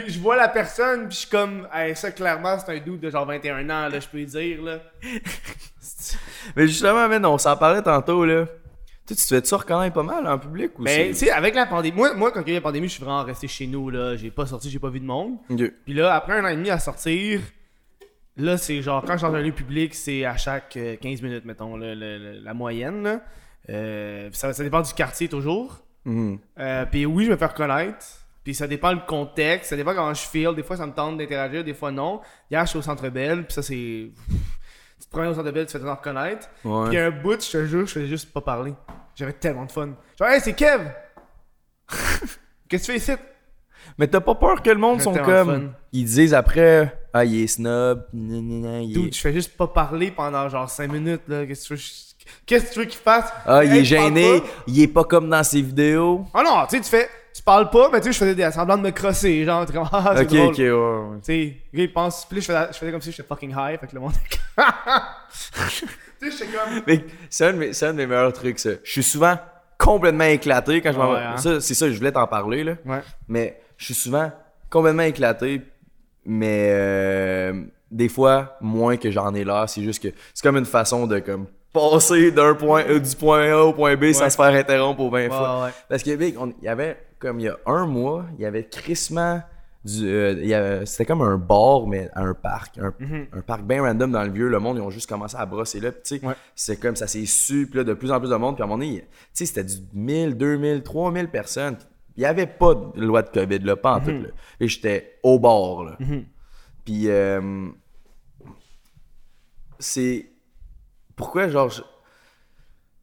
Je- 0.07 0.11
Je 0.13 0.19
vois 0.19 0.35
la 0.35 0.47
personne, 0.47 1.07
puis 1.07 1.15
je 1.15 1.19
suis 1.21 1.29
comme, 1.29 1.67
hey, 1.73 1.95
ça, 1.95 2.11
clairement, 2.11 2.57
c'est 2.59 2.71
un 2.75 2.79
dude 2.79 2.99
de 2.99 3.09
genre 3.09 3.25
21 3.25 3.63
ans, 3.69 3.89
là, 3.89 3.99
je 3.99 4.07
peux 4.07 4.17
lui 4.17 4.25
dire, 4.25 4.61
là. 4.63 4.79
Mais 6.55 6.67
justement, 6.67 7.07
man, 7.07 7.25
on 7.25 7.37
s'en 7.37 7.55
parlait 7.57 7.81
tantôt, 7.81 8.25
là. 8.25 8.45
Toi, 8.45 9.15
tu 9.15 9.21
te 9.21 9.27
fais-tu 9.27 9.53
reconnaître 9.53 9.93
pas 9.93 10.01
mal 10.03 10.25
en 10.27 10.39
public 10.39 10.79
ou 10.79 10.81
Mais, 10.81 11.09
tu 11.09 11.13
c'est... 11.13 11.25
sais, 11.25 11.31
avec 11.31 11.53
la 11.53 11.67
pandémie, 11.67 11.95
moi, 11.95 12.13
moi, 12.15 12.31
quand 12.31 12.41
il 12.41 12.47
y 12.47 12.49
a 12.51 12.53
eu 12.53 12.55
la 12.55 12.61
pandémie, 12.61 12.87
je 12.87 12.93
suis 12.93 13.03
vraiment 13.03 13.23
resté 13.23 13.47
chez 13.47 13.67
nous, 13.67 13.89
là. 13.91 14.15
J'ai 14.15 14.31
pas 14.31 14.45
sorti, 14.47 14.69
j'ai 14.69 14.79
pas 14.79 14.89
vu 14.89 14.99
de 14.99 15.05
monde. 15.05 15.35
Ok. 15.49 15.61
Puis 15.85 15.93
là, 15.93 16.15
après 16.15 16.33
un 16.33 16.43
an 16.43 16.47
et 16.47 16.55
demi 16.55 16.71
à 16.71 16.79
sortir, 16.79 17.39
là, 18.37 18.57
c'est 18.57 18.81
genre, 18.81 19.03
quand 19.05 19.13
je 19.13 19.17
suis 19.19 19.27
dans 19.27 19.35
un 19.35 19.41
lieu 19.41 19.51
public, 19.51 19.93
c'est 19.93 20.25
à 20.25 20.37
chaque 20.37 20.75
euh, 20.77 20.95
15 20.95 21.21
minutes, 21.21 21.45
mettons, 21.45 21.77
là, 21.77 21.93
le- 21.93 22.17
le- 22.17 22.39
la 22.39 22.53
moyenne, 22.55 23.03
là. 23.03 23.21
Euh, 23.69 24.29
ça, 24.31 24.53
ça 24.53 24.63
dépend 24.63 24.81
du 24.81 24.93
quartier 24.93 25.27
toujours. 25.27 25.79
Mhm. 26.05 26.39
Euh, 26.59 26.85
puis 26.85 27.05
oui, 27.05 27.25
je 27.25 27.31
me 27.31 27.37
fais 27.37 27.45
reconnaître. 27.45 28.05
Puis 28.43 28.53
ça 28.53 28.67
dépend 28.67 28.91
le 28.91 28.99
contexte, 29.07 29.71
ça 29.71 29.75
dépend 29.75 29.95
comment 29.95 30.13
je 30.13 30.21
feel. 30.21 30.53
Des 30.55 30.61
fois, 30.61 30.77
ça 30.77 30.85
me 30.85 30.91
tente 30.91 31.17
d'interagir, 31.17 31.63
des 31.63 31.73
fois 31.73 31.91
non. 31.91 32.21
Hier, 32.51 32.63
je 32.63 32.69
suis 32.69 32.77
au 32.77 32.83
Centre 32.83 33.09
Belle, 33.09 33.43
puis 33.45 33.53
ça, 33.53 33.61
c'est. 33.61 34.11
Tu 34.97 35.07
te 35.07 35.11
promènes 35.11 35.31
au 35.31 35.33
Centre 35.33 35.51
Belle, 35.51 35.65
tu 35.65 35.73
fais 35.73 35.79
te 35.79 35.85
reconnaître. 35.85 36.47
Ouais. 36.63 36.87
Puis 36.87 36.97
un 36.97 37.11
bout, 37.11 37.43
je 37.43 37.51
te 37.51 37.65
jure, 37.65 37.85
je 37.85 37.91
faisais 37.91 38.07
juste 38.07 38.31
pas 38.31 38.39
parler. 38.39 38.73
J'avais 39.13 39.33
tellement 39.33 39.65
de 39.65 39.71
fun. 39.71 39.89
Genre, 40.17 40.29
hey, 40.29 40.39
c'est 40.39 40.53
Kev! 40.53 40.89
Qu'est-ce 42.69 42.87
que 42.87 42.93
tu 42.93 42.99
fais 42.99 43.13
ici? 43.13 43.21
Mais 43.97 44.07
t'as 44.07 44.21
pas 44.21 44.35
peur 44.35 44.61
que 44.63 44.69
le 44.69 44.77
monde 44.77 45.01
sont 45.01 45.13
comme... 45.13 45.73
Ils 45.91 46.05
disent 46.05 46.33
après, 46.33 46.97
ah, 47.13 47.25
il 47.25 47.43
est 47.43 47.47
snob, 47.47 48.07
nan, 48.13 48.47
nan, 48.47 48.61
nan, 48.61 48.83
il 48.83 48.91
est... 48.91 49.01
Dude, 49.01 49.13
je 49.13 49.19
fais 49.19 49.33
juste 49.33 49.57
pas 49.57 49.67
parler 49.67 50.11
pendant 50.11 50.47
genre 50.47 50.69
5 50.69 50.89
minutes, 50.89 51.23
là. 51.27 51.45
Qu'est-ce 51.45 51.63
que 51.63 51.67
tu 51.67 51.73
veux, 51.73 52.14
Qu'est-ce 52.45 52.65
que 52.65 52.73
tu 52.73 52.79
veux 52.79 52.85
qu'il 52.85 52.99
fasse? 52.99 53.31
Ah, 53.45 53.63
il 53.63 53.73
Hey, 53.73 53.79
est 53.81 53.85
gêné, 53.85 54.41
il 54.67 54.81
est 54.81 54.87
pas 54.87 55.03
comme 55.03 55.29
dans 55.29 55.43
ses 55.43 55.61
vidéos. 55.61 56.25
Ah 56.33 56.43
non, 56.43 56.65
tu 56.69 56.77
sais, 56.77 56.83
tu 56.83 56.89
fais. 56.89 57.09
Tu 57.35 57.41
parles 57.43 57.69
pas, 57.69 57.89
mais 57.91 57.99
tu 57.99 58.05
sais, 58.05 58.13
je 58.13 58.17
faisais 58.19 58.35
des 58.35 58.49
semblants 58.51 58.77
de 58.77 58.83
me 58.83 58.91
crosser. 58.91 59.43
Genre, 59.43 59.65
t'es 59.65 59.73
comme, 59.73 59.89
ah, 59.91 60.13
c'est 60.15 60.21
Ok, 60.23 60.27
drôle. 60.29 60.47
ok, 60.47 60.57
ouais, 60.57 60.71
ouais. 60.71 61.17
Tu 61.17 61.25
sais, 61.25 61.57
il 61.73 61.91
pense. 61.93 62.25
Puis 62.25 62.37
là, 62.37 62.41
je 62.41 62.45
faisais, 62.47 62.67
je 62.71 62.77
faisais 62.77 62.91
comme 62.91 63.01
si 63.01 63.11
j'étais 63.11 63.27
fucking 63.27 63.51
high, 63.51 63.77
fait 63.79 63.87
que 63.87 63.93
le 63.95 63.99
monde. 63.99 64.13
tu 66.19 66.31
sais, 66.31 66.31
j'étais 66.31 66.45
comme. 66.57 66.81
Mais 66.87 67.05
c'est 67.29 67.45
un, 67.47 67.53
de 67.53 67.57
mes- 67.57 67.73
c'est 67.73 67.87
un 67.87 67.91
de 67.93 67.97
mes 67.97 68.07
meilleurs 68.07 68.33
trucs, 68.33 68.59
ça. 68.59 68.69
Je 68.83 68.91
suis 68.91 69.03
souvent 69.03 69.37
complètement 69.77 70.23
éclaté 70.25 70.81
quand 70.81 70.93
je 70.93 70.97
m'en 70.97 71.11
Ouais, 71.11 71.19
hein. 71.19 71.37
Ça, 71.37 71.59
c'est 71.59 71.73
ça, 71.73 71.89
je 71.91 71.97
voulais 71.97 72.11
t'en 72.11 72.27
parler, 72.27 72.63
là. 72.63 72.73
Ouais. 72.85 73.01
Mais 73.27 73.59
je 73.77 73.85
suis 73.85 73.93
souvent 73.93 74.31
complètement 74.69 75.03
éclaté, 75.03 75.61
mais 76.25 76.69
euh, 76.71 77.63
des 77.91 78.07
fois, 78.09 78.55
moins 78.61 78.95
que 78.97 79.11
j'en 79.11 79.33
ai 79.35 79.43
l'air. 79.43 79.65
C'est 79.67 79.83
juste 79.83 80.01
que 80.01 80.09
c'est 80.33 80.41
comme 80.43 80.57
une 80.57 80.65
façon 80.65 81.05
de 81.07 81.19
comme 81.19 81.47
passer 81.75 82.31
d'un 82.31 82.55
point, 82.55 82.83
euh, 82.87 82.99
du 82.99 83.15
point 83.15 83.51
A 83.51 83.57
au 83.65 83.73
point 83.73 83.95
B 83.95 84.11
sans 84.13 84.23
Ouais. 84.23 84.29
se 84.31 84.35
faire 84.37 84.53
interrompre 84.53 85.01
aux 85.01 85.09
20 85.11 85.23
Ouais, 85.23 85.27
fois. 85.29 85.65
ouais. 85.65 85.71
Parce 85.89 86.01
que, 86.01 86.09
il 86.09 86.55
y 86.63 86.67
avait, 86.67 86.97
comme 87.19 87.39
il 87.39 87.43
y 87.45 87.49
a 87.49 87.57
un 87.67 87.85
mois, 87.85 88.25
il 88.37 88.41
y 88.41 88.45
avait 88.45 88.63
crissement 88.63 89.41
du. 89.83 90.07
euh, 90.07 90.83
C'était 90.85 91.05
comme 91.05 91.21
un 91.21 91.37
bar, 91.37 91.85
mais 91.85 92.09
à 92.15 92.21
un 92.23 92.33
parc. 92.33 92.79
Un, 92.79 92.91
un 93.37 93.41
parc 93.41 93.61
bien 93.63 93.83
random 93.83 94.11
dans 94.11 94.23
le 94.23 94.31
vieux. 94.31 94.47
Le 94.47 94.57
monde, 94.59 94.77
ils 94.77 94.81
ont 94.81 94.89
juste 94.89 95.07
commencé 95.07 95.37
à 95.37 95.45
brosser 95.45 95.79
là. 95.79 95.91
Tu 95.91 95.99
sais, 96.17 96.21
c'est 96.55 96.77
comme 96.79 96.95
ça 96.95 97.05
s'est 97.05 97.25
su. 97.27 97.67
Puis 97.67 97.77
là, 97.77 97.83
de 97.83 97.93
plus 97.93 98.11
en 98.11 98.19
plus 98.19 98.29
de 98.29 98.35
monde. 98.35 98.55
Puis 98.55 98.63
à 98.63 98.65
un 98.65 98.67
moment 98.69 98.79
donné, 98.83 99.01
tu 99.01 99.07
sais, 99.33 99.45
c'était 99.45 99.63
du 99.63 99.75
1000, 99.93 100.35
2000, 100.37 100.81
3000 100.81 101.27
personnes. 101.27 101.77
Il 102.17 102.21
n'y 102.21 102.25
avait 102.25 102.47
pas 102.47 102.73
de 102.73 103.01
loi 103.05 103.21
de 103.21 103.29
COVID, 103.29 103.59
là, 103.59 103.75
pas 103.75 103.95
en 103.95 103.99
tout. 103.99 104.09
Là. 104.11 104.29
Et 104.59 104.67
j'étais 104.67 105.19
au 105.21 105.37
bord, 105.37 105.83
là. 105.83 105.97
Puis, 106.85 107.09
euh, 107.09 107.67
c'est. 109.79 110.25
Pourquoi, 111.15 111.47
genre, 111.49 111.69
je- 111.69 111.81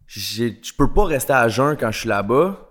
j'ai- 0.07 0.61
je 0.63 0.73
peux 0.75 0.93
pas 0.93 1.05
rester 1.05 1.33
à 1.33 1.49
jeun 1.49 1.77
quand 1.77 1.91
je 1.91 2.01
suis 2.01 2.09
là-bas? 2.09 2.69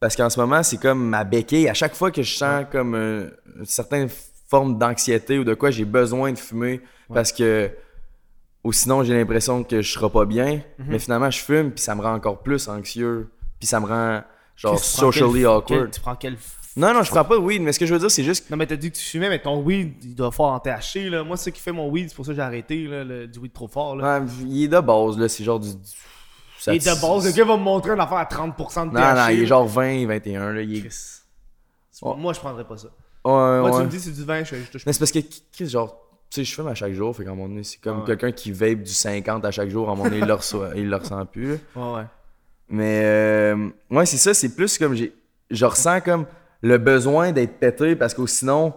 Parce 0.00 0.16
qu'en 0.16 0.28
ce 0.30 0.38
moment, 0.38 0.62
c'est 0.62 0.76
comme 0.76 1.08
ma 1.08 1.24
béquille. 1.24 1.68
À 1.68 1.74
chaque 1.74 1.94
fois 1.94 2.10
que 2.10 2.22
je 2.22 2.34
sens 2.36 2.66
comme 2.70 2.94
un- 2.94 3.28
une 3.58 3.64
certaine 3.64 4.08
forme 4.48 4.78
d'anxiété 4.78 5.38
ou 5.38 5.44
de 5.44 5.54
quoi, 5.54 5.70
j'ai 5.70 5.84
besoin 5.84 6.32
de 6.32 6.38
fumer. 6.38 6.80
Parce 7.12 7.32
que. 7.32 7.70
Ou 8.64 8.72
sinon, 8.72 9.02
j'ai 9.02 9.14
l'impression 9.14 9.62
que 9.62 9.82
je 9.82 9.92
serai 9.92 10.08
pas 10.08 10.24
bien. 10.24 10.62
Mhm. 10.78 10.86
Mais 10.88 10.98
finalement, 10.98 11.30
je 11.30 11.38
fume, 11.40 11.70
puis 11.70 11.82
ça 11.84 11.94
me 11.94 12.00
rend 12.00 12.14
encore 12.14 12.42
plus 12.42 12.66
anxieux. 12.68 13.28
Puis 13.58 13.66
ça 13.66 13.78
me 13.78 13.86
rend, 13.86 14.22
genre, 14.56 14.78
socially 14.78 15.40
quel- 15.40 15.46
awkward. 15.46 15.66
quel- 15.82 15.90
tu 15.90 16.00
prends. 16.00 16.16
Non, 16.76 16.92
non, 16.92 17.02
je 17.04 17.10
prends 17.10 17.24
pas 17.24 17.36
de 17.36 17.40
weed, 17.40 17.62
mais 17.62 17.72
ce 17.72 17.78
que 17.78 17.86
je 17.86 17.92
veux 17.94 18.00
dire, 18.00 18.10
c'est 18.10 18.24
juste. 18.24 18.50
Non, 18.50 18.56
mais 18.56 18.66
t'as 18.66 18.74
dit 18.76 18.90
que 18.90 18.96
tu 18.96 19.04
fumais, 19.04 19.28
mais 19.28 19.40
ton 19.40 19.62
weed, 19.62 19.92
il 20.02 20.14
doit 20.14 20.32
fort 20.32 20.50
en 20.52 20.58
THC, 20.58 21.08
là. 21.08 21.22
Moi, 21.22 21.36
c'est 21.36 21.50
ce 21.50 21.54
qui 21.54 21.60
fait 21.60 21.70
mon 21.72 21.88
weed, 21.88 22.08
c'est 22.08 22.16
pour 22.16 22.24
ça 22.26 22.32
que 22.32 22.36
j'ai 22.36 22.42
arrêté, 22.42 22.86
là, 22.88 23.04
le- 23.04 23.26
du 23.28 23.38
weed 23.38 23.52
trop 23.52 23.68
fort, 23.68 23.94
là. 23.94 24.18
Ouais, 24.20 24.26
il 24.48 24.64
est 24.64 24.68
de 24.68 24.80
base, 24.80 25.16
là. 25.16 25.28
C'est 25.28 25.44
genre 25.44 25.60
du. 25.60 25.68
ça- 26.58 26.74
Et 26.74 26.78
de 26.80 27.00
base, 27.00 27.26
le 27.26 27.30
gars 27.32 27.44
va 27.44 27.56
me 27.56 27.62
montrer 27.62 27.92
une 27.92 28.00
affaire 28.00 28.18
à 28.18 28.24
30% 28.26 28.86
de 28.86 28.90
THC. 28.92 29.00
Non, 29.00 29.14
non, 29.22 29.28
il 29.28 29.40
est 29.42 29.46
genre 29.46 29.66
20, 29.66 30.06
21, 30.06 30.52
là. 30.52 30.62
Il 30.62 30.76
est... 30.86 31.22
Moi, 32.02 32.32
je 32.32 32.40
prendrais 32.40 32.64
pas 32.64 32.76
ça. 32.76 32.88
Ouais, 33.24 33.32
Moi, 33.60 33.70
tu 33.78 33.84
me 33.86 33.90
dis 33.90 34.00
c'est 34.00 34.10
du 34.10 34.24
vin, 34.24 34.42
je, 34.44 34.56
je 34.56 34.70
touche 34.70 34.84
Mais 34.84 34.92
c'est 34.92 34.98
parce 34.98 35.12
que, 35.12 35.20
Chris, 35.52 35.68
genre, 35.70 35.96
tu 36.28 36.40
sais, 36.40 36.44
je 36.44 36.54
fume 36.54 36.66
à 36.66 36.74
chaque 36.74 36.92
jour, 36.92 37.14
fait 37.16 37.24
qu'à 37.24 37.30
un 37.30 37.34
moment 37.34 37.48
donné, 37.48 37.62
c'est 37.62 37.78
comme 37.80 38.00
ouais. 38.00 38.04
quelqu'un 38.04 38.32
qui 38.32 38.50
vape 38.52 38.82
du 38.82 38.92
50 38.92 39.44
à 39.44 39.50
chaque 39.50 39.70
jour, 39.70 39.88
à 39.88 39.92
un 39.92 39.94
moment 39.94 40.10
donné, 40.10 40.18
il 40.18 40.26
le, 40.26 40.34
reçoit- 40.34 40.72
il 40.74 40.90
le 40.90 40.96
ressent 40.96 41.24
plus. 41.24 41.52
là. 41.52 41.56
Ouais, 41.76 41.98
ouais. 42.00 42.06
Mais, 42.68 43.00
euh, 43.04 43.68
ouais, 43.90 44.04
c'est 44.06 44.16
ça, 44.16 44.34
c'est 44.34 44.54
plus 44.54 44.76
comme 44.76 44.94
j'ai. 44.94 45.14
Je 45.50 45.64
ressens 45.64 46.00
comme 46.00 46.26
le 46.64 46.78
besoin 46.78 47.30
d'être 47.32 47.58
pété 47.58 47.94
parce 47.94 48.14
que 48.14 48.26
sinon, 48.26 48.72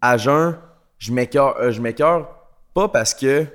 à 0.00 0.16
jeun, 0.18 0.56
je 0.98 1.12
m'écœure. 1.12 1.56
euh, 1.60 1.70
je 1.70 1.80
m'écœure 1.80 2.28
pas 2.74 2.88
parce 2.88 3.14
que. 3.14 3.46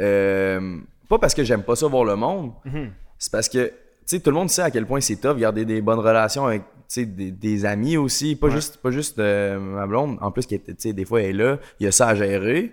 euh, 0.00 0.78
pas 1.08 1.18
parce 1.18 1.34
que 1.34 1.44
j'aime 1.44 1.62
pas 1.62 1.76
ça 1.76 1.86
voir 1.86 2.04
le 2.04 2.16
monde. 2.16 2.52
Mhm. 2.64 2.90
C'est 3.18 3.30
parce 3.30 3.48
que 3.48 3.70
sais, 4.06 4.20
tout 4.20 4.30
le 4.30 4.36
monde 4.36 4.50
sait 4.50 4.62
à 4.62 4.70
quel 4.70 4.86
point 4.86 5.00
c'est 5.00 5.16
tough 5.16 5.36
garder 5.36 5.64
des 5.64 5.80
bonnes 5.80 5.98
relations 5.98 6.46
avec, 6.46 6.62
tu 6.62 6.68
sais, 6.88 7.04
des, 7.06 7.30
des 7.30 7.64
amis 7.66 7.96
aussi. 7.96 8.36
Pas 8.36 8.46
Ouais. 8.48 8.52
juste, 8.54 8.78
pas 8.78 8.90
juste 8.90 9.18
euh, 9.18 9.58
ma 9.58 9.86
blonde. 9.86 10.18
En 10.20 10.30
plus, 10.30 10.46
qui 10.46 10.58
tu 10.60 10.92
des 10.92 11.04
fois, 11.04 11.20
elle 11.22 11.30
est 11.40 11.44
là. 11.44 11.58
Il 11.80 11.84
y 11.84 11.86
a 11.86 11.92
ça 11.92 12.08
à 12.08 12.14
gérer. 12.14 12.72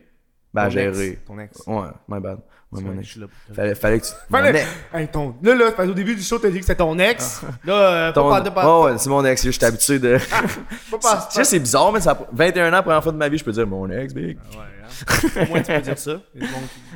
Ben, 0.53 0.63
à 0.63 0.69
Ton 0.69 0.77
ex. 0.77 0.97
gérer. 0.97 1.19
Ton 1.25 1.39
ex. 1.39 1.67
Ouais, 1.67 1.88
my 2.09 2.19
bad. 2.19 2.39
Ouais, 2.72 2.82
mon 2.82 2.93
ex. 2.99 3.05
je 3.05 3.11
suis 3.11 3.19
là 3.19 3.28
pour- 3.28 3.55
Fallait, 3.55 3.76
fallait 3.76 3.99
que 3.99 4.05
tu. 4.05 4.11
Fallait-. 4.32 4.65
Hey, 4.93 5.07
ton... 5.09 5.36
Là, 5.43 5.55
là, 5.55 5.72
qu'au 5.72 5.86
début 5.93 6.15
du 6.15 6.22
show, 6.22 6.39
t'as 6.39 6.49
dit 6.49 6.59
que 6.59 6.65
c'était 6.65 6.78
ton 6.78 6.97
ex. 6.99 7.41
Là, 7.65 7.74
euh, 7.74 8.11
Ton- 8.13 8.30
pas 8.30 8.41
pas- 8.41 8.51
pas- 8.51 8.80
Ouais, 8.82 8.91
ouais, 8.91 8.97
c'est 8.97 9.09
mon 9.09 9.26
ex. 9.26 9.43
Je 9.45 9.49
suis 9.51 9.65
habitué 9.65 9.99
de. 9.99 10.17
pas- 10.89 10.97
pas- 11.01 11.28
Tu 11.30 11.36
sais, 11.36 11.43
c'est 11.43 11.59
bizarre, 11.59 11.91
mais 11.91 11.99
ça 11.99 12.17
21 12.32 12.74
ans, 12.74 12.82
première 12.82 13.03
fois 13.03 13.11
de 13.11 13.17
ma 13.17 13.28
vie, 13.28 13.38
je 13.38 13.43
peux 13.43 13.51
dire 13.51 13.67
mon 13.67 13.89
ex, 13.89 14.13
big. 14.13 14.38
Ouais, 14.38 14.43
hein. 15.36 15.43
Au 15.43 15.49
moins, 15.49 15.61
tu 15.61 15.72
peux 15.74 15.82
dire 15.82 15.97
ça. 15.97 16.11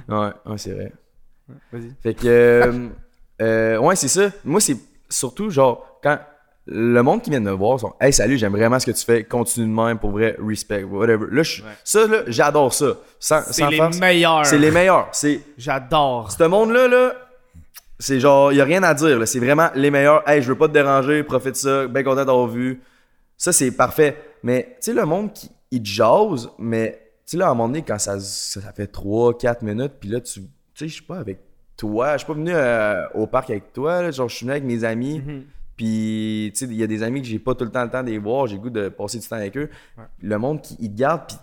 Ouais, 0.08 0.30
ouais, 0.46 0.58
c'est 0.58 0.72
vrai. 0.72 0.94
Vas-y. 1.72 1.92
Fait 2.02 2.14
que. 2.14 2.28
euh, 2.28 2.88
euh, 3.42 3.78
ouais, 3.80 3.96
c'est 3.96 4.08
ça. 4.08 4.30
Moi, 4.46 4.62
c'est 4.62 4.78
surtout 5.10 5.50
genre, 5.50 6.00
quand 6.02 6.18
le 6.68 7.02
monde 7.04 7.22
qui 7.22 7.30
vient 7.30 7.40
de 7.42 7.46
me 7.46 7.52
voir 7.52 7.80
sont 7.80 7.94
Hey, 8.02 8.12
salut, 8.12 8.38
j'aime 8.38 8.54
vraiment 8.54 8.80
ce 8.80 8.86
que 8.88 8.92
tu 8.92 9.06
fais, 9.06 9.24
continue 9.24 9.68
de 9.68 9.72
même, 9.72 10.00
pour 10.00 10.12
vrai, 10.12 10.36
respect, 10.44 10.84
whatever. 10.84 11.28
Là, 11.32 11.44
je- 11.44 11.62
Ouais. 11.62 11.70
ça, 11.84 12.08
là, 12.08 12.18
j'adore 12.28 12.74
ça. 12.74 12.98
Sans, 13.20 13.42
C'est 13.52 13.70
les 13.70 13.78
farce. 13.78 14.00
meilleurs. 14.00 14.46
C'est 14.46 14.58
les 14.58 14.72
meilleurs. 14.72 15.10
C'est. 15.12 15.42
J'adore. 15.58 16.32
Ce 16.32 16.44
monde-là, 16.44 16.88
là, 16.88 17.14
c'est 18.00 18.20
genre, 18.20 18.52
y 18.52 18.62
a 18.62 18.66
rien 18.66 18.84
à 18.84 18.94
dire. 18.94 19.20
là. 19.20 19.26
C'est 19.26 19.40
vraiment 19.40 19.70
les 19.76 19.92
meilleurs. 19.92 20.28
Hey, 20.28 20.42
je 20.42 20.48
veux 20.50 20.58
pas 20.58 20.68
te 20.68 20.74
déranger, 20.74 21.24
profite 21.24 21.52
de 21.52 21.58
ça, 21.58 21.88
bien 21.88 22.04
content 22.04 22.26
d'avoir 22.26 22.48
vu. 22.48 22.82
Ça, 23.38 23.52
c'est 23.54 23.72
parfait. 23.72 24.18
Mais, 24.44 24.76
tu 24.82 24.92
sais, 24.92 24.94
le 24.94 25.06
monde 25.06 25.34
qui 25.34 25.50
il 25.72 25.82
te 25.84 25.88
jase, 25.90 26.50
mais, 26.58 27.00
tu 27.26 27.32
sais, 27.32 27.38
là, 27.38 27.48
à 27.48 27.50
un 27.50 27.54
moment 27.54 27.68
donné, 27.68 27.82
quand 27.84 28.00
ça, 28.00 28.20
ça, 28.20 28.62
ça 28.62 28.72
fait 28.72 28.88
3-4 28.92 29.62
minutes, 29.64 29.94
puis 30.00 30.10
là, 30.10 30.20
tu 30.22 30.42
tu 30.42 30.48
sais, 30.76 30.88
je 30.88 30.94
suis 30.94 31.04
pas 31.04 31.18
avec 31.18 31.40
toi. 31.78 32.14
Je 32.14 32.18
suis 32.20 32.28
pas 32.28 32.34
venu 32.34 32.52
euh, 32.54 33.02
au 33.14 33.28
parc 33.28 33.50
avec 33.50 33.72
toi. 33.74 34.02
là. 34.02 34.12
Genre, 34.12 34.28
je 34.30 34.36
suis 34.36 34.46
venu 34.46 34.52
avec 34.58 34.64
mes 34.66 34.84
amis. 34.84 35.20
Mhm. 35.26 35.44
Puis, 35.78 36.52
tu 36.54 36.60
sais, 36.66 36.72
il 36.72 36.78
y 36.78 36.84
a 36.84 36.88
des 36.88 37.04
amis 37.04 37.22
que 37.22 37.28
j'ai 37.28 37.40
pas 37.40 37.54
tout 37.56 37.66
le 37.66 37.72
temps 37.72 37.84
le 37.84 37.90
temps 37.90 38.02
de 38.04 38.10
les 38.10 38.18
voir. 38.18 38.48
J'ai 38.48 38.56
le 38.56 38.62
goût 38.62 38.70
de 38.70 38.90
passer 38.90 39.20
du 39.20 39.28
temps 39.28 39.36
avec 39.36 39.58
eux. 39.58 39.70
Ouais. 39.98 40.04
Le 40.22 40.38
monde 40.38 40.62
qui 40.62 40.78
ils 40.80 40.90
te 40.92 40.96
garde, 40.98 41.22
puis. 41.28 41.38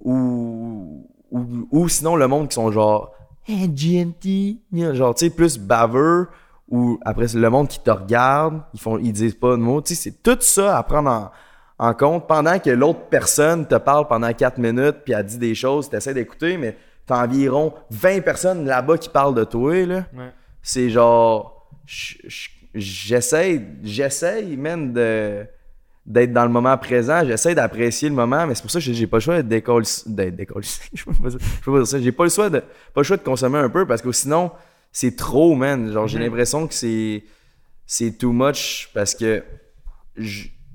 Ou, 0.00 1.08
ou, 1.30 1.68
ou 1.70 1.88
sinon, 1.88 2.16
le 2.16 2.28
monde 2.28 2.48
qui 2.48 2.54
sont 2.54 2.70
genre. 2.70 3.12
Hey, 3.46 3.68
GNT. 3.68 4.58
Genre, 4.94 5.14
tu 5.14 5.26
sais, 5.26 5.30
plus 5.30 5.58
baveux. 5.58 6.28
Ou 6.70 6.98
après, 7.04 7.26
le 7.34 7.48
monde 7.50 7.68
qui 7.68 7.80
te 7.80 7.90
regarde. 7.90 8.60
Ils, 8.74 8.80
font, 8.80 8.98
ils 8.98 9.12
disent 9.12 9.34
pas 9.34 9.52
de 9.52 9.62
mots. 9.62 9.80
Tu 9.80 9.94
sais, 9.94 10.02
c'est 10.10 10.22
tout 10.22 10.36
ça 10.40 10.76
à 10.76 10.82
prendre 10.82 11.10
en, 11.10 11.30
en 11.78 11.94
compte 11.94 12.26
pendant 12.28 12.58
que 12.58 12.70
l'autre 12.70 13.06
personne 13.08 13.66
te 13.66 13.76
parle 13.76 14.06
pendant 14.06 14.32
4 14.32 14.58
minutes, 14.58 14.96
puis 15.04 15.14
elle 15.14 15.24
dit 15.24 15.38
des 15.38 15.54
choses, 15.54 15.88
tu 15.88 15.96
essaies 15.96 16.12
d'écouter, 16.12 16.58
mais 16.58 16.76
t'as 17.06 17.24
environ 17.24 17.72
20 17.90 18.20
personnes 18.22 18.66
là-bas 18.66 18.98
qui 18.98 19.08
parlent 19.08 19.34
de 19.34 19.44
toi, 19.44 19.86
là 19.86 20.04
Ouais. 20.14 20.30
c'est 20.60 20.90
genre 20.90 21.70
j- 21.86 22.18
j- 22.26 22.50
j'essaie 22.74 23.62
j'essaie 23.82 24.44
même 24.56 24.92
de 24.92 25.44
d'être 26.06 26.32
dans 26.32 26.44
le 26.44 26.50
moment 26.50 26.76
présent 26.78 27.22
j'essaie 27.24 27.54
d'apprécier 27.54 28.08
le 28.08 28.14
moment 28.14 28.46
mais 28.46 28.54
c'est 28.54 28.62
pour 28.62 28.70
ça 28.70 28.78
que 28.78 28.84
j'ai- 28.92 29.06
pas 29.06 29.18
le 29.18 29.20
choix 29.20 29.42
d'être 29.42 29.48
décollé 29.48 29.86
je 30.94 31.04
peux 31.04 31.12
pas 31.12 31.28
dire- 31.30 31.86
ça 31.86 32.00
j'ai 32.00 32.12
pas 32.12 32.24
le 32.24 32.30
choix 32.30 32.48
de 32.50 32.60
pas 32.60 33.00
le 33.00 33.02
choix 33.02 33.16
de 33.16 33.22
consommer 33.22 33.58
un 33.58 33.68
peu 33.70 33.86
parce 33.86 34.00
que 34.02 34.10
sinon 34.12 34.50
c'est 34.92 35.16
trop 35.16 35.54
man 35.54 35.92
genre 35.92 36.06
j'ai 36.06 36.18
Mhm. 36.18 36.24
l'impression 36.24 36.66
que 36.66 36.74
c'est 36.74 37.24
c'est 37.86 38.16
too 38.18 38.32
much 38.32 38.90
parce 38.94 39.14
que 39.14 39.42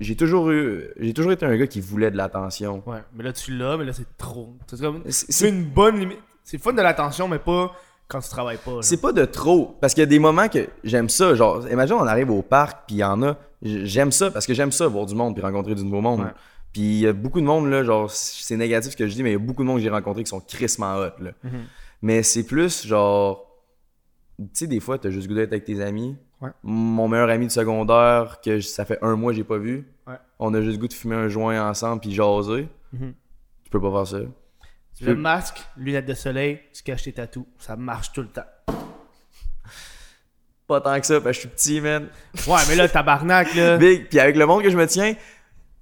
j'ai 0.00 0.16
toujours 0.16 0.50
eu 0.50 0.84
j'ai 0.98 1.12
toujours 1.14 1.32
été 1.32 1.46
un 1.46 1.56
gars 1.56 1.66
qui 1.66 1.80
voulait 1.80 2.10
de 2.10 2.16
l'attention 2.16 2.82
Ouais, 2.86 2.98
mais 3.14 3.22
là, 3.24 3.32
tu 3.32 3.56
l'as, 3.56 3.76
mais 3.76 3.84
là, 3.84 3.92
c'est 3.92 4.16
trop. 4.16 4.56
C'est 4.66 4.80
comme. 4.80 5.02
C'est- 5.08 5.30
C'est 5.30 5.48
une 5.48 5.64
bonne 5.64 5.98
limite. 5.98 6.18
C'est 6.42 6.58
fun 6.58 6.72
de 6.72 6.82
l'attention, 6.82 7.28
mais 7.28 7.38
pas 7.38 7.72
quand 8.08 8.20
tu 8.20 8.28
travailles 8.28 8.58
pas. 8.64 8.82
C'est 8.82 9.00
pas 9.00 9.12
de 9.12 9.24
trop. 9.24 9.76
Parce 9.80 9.94
qu'il 9.94 10.02
y 10.02 10.04
a 10.04 10.06
des 10.06 10.18
moments 10.18 10.48
que 10.48 10.68
j'aime 10.82 11.08
ça. 11.08 11.34
Genre, 11.34 11.68
imagine, 11.70 11.96
on 11.96 12.06
arrive 12.06 12.30
au 12.30 12.42
parc, 12.42 12.86
puis 12.86 12.96
il 12.96 12.98
y 12.98 13.04
en 13.04 13.22
a. 13.22 13.36
J'aime 13.62 14.12
ça, 14.12 14.30
parce 14.30 14.46
que 14.46 14.54
j'aime 14.54 14.72
ça, 14.72 14.86
voir 14.86 15.06
du 15.06 15.14
monde, 15.14 15.34
puis 15.34 15.42
rencontrer 15.42 15.74
du 15.74 15.84
nouveau 15.84 16.00
monde. 16.00 16.20
Ouais. 16.20 16.32
Puis 16.72 16.82
il 16.82 16.98
y 16.98 17.06
a 17.06 17.12
beaucoup 17.12 17.40
de 17.40 17.46
monde, 17.46 17.70
là, 17.70 17.82
genre, 17.84 18.10
c'est 18.10 18.56
négatif 18.56 18.92
ce 18.92 18.96
que 18.96 19.06
je 19.06 19.14
dis, 19.14 19.22
mais 19.22 19.30
il 19.30 19.34
y 19.34 19.36
a 19.36 19.38
beaucoup 19.38 19.62
de 19.62 19.68
monde 19.68 19.78
que 19.78 19.82
j'ai 19.82 19.90
rencontré 19.90 20.22
qui 20.22 20.28
sont 20.28 20.40
crissement 20.40 20.96
hot, 20.96 21.22
là. 21.22 21.30
Mhm. 21.42 21.64
Mais 22.02 22.22
c'est 22.22 22.44
plus, 22.44 22.86
genre. 22.86 23.50
Tu 24.38 24.46
sais, 24.52 24.66
des 24.66 24.80
fois, 24.80 24.98
t'as 24.98 25.10
juste 25.10 25.28
goût 25.28 25.34
d'être 25.34 25.52
avec 25.52 25.64
tes 25.64 25.80
amis. 25.80 26.16
Ouais. 26.40 26.50
Mon 26.64 27.08
meilleur 27.08 27.30
ami 27.30 27.46
de 27.46 27.52
secondaire, 27.52 28.40
que 28.44 28.60
ça 28.60 28.84
fait 28.84 28.98
un 29.00 29.14
mois 29.16 29.30
que 29.32 29.36
j'ai 29.36 29.44
pas 29.44 29.58
vu. 29.58 29.86
Ouais. 30.06 30.16
On 30.38 30.52
a 30.52 30.60
juste 30.60 30.78
goût 30.78 30.88
de 30.88 30.92
fumer 30.92 31.14
un 31.14 31.28
joint 31.28 31.66
ensemble, 31.68 32.00
puis 32.00 32.12
jaser. 32.12 32.68
Mhm. 32.92 33.14
Tu 33.64 33.70
peux 33.70 33.80
pas 33.80 33.90
faire 33.92 34.06
ça. 34.06 34.18
Le 35.00 35.14
masque, 35.16 35.62
lunettes 35.76 36.06
de 36.06 36.14
soleil, 36.14 36.60
tu 36.72 36.82
caches 36.82 37.02
tes 37.02 37.12
tatous. 37.12 37.44
Ça 37.58 37.76
marche 37.76 38.12
tout 38.12 38.22
le 38.22 38.28
temps. 38.28 38.44
Pas 40.66 40.80
tant 40.80 40.98
que 40.98 41.06
ça, 41.06 41.20
parce 41.20 41.24
que 41.26 41.32
je 41.34 41.40
suis 41.40 41.48
petit, 41.48 41.80
man. 41.80 42.08
Ouais, 42.46 42.58
mais 42.68 42.76
là, 42.76 42.88
tabarnak, 42.88 43.54
là. 43.54 43.76
Big. 43.78 44.08
Puis 44.08 44.18
avec 44.18 44.36
le 44.36 44.46
monde 44.46 44.62
que 44.62 44.70
je 44.70 44.76
me 44.76 44.86
tiens, 44.86 45.14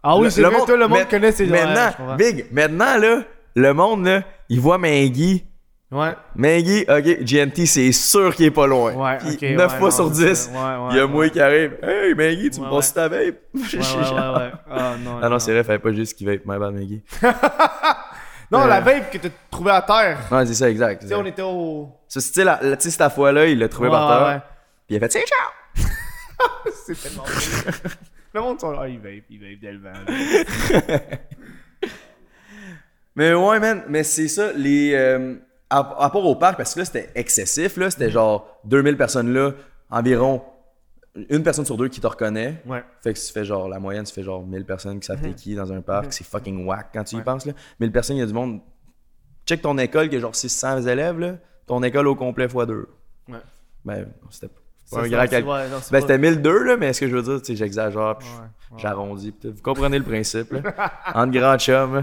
Ah 0.02 0.16
oui, 0.16 0.30
c'est 0.30 0.42
vrai, 0.42 0.50
monde- 0.56 0.66
toi, 0.66 0.76
le 0.76 0.88
monde 0.88 0.98
ma- 0.98 1.04
connaît 1.04 1.30
ces 1.30 1.46
Maintenant, 1.46 2.16
Big, 2.16 2.46
maintenant, 2.50 2.98
là, 2.98 3.22
le 3.54 3.74
monde, 3.74 4.04
là, 4.06 4.22
il 4.48 4.58
voit 4.58 4.78
Maggie. 4.78 5.44
Ouais. 5.92 6.14
Maggie, 6.34 6.84
ok, 6.88 7.22
GNT, 7.22 7.66
c'est 7.66 7.92
sûr 7.92 8.34
qu'il 8.34 8.46
est 8.46 8.50
pas 8.50 8.66
loin. 8.66 8.94
Ouais, 8.94 9.18
Puis 9.18 9.34
ok. 9.34 9.56
9 9.56 9.72
ouais, 9.72 9.78
fois 9.78 9.88
non, 9.90 9.94
sur 9.94 10.14
c'est 10.16 10.24
10, 10.30 10.34
ça. 10.34 10.50
Ouais, 10.50 10.56
ouais, 10.56 10.88
il 10.92 10.96
y 10.96 11.00
a 11.00 11.04
ouais. 11.06 11.12
moi 11.12 11.28
qui 11.28 11.38
arrive. 11.38 11.76
Hey, 11.82 12.14
Maggie, 12.14 12.50
tu 12.50 12.60
Ouais, 12.60 12.66
me 12.66 12.70
passes 12.70 12.94
ta 12.94 13.08
vape? 13.08 13.20
Ouais, 13.54 13.60
ouais, 13.62 13.78
ouais, 13.78 14.36
ouais. 14.38 14.52
Ah 14.70 14.94
non. 15.04 15.18
Ah 15.22 15.28
non, 15.28 15.38
c'est 15.38 15.52
vrai, 15.52 15.62
fallait 15.64 15.78
pas 15.78 15.92
juste 15.92 16.16
qu'il 16.16 16.26
vape. 16.26 16.40
My 16.46 16.58
bad, 16.58 16.72
Maggie. 16.72 17.02
Non, 18.53 18.64
Euh. 18.64 18.66
la 18.68 18.80
vape 18.80 19.11
que 19.11 19.18
t'as 19.18 19.28
trouvé 19.50 19.70
à 19.70 19.82
terre. 19.82 20.18
Non, 20.30 20.44
c'est 20.46 20.55
ça, 20.55 20.68
exact. 20.70 21.03
Tu 21.03 21.09
sais, 21.09 21.14
on 21.14 21.24
était 21.24 21.42
au. 21.42 21.88
Ça, 22.07 22.20
c'est, 22.20 22.30
tu 22.32 22.42
sais, 22.78 22.90
cette 22.90 23.12
fois-là, 23.12 23.46
il 23.46 23.59
l'a 23.59 23.68
trouvé 23.68 23.88
Ouais, 23.88 23.94
par 23.94 24.09
terre. 24.09 24.26
ouais, 24.28 24.34
ouais. 24.34 24.40
Puis 24.86 24.94
il 24.94 24.96
a 24.96 25.00
fait, 25.00 25.09
tiens, 25.09 25.22
ciao! 25.22 25.84
C'est 26.86 27.00
tellement. 27.00 27.24
Le 28.34 28.40
monde 28.40 28.61
sont 28.61 28.74
ah, 28.78 28.88
il 28.88 28.98
vape, 28.98 29.24
il 29.30 29.38
vape 29.40 29.61
dès 29.61 29.72
le 29.72 29.78
vent. 29.78 29.92
là. 29.92 30.98
Mais 33.16 33.34
ouais, 33.34 33.61
man, 33.61 33.82
mais 33.88 34.05
c'est 34.05 34.28
ça, 34.28 34.53
les. 34.55 34.92
euh, 34.94 35.34
à, 35.68 35.78
à 35.78 36.11
part 36.11 36.24
au 36.24 36.34
parc, 36.36 36.57
parce 36.57 36.72
que 36.74 36.80
là, 36.80 36.84
c'était 36.86 37.11
excessif, 37.14 37.76
là. 37.76 37.90
C'était 37.90 38.11
genre 38.11 38.59
2000 38.64 38.96
personnes 38.96 39.32
là, 39.34 39.53
environ 39.90 40.42
une 41.14 41.42
personne 41.42 41.66
sur 41.66 41.76
deux 41.76 41.88
qui 41.88 42.00
te 42.00 42.06
reconnaît. 42.06 42.62
Ouais. 42.66 42.82
Fait 43.02 43.12
que 43.12 43.18
tu 43.18 43.32
fais 43.32 43.44
genre, 43.44 43.68
la 43.68 43.78
moyenne, 43.78 44.04
tu 44.04 44.12
fais 44.12 44.22
genre 44.22 44.44
1000 44.46 44.64
personnes 44.64 44.98
qui 44.98 45.06
savent 45.06 45.20
t'es 45.20 45.34
qui 45.34 45.54
dans 45.54 45.72
un 45.72 45.82
parc. 45.82 46.12
C'est 46.12 46.24
fucking 46.24 46.64
whack 46.66 46.88
quand 46.92 47.04
tu 47.04 47.16
y 47.16 47.20
penses, 47.20 47.44
là. 47.46 47.52
1000 47.80 47.92
personnes, 47.92 48.16
il 48.16 48.20
y 48.20 48.22
a 48.22 48.26
du 48.26 48.32
monde. 48.32 48.60
Check 49.46 49.60
ton 49.62 49.76
école 49.78 50.08
qui 50.08 50.16
a 50.16 50.20
genre 50.20 50.34
600 50.34 50.82
élèves, 50.86 51.18
là. 51.18 51.36
Ton 51.66 51.82
école 51.82 52.08
au 52.08 52.14
complet 52.14 52.46
x 52.46 52.54
2. 52.54 52.88
Ouais. 53.28 53.38
Ben, 53.84 54.06
c'était 54.30 54.48
pas 54.90 55.00
un 55.00 55.08
grand 55.08 55.26
calcul. 55.26 55.50
ouais, 55.50 55.68
Ben, 55.90 56.00
c'était 56.00 56.18
1002, 56.18 56.64
là, 56.64 56.76
mais 56.76 56.92
ce 56.92 57.00
que 57.00 57.08
je 57.08 57.16
veux 57.16 57.22
dire, 57.22 57.40
tu 57.40 57.46
sais, 57.46 57.56
j'exagère, 57.56 58.16
puis 58.18 58.28
j'arrondis. 58.78 59.34
Vous 59.42 59.62
comprenez 59.62 59.98
le 59.98 60.04
principe, 60.04 60.52
là. 60.52 60.62
Entre 61.14 61.38
là. 61.38 61.86
Ouais. 61.86 62.02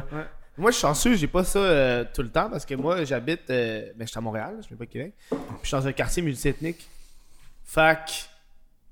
Moi, 0.57 0.71
je 0.71 0.75
suis 0.75 0.81
chanceux, 0.81 1.15
j'ai 1.15 1.27
pas 1.27 1.45
ça 1.45 1.59
euh, 1.59 2.03
tout 2.13 2.21
le 2.21 2.29
temps 2.29 2.49
parce 2.49 2.65
que 2.65 2.75
moi, 2.75 3.03
j'habite. 3.05 3.49
Euh, 3.49 3.91
ben, 3.95 4.05
je 4.05 4.11
suis 4.11 4.17
à 4.17 4.21
Montréal, 4.21 4.55
je 4.57 4.63
suis 4.65 4.75
pas 4.75 4.85
Québec. 4.85 5.13
Puis 5.29 5.39
je 5.63 5.67
suis 5.67 5.77
dans 5.77 5.87
un 5.87 5.93
quartier 5.93 6.21
multiethnique. 6.21 6.87
Fac, 7.63 8.28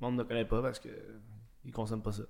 le 0.02 0.06
monde 0.08 0.18
ne 0.18 0.24
connaît 0.24 0.46
pas 0.46 0.62
parce 0.62 0.80
que 0.80 0.90
ils 1.66 1.72
consomment 1.72 2.02
pas 2.02 2.12
ça. 2.12 2.24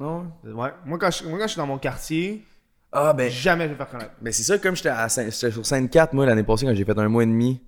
Non? 0.00 0.30
Euh, 0.46 0.52
Ouais. 0.52 0.70
Moi, 0.84 0.98
quand 0.98 1.10
je, 1.10 1.24
moi, 1.24 1.38
quand 1.38 1.44
je 1.46 1.52
suis 1.52 1.58
dans 1.58 1.66
mon 1.66 1.78
quartier, 1.78 2.44
Ah, 2.92 3.12
ben. 3.12 3.30
jamais 3.30 3.64
je 3.64 3.70
vais 3.70 3.76
faire 3.76 3.88
connaître. 3.90 4.12
Mais 4.22 4.32
c'est 4.32 4.42
ça, 4.44 4.58
comme 4.58 4.74
j'étais, 4.76 4.92
sur 5.30 5.66
scène 5.66 5.88
4, 5.88 6.12
moi, 6.14 6.24
l'année 6.26 6.44
passée, 6.44 6.66
quand 6.66 6.74
j'ai 6.74 6.84
fait 6.84 6.98
un 6.98 7.08
mois 7.08 7.22
et 7.24 7.26
demi, 7.26 7.60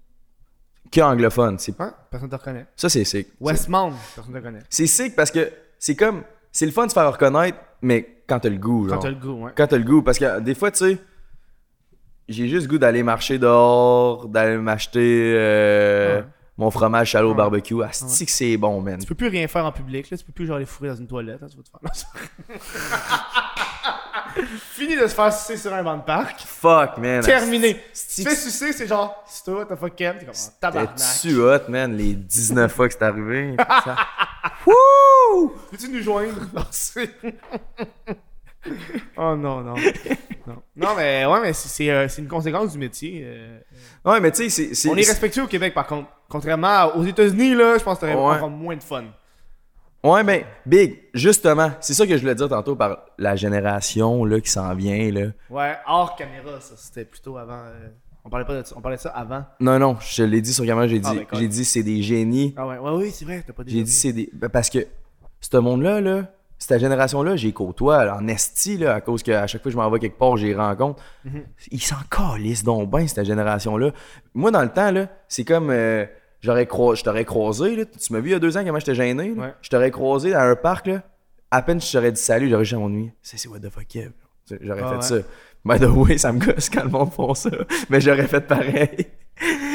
que 0.90 1.00
anglophone. 1.00 1.58
C'est, 1.58 1.78
Hein? 1.80 1.94
Personne 2.10 2.30
te 2.30 2.36
reconnaît. 2.36 2.66
ça, 2.76 2.88
c'est 2.88 3.04
sick. 3.04 3.28
Westmount, 3.40 3.92
personne 4.14 4.32
te 4.32 4.38
reconnaît. 4.38 4.62
C'est 4.68 4.86
sick 4.86 5.14
parce 5.16 5.30
que 5.30 5.50
c'est 5.78 5.96
comme. 5.96 6.22
C'est 6.52 6.66
le 6.66 6.72
fun 6.72 6.84
de 6.86 6.90
se 6.90 6.94
faire 6.94 7.12
reconnaître, 7.12 7.58
mais 7.82 8.22
quand 8.28 8.40
t'as 8.40 8.48
le 8.48 8.56
goût, 8.58 8.84
Quand 8.88 8.94
genre. 8.94 9.02
t'as 9.02 9.08
le 9.10 9.14
goût, 9.16 9.44
ouais. 9.44 9.52
Quand 9.56 9.66
t'as 9.68 9.78
le 9.78 9.84
goût. 9.84 10.02
Parce 10.02 10.18
que 10.18 10.40
des 10.40 10.54
fois, 10.54 10.70
tu 10.72 10.78
sais, 10.78 10.98
j'ai 12.28 12.48
juste 12.48 12.66
le 12.66 12.70
goût 12.70 12.78
d'aller 12.78 13.02
marcher 13.04 13.38
dehors, 13.38 14.28
d'aller 14.28 14.56
m'acheter 14.56 15.32
euh, 15.36 16.20
Ouais. 16.22 16.26
Mon 16.60 16.70
fromage 16.70 17.14
au 17.14 17.30
Ouais. 17.30 17.34
barbecue. 17.34 17.74
Ah, 17.82 17.88
c'est 17.92 18.26
que 18.26 18.30
c'est 18.30 18.56
bon, 18.56 18.80
man? 18.82 18.98
Tu 19.00 19.06
peux 19.06 19.14
plus 19.14 19.28
rien 19.28 19.48
faire 19.48 19.64
en 19.64 19.72
public, 19.72 20.10
là. 20.10 20.16
Tu 20.18 20.24
peux 20.24 20.32
plus 20.32 20.46
genre 20.46 20.56
aller 20.56 20.66
fourrer 20.66 20.90
dans 20.90 20.96
une 20.96 21.06
toilette, 21.06 21.40
tu 21.50 21.56
vas 21.56 21.62
te 21.62 21.96
faire. 21.98 22.60
Fini 24.72 24.96
de 24.96 25.06
se 25.06 25.14
faire 25.14 25.32
sucer 25.32 25.56
sur 25.56 25.72
un 25.74 25.82
banc 25.82 25.96
de 25.96 26.02
parc. 26.02 26.40
Fuck, 26.42 26.98
man. 26.98 27.22
Terminé. 27.22 27.74
Tu 27.74 27.80
C'est- 27.94 28.24
te 28.24 28.28
fais 28.28 28.36
sucer, 28.36 28.72
c'est 28.72 28.86
genre, 28.86 29.24
c'est 29.26 29.44
toi, 29.44 29.64
t'as 29.68 29.76
fuck 29.76 29.94
Ken, 29.96 30.16
t'es 30.18 30.24
comme, 30.26 30.34
oh, 30.36 30.50
tabarnak. 30.60 30.94
T'es-tu 30.96 31.36
hot, 31.40 31.68
man, 31.68 31.96
les 31.96 32.14
19 32.14 32.72
fois 32.72 32.86
que 32.88 32.94
c'est 32.94 33.02
arrivé? 33.02 33.56
Wouh! 34.66 35.52
Peux-tu 35.70 35.88
nous 35.88 36.02
joindre? 36.02 36.34
Non, 36.54 36.62
oh 39.16 39.36
non, 39.36 39.60
non. 39.62 39.74
non. 40.46 40.56
Non, 40.76 40.88
mais 40.96 41.24
ouais, 41.26 41.40
mais 41.42 41.52
c'est- 41.52 41.90
euh, 41.90 42.08
une 42.18 42.28
conséquence 42.28 42.72
du 42.72 42.78
métier. 42.78 43.22
euh. 43.24 43.58
Ouais, 44.04 44.20
mais 44.20 44.30
tu 44.30 44.48
sais, 44.50 44.74
c'est. 44.74 44.88
On 44.88 44.96
est 44.96 45.06
respectueux 45.06 45.44
au 45.44 45.48
Québec, 45.48 45.72
par 45.74 45.86
contre. 45.86 46.08
Contrairement 46.28 46.94
aux 46.96 47.04
États-Unis, 47.04 47.54
là, 47.54 47.76
je 47.78 47.82
pense 47.84 47.98
que 47.98 48.06
t'aurais 48.06 48.40
Ouais. 48.42 48.48
moins 48.50 48.76
de 48.76 48.82
fun. 48.82 49.04
Ouais, 50.02 50.24
ben, 50.24 50.44
Big, 50.64 50.98
justement, 51.12 51.72
c'est 51.80 51.92
ça 51.92 52.06
que 52.06 52.16
je 52.16 52.20
voulais 52.22 52.34
dire 52.34 52.48
tantôt 52.48 52.74
par 52.74 53.00
la 53.18 53.36
génération 53.36 54.24
là, 54.24 54.40
qui 54.40 54.50
s'en 54.50 54.74
vient. 54.74 55.10
Là. 55.10 55.26
Ouais, 55.50 55.74
hors 55.86 56.16
caméra, 56.16 56.58
ça, 56.60 56.74
c'était 56.76 57.04
plutôt 57.04 57.36
avant. 57.36 57.64
euh, 57.66 57.88
On 58.24 58.30
parlait 58.30 58.46
pas 58.46 58.60
de 58.62 58.66
ça. 58.66 58.74
On 58.78 58.80
parlait 58.80 58.96
de 58.96 59.02
ça 59.02 59.10
avant. 59.10 59.44
Non, 59.60 59.78
non, 59.78 59.96
je 60.00 60.22
l'ai 60.22 60.40
dit 60.40 60.54
sur 60.54 60.64
caméra, 60.64 60.86
j'ai 60.86 61.00
dit, 61.00 61.08
Ah, 61.10 61.14
ben, 61.14 61.26
cool. 61.26 61.38
j'ai 61.38 61.48
dit 61.48 61.64
c'est 61.66 61.82
des 61.82 62.02
génies. 62.02 62.54
Ah 62.56 62.66
ouais, 62.66 62.78
ouais, 62.78 62.90
oui, 62.92 63.10
c'est 63.10 63.24
vrai, 63.26 63.42
t'as 63.46 63.52
pas 63.52 63.62
dit. 63.64 63.74
J'ai 63.76 63.82
dit 63.82 63.92
c'est 63.92 64.12
des. 64.12 64.30
ben, 64.32 64.48
Parce 64.48 64.70
que 64.70 64.86
ce 65.40 65.56
monde-là, 65.58 66.00
là, 66.00 66.24
cette 66.62 66.80
génération-là, 66.80 67.36
j'ai 67.36 67.52
côtoie 67.52 68.14
en 68.16 68.28
esti, 68.28 68.76
là, 68.76 68.94
à 68.94 69.00
cause 69.00 69.22
qu'à 69.22 69.46
chaque 69.46 69.62
fois 69.62 69.70
que 69.70 69.72
je 69.72 69.76
m'en 69.76 69.90
vais 69.90 69.98
quelque 69.98 70.18
part, 70.18 70.36
j'y 70.36 70.54
rencontre. 70.54 71.02
Mhm. 71.24 71.42
Ils 71.72 71.80
s'en 71.82 71.96
calissent 72.10 72.62
donc 72.64 72.90
bien, 72.90 73.06
cette 73.06 73.24
génération-là. 73.24 73.90
Moi, 74.34 74.50
dans 74.50 74.62
le 74.62 74.68
temps, 74.68 74.90
là, 74.92 75.08
c'est 75.26 75.44
comme. 75.44 75.70
euh, 75.70 76.04
j'aurais 76.40 76.66
croi- 76.66 76.94
je 76.94 77.02
t'aurais 77.02 77.24
croisé, 77.24 77.76
là. 77.76 77.84
Tu 77.86 78.12
m'as 78.12 78.20
vu 78.20 78.28
il 78.28 78.32
y 78.32 78.34
a 78.34 78.38
deux 78.38 78.56
ans 78.56 78.64
comment 78.64 78.78
j'étais 78.78 78.94
gêné? 78.94 79.30
Ouais. 79.32 79.54
Je 79.62 79.70
t'aurais 79.70 79.90
croisé 79.90 80.34
à 80.34 80.42
un 80.44 80.54
parc, 80.54 80.86
là. 80.86 81.02
À 81.50 81.62
peine 81.62 81.80
je 81.80 81.90
t'aurais 81.90 82.12
dit 82.12 82.20
salut, 82.20 82.48
j'aurais 82.48 82.64
juste 82.64 82.76
à 82.76 82.78
mon 82.80 82.88
nuit. 82.90 83.10
C'est 83.22 83.48
what 83.48 83.58
the 83.58 83.70
fuck, 83.70 83.86
J'aurais 84.60 84.82
Ah 84.84 84.88
fait 85.00 85.14
ouais. 85.14 85.22
ça. 85.22 85.26
By 85.64 85.78
the 85.78 85.88
way, 85.88 86.16
ça 86.18 86.32
me 86.32 86.38
gosse 86.38 86.70
quand 86.70 86.84
le 86.84 86.90
monde 86.90 87.12
font 87.12 87.34
ça. 87.34 87.50
Mais 87.88 88.00
j'aurais 88.00 88.26
fait 88.26 88.40
pareil. 88.40 89.06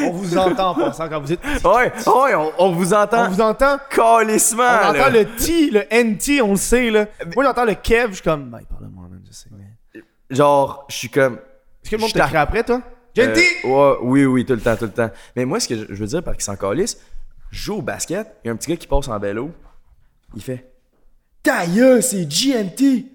On 0.03 0.11
vous 0.11 0.37
entend 0.37 0.71
en 0.71 0.75
passant 0.75 1.09
quand 1.09 1.19
vous 1.19 1.33
êtes. 1.33 1.43
ouais, 1.43 1.91
ouais, 2.05 2.35
on, 2.35 2.51
on 2.59 2.71
vous 2.71 2.93
entend. 2.93 3.25
On 3.25 3.29
vous 3.29 3.41
entend. 3.41 3.77
Calissement, 3.89 4.63
On 4.63 4.91
là. 4.91 5.07
entend 5.07 5.09
le 5.09 5.25
T, 5.25 5.71
le 5.71 5.81
NT, 5.91 6.41
on 6.41 6.51
le 6.51 6.57
sait, 6.57 6.91
là. 6.91 7.07
Moi, 7.35 7.43
j'entends 7.43 7.65
le 7.65 7.73
Kev, 7.73 8.09
je 8.09 8.13
suis 8.15 8.23
comme. 8.23 8.49
Ben, 8.49 8.59
il 8.61 8.65
parle 8.67 8.83
de 8.83 8.89
moi, 8.89 9.07
même, 9.09 9.23
je 9.27 9.33
sais. 9.33 9.49
Mais... 9.51 10.01
Genre, 10.29 10.85
je 10.89 10.95
suis 10.95 11.09
comme. 11.09 11.35
Est-ce 11.83 11.91
que 11.91 11.95
le 11.95 12.01
monde 12.01 12.13
t'a 12.13 12.25
après, 12.39 12.63
toi? 12.63 12.81
Genty! 13.15 13.41
Euh, 13.63 13.67
ouais, 13.69 13.97
oui, 14.01 14.25
oui, 14.25 14.45
tout 14.45 14.53
le 14.53 14.61
temps, 14.61 14.75
tout 14.75 14.85
le 14.85 14.91
temps. 14.91 15.09
Mais 15.35 15.45
moi, 15.45 15.59
ce 15.59 15.67
que 15.69 15.75
je, 15.75 15.93
veux 15.93 16.07
dire, 16.07 16.21
parce 16.23 16.35
qu'ils 16.37 16.43
s'en 16.43 16.55
calissent, 16.55 16.99
je 17.51 17.59
joue 17.63 17.75
au 17.75 17.81
basket, 17.81 18.35
il 18.43 18.47
y 18.47 18.49
a 18.49 18.53
un 18.53 18.57
petit 18.57 18.69
gars 18.69 18.77
qui 18.77 18.87
passe 18.87 19.07
en 19.07 19.17
vélo, 19.17 19.51
il 20.35 20.41
fait 20.41 20.69
Ta 21.41 21.65
c'est 22.01 22.25
GNT! 22.25 23.05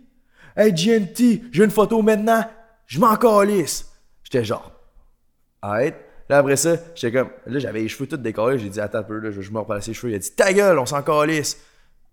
Hey 0.57 0.73
GNT, 0.73 1.43
j'ai 1.53 1.65
une 1.65 1.71
photo 1.71 2.01
maintenant, 2.01 2.45
je 2.87 2.99
m'en 2.99 3.17
calisse! 3.17 3.91
J'étais 4.23 4.45
genre, 4.45 4.73
arrête. 5.61 6.10
Là, 6.31 6.39
après 6.39 6.55
ça, 6.55 6.77
j'étais 6.95 7.19
comme, 7.19 7.31
là, 7.47 7.59
j'avais 7.59 7.81
les 7.81 7.89
cheveux 7.89 8.07
tout 8.07 8.17
décollés, 8.17 8.57
j'ai 8.57 8.69
dit, 8.69 8.81
attends 8.81 8.99
un 8.99 9.03
peu, 9.03 9.19
là, 9.19 9.33
je, 9.33 9.41
je 9.41 9.51
me 9.51 9.59
replacer 9.59 9.91
les 9.91 9.95
cheveux. 9.95 10.13
Il 10.13 10.15
a 10.15 10.19
dit, 10.19 10.31
ta 10.31 10.53
gueule, 10.53 10.79
on 10.79 10.87
s'en 10.87 11.03
calisse! 11.03 11.61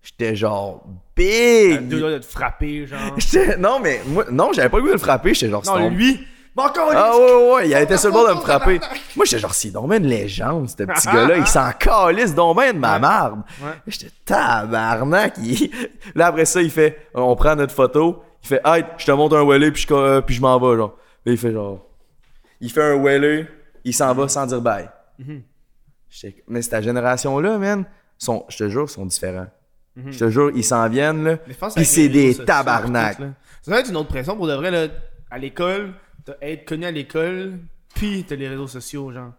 J'étais 0.02 0.34
genre, 0.34 0.84
big! 1.14 1.86
Deux 1.86 2.00
doigts 2.00 2.10
de 2.10 2.18
te 2.18 2.26
frapper, 2.26 2.84
genre. 2.88 3.16
Non, 3.60 3.78
mais 3.78 4.00
moi, 4.06 4.24
non, 4.28 4.52
j'avais 4.52 4.70
pas 4.70 4.78
le 4.78 4.82
goût 4.82 4.88
de 4.88 4.94
le 4.94 4.98
frapper, 4.98 5.34
j'étais 5.34 5.52
genre, 5.52 5.62
Non, 5.64 5.88
lui. 5.88 6.18
Bon, 6.56 6.64
encore 6.64 6.90
ah 6.92 7.16
ouais, 7.16 7.24
ouais, 7.24 7.52
ouais, 7.52 7.68
il 7.68 7.74
a 7.76 7.82
été 7.82 7.96
sur 7.96 8.08
le 8.08 8.14
bord 8.14 8.28
de 8.28 8.34
me 8.34 8.40
frapper. 8.40 8.80
Moi, 9.16 9.24
j'étais 9.24 9.38
genre, 9.38 9.54
c'est 9.54 9.70
donc 9.70 9.88
ben 9.88 10.02
une 10.02 10.10
légende, 10.10 10.68
ce 10.68 10.74
petit 10.74 11.06
gars-là. 11.06 11.36
Il 11.36 11.46
s'en 11.46 11.70
calisse 11.70 12.34
donc 12.34 12.56
de 12.56 12.72
ma 12.72 12.98
marde. 12.98 13.42
J'étais 13.86 14.10
tabarnak. 14.24 15.36
Là, 16.16 16.26
après 16.26 16.44
ça, 16.44 16.60
il 16.60 16.72
fait, 16.72 17.06
on 17.14 17.36
prend 17.36 17.54
notre 17.54 17.72
photo. 17.72 18.24
Il 18.42 18.48
fait, 18.48 18.60
hey, 18.64 18.84
je 18.96 19.06
te 19.06 19.12
montre 19.12 19.36
un 19.36 19.42
wheeler, 19.42 19.70
puis 19.70 19.86
je, 19.88 19.94
euh, 19.94 20.20
puis 20.20 20.34
je 20.34 20.40
m'en 20.40 20.58
vais, 20.58 20.76
genre. 20.76 20.96
Là, 21.24 21.32
il 21.32 21.38
fait 21.38 21.52
genre, 21.52 21.86
il 22.60 22.72
fait 22.72 22.82
un 22.82 22.94
wheeler, 22.94 23.46
il 23.88 23.92
s'en 23.92 24.12
va 24.14 24.28
sans 24.28 24.46
dire 24.46 24.60
bye. 24.60 24.88
Mhm. 25.18 25.42
J'étais- 26.10 26.42
Mais 26.48 26.62
cette 26.62 26.82
génération-là, 26.82 27.58
man, 27.58 27.84
sont, 28.16 28.44
je 28.48 28.56
te 28.58 28.68
jure, 28.68 28.84
ils 28.84 28.88
sont 28.92 29.06
différents. 29.06 29.46
Mhm. 29.96 30.12
Je 30.12 30.18
te 30.18 30.30
jure, 30.30 30.50
ils 30.54 30.64
s'en 30.64 30.88
viennent, 30.88 31.24
là. 31.24 31.36
Puis 31.38 31.84
c'est 31.84 32.08
des 32.08 32.32
sociaux, 32.32 32.44
tabarnak. 32.46 33.16
tout, 33.16 33.22
là. 33.22 33.28
Ça 33.62 33.70
doit 33.70 33.80
être 33.80 33.90
une 33.90 33.96
autre 33.96 34.08
pression 34.08 34.36
pour 34.36 34.46
de 34.46 34.54
vrai, 34.54 34.70
là. 34.70 34.86
À 35.30 35.38
l'école, 35.38 35.92
être 36.40 36.64
connu 36.66 36.84
à 36.86 36.90
l'école, 36.90 37.58
puis 37.94 38.24
t'as 38.26 38.36
les 38.36 38.48
réseaux 38.48 38.66
sociaux, 38.68 39.10
genre. 39.12 39.32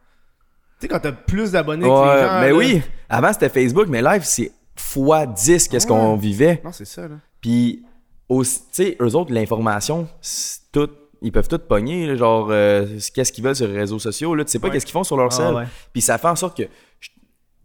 Tu 0.80 0.86
sais, 0.86 0.88
quand 0.88 1.00
t'as 1.00 1.12
plus 1.12 1.52
d'abonnés 1.52 1.86
que 1.86 1.90
les 1.90 2.28
gens. 2.28 2.40
mais 2.42 2.50
là- 2.50 2.56
oui, 2.56 2.82
avant 3.10 3.34
c'était 3.34 3.50
Facebook, 3.50 3.88
mais 3.90 4.02
live 4.02 4.22
c'est 4.24 4.52
fois 4.76 5.26
10 5.26 5.68
qu'est-ce 5.68 5.86
qu'on 5.88 6.16
vivait. 6.16 6.62
Non, 6.64 6.72
c'est 6.72 6.86
ça, 6.86 7.08
là. 7.08 7.16
Puis, 7.42 7.84
aussi- 8.30 8.62
tu 8.62 8.68
sais, 8.84 8.98
eux 9.02 9.16
autres, 9.16 9.34
l'information, 9.34 10.08
c'est 10.22 10.60
tout, 10.72 10.90
ils 11.22 11.32
peuvent 11.32 11.48
tout 11.48 11.60
pogner, 11.60 12.16
genre, 12.18 12.48
euh, 12.52 12.86
qu'est-ce 13.14 13.32
qu'ils 13.32 13.44
veulent 13.44 13.56
sur 13.56 13.68
les 13.68 13.78
réseaux 13.78 14.00
sociaux, 14.00 14.36
là, 14.36 14.46
tu 14.46 14.52
sais 14.52 14.60
pas 14.60 14.68
Ouais. 14.68 14.74
qu'est-ce 14.74 14.86
qu'ils 14.86 14.94
font 14.94 15.04
sur 15.04 15.18
leur 15.18 15.28
Ah, 15.34 15.36
sel. 15.36 15.54
ouais. 15.54 15.66
Puis 15.94 16.02
ça 16.02 16.18
fait 16.18 16.28
en 16.28 16.36
sorte 16.36 16.58
que, 16.58 16.64
tu 16.64 16.70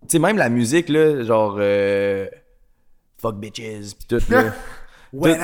sais, 0.09 0.19
même 0.19 0.37
la 0.37 0.49
musique, 0.49 0.89
là, 0.89 1.23
genre, 1.25 1.57
euh, 1.59 2.27
fuck 3.21 3.37
bitches, 3.39 3.95
puis 3.97 4.07
tout, 4.09 4.21
là. 4.31 4.53
Ouais, 5.13 5.39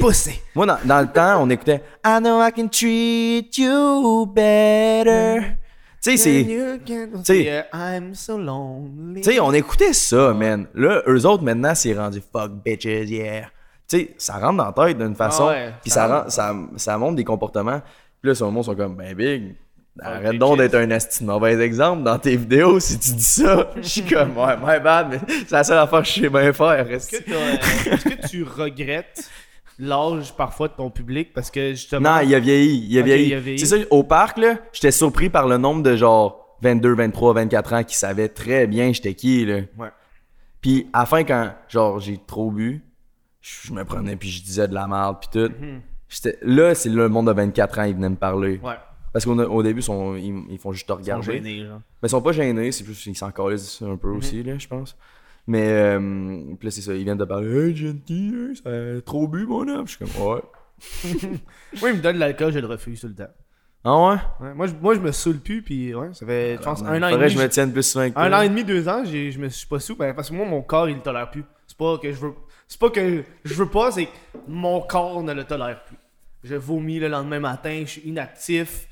pussy. 0.00 0.40
Moi, 0.54 0.66
dans, 0.66 0.78
dans 0.84 1.00
le 1.00 1.08
temps, 1.08 1.42
on 1.42 1.50
écoutait 1.50 1.82
I 2.04 2.18
know 2.20 2.40
I 2.40 2.52
can 2.52 2.68
treat 2.68 3.58
you 3.58 4.24
better. 4.26 5.56
Tu 6.00 6.12
sais, 6.12 6.16
c'est. 6.16 6.44
Tu 6.84 7.24
sais- 7.24 7.64
I'm 7.74 8.14
so 8.14 8.38
lonely. 8.38 9.22
Tu 9.22 9.32
sais, 9.32 9.40
on 9.40 9.52
écoutait 9.52 9.92
ça, 9.94 10.32
man. 10.32 10.68
Là, 10.74 11.02
eux 11.08 11.26
autres, 11.26 11.42
maintenant, 11.42 11.74
c'est 11.74 11.92
rendu 11.94 12.22
fuck 12.32 12.52
bitches, 12.64 13.08
yeah. 13.10 13.50
Tu 13.88 13.98
sais, 13.98 14.14
ça 14.18 14.38
rentre 14.38 14.56
dans 14.56 14.66
la 14.66 14.72
tête 14.72 14.98
d'une 14.98 15.14
façon. 15.14 15.48
Ah 15.48 15.72
puis 15.80 15.90
ça 15.90 16.08
ça, 16.08 16.30
ça, 16.30 16.54
ça 16.76 16.98
montre 16.98 17.16
des 17.16 17.24
comportements. 17.24 17.80
Puis 18.20 18.30
là, 18.30 18.34
sur 18.34 18.46
le 18.46 18.52
monde, 18.52 18.64
ils 18.64 18.66
sont 18.66 18.74
comme, 18.74 18.96
ben 18.96 19.14
big. 19.14 19.54
Arrête 20.00 20.32
bitches. 20.32 20.38
donc 20.38 20.58
d'être 20.58 20.74
un 20.74 20.90
esti 20.90 21.24
de 21.24 21.28
mauvais 21.28 21.58
exemple 21.60 22.02
dans 22.02 22.18
tes 22.18 22.36
vidéos 22.36 22.78
si 22.80 22.98
tu 22.98 23.12
dis 23.12 23.22
ça. 23.22 23.70
Je 23.76 23.88
suis 23.88 24.02
comme, 24.02 24.36
ouais, 24.36 24.56
my 24.56 24.80
bad, 24.80 25.08
mais 25.10 25.20
c'est 25.28 25.52
la 25.52 25.64
seule 25.64 25.78
affaire 25.78 26.02
que 26.02 26.08
je 26.08 26.12
sais 26.20 26.28
bien 26.28 26.52
faire. 26.52 26.90
Est-ce 26.90 27.10
que, 27.10 27.30
euh, 27.30 27.92
est-ce 27.92 28.04
que 28.08 28.28
tu 28.28 28.42
regrettes 28.42 29.30
l'âge 29.78 30.34
parfois 30.36 30.68
de 30.68 30.74
ton 30.74 30.90
public? 30.90 31.32
Parce 31.32 31.50
que 31.50 31.70
justement. 31.70 32.16
Non, 32.16 32.20
il 32.20 32.34
a 32.34 32.40
vieilli. 32.40 32.86
Il 32.90 32.98
a 32.98 33.02
vieilli. 33.02 33.28
il 33.28 33.34
a 33.34 33.40
vieilli. 33.40 33.58
C'est 33.58 33.66
ça, 33.66 33.76
au 33.90 34.02
parc, 34.02 34.36
là, 34.36 34.56
j'étais 34.72 34.90
surpris 34.90 35.30
par 35.30 35.48
le 35.48 35.56
nombre 35.56 35.82
de 35.82 35.96
genre 35.96 36.58
22, 36.60 36.94
23, 36.94 37.34
24 37.34 37.72
ans 37.72 37.84
qui 37.84 37.96
savaient 37.96 38.28
très 38.28 38.66
bien 38.66 38.92
j'étais 38.92 39.14
qui, 39.14 39.46
là. 39.46 39.60
Ouais. 39.78 39.88
Puis 40.60 40.88
à 40.92 41.00
la 41.00 41.06
fin, 41.06 41.24
quand 41.24 41.52
genre 41.68 42.00
j'ai 42.00 42.18
trop 42.26 42.50
bu, 42.50 42.82
je 43.66 43.72
me 43.72 43.84
prenais 43.84 44.16
puis 44.16 44.28
je 44.30 44.42
disais 44.42 44.66
de 44.68 44.74
la 44.74 44.86
merde 44.86 45.18
puis 45.20 45.28
tout. 45.32 45.52
J'étais- 46.08 46.38
Là, 46.42 46.74
c'est 46.74 46.88
le 46.88 47.08
monde 47.08 47.26
de 47.28 47.32
24 47.32 47.78
ans, 47.78 47.84
ils 47.84 47.94
venaient 47.94 48.08
me 48.10 48.16
parler. 48.16 48.58
Mhm. 48.58 48.64
Ouais. 48.64 48.74
Parce 49.12 49.24
qu'au 49.24 49.34
au 49.38 49.62
début, 49.62 49.80
ils, 49.80 49.82
sont- 49.82 50.14
ils, 50.16 50.44
ils 50.50 50.58
font 50.58 50.72
juste 50.72 50.86
te 50.86 50.92
Ils 50.92 50.96
sont 50.96 51.00
regarder. 51.00 51.32
gênés, 51.32 51.64
genre. 51.66 51.80
Mais 52.02 52.06
ils 52.06 52.10
sont 52.10 52.22
pas 52.22 52.32
gênés, 52.32 52.70
c'est 52.72 52.84
plus 52.84 53.06
ils 53.06 53.16
s'en 53.16 53.30
calissent 53.30 53.80
un 53.82 53.88
Mhm. 53.92 53.98
peu 53.98 54.08
aussi, 54.10 54.42
là, 54.42 54.58
je 54.58 54.66
pense. 54.68 54.96
Mais 55.46 55.68
euh, 55.68 55.98
puis 56.58 56.66
là, 56.66 56.70
c'est 56.70 56.80
ça, 56.82 56.92
ils 56.94 57.04
viennent 57.04 57.18
te 57.18 57.24
parler. 57.24 57.68
Hey, 57.68 57.76
gentil, 57.76 58.34
ça 58.62 58.68
a 58.70 59.00
trop 59.00 59.26
bu, 59.28 59.46
mon 59.46 59.66
homme. 59.68 59.86
Je 59.86 59.96
suis 59.96 60.04
comme, 60.04 60.26
ouais. 60.28 60.42
Moi, 61.80 61.90
il 61.90 61.96
me 61.96 62.02
donne 62.02 62.14
de 62.16 62.20
l'alcool, 62.20 62.52
je 62.52 62.58
le 62.58 62.66
refuse 62.66 63.00
tout 63.00 63.08
le 63.08 63.14
temps. 63.14 63.30
Ah 63.84 64.08
ouais? 64.08 64.16
Ouais, 64.48 64.54
moi, 64.54 64.66
je, 64.66 64.74
moi, 64.74 64.94
je 64.94 65.00
me 65.00 65.12
saoule 65.12 65.38
plus, 65.38 65.62
puis 65.62 65.94
ouais, 65.94 66.08
ça 66.12 66.26
fait, 66.26 66.56
je 66.58 66.62
pense, 66.62 66.82
un 66.82 67.00
an 67.02 67.08
et 67.08 67.12
demi. 67.16 67.28
je 67.30 67.38
me 67.38 67.48
tienne 67.48 67.72
plus 67.72 67.84
souvent 67.84 68.10
que 68.10 68.18
Un 68.18 68.32
an 68.32 68.40
et 68.42 68.48
demi, 68.48 68.64
deux 68.64 68.88
ans, 68.88 69.04
je 69.04 69.38
me 69.38 69.48
suis 69.48 69.66
pas 69.68 69.78
sous, 69.78 69.94
ben, 69.96 70.12
parce 70.12 70.28
que 70.30 70.34
moi, 70.34 70.44
mon 70.44 70.60
corps, 70.62 70.88
il 70.88 70.96
le 70.96 71.02
tolère 71.02 71.30
plus. 71.30 71.44
C'est 71.68 71.76
pas 71.78 71.96
que 71.98 72.10
je 72.12 72.16
veux. 72.18 72.32
C'est 72.68 72.80
pas 72.80 72.90
que 72.90 73.22
je 73.44 73.54
veux 73.54 73.68
pas, 73.68 73.90
c'est 73.92 74.06
que 74.06 74.10
mon 74.48 74.80
corps 74.80 75.22
ne 75.22 75.32
le 75.32 75.44
tolère 75.44 75.84
plus. 75.84 75.96
Je 76.42 76.54
vomis 76.56 76.98
le 76.98 77.08
lendemain 77.08 77.40
matin, 77.40 77.82
je 77.84 77.90
suis 77.92 78.00
inactif, 78.02 78.86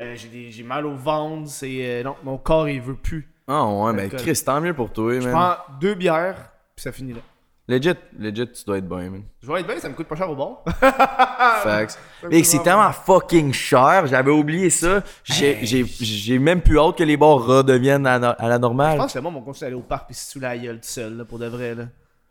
euh, 0.00 0.14
j'ai 0.16 0.28
des- 0.28 0.50
j'ai 0.50 0.62
mal 0.62 0.86
au 0.86 0.94
ventre, 0.94 1.48
c'est. 1.48 1.78
euh, 1.80 2.02
non, 2.02 2.16
mon 2.24 2.36
corps, 2.38 2.68
il 2.68 2.80
veut 2.80 2.94
plus. 2.96 3.28
Ah 3.48 3.64
ouais, 3.66 3.92
ben 3.92 3.96
L'alcool. 4.02 4.20
Chris, 4.20 4.42
tant 4.44 4.60
mieux 4.60 4.74
pour 4.74 4.92
toi, 4.92 5.14
Je 5.20 5.28
man. 5.28 5.32
prends 5.32 5.74
deux 5.80 5.94
bières, 5.94 6.50
puis 6.74 6.82
ça 6.82 6.92
finit 6.92 7.12
là. 7.12 7.20
Legit, 7.68 7.94
legit, 8.18 8.48
tu 8.52 8.64
dois 8.64 8.78
être 8.78 8.88
bien, 8.88 9.08
man. 9.08 9.22
Je 9.40 9.46
vais 9.50 9.60
être 9.60 9.66
bien, 9.66 9.78
ça 9.78 9.88
me 9.88 9.94
coûte 9.94 10.08
pas 10.08 10.16
cher 10.16 10.28
au 10.28 10.34
bord. 10.34 10.64
Facts. 10.80 11.98
Et 12.30 12.42
c'est 12.44 12.60
tellement 12.62 12.90
fucking 12.92 13.52
cher, 13.52 14.06
j'avais 14.08 14.32
oublié 14.32 14.68
ça. 14.68 15.02
J'ai 15.24 16.38
même 16.38 16.60
plus 16.60 16.78
hâte 16.78 16.98
que 16.98 17.04
les 17.04 17.16
bars 17.16 17.38
redeviennent 17.44 18.06
à, 18.06 18.14
à 18.14 18.48
la 18.48 18.56
Je 18.56 18.60
normale. 18.60 18.98
pense 18.98 19.12
que 19.12 19.18
le 19.18 19.22
monde 19.22 19.34
va 19.36 19.40
continuer 19.42 19.66
à 19.66 19.68
aller 19.68 19.76
au 19.76 19.82
parc 19.84 20.06
puis 20.06 20.14
se 20.14 20.32
sous 20.32 20.40
la 20.40 20.58
gueule 20.58 20.76
tout 20.80 20.88
seul, 20.88 21.16
là, 21.16 21.24
pour 21.24 21.38
de 21.38 21.46
vrai, 21.46 21.74
là. 21.76 21.84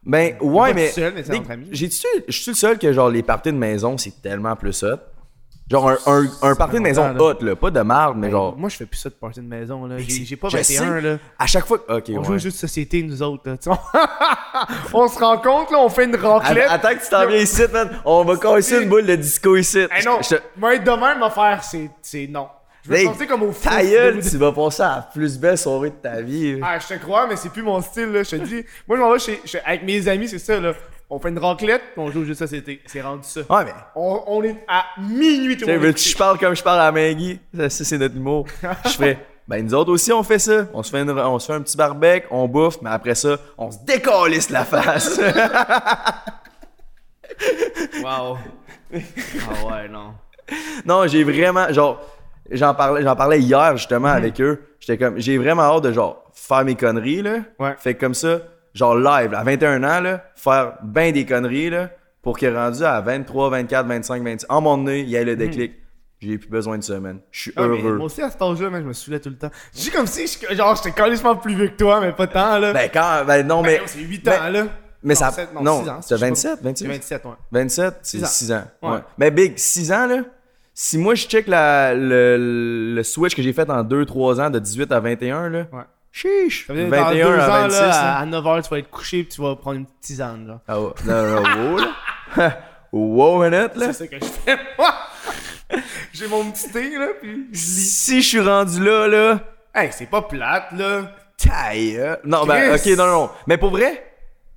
Ben 0.03 0.35
ouais, 0.41 0.73
mais. 0.73 0.87
seul, 0.89 1.13
j'ai-tu- 1.71 2.07
Je 2.27 2.31
suis 2.41 2.51
le 2.51 2.55
seul 2.55 2.79
que 2.79 2.91
genre 2.91 3.09
les 3.09 3.21
parties 3.23 3.51
de 3.51 3.57
maison, 3.57 3.97
c'est 3.97 4.21
tellement 4.21 4.55
plus 4.55 4.81
hot. 4.83 4.97
Genre 5.69 5.89
un, 5.89 5.97
un, 6.07 6.25
un 6.41 6.55
party 6.55 6.75
de 6.77 6.81
maison 6.81 7.13
là. 7.13 7.21
hot, 7.23 7.35
là, 7.41 7.55
pas 7.55 7.71
de 7.71 7.79
marde, 7.81 8.17
mais 8.17 8.29
genre. 8.29 8.57
Moi, 8.57 8.67
je 8.69 8.75
fais 8.75 8.85
plus 8.85 8.97
ça 8.97 9.09
de 9.09 9.13
party 9.13 9.39
de 9.39 9.45
maison, 9.45 9.85
là. 9.85 9.95
J'ai 9.99 10.35
pas 10.35 10.49
je 10.49 10.57
21, 10.57 10.65
sais. 10.95 11.01
là. 11.01 11.17
À 11.39 11.45
chaque 11.47 11.65
fois. 11.65 11.77
Ok, 11.87 12.05
On 12.09 12.19
ouais. 12.29 12.39
joue 12.39 12.49
de 12.49 12.53
société, 12.53 13.01
nous 13.03 13.21
autres. 13.23 13.43
Là. 13.47 13.55
On... 14.93 15.07
se 15.07 15.17
rend 15.19 15.37
compte, 15.37 15.71
là, 15.71 15.77
on 15.79 15.87
fait 15.89 16.05
une 16.05 16.15
raclette. 16.15 16.65
Att- 16.67 16.71
Attends 16.85 16.95
que 16.99 17.03
tu 17.03 17.09
t'en 17.09 17.25
viens 17.25 17.37
ici, 17.39 17.61
man. 17.71 17.89
On 18.03 18.25
va 18.25 18.35
casser 18.35 18.81
une 18.83 18.89
boule 18.89 19.05
de 19.05 19.15
disco 19.15 19.55
ici. 19.55 19.79
Hey, 19.91 20.03
non, 20.05 20.19
Je 20.21 20.35
moi, 20.57 20.75
être 20.75 20.83
de 20.83 20.89
même, 20.91 21.19
ma 21.19 21.29
faire, 21.29 21.61
c'est 21.63 22.27
non. 22.27 22.47
Je 22.83 22.89
vais 22.89 23.01
Hey, 23.01 23.05
penser 23.05 23.27
comme 23.27 23.43
au 23.43 23.51
Ta 23.51 23.69
fouf 23.79 23.89
gueule, 23.91 24.19
tu 24.27 24.37
vas 24.37 24.51
passer 24.51 24.81
à 24.83 24.95
la 24.95 25.01
plus 25.13 25.37
belle 25.37 25.57
soirée 25.57 25.89
de 25.91 25.95
ta 25.95 26.21
vie. 26.21 26.59
Ah, 26.63 26.79
je 26.79 26.87
te 26.87 26.99
crois, 26.99 27.27
mais 27.27 27.35
c'est 27.35 27.49
plus 27.49 27.61
mon 27.61 27.79
style, 27.81 28.11
là. 28.11 28.23
Je 28.23 28.31
te 28.31 28.35
dis. 28.37 28.63
Moi, 28.87 28.97
je 28.97 29.01
m'en 29.03 29.11
vais 29.11 29.19
chez, 29.19 29.39
chez- 29.45 29.61
avec 29.63 29.83
mes 29.83 30.07
amis, 30.07 30.27
c'est 30.27 30.39
ça, 30.39 30.59
là. 30.59 30.73
On 31.09 31.19
fait 31.19 31.29
une 31.29 31.37
raclette, 31.39 31.81
puis 31.93 32.01
on 32.01 32.09
joue 32.09 32.23
de 32.23 32.33
société. 32.33 32.81
C'est 32.87 33.01
rendu 33.01 33.23
ça. 33.27 33.41
Ouais, 33.49 33.65
mais. 33.65 33.73
On, 33.95 34.23
on 34.27 34.43
est 34.43 34.55
à 34.67 34.85
minuit, 34.99 35.57
tout 35.57 35.67
le 35.67 35.95
je 35.95 36.17
parle 36.17 36.39
comme 36.39 36.55
je 36.55 36.63
parle 36.63 36.79
à 36.81 36.91
Maggie? 36.91 37.39
Ça, 37.55 37.69
ça, 37.69 37.83
c'est 37.83 37.97
notre 37.97 38.15
humour. 38.15 38.47
Je 38.85 38.89
ferais, 38.91 39.17
ben 39.47 39.63
nous 39.65 39.73
autres 39.73 39.91
aussi 39.91 40.11
on 40.13 40.23
fait 40.23 40.39
ça. 40.39 40.67
On 40.73 40.81
se 40.81 40.89
fait, 40.89 41.01
une- 41.01 41.11
on 41.11 41.37
se 41.37 41.47
fait 41.47 41.53
un 41.53 41.61
petit 41.61 41.75
barbecue, 41.77 42.25
on 42.31 42.47
bouffe, 42.47 42.77
mais 42.81 42.89
après 42.91 43.15
ça, 43.15 43.37
on 43.57 43.69
se 43.71 43.77
décalisse 43.85 44.49
la 44.49 44.63
face. 44.65 45.19
Wow. 48.03 48.37
ah 48.93 49.65
ouais, 49.65 49.87
non. 49.89 50.13
non, 50.85 51.07
j'ai 51.07 51.23
vraiment, 51.23 51.71
genre, 51.71 51.99
j'en 52.49 52.73
parlais, 52.73 53.03
j'en 53.03 53.15
parlais 53.15 53.39
hier 53.39 53.77
justement 53.77 54.09
avec 54.09 54.39
eux. 54.41 54.61
J'étais 54.79 54.97
comme, 54.97 55.19
j'ai 55.19 55.37
vraiment 55.37 55.63
hâte 55.63 55.83
de 55.83 55.91
genre 55.91 56.23
faire 56.33 56.65
mes 56.65 56.75
conneries 56.75 57.21
là. 57.21 57.37
Ouais. 57.59 57.75
Fait 57.77 57.95
comme 57.95 58.13
ça, 58.13 58.39
genre 58.73 58.95
live, 58.95 59.31
là, 59.31 59.39
à 59.39 59.43
21 59.43 59.83
ans 59.83 59.99
là, 60.01 60.23
faire 60.35 60.73
ben 60.83 61.11
des 61.13 61.25
conneries 61.25 61.69
là, 61.69 61.89
pour 62.21 62.37
qu'il 62.37 62.55
rendu 62.55 62.83
à 62.83 62.99
23, 63.01 63.49
24, 63.49 63.87
25, 63.87 64.23
26. 64.23 64.45
En 64.49 64.61
mon 64.61 64.77
nez, 64.77 65.01
il 65.01 65.09
y 65.09 65.15
ait 65.15 65.23
le 65.25 65.35
déclic. 65.35 65.73
J'ai 66.19 66.37
plus 66.37 66.49
besoin 66.49 66.77
de 66.77 66.97
man. 66.97 67.19
Je 67.31 67.39
suis 67.39 67.53
Ah, 67.55 67.63
mais 67.67 67.79
heureux. 67.81 67.95
moi 67.97 68.05
aussi, 68.05 68.21
à 68.21 68.29
cet 68.29 68.39
âge-là, 68.43 68.69
je 68.71 68.77
me 68.85 68.93
saoulais 68.93 69.19
tout 69.19 69.29
le 69.29 69.37
temps. 69.37 69.49
Je 69.75 69.89
comme 69.89 70.05
si, 70.05 70.27
je- 70.27 70.55
genre, 70.55 70.75
j'étais 70.75 70.91
carrément 70.91 71.35
plus 71.35 71.55
vieux 71.55 71.69
que 71.69 71.77
toi, 71.77 71.99
mais 71.99 72.11
pas 72.11 72.27
tant, 72.27 72.59
là. 72.59 72.73
Ben, 72.73 72.87
quand. 72.93 73.23
Ben, 73.25 73.45
non, 73.47 73.63
mais. 73.63 73.79
Ben, 73.79 73.87
c'est 73.87 73.99
8 74.01 74.23
ben, 74.23 74.33
ans, 74.39 74.49
là. 74.49 74.63
Mais 75.01 75.15
Non, 75.15 75.19
ça. 75.19 75.31
sept- 75.31 75.49
non, 75.55 75.63
non, 75.63 75.83
pas. 75.83 75.99
27, 76.15 76.59
26? 76.61 76.85
J'ai 76.85 76.91
27, 76.91 77.25
ouais. 77.25 77.31
27, 77.51 77.95
c'est 78.03 78.17
Six 78.19 78.23
ans. 78.23 78.27
6 78.27 78.51
ans. 78.51 78.63
Ouais. 78.83 78.89
Ouais. 78.91 78.97
Mais 79.17 79.31
Big, 79.31 79.57
6 79.57 79.91
ans, 79.91 80.05
là? 80.05 80.17
Si 80.83 80.97
moi, 80.97 81.13
je 81.13 81.27
check 81.27 81.45
la, 81.45 81.93
le, 81.93 82.95
le 82.95 83.03
switch 83.03 83.35
que 83.35 83.43
j'ai 83.43 83.53
fait 83.53 83.69
en 83.69 83.83
2-3 83.83 84.41
ans, 84.41 84.49
de 84.49 84.57
18 84.57 84.91
à 84.91 84.99
21, 84.99 85.49
là. 85.49 85.59
Ouais. 85.71 85.83
Chiche! 86.11 86.65
Ça 86.65 86.73
veut 86.73 86.79
dire, 86.79 86.89
21 86.89 87.03
dans 87.03 87.11
deux 87.11 87.39
à 87.39 87.45
ans, 87.45 87.61
26. 87.67 87.79
là, 87.79 87.87
là. 87.87 88.17
à 88.17 88.25
9h, 88.25 88.63
tu 88.63 88.69
vas 88.71 88.79
être 88.79 88.89
couché 88.89 89.23
puis 89.23 89.35
tu 89.35 89.41
vas 89.43 89.55
prendre 89.55 89.77
une 89.77 89.85
petite 89.85 89.99
tisane, 90.01 90.47
genre. 90.47 90.59
Ah 90.67 90.81
ouais. 90.81 90.89
Non, 91.05 91.23
non, 91.23 91.43
wow, 91.71 91.77
là. 91.77 92.57
wow, 92.91 93.43
minute, 93.43 93.75
là. 93.75 93.93
C'est 93.93 93.93
ça 93.93 94.07
que 94.07 94.15
je 94.15 94.25
fais, 94.25 94.57
moi. 94.75 94.91
J'ai 96.13 96.27
mon 96.27 96.49
petit 96.49 96.71
thé, 96.71 96.97
là, 96.97 97.09
puis 97.21 97.45
je 97.51 97.59
lis. 97.59 97.91
Si 97.91 98.21
je 98.23 98.27
suis 98.27 98.39
rendu 98.39 98.83
là, 98.83 99.07
là. 99.07 99.39
Hey, 99.75 99.91
c'est 99.91 100.09
pas 100.09 100.23
plate, 100.23 100.71
là. 100.75 101.11
Taille! 101.37 102.01
hein. 102.01 102.17
Non, 102.25 102.43
ben, 102.47 102.73
ok, 102.73 102.87
non, 102.97 103.05
non. 103.05 103.29
Mais 103.45 103.57
pour 103.59 103.69
vrai, 103.69 104.03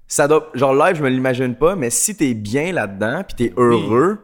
ça 0.08 0.26
doit. 0.26 0.50
Genre, 0.54 0.74
live, 0.74 0.96
je 0.96 1.02
me 1.02 1.10
l'imagine 1.10 1.54
pas, 1.54 1.76
mais 1.76 1.90
si 1.90 2.16
t'es 2.16 2.32
bien 2.32 2.72
là-dedans, 2.72 3.24
pis 3.24 3.34
t'es 3.34 3.52
heureux, 3.58 4.20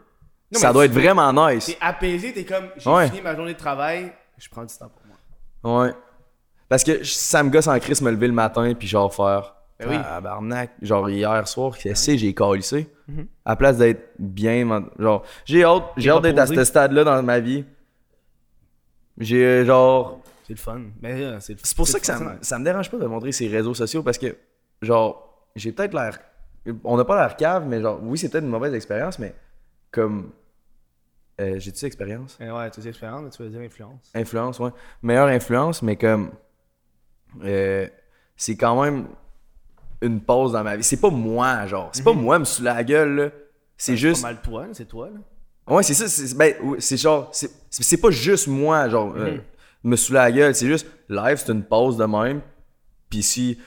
Non, 0.53 0.59
ça 0.61 0.73
doit 0.73 0.85
être 0.85 0.93
vraiment 0.93 1.33
nice. 1.33 1.67
T'es 1.67 1.79
apaisé, 1.81 2.33
t'es 2.33 2.45
comme, 2.45 2.67
j'ai 2.77 2.91
Ouais. 2.91 3.07
fini 3.09 3.21
ma 3.21 3.35
journée 3.37 3.53
de 3.55 3.59
travail, 3.59 4.13
je 4.37 4.49
prends 4.49 4.65
du 4.65 4.75
temps 4.77 4.89
pour 4.89 5.03
moi. 5.07 5.85
Ouais. 5.87 5.93
Parce 6.69 6.83
que 6.85 7.05
ça 7.05 7.43
me 7.43 7.51
gosse 7.51 7.67
en 7.69 7.79
crise 7.79 8.01
me 8.03 8.11
lever 8.11 8.27
le 8.29 8.33
matin 8.33 8.73
puis 8.75 8.89
genre 8.89 9.13
faire. 9.15 9.55
Ben 9.79 9.89
oui. 9.89 9.97
Tabarnak. 10.03 10.71
Genre 10.83 11.09
hier 11.11 11.49
soir, 11.49 11.77
qu'est-ce 11.77 12.11
que 12.13 12.17
j'ai 12.17 12.35
calissé? 12.35 12.89
Mhm. 13.09 13.27
À 13.45 13.57
place 13.57 13.77
d'être 13.79 14.11
bien. 14.19 14.85
Genre, 14.99 15.23
j'ai 15.45 15.65
hâte, 15.65 15.85
j'ai 15.97 16.11
hâte 16.11 16.23
d'être 16.23 16.39
à 16.39 16.47
ce 16.47 16.65
stade-là 16.65 17.03
dans 17.05 17.23
ma 17.23 17.41
vie. 17.41 17.65
J'ai 19.19 19.45
euh, 19.45 19.65
genre. 19.65 20.21
C'est 20.47 20.53
le 20.55 20.59
fun. 20.59 20.81
Mais 21.03 21.13
euh, 21.23 21.41
c'est 21.41 21.57
pour 21.77 21.87
ça 21.87 21.99
que 22.01 22.07
ça, 22.07 22.19
me- 22.19 22.39
ça 22.43 22.59
me 22.59 22.65
dérange 22.65 22.91
pas 22.91 22.97
de 22.99 23.07
montrer 23.07 23.33
ces 23.33 23.49
réseaux 23.49 23.75
sociaux 23.75 24.03
parce 24.03 24.19
que, 24.19 24.37
genre, 24.83 25.47
j'ai 25.57 25.73
peut-être 25.73 25.95
l'air. 25.95 26.19
On 26.85 26.97
n'a 26.97 27.05
pas 27.05 27.21
l'air 27.21 27.37
cave, 27.37 27.65
mais 27.67 27.81
genre, 27.81 27.99
oui, 28.03 28.19
c'est 28.19 28.29
peut-être 28.29 28.45
une 28.45 28.51
mauvaise 28.51 28.75
expérience, 28.75 29.19
mais 29.19 29.35
comme. 29.91 30.31
Euh, 31.41 31.59
J'ai-tu 31.59 31.85
expérience? 31.85 32.39
Eh 32.41 32.51
ouais, 32.51 32.71
tu 32.71 32.81
dis 32.81 32.89
expérience, 32.89 33.23
mais 33.23 33.31
tu 33.31 33.43
veux 33.43 33.49
dire 33.49 33.61
influence. 33.61 34.11
Influence, 34.15 34.59
ouais. 34.59 34.71
Meilleure 35.03 35.29
influence, 35.29 35.83
mais 35.83 35.97
comme. 35.97 36.31
euh, 37.45 37.87
c'est 38.37 38.57
quand 38.57 38.83
même 38.83 39.09
une 40.03 40.21
pause 40.21 40.53
dans 40.53 40.63
ma 40.63 40.77
vie. 40.77 40.85
C'est 40.85 41.01
pas 41.01 41.11
moi, 41.11 41.67
genre. 41.67 41.91
C'est 41.93 42.03
pas 42.05 42.13
moi 42.13 42.39
me 42.39 42.45
sous 42.45 42.63
la 42.63 42.83
gueule, 42.85 43.15
là. 43.17 43.31
C'est 43.77 43.97
juste. 43.97 44.17
C'est 44.17 44.23
pas 44.23 44.33
mal 44.33 44.43
toi, 44.43 44.67
c'est 44.73 44.89
toi, 44.89 45.09
là. 45.09 45.75
Ouais, 45.75 45.83
c'est 45.83 45.95
ça. 45.95 46.09
C'est 46.09 46.37
ben, 46.37 46.55
genre. 46.79 47.31
C'est 47.33 47.97
pas 48.01 48.11
juste 48.11 48.47
moi, 48.47 48.89
genre, 48.89 49.15
euh, 49.17 49.39
me 49.85 49.97
sous 49.97 50.13
la 50.13 50.31
gueule. 50.33 50.55
C'est 50.55 50.67
juste, 50.67 50.87
live, 51.09 51.37
c'est 51.37 51.53
une 51.53 51.65
pause 51.65 51.97
de 51.97 52.05
même. 52.05 52.41
Puis 53.09 53.23
si, 53.23 53.59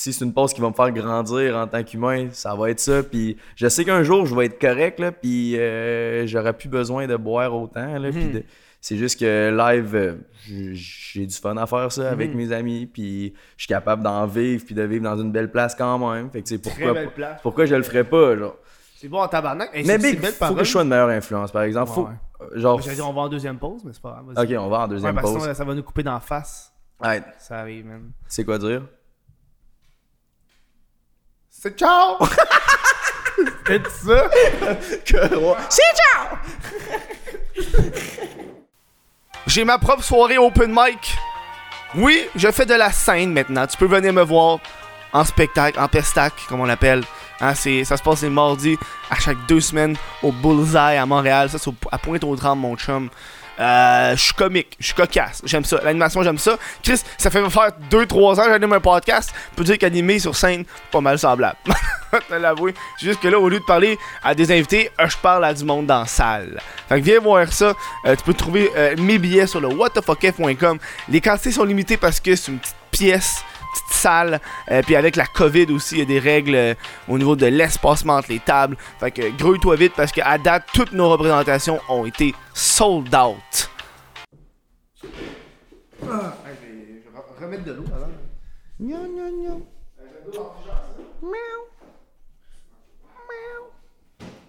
si 0.00 0.12
c'est 0.12 0.24
une 0.24 0.32
pause 0.32 0.52
qui 0.54 0.60
va 0.60 0.68
me 0.68 0.74
faire 0.74 0.90
grandir 0.92 1.56
en 1.56 1.66
tant 1.66 1.82
qu'humain, 1.82 2.28
ça 2.32 2.54
va 2.54 2.70
être 2.70 2.80
ça. 2.80 3.02
Puis 3.02 3.36
je 3.56 3.68
sais 3.68 3.84
qu'un 3.84 4.02
jour, 4.02 4.24
je 4.26 4.34
vais 4.34 4.46
être 4.46 4.58
correct, 4.60 4.98
là. 5.00 5.12
Puis 5.12 5.58
euh, 5.58 6.26
j'aurai 6.26 6.52
plus 6.52 6.68
besoin 6.68 7.06
de 7.06 7.16
boire 7.16 7.54
autant, 7.54 7.98
là. 7.98 8.10
puis 8.10 8.28
de- 8.28 8.44
c'est 8.82 8.96
juste 8.96 9.20
que 9.20 9.50
live, 9.54 9.94
euh, 9.94 10.14
j'ai 10.72 11.26
du 11.26 11.34
fun 11.34 11.54
à 11.58 11.66
faire 11.66 11.92
ça 11.92 12.10
avec 12.10 12.34
mes 12.34 12.50
amis. 12.52 12.86
Puis 12.86 13.34
je 13.58 13.64
suis 13.64 13.68
capable 13.68 14.02
d'en 14.02 14.26
vivre, 14.26 14.64
puis 14.64 14.74
de 14.74 14.82
vivre 14.82 15.04
dans 15.04 15.18
une 15.20 15.32
belle 15.32 15.50
place 15.50 15.74
quand 15.74 15.98
même. 16.12 16.30
Fait 16.30 16.42
que 16.42 16.56
pourquoi, 16.56 16.92
belle 16.94 17.10
place. 17.12 17.40
pourquoi 17.42 17.66
je 17.66 17.74
le 17.74 17.82
ferais 17.82 18.04
pas, 18.04 18.36
genre. 18.36 18.56
C'est 18.96 19.08
bon 19.08 19.20
en 19.20 19.28
tabarnak. 19.28 19.70
Hey, 19.74 19.84
Mais 19.86 19.98
Big, 19.98 20.18
faut 20.22 20.32
parole. 20.38 20.56
que 20.58 20.64
je 20.64 20.70
sois 20.70 20.82
une 20.82 20.88
meilleure 20.88 21.08
influence, 21.10 21.50
par 21.52 21.62
exemple. 21.62 21.90
Faut, 21.90 22.04
Ouais, 22.04 22.12
euh, 22.56 22.58
genre, 22.58 22.78
dire, 22.80 23.06
on 23.08 23.12
va 23.12 23.20
en 23.22 23.28
deuxième 23.28 23.58
pause, 23.58 23.82
mais 23.84 23.92
c'est 23.92 24.02
pas 24.02 24.22
grave. 24.26 24.44
ok, 24.44 24.56
on 24.58 24.68
va 24.68 24.78
en 24.80 24.88
deuxième 24.88 25.10
Ouais, 25.14 25.20
parce 25.20 25.28
que 25.30 25.34
pause. 25.34 25.42
sinon, 25.42 25.54
ça 25.54 25.64
va 25.64 25.74
nous 25.74 25.82
couper 25.82 26.02
d'en 26.02 26.20
face. 26.20 26.72
Ouais, 27.02 27.22
Ça 27.38 27.58
arrive, 27.58 27.86
man. 27.86 28.10
c'est 28.28 28.44
quoi 28.44 28.58
dire? 28.58 28.82
C'est 31.62 31.78
ciao! 31.78 32.16
C'est 33.66 33.86
ça? 33.86 34.30
C'est 34.88 35.04
ciao! 35.04 36.38
J'ai 39.46 39.64
ma 39.64 39.76
propre 39.76 40.02
soirée 40.02 40.38
open 40.38 40.70
mic. 40.70 41.14
Oui, 41.96 42.26
je 42.34 42.50
fais 42.50 42.64
de 42.64 42.72
la 42.72 42.90
scène 42.90 43.34
maintenant. 43.34 43.66
Tu 43.66 43.76
peux 43.76 43.84
venir 43.84 44.10
me 44.14 44.22
voir 44.22 44.60
en 45.12 45.22
spectacle, 45.22 45.78
en 45.78 45.86
pestac, 45.86 46.32
comme 46.48 46.60
on 46.60 46.64
l'appelle. 46.64 47.04
Hein, 47.42 47.54
c'est, 47.54 47.84
ça 47.84 47.98
se 47.98 48.02
passe 48.02 48.22
les 48.22 48.30
mardis 48.30 48.78
à 49.10 49.16
chaque 49.16 49.44
deux 49.46 49.60
semaines 49.60 49.98
au 50.22 50.32
Bullseye 50.32 50.96
à 50.96 51.04
Montréal. 51.04 51.50
Ça, 51.50 51.58
c'est 51.58 51.70
à 51.92 51.98
Pointe-aux-Trembles, 51.98 52.62
mon 52.62 52.76
chum. 52.76 53.10
Euh, 53.60 54.16
je 54.16 54.22
suis 54.22 54.32
comique, 54.32 54.76
je 54.78 54.86
suis 54.86 54.94
cocasse, 54.94 55.42
j'aime 55.44 55.64
ça. 55.64 55.80
L'animation, 55.84 56.22
j'aime 56.22 56.38
ça. 56.38 56.56
Chris, 56.82 57.02
ça 57.18 57.30
fait 57.30 57.48
faire 57.50 57.70
2-3 57.90 58.40
ans 58.40 58.44
que 58.44 58.50
j'anime 58.50 58.72
un 58.72 58.80
podcast. 58.80 59.32
Je 59.52 59.56
peux 59.56 59.64
dire 59.64 59.76
qu'animer 59.76 60.18
sur 60.18 60.34
scène, 60.34 60.64
pas 60.90 61.00
mal 61.00 61.18
semblable. 61.18 61.58
l'avouer. 62.30 62.74
Juste 63.00 63.20
que 63.20 63.28
là, 63.28 63.38
au 63.38 63.48
lieu 63.48 63.58
de 63.60 63.64
parler 63.64 63.98
à 64.24 64.34
des 64.34 64.50
invités, 64.50 64.90
euh, 64.98 65.06
je 65.08 65.16
parle 65.18 65.44
à 65.44 65.52
du 65.52 65.64
monde 65.64 65.86
dans 65.86 66.00
la 66.00 66.06
salle. 66.06 66.60
Fait 66.88 67.00
que 67.00 67.04
viens 67.04 67.20
voir 67.20 67.52
ça. 67.52 67.74
Euh, 68.06 68.16
tu 68.16 68.24
peux 68.24 68.34
trouver 68.34 68.70
mes 68.98 69.18
billets 69.18 69.46
sur 69.46 69.60
le 69.60 69.68
whatthefuckf.com. 69.68 70.78
Les 71.08 71.20
quantités 71.20 71.52
sont 71.52 71.64
limitées 71.64 71.98
parce 71.98 72.18
que 72.18 72.34
c'est 72.34 72.50
une 72.50 72.58
petite 72.58 72.76
pièce, 72.90 73.44
petite 73.72 73.92
salle. 73.92 74.40
Euh, 74.70 74.82
puis 74.82 74.96
avec 74.96 75.16
la 75.16 75.26
COVID 75.26 75.66
aussi, 75.72 75.96
il 75.96 75.98
y 75.98 76.02
a 76.02 76.04
des 76.04 76.18
règles 76.18 76.54
euh, 76.54 76.74
au 77.08 77.18
niveau 77.18 77.36
de 77.36 77.46
l'espacement 77.46 78.14
entre 78.14 78.30
les 78.30 78.40
tables. 78.40 78.76
Fait 78.98 79.10
que 79.10 79.36
grouille-toi 79.36 79.76
vite 79.76 79.92
parce 79.96 80.12
qu'à 80.12 80.38
date, 80.38 80.64
toutes 80.72 80.92
nos 80.92 81.08
représentations 81.08 81.80
ont 81.88 82.06
été 82.06 82.34
sold 82.54 83.14
out. 83.14 83.70
je 86.02 86.06
vais 86.06 87.44
remettre 87.44 87.64
de 87.64 87.72
l'eau 87.72 87.84
avant. 87.94 88.08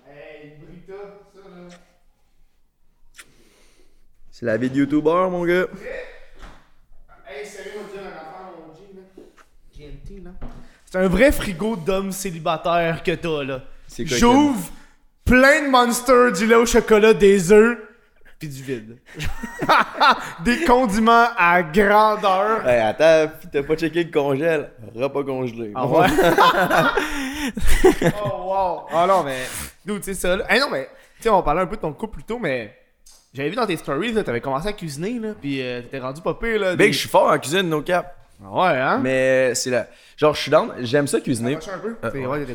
Hey, 0.07 0.57
Brita, 0.61 0.93
ça 1.33 1.49
là. 1.49 1.67
C'est 4.29 4.45
la 4.45 4.57
vie 4.57 4.69
de 4.69 4.77
YouTuber, 4.77 5.27
mon 5.29 5.45
gars. 5.45 5.67
Hey, 7.27 7.45
sérieux, 7.45 7.73
on 7.77 7.83
va 7.83 7.87
te 7.87 7.93
dire 7.93 8.01
un 8.01 8.07
affaire, 8.07 8.51
mon 8.57 8.73
G, 8.73 8.81
là. 8.95 9.03
GNT, 9.77 10.23
là. 10.23 10.31
C'est 10.91 10.99
un 10.99 11.07
vrai 11.07 11.31
frigo 11.31 11.77
d'homme 11.77 12.11
célibataire 12.11 13.01
que 13.01 13.15
t'as, 13.15 13.43
là. 13.45 13.61
C'est 13.87 14.03
quoi, 14.03 14.17
J'ouvre 14.17 14.69
plein 15.23 15.63
de 15.63 15.69
monsters, 15.69 16.33
du 16.33 16.45
lait 16.45 16.55
au 16.55 16.65
chocolat, 16.65 17.13
des 17.13 17.53
œufs, 17.53 17.77
pis 18.37 18.49
du 18.49 18.61
vide. 18.61 18.97
des 20.43 20.65
condiments 20.65 21.27
à 21.37 21.63
grandeur. 21.63 22.67
Hey, 22.67 22.81
attends, 22.81 23.31
pis 23.39 23.47
t'as 23.49 23.63
pas 23.63 23.77
checké 23.77 24.03
le 24.03 24.11
congèle. 24.11 24.69
Repas 24.93 25.23
congelé. 25.23 25.71
Ah 25.75 25.87
ouais? 25.87 26.07
oh 28.25 28.49
wow! 28.49 28.81
Ah 28.91 29.05
non, 29.07 29.23
mais. 29.23 29.39
D'où, 29.85 29.95
tu 29.97 30.03
sais 30.03 30.13
ça, 30.13 30.35
là. 30.35 30.43
Hey 30.49 30.59
non, 30.59 30.67
mais. 30.69 30.89
Tu 31.17 31.23
sais, 31.23 31.29
on 31.29 31.41
parlait 31.41 31.61
un 31.61 31.67
peu 31.67 31.77
de 31.77 31.81
ton 31.81 31.93
couple 31.93 32.15
plus 32.15 32.23
tôt, 32.25 32.37
mais. 32.37 32.75
J'avais 33.33 33.47
vu 33.49 33.55
dans 33.55 33.65
tes 33.65 33.77
stories, 33.77 34.11
là, 34.11 34.25
t'avais 34.25 34.41
commencé 34.41 34.67
à 34.67 34.73
cuisiner, 34.73 35.17
là, 35.19 35.29
pis 35.41 35.61
euh, 35.61 35.81
t'étais 35.83 35.99
rendu 35.99 36.19
pas 36.21 36.33
pire, 36.33 36.59
là. 36.59 36.75
Big, 36.75 36.87
des- 36.87 36.91
je 36.93 36.99
suis 36.99 37.07
fort 37.07 37.31
en 37.31 37.39
cuisine, 37.39 37.69
no 37.69 37.81
cap. 37.81 38.17
Ah 38.43 38.51
Ouais, 38.51 38.77
hein? 38.79 38.99
Mais 39.03 39.53
c'est 39.55 39.69
la. 39.69 39.87
Genre, 40.17 40.33
je 40.33 40.41
suis 40.41 40.51
down. 40.51 40.71
J'aime 40.79 41.07
ça 41.07 41.19
cuisiner. 41.21 41.55
Approche 41.55 41.73
un 41.73 41.79
peu. 41.79 41.95
Euh, 42.03 42.27
ouais. 42.27 42.45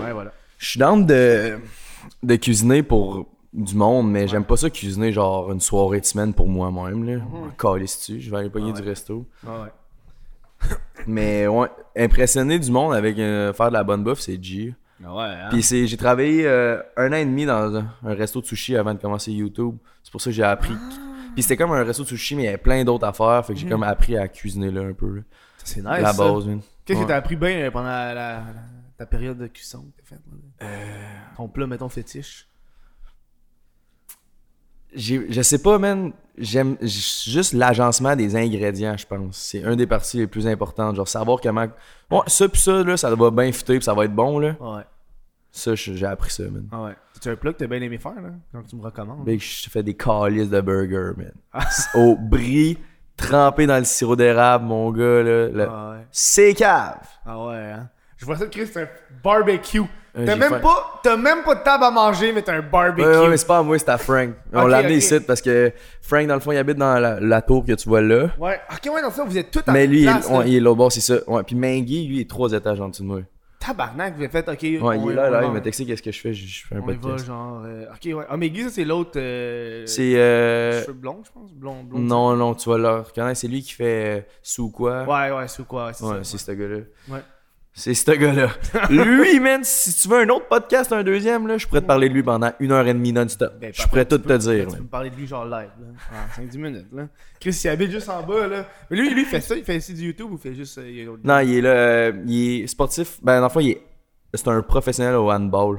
Ouais, 0.00 0.12
voilà. 0.12 0.32
Je 0.58 0.66
suis 0.68 0.78
down 0.78 1.04
de, 1.06 1.58
de 2.22 2.36
cuisiner 2.36 2.82
pour 2.82 3.26
du 3.52 3.74
monde, 3.74 4.10
mais 4.10 4.28
j'aime 4.28 4.44
pas 4.44 4.56
ça 4.56 4.70
cuisiner 4.70 5.12
genre 5.12 5.52
une 5.52 5.60
soirée 5.60 6.00
de 6.00 6.06
semaine 6.06 6.32
pour 6.32 6.48
moi-même. 6.48 7.04
Là. 7.04 7.22
Calisse-tu, 7.58 8.20
je 8.20 8.30
vais 8.30 8.38
aller 8.38 8.50
pogner 8.50 8.72
du 8.72 8.82
resto. 8.82 9.26
Ah 9.46 9.62
ouais. 9.62 10.68
Mais 11.06 11.46
ouais, 11.48 11.68
impressionner 11.96 12.58
du 12.58 12.70
monde 12.70 12.94
avec 12.94 13.18
euh, 13.18 13.52
faire 13.52 13.68
de 13.68 13.72
la 13.72 13.82
bonne 13.82 14.04
bouffe, 14.04 14.20
c'est 14.20 14.42
G. 14.42 14.74
Ah 15.04 15.14
ouais, 15.14 15.22
hein? 15.24 15.48
Puis 15.50 15.62
c'est, 15.64 15.86
j'ai 15.88 15.96
travaillé 15.96 16.46
euh, 16.46 16.80
un 16.96 17.08
an 17.12 17.16
et 17.16 17.24
demi 17.24 17.44
dans 17.44 17.74
un, 17.76 17.86
un 18.04 18.14
resto 18.14 18.40
de 18.40 18.46
sushi 18.46 18.76
avant 18.76 18.94
de 18.94 19.00
commencer 19.00 19.32
YouTube. 19.32 19.74
C'est 20.04 20.12
pour 20.12 20.20
ça 20.20 20.30
que 20.30 20.36
j'ai 20.36 20.44
appris. 20.44 20.74
Puis 21.34 21.42
c'était 21.42 21.56
comme 21.56 21.72
un 21.72 21.82
resto 21.84 22.02
de 22.02 22.08
sushi, 22.08 22.34
mais 22.36 22.42
il 22.42 22.44
y 22.46 22.48
avait 22.48 22.58
plein 22.58 22.84
d'autres 22.84 23.06
affaires. 23.06 23.44
Fait 23.46 23.54
que 23.54 23.58
j'ai 23.60 23.68
comme 23.68 23.82
appris 23.82 24.16
à 24.16 24.28
cuisiner 24.28 24.70
là 24.70 24.82
un 24.82 24.92
peu. 24.92 25.16
là. 25.16 25.22
C'est 25.64 25.80
nice. 25.80 26.00
la 26.00 26.12
ça. 26.12 26.24
base, 26.30 26.46
man. 26.46 26.60
Qu'est-ce 26.84 26.98
Ouais. 26.98 27.04
que 27.04 27.08
t'as 27.10 27.16
appris 27.16 27.36
bien 27.36 27.58
euh, 27.60 27.70
pendant 27.70 27.88
la, 27.88 28.42
ta 28.98 29.06
période 29.06 29.38
de 29.38 29.46
cuisson 29.46 29.84
que 29.96 30.02
t'as 30.02 30.16
faite? 30.16 30.22
là? 30.60 30.66
Ton 31.36 31.48
plat, 31.48 31.66
mettons, 31.66 31.88
fétiche? 31.88 32.48
J'ai- 34.94 35.26
je 35.32 35.40
sais 35.42 35.58
pas, 35.62 35.78
man. 35.78 36.12
J'aime 36.36 36.76
j- 36.82 37.30
juste 37.30 37.52
l'agencement 37.54 38.14
des 38.16 38.36
ingrédients, 38.36 38.96
je 38.96 39.06
pense. 39.06 39.36
C'est 39.38 39.64
un 39.64 39.74
des 39.76 39.86
parties 39.86 40.18
les 40.18 40.26
plus 40.26 40.46
importantes. 40.46 40.96
Genre, 40.96 41.08
savoir 41.08 41.40
comment. 41.40 41.66
Bon, 42.10 42.22
ça 42.26 42.48
pis 42.48 42.60
ça, 42.60 42.82
là, 42.82 42.96
ça 42.96 43.14
va 43.14 43.30
bien 43.30 43.50
fitter 43.52 43.78
pis 43.78 43.84
ça 43.84 43.94
va 43.94 44.04
être 44.04 44.14
bon, 44.14 44.38
là. 44.38 44.54
Ouais. 44.60 44.82
Ça, 45.54 45.74
j'ai 45.74 46.06
appris 46.06 46.30
ça, 46.30 46.44
man. 46.44 46.66
Ah 46.72 46.82
ouais. 46.84 46.92
C'est 47.20 47.30
un 47.30 47.36
plat 47.36 47.52
que 47.52 47.58
t'as 47.58 47.66
bien 47.66 47.80
aimé 47.82 47.98
faire, 47.98 48.14
là? 48.14 48.30
Quand 48.52 48.62
tu 48.62 48.74
me 48.74 48.82
recommandes. 48.82 49.24
Big, 49.24 49.38
je 49.40 49.68
fais 49.68 49.82
des 49.82 49.94
calices 49.94 50.48
de 50.48 50.60
burgers, 50.62 51.12
man. 51.16 51.32
Au 51.94 52.16
brie, 52.16 52.78
trempé 53.16 53.66
dans 53.66 53.78
le 53.78 53.84
sirop 53.84 54.16
d'érable, 54.16 54.64
mon 54.64 54.90
gars, 54.90 55.22
là. 55.22 55.48
le- 55.48 55.68
Ah 55.70 55.90
ouais. 55.90 56.06
C'est 56.10 56.54
cave! 56.54 57.06
Ah 57.26 57.44
ouais, 57.46 57.54
hein? 57.70 57.88
Je 58.16 58.24
vois 58.24 58.36
ça, 58.38 58.46
Chris, 58.46 58.66
c'est 58.66 58.82
un 58.82 58.88
barbecue. 59.22 59.82
Euh, 60.16 60.26
T'as 60.26 60.36
même, 60.36 60.50
faim. 60.50 60.60
pas, 60.60 61.00
t'as 61.02 61.16
même 61.16 61.42
pas 61.42 61.54
de 61.54 61.62
table 61.62 61.84
à 61.84 61.90
manger, 61.90 62.32
mais 62.32 62.42
t'as 62.42 62.54
un 62.54 62.60
barbecue. 62.62 63.06
Ouais, 63.06 63.16
ouais, 63.18 63.28
mais 63.30 63.36
c'est 63.38 63.46
pas 63.46 63.58
à 63.58 63.62
moi, 63.62 63.78
c'est 63.78 63.88
à 63.88 63.96
Frank. 63.98 64.30
On 64.52 64.66
l'a 64.66 64.78
amené 64.78 64.96
ici 64.96 65.20
parce 65.20 65.40
que 65.40 65.72
Frank, 66.02 66.26
dans 66.26 66.34
le 66.34 66.40
fond, 66.40 66.52
il 66.52 66.58
habite 66.58 66.76
dans 66.76 66.98
la, 67.00 67.18
la 67.18 67.40
tour 67.42 67.64
que 67.64 67.72
tu 67.72 67.88
vois 67.88 68.02
là. 68.02 68.28
Ouais. 68.38 68.60
Ok, 68.70 68.92
ouais, 68.94 69.00
dans 69.02 69.10
ça, 69.10 69.24
vous 69.24 69.38
êtes 69.38 69.50
tous 69.50 69.62
en 69.66 69.72
Mais 69.72 69.86
lui, 69.86 70.00
il, 70.00 70.04
place, 70.04 70.26
est- 70.26 70.30
là. 70.32 70.38
ouais, 70.38 70.48
il 70.48 70.56
est 70.56 70.60
là 70.60 70.74
bas, 70.74 70.88
c'est 70.90 71.00
ça. 71.00 71.14
Ouais, 71.26 71.42
puis 71.44 71.56
Mangui, 71.56 72.06
lui, 72.06 72.16
il 72.16 72.20
est 72.20 72.28
trois 72.30 72.52
étages 72.52 72.78
en 72.80 72.88
dessous 72.90 73.02
de 73.02 73.08
moi. 73.08 73.20
Tabarnak, 73.64 74.14
vous 74.14 74.22
avez 74.22 74.28
fait, 74.28 74.48
ok. 74.48 74.82
Ouais, 74.84 74.98
il 74.98 75.10
est 75.10 75.14
là, 75.14 75.30
là, 75.30 75.44
il 75.44 75.52
m'a 75.52 75.60
texté 75.60 75.86
qu'est-ce 75.86 76.02
que 76.02 76.10
je 76.10 76.20
fais, 76.20 76.34
je, 76.34 76.66
fais 76.66 76.74
un 76.74 76.78
y 76.78 76.80
va, 76.80 76.86
podcast. 76.94 77.26
genre. 77.26 77.62
euh, 77.64 77.84
ok, 77.92 78.16
ouais. 78.18 78.24
Ah, 78.28 78.36
ça, 78.36 78.70
c'est 78.70 78.84
l'autre. 78.84 79.12
Euh... 79.16 79.86
C'est. 79.86 80.16
Euh... 80.16 80.82
Cheveux 80.82 80.94
blonds, 80.94 81.22
je 81.24 81.30
pense. 81.30 81.52
Blond, 81.52 81.84
blond. 81.84 81.98
Non, 82.00 82.34
non, 82.34 82.54
tu 82.54 82.68
vas 82.68 82.78
le 82.78 82.88
reconnaître, 83.00 83.38
c'est 83.38 83.46
lui 83.46 83.62
qui 83.62 83.72
fait 83.72 84.18
euh, 84.18 84.20
Sous 84.42 84.70
quoi. 84.70 85.04
Ouais, 85.04 85.30
ouais, 85.36 85.46
c'est 85.46 85.64
quoi. 85.64 85.86
Ouais, 85.86 85.92
c'est 85.94 86.04
Ouais, 86.04 86.16
ça. 86.16 86.24
c'est 86.24 86.38
ce 86.38 86.52
gars-là. 86.52 86.78
Ouais. 87.08 87.20
C'est 87.74 87.94
ce 87.94 88.10
gars-là. 88.10 88.48
lui, 88.90 89.40
man, 89.40 89.60
si 89.64 89.94
tu 89.94 90.06
veux 90.08 90.18
un 90.20 90.28
autre 90.28 90.46
podcast, 90.46 90.92
un 90.92 91.02
deuxième, 91.02 91.46
là, 91.46 91.56
je 91.56 91.66
pourrais 91.66 91.80
te 91.80 91.86
parler 91.86 92.10
de 92.10 92.14
lui 92.14 92.22
pendant 92.22 92.50
une 92.60 92.70
heure 92.70 92.86
et 92.86 92.92
demie 92.92 93.12
non-stop. 93.14 93.54
Ben, 93.58 93.72
je 93.72 93.86
pourrais 93.86 94.04
tout 94.04 94.18
tu 94.18 94.24
te 94.24 94.28
peux- 94.28 94.38
dire. 94.38 94.66
Tu 94.68 94.76
peux 94.76 94.82
me 94.82 94.88
parler 94.88 95.08
de 95.08 95.16
lui 95.16 95.26
genre 95.26 95.46
live, 95.46 95.70
là. 95.80 95.86
En 96.12 96.42
5-10 96.42 96.58
minutes, 96.58 96.86
là. 96.92 97.08
Chris, 97.40 97.58
il 97.64 97.68
habite 97.70 97.90
juste 97.90 98.10
en 98.10 98.22
bas, 98.22 98.46
là. 98.46 98.66
Mais 98.90 98.96
lui, 98.98 99.08
lui, 99.14 99.22
il 99.22 99.26
fait 99.26 99.40
ça, 99.40 99.56
il 99.56 99.64
fait 99.64 99.76
aussi 99.78 99.94
du 99.94 100.02
YouTube 100.08 100.28
ou 100.30 100.34
il 100.34 100.38
fait 100.38 100.54
juste. 100.54 100.76
euh, 100.78 100.90
il 100.90 101.10
Non, 101.24 101.38
il 101.38 101.54
est 101.56 101.60
là, 101.62 101.70
euh, 101.70 102.12
il 102.26 102.62
est 102.62 102.66
sportif. 102.66 103.18
Ben, 103.22 103.38
dans 103.40 103.46
le 103.46 103.50
fond, 103.52 103.60
il 103.60 103.70
est. 103.70 103.82
C'est 104.34 104.48
un 104.48 104.60
professionnel 104.62 105.14
au 105.14 105.30
handball. 105.30 105.78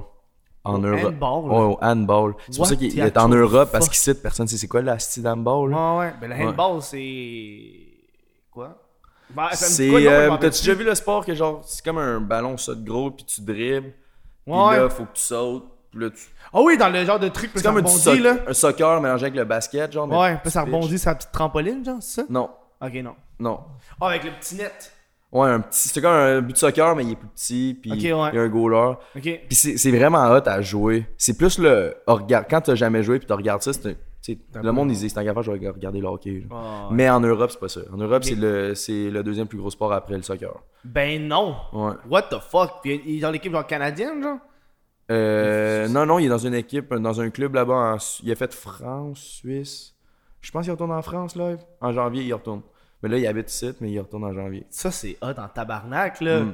En 0.63 0.81
Au 0.81 0.87
Europe. 0.87 1.13
handball? 1.21 1.51
Ouais, 1.51 1.73
au 1.73 1.77
handball. 1.81 2.33
C'est 2.49 2.57
pour 2.57 2.65
ça 2.67 2.75
qu'il 2.75 2.97
est 2.99 3.17
en 3.17 3.27
Europe 3.29 3.69
parce 3.71 3.87
qu'ici, 3.89 4.13
personne 4.15 4.47
sait 4.47 4.57
c'est 4.57 4.67
quoi 4.67 4.81
la 4.81 4.97
style 4.97 5.27
handball. 5.27 5.69
là? 5.71 5.95
Ouais, 5.97 6.05
ouais. 6.05 6.13
Ben, 6.21 6.29
le 6.39 6.45
handball, 6.47 6.81
c'est. 6.81 7.69
Quoi? 8.49 8.79
C'est. 9.53 9.89
euh, 10.07 10.29
T'as-tu 10.37 10.59
déjà 10.59 10.73
vu 10.73 10.83
le 10.83 10.95
sport 10.95 11.25
que 11.25 11.33
genre, 11.33 11.61
c'est 11.65 11.83
comme 11.83 11.97
un 11.97 12.19
ballon 12.19 12.57
ça 12.57 12.73
de 12.75 12.85
gros 12.87 13.11
puis 13.11 13.25
tu 13.25 13.41
dribbles. 13.41 13.91
Puis 14.45 14.53
Ouais. 14.53 14.77
là, 14.77 14.89
faut 14.89 15.03
que 15.05 15.13
tu 15.13 15.21
sautes. 15.21 15.65
Puis 15.91 16.01
là, 16.01 16.09
tu. 16.09 16.21
Ah 16.51 16.59
oui, 16.61 16.77
dans 16.77 16.89
le 16.89 17.05
genre 17.05 17.19
de 17.19 17.27
truc, 17.29 17.51
C'est 17.55 17.63
comme 17.63 17.77
un, 17.77 17.81
là. 18.19 18.37
un 18.47 18.53
soccer 18.53 18.99
mélangé 19.01 19.25
avec 19.25 19.35
le 19.35 19.45
basket, 19.45 19.91
genre. 19.91 20.09
Ouais, 20.11 20.37
puis 20.41 20.51
ça 20.51 20.63
rebondit 20.63 20.97
sur 20.99 21.09
la 21.11 21.15
petite 21.15 21.31
trampoline, 21.31 21.85
genre, 21.85 21.97
c'est 22.01 22.21
ça? 22.21 22.27
Non, 22.29 22.49
Ok, 22.81 22.93
non. 22.95 23.15
non. 23.39 23.59
Ah, 24.01 24.07
avec 24.07 24.23
le 24.23 24.31
petit 24.31 24.55
net. 24.55 24.91
Ouais, 25.31 25.49
un 25.49 25.61
petit. 25.61 25.87
C'est 25.89 26.01
comme 26.01 26.11
un 26.11 26.41
but 26.41 26.53
de 26.53 26.57
soccer, 26.57 26.95
mais 26.95 27.03
il 27.05 27.11
est 27.13 27.15
plus 27.15 27.27
petit. 27.29 27.77
Puis 27.81 27.91
il 27.91 28.01
y 28.01 28.11
a 28.11 28.17
un 28.17 28.47
goaler. 28.49 28.93
Ok. 29.15 29.21
Puis 29.23 29.55
c'est 29.55 29.77
c'est 29.77 29.91
vraiment 29.91 30.29
hot 30.31 30.41
à 30.47 30.61
jouer. 30.61 31.07
C'est 31.17 31.37
plus 31.37 31.57
le. 31.57 31.95
oh, 32.07 32.19
quand 32.49 32.61
t'as 32.61 32.75
jamais 32.75 33.01
joué 33.03 33.17
puis 33.19 33.27
tu 33.27 33.33
regardes 33.33 33.61
ça, 33.63 33.71
c'est. 33.73 33.97
Le 34.27 34.71
monde, 34.71 34.91
ils 34.91 34.97
disent 34.97 35.11
c'est 35.13 35.19
un 35.19 35.23
gaffe, 35.23 35.41
je 35.41 35.51
vais 35.51 35.69
regarder 35.69 35.99
le 35.99 36.07
hockey. 36.07 36.31
ouais. 36.49 36.57
Mais 36.91 37.09
en 37.09 37.19
Europe, 37.19 37.51
c'est 37.51 37.59
pas 37.59 37.67
ça. 37.69 37.81
En 37.91 37.97
Europe, 37.97 38.23
c'est 38.23 38.35
le, 38.35 38.73
le 39.09 39.21
deuxième 39.23 39.47
plus 39.47 39.57
gros 39.57 39.69
sport 39.69 39.91
après 39.93 40.15
le 40.15 40.21
soccer. 40.23 40.53
Ben 40.85 41.27
non. 41.27 41.55
Ouais. 41.73 41.93
What 42.09 42.23
the 42.23 42.39
fuck? 42.39 42.81
Puis 42.81 43.01
il 43.05 43.17
est 43.17 43.21
dans 43.21 43.31
l'équipe 43.31 43.51
genre 43.51 43.67
canadienne, 43.67 44.21
genre? 44.23 44.37
Euh, 45.11 45.87
non, 45.89 46.05
non, 46.05 46.19
il 46.19 46.25
est 46.25 46.29
dans 46.29 46.37
une 46.37 46.53
équipe, 46.53 46.93
dans 46.93 47.19
un 47.19 47.29
club 47.29 47.55
là-bas. 47.55 47.97
il 48.23 48.31
a 48.31 48.35
fait 48.35 48.53
France, 48.53 49.19
Suisse. 49.19 49.93
Je 50.41 50.51
pense 50.51 50.63
qu'il 50.63 50.71
retourne 50.71 50.91
en 50.91 51.01
France, 51.01 51.35
là. 51.35 51.55
En 51.81 51.91
janvier, 51.91 52.23
il 52.23 52.33
retourne. 52.33 52.61
Mais 53.01 53.09
là, 53.09 53.17
il 53.17 53.27
habite 53.27 53.51
ici, 53.51 53.71
mais 53.81 53.91
il 53.91 53.99
retourne 53.99 54.23
en 54.23 54.33
janvier. 54.33 54.65
Ça, 54.69 54.91
c'est 54.91 55.17
hot 55.21 55.37
en 55.37 55.47
tabarnak, 55.49 56.21
là. 56.21 56.39
Mm. 56.41 56.53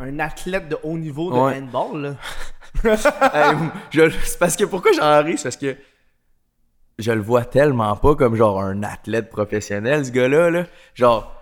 Un 0.00 0.18
athlète 0.20 0.68
de 0.68 0.76
haut 0.82 0.96
niveau 0.98 1.30
de 1.30 1.36
Ouais. 1.38 1.56
handball, 1.58 2.02
là. 2.02 2.14
Hey, 3.32 3.56
c'est 4.24 4.38
parce 4.38 4.54
que 4.54 4.64
pourquoi 4.64 4.92
j'en 4.92 5.22
ris, 5.24 5.38
c'est 5.38 5.44
parce 5.44 5.56
que 5.56 5.74
je 6.98 7.12
le 7.12 7.20
vois 7.20 7.44
tellement 7.44 7.94
pas 7.96 8.14
comme 8.14 8.34
genre 8.34 8.60
un 8.60 8.82
athlète 8.82 9.30
professionnel, 9.30 10.04
ce 10.06 10.10
gars-là. 10.10 10.50
Là. 10.50 10.64
Genre, 10.94 11.32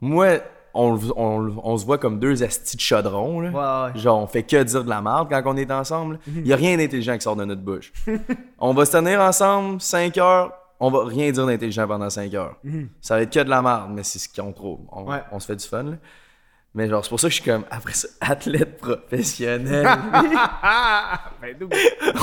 moi, 0.00 0.26
on, 0.74 0.98
se 0.98 1.86
voit 1.86 1.98
comme 1.98 2.18
deux 2.18 2.42
astis 2.42 2.76
de 2.76 2.80
chaudron. 2.82 3.40
Là. 3.40 3.92
Genre, 3.94 4.18
on 4.20 4.26
fait 4.26 4.42
que 4.42 4.62
dire 4.62 4.84
de 4.84 4.90
la 4.90 5.00
merde 5.00 5.28
quand 5.30 5.42
on 5.46 5.56
est 5.56 5.70
ensemble. 5.70 6.18
Il 6.26 6.46
y 6.46 6.52
a 6.52 6.56
rien 6.56 6.76
d'intelligent 6.76 7.14
qui 7.14 7.22
sort 7.22 7.36
de 7.36 7.44
notre 7.44 7.62
bouche. 7.62 7.92
on 8.58 8.74
va 8.74 8.84
se 8.84 8.92
tenir 8.92 9.20
ensemble 9.20 9.80
5 9.80 10.18
heures, 10.18 10.52
on 10.78 10.90
va 10.90 11.04
rien 11.06 11.30
dire 11.30 11.46
d'intelligent 11.46 11.86
pendant 11.88 12.10
5 12.10 12.34
heures. 12.34 12.56
Ça 13.00 13.16
va 13.16 13.22
être 13.22 13.32
que 13.32 13.40
de 13.40 13.48
la 13.48 13.62
merde, 13.62 13.90
mais 13.94 14.02
c'est 14.02 14.18
ce 14.18 14.28
qu'on 14.28 14.52
trouve. 14.52 14.80
On, 14.92 15.10
Ouais. 15.10 15.22
on 15.32 15.40
se 15.40 15.46
fait 15.46 15.56
du 15.56 15.66
fun. 15.66 15.82
Là. 15.82 15.92
Mais 16.76 16.88
genre, 16.88 17.02
c'est 17.02 17.08
pour 17.08 17.18
ça 17.18 17.28
que 17.28 17.34
je 17.34 17.40
suis 17.40 17.50
comme, 17.50 17.64
après 17.70 17.94
ça, 17.94 18.06
athlète 18.20 18.76
professionnel. 18.76 19.82
ben, 21.40 21.56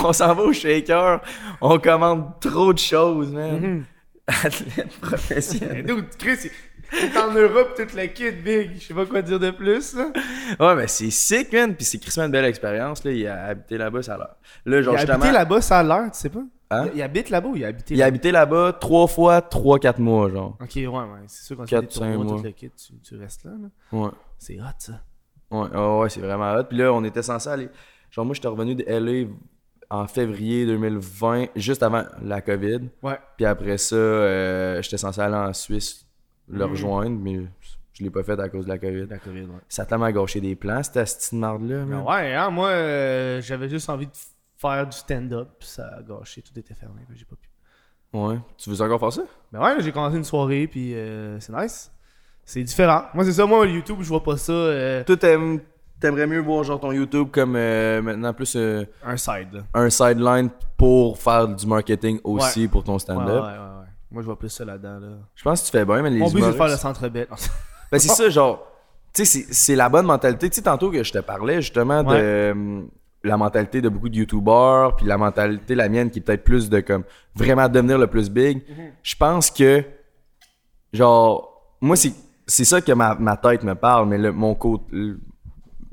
on 0.04 0.14
s'en 0.14 0.36
va 0.36 0.44
au 0.44 0.54
shaker, 0.54 1.22
on 1.60 1.80
commande 1.80 2.40
trop 2.40 2.72
de 2.72 2.78
choses, 2.78 3.32
man. 3.32 3.84
Athlète 4.28 4.96
professionnel. 5.02 5.84
Ben, 5.84 5.96
d'où? 5.98 6.04
Chris, 6.20 6.52
est 6.92 7.18
en 7.18 7.34
Europe, 7.34 7.74
toute 7.76 7.96
la 7.96 8.08
kit, 8.08 8.30
big. 8.30 8.76
Je 8.80 8.86
sais 8.86 8.94
pas 8.94 9.08
quoi 9.08 9.24
dire 9.24 9.40
de 9.40 9.50
plus, 9.50 9.96
là. 9.96 10.12
Ouais, 10.60 10.76
mais 10.76 10.88
c'est 10.88 11.10
sick, 11.10 11.52
man. 11.52 11.76
Puis 11.76 11.86
c'est 11.86 11.98
Christmas 11.98 12.26
une 12.26 12.32
belle 12.32 12.46
expérience, 12.46 13.04
là. 13.04 13.12
Il 13.12 13.26
a 13.28 13.46
habité 13.46 13.78
là-bas, 13.80 14.04
ça 14.04 14.14
a 14.14 14.18
l'air. 14.20 14.36
Là, 14.66 14.82
genre, 14.84 14.94
Il 14.94 14.98
a 14.98 15.00
justement. 15.00 15.16
habité 15.16 15.34
là-bas, 15.34 15.62
ça 15.62 15.80
a 15.80 15.84
l'air, 15.84 16.12
tu 16.12 16.20
sais 16.20 16.30
pas? 16.30 16.44
Hein? 16.70 16.90
Il, 16.94 16.98
il 17.00 17.02
habite 17.02 17.30
là-bas 17.32 17.50
ou 17.50 17.56
il 17.56 17.66
a 17.66 17.70
habité 17.70 17.96
Il 17.96 18.04
a 18.04 18.06
habité 18.06 18.32
là-bas 18.32 18.78
trois 18.80 19.08
fois, 19.08 19.42
trois, 19.42 19.80
quatre 19.80 20.00
mois, 20.00 20.30
genre. 20.30 20.58
Ok, 20.62 20.72
ouais, 20.76 20.88
ouais. 20.88 21.08
C'est 21.26 21.46
sûr, 21.46 21.58
quand 21.58 21.66
tu 21.66 21.76
cinq 21.76 21.88
tournois, 21.90 22.24
mois. 22.24 22.38
tout 22.38 22.44
le 22.44 22.52
kit, 22.52 22.70
tu, 22.70 22.94
tu 23.04 23.18
restes 23.18 23.46
là, 23.46 23.52
là. 23.60 23.98
Ouais. 24.00 24.12
C'est 24.38 24.60
hot, 24.60 24.66
ça. 24.80 25.02
Ouais, 25.52 25.68
ouais, 25.70 26.00
ouais, 26.00 26.10
c'est 26.10 26.20
vraiment 26.22 26.54
hot. 26.56 26.64
Puis 26.66 26.78
là, 26.78 26.92
on 26.94 27.04
était 27.04 27.22
censé 27.24 27.50
aller. 27.50 27.70
Genre, 28.12 28.26
moi, 28.26 28.34
j'étais 28.34 28.48
revenu 28.48 28.76
de 28.76 28.84
LA 28.88 29.30
en 29.90 30.08
février 30.08 30.66
2020, 30.66 31.48
juste 31.56 31.84
avant 31.84 32.04
la 32.22 32.42
COVID. 32.42 32.90
Ouais. 33.04 33.20
Puis 33.38 33.46
après 33.46 33.78
ça, 33.78 33.96
euh, 33.96 34.82
j'étais 34.82 34.98
censé 34.98 35.22
aller 35.22 35.36
en 35.36 35.54
Suisse 35.54 36.08
le 36.48 36.66
Mhm. 36.66 36.72
rejoindre, 36.72 37.20
mais 37.20 37.42
je 37.94 38.04
l'ai 38.04 38.10
pas 38.10 38.24
fait 38.24 38.40
à 38.40 38.50
cause 38.50 38.66
de 38.66 38.70
la 38.70 38.78
COVID. 38.80 39.06
La 39.10 39.20
COVID, 39.20 39.42
ouais. 39.42 39.60
Ça 39.70 39.84
a 39.84 39.86
tellement 39.86 40.10
gâché 40.10 40.42
des 40.42 40.56
plans, 40.56 40.82
cette 40.84 40.94
petite 40.94 41.34
marde-là. 41.34 41.86
Ben 41.86 42.02
ouais, 42.02 42.34
hein, 42.34 42.50
moi, 42.50 42.70
euh, 42.70 43.42
j'avais 43.42 43.70
juste 43.70 43.90
envie 43.90 44.08
de 44.08 44.12
faire 44.58 44.86
du 44.88 44.98
stand-up, 44.98 45.50
puis 45.60 45.68
ça 45.70 45.88
a 45.98 46.02
gâché, 46.02 46.42
tout 46.42 46.58
était 46.58 46.74
fermé, 46.74 47.02
j'ai 47.14 47.26
pas 47.26 47.36
pu. 47.36 47.50
Ouais. 48.18 48.40
Tu 48.58 48.70
veux 48.70 48.82
encore 48.82 49.00
faire 49.00 49.14
ça? 49.14 49.24
Ben 49.52 49.62
ouais, 49.62 49.82
j'ai 49.82 49.92
commencé 49.92 50.18
une 50.18 50.24
soirée, 50.24 50.68
puis 50.68 50.94
euh, 50.96 51.40
c'est 51.40 51.54
nice. 51.54 51.92
C'est 52.46 52.64
différent. 52.64 53.04
Moi, 53.14 53.24
c'est 53.26 53.34
ça, 53.34 53.46
moi, 53.46 53.66
YouTube, 53.66 53.98
je 54.02 54.08
vois 54.10 54.24
pas 54.24 54.38
ça 54.38 54.52
euh, 54.52 55.04
Toi, 55.04 55.18
t'aimes- 55.18 55.62
t'aimerais 56.00 56.28
mieux 56.28 56.40
voir 56.40 56.64
genre 56.64 56.80
ton 56.80 56.92
YouTube 56.92 57.30
comme 57.32 57.56
euh, 57.56 58.02
maintenant 58.02 58.34
plus 58.34 58.54
euh, 58.56 58.84
un 59.06 59.16
side, 59.18 59.48
là. 59.54 59.62
un 59.74 59.90
sideline 59.90 60.50
pour 60.78 61.18
faire 61.18 61.48
du 61.48 61.66
marketing 61.66 62.20
aussi 62.24 62.68
pour 62.68 62.84
ton 62.84 63.00
stand-up? 63.00 63.44
ouais, 63.44 63.50
ouais. 63.50 63.88
Moi, 64.12 64.22
je 64.22 64.26
vois 64.28 64.38
plus 64.38 64.50
ça 64.50 64.64
là-dedans, 64.66 65.00
là. 65.00 65.08
Je 65.34 65.44
pense 65.44 65.62
que 65.62 65.66
tu 65.66 65.72
fais 65.72 65.86
bien, 65.86 66.02
mais 66.04 66.10
les 66.12 66.20
Mon 66.20 66.30
but, 66.30 66.42
c'est 66.42 66.48
de 66.48 66.52
faire 66.52 66.68
le 66.68 66.76
centre 66.78 67.08
bête. 67.10 67.30
Ben, 67.92 68.00
c'est 68.00 68.10
ça, 68.10 68.28
genre. 68.30 68.68
Tu 69.14 69.24
sais, 69.26 69.46
c'est- 69.52 69.76
la 69.76 69.88
bonne 69.88 70.06
mentalité. 70.08 70.50
Tu 70.50 70.56
sais, 70.56 70.62
tantôt 70.64 70.90
que 70.92 71.04
je 71.04 71.12
te 71.14 71.20
parlais 71.20 71.62
justement 71.62 72.02
de 72.04 72.16
euh, 72.16 72.82
la 73.24 73.38
mentalité 73.38 73.82
de 73.82 73.88
beaucoup 73.90 74.10
de 74.10 74.16
YouTubers, 74.16 74.96
puis 74.98 75.06
la 75.06 75.18
mentalité, 75.18 75.76
la 75.76 75.88
mienne, 75.90 76.10
qui 76.12 76.18
est 76.20 76.22
peut-être 76.24 76.44
plus 76.44 76.70
de 76.70 76.80
comme 76.80 77.04
vraiment 77.36 77.70
devenir 77.70 77.98
le 78.00 78.08
plus 78.08 78.30
big. 78.32 78.58
Mhm. 78.68 78.92
Je 79.04 79.16
pense 79.16 79.50
que, 79.52 79.84
genre, 80.92 81.76
moi, 81.82 81.96
c'est 81.96 82.14
c'est 82.48 82.66
ça 82.66 82.82
que 82.82 82.92
ma, 82.92 83.16
ma 83.16 83.38
tête 83.38 83.64
me 83.64 83.76
parle, 83.76 84.08
mais 84.10 84.18
le, 84.18 84.32
mon 84.32 84.56
côté. 84.56 84.84
Le, 84.92 85.20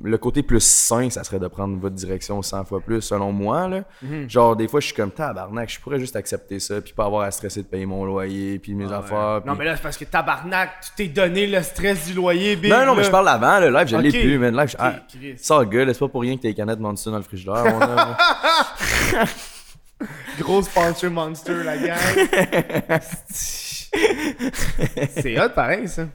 le 0.03 0.17
côté 0.17 0.43
plus 0.43 0.65
sain, 0.65 1.11
ça 1.11 1.23
serait 1.25 1.39
de 1.39 1.47
prendre 1.47 1.79
votre 1.79 1.95
direction 1.95 2.41
100 2.41 2.65
fois 2.65 2.81
plus, 2.81 3.03
selon 3.03 3.33
moi. 3.33 3.69
Là. 3.69 3.83
Mhm. 4.01 4.31
Genre, 4.31 4.57
des 4.57 4.67
fois, 4.67 4.81
je 4.81 4.87
suis 4.87 4.95
comme 4.95 5.11
tabarnak, 5.11 5.69
je 5.69 5.79
pourrais 5.79 5.99
juste 5.99 6.17
accepter 6.17 6.59
ça, 6.59 6.81
puis 6.81 6.95
pas 6.95 7.05
avoir 7.05 7.25
à 7.25 7.31
stresser 7.31 7.61
de 7.63 7.67
payer 7.67 7.85
mon 7.85 8.07
loyer, 8.07 8.59
puis 8.59 8.75
mes 8.75 8.91
affaires. 8.91 9.43
Non, 9.45 9.53
puis- 9.53 9.59
mais 9.59 9.65
là, 9.67 9.77
c'est 9.77 9.83
parce 9.83 9.99
que 9.99 10.07
tabarnak, 10.07 10.71
tu 10.81 10.91
t'es 10.97 11.09
donné 11.09 11.47
le 11.47 11.63
stress 11.63 12.07
du 12.07 12.15
loyer, 12.15 12.57
big. 12.57 12.71
non, 12.73 12.87
non, 12.87 12.95
mais 12.95 13.05
je 13.05 13.11
parle 13.11 13.29
avant, 13.29 13.61
le 13.61 13.69
live, 13.69 13.89
je 13.89 13.97
l'ai 13.99 14.09
plus, 14.11 14.39
mais 14.39 14.51
le 14.51 14.57
live, 14.57 14.69
je... 14.71 14.77
Ah, 14.79 14.95
ça, 15.37 15.63
gars, 15.67 15.85
là, 15.85 15.93
c'est 15.93 16.01
pas 16.01 16.09
pour 16.09 16.23
rien 16.23 16.35
que 16.39 16.41
t'as 16.41 16.49
les 16.49 16.55
canettes 16.55 16.81
Monster 16.81 17.11
dans 17.11 17.19
le 17.19 17.23
frigidaire. 17.23 17.63
mon 17.63 17.83
homme. 17.83 18.17
Gros 20.39 20.63
sponsor 20.63 21.11
monster, 21.11 21.63
la 21.63 21.77
gang. 21.77 21.99
c'est 23.31 25.39
hot, 25.39 25.51
pareil, 25.55 25.89
ça. 25.89 26.07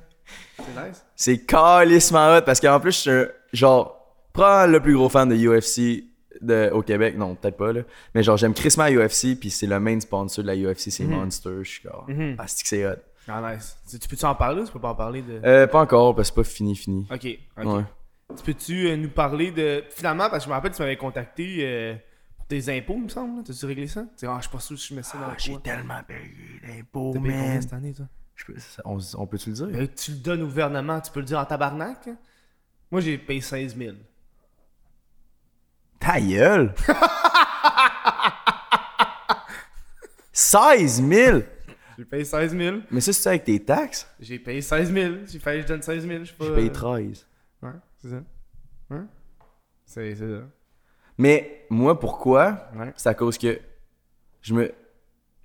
C'est 0.65 0.87
nice. 0.87 1.05
c'est 1.15 1.45
calissement 1.45 2.35
hot, 2.37 2.41
parce 2.45 2.59
qu'en 2.59 2.79
plus, 2.79 2.91
je 2.91 2.97
suis 2.99 3.09
un- 3.11 3.27
genre, 3.53 4.15
prends 4.33 4.65
le 4.67 4.79
plus 4.79 4.93
gros 4.95 5.09
fan 5.09 5.29
de 5.29 5.35
UFC 5.35 6.05
de, 6.41 6.69
au 6.73 6.81
Québec, 6.81 7.17
non, 7.17 7.35
peut-être 7.35 7.57
pas, 7.57 7.71
là, 7.71 7.81
mais 8.13 8.21
genre, 8.23 8.35
j'aime 8.37 8.53
crissement 8.53 8.87
UFC, 8.87 9.35
puis 9.39 9.49
c'est 9.49 9.67
le 9.67 9.79
main 9.79 9.99
sponsor 9.99 10.43
de 10.43 10.47
la 10.47 10.55
UFC, 10.55 10.89
c'est 10.91 11.05
Monster, 11.05 11.57
je 11.63 11.69
suis 11.69 11.81
comme, 11.81 12.05
Mhm. 12.13 12.35
ah, 12.39 12.43
c'est 12.47 12.85
hot. 12.85 12.95
Ah, 13.27 13.53
nice. 13.53 13.75
Tu, 13.89 13.97
tu 13.97 14.07
peux-tu 14.07 14.25
en 14.25 14.35
parler 14.35 14.61
ou 14.61 14.65
tu 14.65 14.71
peux 14.71 14.79
pas 14.79 14.89
en 14.89 14.95
parler 14.95 15.21
de. 15.23 15.39
Euh, 15.43 15.65
pas 15.65 15.79
encore, 15.81 16.13
parce 16.15 16.29
que 16.29 16.35
c'est 16.35 16.41
pas 16.41 16.55
fini, 16.55 16.75
fini. 16.75 17.07
Ok, 17.11 17.25
ok. 17.57 17.65
Ouais. 17.65 17.83
Tu 18.37 18.43
peux-tu 18.43 18.87
euh, 18.89 18.97
nous 18.97 19.09
parler 19.09 19.51
de. 19.51 19.83
Finalement, 19.89 20.29
parce 20.29 20.39
que 20.39 20.43
je 20.45 20.49
me 20.49 20.53
rappelle, 20.53 20.71
tu 20.73 20.81
m'avais 20.81 20.97
contacté 20.97 21.57
euh, 21.61 21.95
pour 22.37 22.45
tes 22.47 22.77
impôts, 22.77 22.95
il 22.97 23.03
me 23.05 23.09
semble. 23.09 23.43
T'as-tu 23.43 23.65
réglé 23.65 23.87
ça? 23.87 24.03
Tu 24.17 24.27
ah, 24.27 24.35
je 24.37 24.41
suis 24.47 24.51
pas 24.51 24.59
sûr 24.59 24.77
si 24.77 24.89
je 24.89 24.95
mets 24.95 25.01
ça 25.03 25.17
dans 25.17 25.31
le 25.31 25.35
coin. 25.53 25.59
tellement 25.61 26.03
payé 26.07 26.19
d'impôts, 26.67 27.11
T'as 27.15 27.19
payé 27.21 27.33
combien 27.33 27.61
cette 27.61 27.73
année, 27.73 27.93
toi? 27.93 28.05
Je 28.35 28.45
peux- 28.45 28.59
ça- 28.59 28.81
on, 28.85 28.97
on 29.17 29.27
peut-tu 29.27 29.49
le 29.49 29.55
dire? 29.55 29.67
Ben, 29.67 29.87
tu 29.87 30.11
le 30.11 30.17
donnes 30.17 30.41
au 30.41 30.45
gouvernement, 30.45 30.99
tu 31.01 31.11
peux 31.11 31.19
le 31.21 31.25
dire 31.25 31.39
en 31.39 31.45
tabarnak? 31.45 32.07
hein? 32.07 32.17
Moi, 32.91 33.01
j'ai 33.01 33.17
payé 33.17 33.41
16 33.41 33.75
000. 33.77 33.95
Ta 35.99 36.19
gueule! 36.21 36.73
16 40.31 41.03
000! 41.07 41.39
J'ai 41.97 42.05
payé 42.05 42.25
16 42.25 42.51
000. 42.57 42.77
Mais 42.91 42.99
ça, 42.99 43.13
c'est 43.13 43.29
avec 43.29 43.45
tes 43.45 43.63
taxes? 43.63 44.05
J'ai 44.19 44.37
payé 44.37 44.61
16 44.61 44.91
000. 44.91 45.15
J'ai 45.27 45.39
failli 45.39 45.61
que 45.61 45.67
je 45.67 45.73
donne 45.73 45.81
16 45.81 46.05
000. 46.05 46.23
Je 46.25 46.29
sais 46.31 46.35
pas. 46.35 46.45
Je 46.45 46.51
paye 46.53 46.67
euh, 46.67 46.71
13. 46.73 47.27
Ouais, 47.61 47.69
c'est 48.01 48.09
ça. 48.09 48.21
C'est 49.85 50.15
c'est 50.15 50.27
ça. 50.39 50.43
Mais 51.17 51.65
moi, 51.69 51.97
pourquoi? 51.97 52.69
Ouais. 52.75 52.91
C'est 52.97 53.07
à 53.09 53.13
cause 53.13 53.37
que 53.37 53.57
je 54.41 54.53
me. 54.53 54.71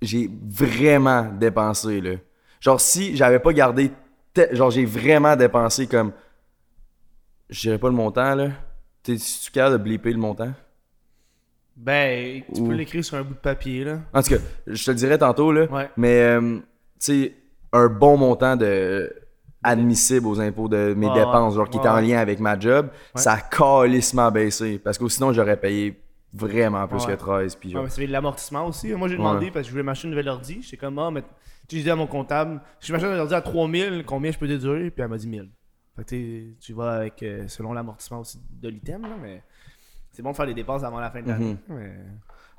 J'ai 0.01 0.29
vraiment 0.43 1.23
dépensé, 1.23 2.01
là. 2.01 2.15
Genre, 2.61 2.79
si 2.79 3.15
j'avais 3.17 3.39
pas 3.39 3.51
gardé. 3.51 3.91
Genre, 4.53 4.71
j'ai 4.71 4.85
vraiment 4.85 5.35
dépensé 5.35 5.87
comme. 5.87 6.13
Je 7.49 7.59
dirais 7.61 7.77
pas 7.77 7.89
le 7.89 7.95
montant, 7.95 8.33
là. 8.35 8.51
T'es-tu 9.03 9.51
capable 9.51 9.77
de 9.79 9.83
blipper 9.83 10.11
le 10.13 10.19
montant? 10.19 10.53
Ben, 11.75 12.43
tu 12.53 12.61
Ou- 12.61 12.67
peux 12.67 12.73
l'écrire 12.73 13.03
sur 13.03 13.17
un 13.17 13.23
bout 13.23 13.33
de 13.33 13.39
papier, 13.39 13.83
là. 13.83 13.99
En 14.13 14.21
tout 14.21 14.29
cas, 14.29 14.41
je 14.67 14.85
te 14.85 14.91
le 14.91 14.95
dirai 14.95 15.17
tantôt, 15.17 15.51
là. 15.51 15.65
Ouais. 15.65 15.89
Mais, 15.97 16.21
euh, 16.21 16.57
tu 16.57 16.61
sais, 16.99 17.35
un 17.73 17.87
bon 17.87 18.17
montant 18.17 18.55
de 18.55 19.11
admissible 19.63 20.27
aux 20.27 20.39
impôts 20.39 20.67
de 20.67 20.93
mes 20.97 21.11
dépenses, 21.13 21.53
genre 21.55 21.69
qui 21.69 21.77
était 21.77 21.87
en 21.87 21.99
lien 21.99 22.17
avec 22.17 22.39
ma 22.39 22.59
job, 22.59 22.89
ça 23.15 23.33
a 23.33 23.41
calissement 23.41 24.31
baissé. 24.31 24.79
Parce 24.83 24.97
que 24.97 25.07
sinon, 25.07 25.33
j'aurais 25.33 25.57
payé 25.57 25.99
vraiment 26.33 26.87
plus 26.87 27.05
Ouais. 27.05 27.13
que 27.13 27.19
13. 27.19 27.55
Puis 27.55 27.69
Ouais, 27.69 27.73
genre, 27.75 27.83
mais 27.83 27.89
c'est 27.89 28.07
de 28.07 28.11
l'amortissement 28.11 28.65
aussi. 28.67 28.91
Moi, 28.93 29.07
j'ai 29.07 29.17
demandé 29.17 29.51
parce 29.51 29.63
que 29.63 29.67
je 29.67 29.71
voulais 29.71 29.83
m'acheter 29.83 30.05
une 30.07 30.11
nouvelle 30.11 30.29
ordi. 30.29 30.61
J'étais 30.61 30.77
comme, 30.77 30.97
ah, 30.99 31.09
mais. 31.11 31.23
Tu 31.71 31.77
j'ai 31.77 31.83
dit 31.83 31.89
à 31.89 31.95
mon 31.95 32.05
comptable, 32.07 32.59
je 32.81 32.91
m'achète 32.91 33.07
une 33.09 33.17
ordi 33.19 33.33
à 33.33 33.39
3000, 33.41 34.03
combien 34.05 34.29
je 34.29 34.37
peux 34.37 34.47
déduire? 34.47 34.91
Puis 34.91 35.01
elle 35.01 35.07
m'a 35.07 35.17
dit 35.17 35.27
1000. 35.29 35.49
Fait 35.95 36.03
que 36.03 36.09
tu 36.09 36.55
tu 36.59 36.73
vas 36.73 36.91
avec, 36.95 37.23
euh, 37.23 37.47
selon 37.47 37.71
l'amortissement 37.71 38.19
aussi 38.19 38.39
de 38.61 38.67
l'item, 38.67 39.03
là, 39.03 39.15
mais. 39.21 39.41
C'est 40.11 40.21
bon 40.21 40.31
de 40.31 40.35
faire 40.35 40.47
des 40.47 40.53
dépenses 40.53 40.83
avant 40.83 40.99
la 40.99 41.09
fin 41.09 41.21
de 41.21 41.29
l'année. 41.29 41.57
Mhm. 41.69 41.75
mais- 41.77 41.95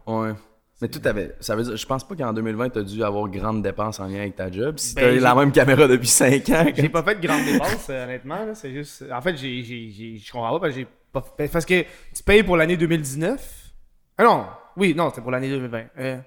Ouais. 0.07 0.33
Mais 0.81 0.89
tout 0.89 1.01
avait. 1.07 1.37
Ça 1.41 1.55
veut 1.55 1.63
dire, 1.63 1.77
je 1.77 1.87
pense 1.87 2.09
pas 2.09 2.17
qu'en 2.17 2.33
2020, 2.33 2.71
t'as 2.71 2.83
dû 2.83 3.05
avoir 3.05 3.29
grande 3.29 3.63
dépense 3.63 4.01
en 4.01 4.07
lien 4.07 4.21
avec 4.21 4.35
ta 4.37 4.51
job. 4.51 4.79
Si 4.79 4.95
Ben, 4.95 5.21
la 5.21 5.35
même 5.35 5.53
caméra 5.53 5.87
depuis 5.87 6.09
5 6.09 6.49
ans. 6.49 6.65
J'ai 6.75 6.89
pas 6.89 7.03
fait 7.03 7.17
de 7.21 7.27
grandes 7.27 7.45
dépenses, 7.45 7.87
euh, 7.91 8.05
honnêtement. 8.05 8.55
C'est 8.55 8.73
juste. 8.73 9.05
En 9.13 9.21
fait, 9.21 9.37
j'ai, 9.37 9.63
j'ai, 9.63 10.17
je 10.17 10.33
comprends 10.33 10.53
pas 10.53 10.61
parce 10.61 10.73
que 10.73 10.81
j'ai 10.81 10.87
pas 11.13 11.23
fait- 11.37 11.53
Parce 11.53 11.67
que 11.67 11.83
tu 12.15 12.23
payes 12.25 12.43
pour 12.43 12.57
l'année 12.57 12.79
2019. 12.79 13.73
Ah 14.17 14.25
non, 14.25 14.47
oui, 14.79 14.95
non, 14.97 15.11
c'est 15.15 15.21
pour 15.21 15.31
l'année 15.31 15.51
2020. 15.51 15.85
Euh, 15.99 16.19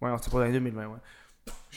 Ouais, 0.00 0.10
c'est 0.22 0.30
pour 0.30 0.40
l'année 0.40 0.54
2020, 0.54 0.86
ouais. 0.86 0.96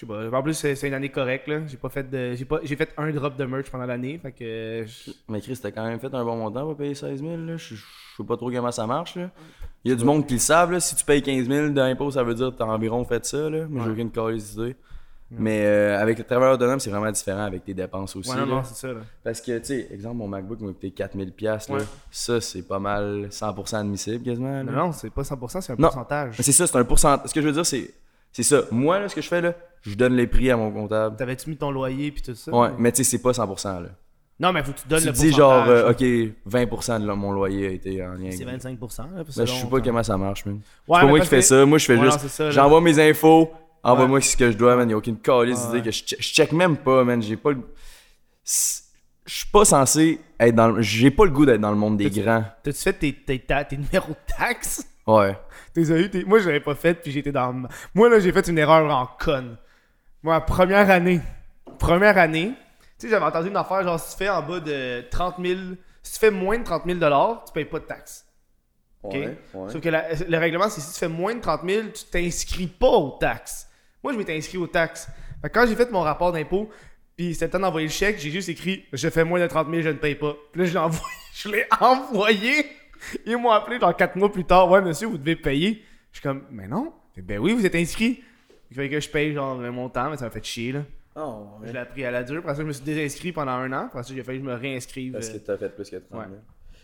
Je 0.03 0.13
sais 0.25 0.29
pas. 0.29 0.37
En 0.37 0.43
plus, 0.43 0.53
c'est, 0.53 0.87
une 0.87 0.93
année 0.93 1.09
correcte, 1.09 1.47
là. 1.47 1.61
J'ai 1.67 1.77
pas 1.77 1.89
fait 1.89 2.09
de. 2.09 2.33
J'ai, 2.33 2.45
pas... 2.45 2.59
fait 2.59 2.93
un 2.97 3.11
drop 3.11 3.37
de 3.37 3.45
merch 3.45 3.69
pendant 3.69 3.85
l'année. 3.85 4.19
Fait 4.21 4.31
que. 4.31 4.85
je- 4.85 5.11
Mais 5.29 5.41
Chris, 5.41 5.57
t'as 5.61 5.71
quand 5.71 5.85
même 5.85 5.99
fait 5.99 6.13
un 6.13 6.23
bon 6.23 6.37
montant 6.37 6.65
pour 6.65 6.77
payer 6.77 6.95
16 6.95 7.21
000. 7.21 7.37
Là. 7.37 7.57
Je, 7.57 7.75
sais 7.75 8.23
pas 8.27 8.37
trop 8.37 8.51
comment 8.51 8.71
ça 8.71 8.85
marche. 8.87 9.15
Là. 9.15 9.29
Il 9.83 9.91
y 9.91 9.93
a 9.93 9.97
du 9.97 10.05
monde 10.05 10.25
qui 10.27 10.33
le 10.33 10.39
savent. 10.39 10.71
Là. 10.71 10.79
Si 10.79 10.95
tu 10.95 11.05
payes 11.05 11.21
15 11.21 11.47
000 11.47 11.69
d'impôts, 11.69 12.11
ça 12.11 12.23
veut 12.23 12.35
dire 12.35 12.51
que 12.51 12.55
t'as 12.57 12.65
environ 12.65 13.03
fait 13.05 13.25
ça. 13.25 13.49
Là. 13.49 13.65
Mais 13.69 13.81
j'ai 13.83 13.89
aucune 13.89 14.11
calice 14.11 14.55
d'idée. 14.55 14.75
Mais 15.35 15.65
euh, 15.65 15.99
avec 15.99 16.19
le 16.19 16.23
travailleur 16.23 16.53
autonome, 16.55 16.79
c'est 16.79 16.89
vraiment 16.89 17.11
différent 17.11 17.43
avec 17.45 17.63
tes 17.63 17.73
dépenses 17.73 18.15
aussi. 18.15 18.29
Ouais, 18.29 18.45
non, 18.45 18.63
c'est 18.63 18.75
ça, 18.75 18.93
là. 18.93 19.01
Parce 19.23 19.41
que, 19.41 19.57
tu 19.57 19.65
sais, 19.65 19.87
exemple, 19.91 20.17
mon 20.17 20.27
MacBook 20.27 20.59
m'a 20.61 20.67
coûté 20.67 20.93
4000$. 20.95 21.31
piastres, 21.31 21.71
là. 21.71 21.79
Ouais. 21.79 21.85
Ça, 22.11 22.39
c'est 22.39 22.61
pas 22.61 22.79
mal 22.79 23.29
100% 23.31 23.75
admissible 23.77 24.23
quasiment. 24.23 24.51
là. 24.51 24.63
Non, 24.63 24.71
non, 24.71 24.91
c'est 24.91 25.09
pas 25.09 25.23
100%, 25.23 25.61
c'est 25.61 25.73
un 25.73 25.75
Non. 25.75 25.87
pourcentage. 25.87 26.35
C'est 26.39 26.51
ça, 26.51 26.67
c'est 26.67 26.77
un 26.77 26.83
pourcentage. 26.83 27.29
Ce 27.29 27.33
que 27.33 27.41
je 27.41 27.47
veux 27.47 27.53
dire, 27.53 27.65
c'est, 27.65 27.91
c'est 28.31 28.43
ça. 28.43 28.61
Moi, 28.69 28.99
là, 28.99 29.09
ce 29.09 29.15
que 29.15 29.21
je 29.21 29.27
fais, 29.27 29.41
là, 29.41 29.53
je 29.83 29.95
donne 29.95 30.15
les 30.15 30.27
prix 30.27 30.49
à 30.49 30.57
mon 30.57 30.71
comptable. 30.71 31.15
T'avais-tu 31.15 31.49
mis 31.49 31.57
ton 31.57 31.71
loyer 31.71 32.11
puis 32.11 32.21
tout 32.21 32.35
ça? 32.35 32.51
Ouais, 32.51 32.69
mais 32.77 32.91
tu 32.91 33.03
sais, 33.03 33.11
c'est 33.11 33.21
pas 33.21 33.31
100%. 33.31 33.83
Là. 33.83 33.89
Non, 34.39 34.51
mais 34.51 34.63
faut 34.63 34.71
que 34.71 34.79
tu 34.79 34.87
donnes 34.87 34.99
Tu 35.01 35.05
le 35.07 35.11
dis 35.13 35.31
genre, 35.31 35.67
euh, 35.69 35.91
ok, 35.91 36.01
20% 36.01 36.99
de 37.01 37.11
mon 37.13 37.31
loyer 37.31 37.67
a 37.67 37.69
été 37.71 38.03
en 38.03 38.13
lien 38.13 38.31
C'est 38.31 38.45
25%. 38.45 38.97
Là, 39.15 39.23
Ben, 39.23 39.45
je 39.45 39.51
sais 39.53 39.67
pas 39.67 39.79
comment 39.79 40.03
ça 40.03 40.17
marche, 40.17 40.45
man. 40.45 40.55
Ouais, 40.87 40.97
c'est 40.99 41.01
pas 41.01 41.07
moi 41.07 41.19
qui 41.19 41.27
fais 41.27 41.41
ça. 41.41 41.65
Moi, 41.65 41.77
je 41.77 41.85
fais 41.85 41.97
Ouais, 41.97 42.09
juste. 42.11 42.51
J'envoie 42.51 42.81
mes 42.81 42.99
infos. 42.99 43.51
Envoie-moi 43.83 44.21
ce 44.21 44.37
que 44.37 44.49
je 44.49 44.57
dois, 44.57 44.75
man. 44.75 44.89
Y 44.89 44.93
a 44.93 44.97
aucune 44.97 45.17
calice 45.17 45.67
d'idée 45.67 45.81
que 45.81 45.91
je 45.91 46.03
je 46.17 46.23
check 46.33 46.51
même 46.53 46.77
pas, 46.77 47.03
man. 47.03 47.21
J'ai 47.21 47.35
pas 47.35 47.51
le. 47.51 47.59
Je 48.45 49.33
suis 49.33 49.47
pas 49.47 49.65
censé 49.65 50.19
être 50.39 50.55
dans 50.55 50.69
le. 50.69 50.81
J'ai 50.81 51.11
pas 51.11 51.25
le 51.25 51.31
goût 51.31 51.45
d'être 51.45 51.61
dans 51.61 51.71
le 51.71 51.77
monde 51.77 51.97
des 51.97 52.09
grands. 52.09 52.43
T'as-tu 52.63 52.79
fait 52.81 52.93
tes, 52.93 53.13
tes, 53.13 53.39
tes 53.39 53.77
numéros 53.77 54.09
de 54.11 54.33
taxes? 54.37 54.85
Ouais. 55.05 55.37
T'es 55.73 55.81
eu, 55.81 56.25
Moi, 56.25 56.39
je 56.39 56.47
l'avais 56.47 56.59
pas 56.59 56.75
fait, 56.75 56.93
puis 56.95 57.11
j'étais 57.11 57.31
dans. 57.31 57.53
Moi, 57.93 58.09
là, 58.09 58.19
j'ai 58.19 58.31
fait 58.31 58.47
une 58.47 58.57
erreur 58.57 58.89
en 58.95 59.07
conne. 59.19 59.57
Moi, 60.23 60.39
première 60.41 60.89
année. 60.89 61.19
Première 61.79 62.17
année. 62.17 62.53
Tu 62.97 63.07
sais, 63.07 63.09
j'avais 63.09 63.25
entendu 63.25 63.49
une 63.49 63.57
affaire, 63.57 63.83
genre, 63.83 63.99
si 63.99 64.11
tu 64.11 64.23
fais 64.23 64.29
en 64.29 64.41
bas 64.41 64.59
de 64.59 65.01
30 65.09 65.35
000. 65.43 65.59
Si 66.01 66.13
tu 66.13 66.19
fais 66.19 66.31
moins 66.31 66.57
de 66.57 66.63
30 66.63 66.83
000 66.85 66.99
tu 67.45 67.53
payes 67.53 67.65
pas 67.65 67.79
de 67.79 67.85
taxes. 67.85 68.25
OK? 69.03 69.13
Ouais, 69.13 69.37
ouais. 69.53 69.69
Sauf 69.71 69.81
que 69.81 69.89
la- 69.89 70.13
le 70.13 70.37
règlement, 70.37 70.69
c'est 70.69 70.81
si 70.81 70.93
tu 70.93 70.99
fais 70.99 71.07
moins 71.07 71.35
de 71.35 71.39
30 71.41 71.61
000, 71.67 71.87
tu 71.93 72.05
t'inscris 72.05 72.67
pas 72.67 72.87
aux 72.89 73.17
taxes. 73.19 73.69
Moi, 74.03 74.13
je 74.13 74.17
m'étais 74.17 74.35
inscrit 74.35 74.57
aux 74.57 74.67
taxes. 74.67 75.07
Fait 75.41 75.49
que 75.49 75.53
quand 75.53 75.65
j'ai 75.67 75.75
fait 75.75 75.91
mon 75.91 76.01
rapport 76.01 76.31
d'impôt, 76.31 76.69
puis 77.17 77.33
c'était 77.33 77.45
le 77.45 77.51
temps 77.51 77.59
d'envoyer 77.59 77.87
le 77.87 77.93
chèque, 77.93 78.17
j'ai 78.19 78.31
juste 78.31 78.49
écrit 78.49 78.85
Je 78.93 79.09
fais 79.09 79.23
moins 79.23 79.39
de 79.39 79.47
30 79.47 79.69
000, 79.69 79.81
je 79.81 79.89
ne 79.89 79.93
paye 79.93 80.15
pas. 80.15 80.35
Puis 80.51 80.61
là, 80.61 80.67
je 80.67 80.71
l'ai 80.73 80.79
envoyé. 80.79 81.03
Je 81.35 81.49
l'ai 81.49 81.65
envoyé. 81.79 82.65
Ils 83.25 83.35
m'ont 83.37 83.49
appelé 83.49 83.79
genre 83.79 83.95
4 83.97 84.15
mois 84.17 84.31
plus 84.31 84.45
tard 84.45 84.69
Ouais, 84.69 84.81
monsieur, 84.81 85.07
vous 85.07 85.17
devez 85.17 85.35
payer. 85.35 85.83
Je 86.11 86.19
suis 86.19 86.21
comme 86.23 86.43
Mais 86.51 86.67
non. 86.67 86.93
Ben 87.17 87.39
oui, 87.39 87.53
vous 87.53 87.65
êtes 87.65 87.73
inscrit. 87.75 88.23
Fait 88.73 88.89
que 88.89 88.99
je 88.99 89.09
paye 89.09 89.33
genre 89.33 89.59
un 89.61 89.71
montant, 89.71 90.09
mais 90.09 90.17
ça 90.17 90.25
m'a 90.25 90.31
fait 90.31 90.43
chier 90.43 90.71
là. 90.71 90.81
Oh, 91.15 91.45
Je 91.63 91.71
l'ai 91.71 91.79
appris 91.79 92.03
à 92.05 92.11
la 92.11 92.23
dure. 92.23 92.39
Après 92.39 92.55
ça, 92.55 92.61
je 92.61 92.67
me 92.67 92.71
suis 92.71 92.83
désinscrit 92.83 93.31
pendant 93.31 93.51
un 93.51 93.71
an. 93.71 93.85
Après 93.85 94.01
ça, 94.03 94.13
j'ai 94.15 94.23
fallu 94.23 94.39
que 94.39 94.45
je 94.45 94.49
me 94.49 94.55
réinscrive. 94.55 95.13
Parce 95.13 95.29
que 95.29 95.35
euh, 95.37 95.39
t'as 95.45 95.57
fait 95.57 95.69
plus 95.69 95.89
que 95.89 95.97
30 95.97 96.09
000. 96.09 96.21
Ouais. 96.21 96.27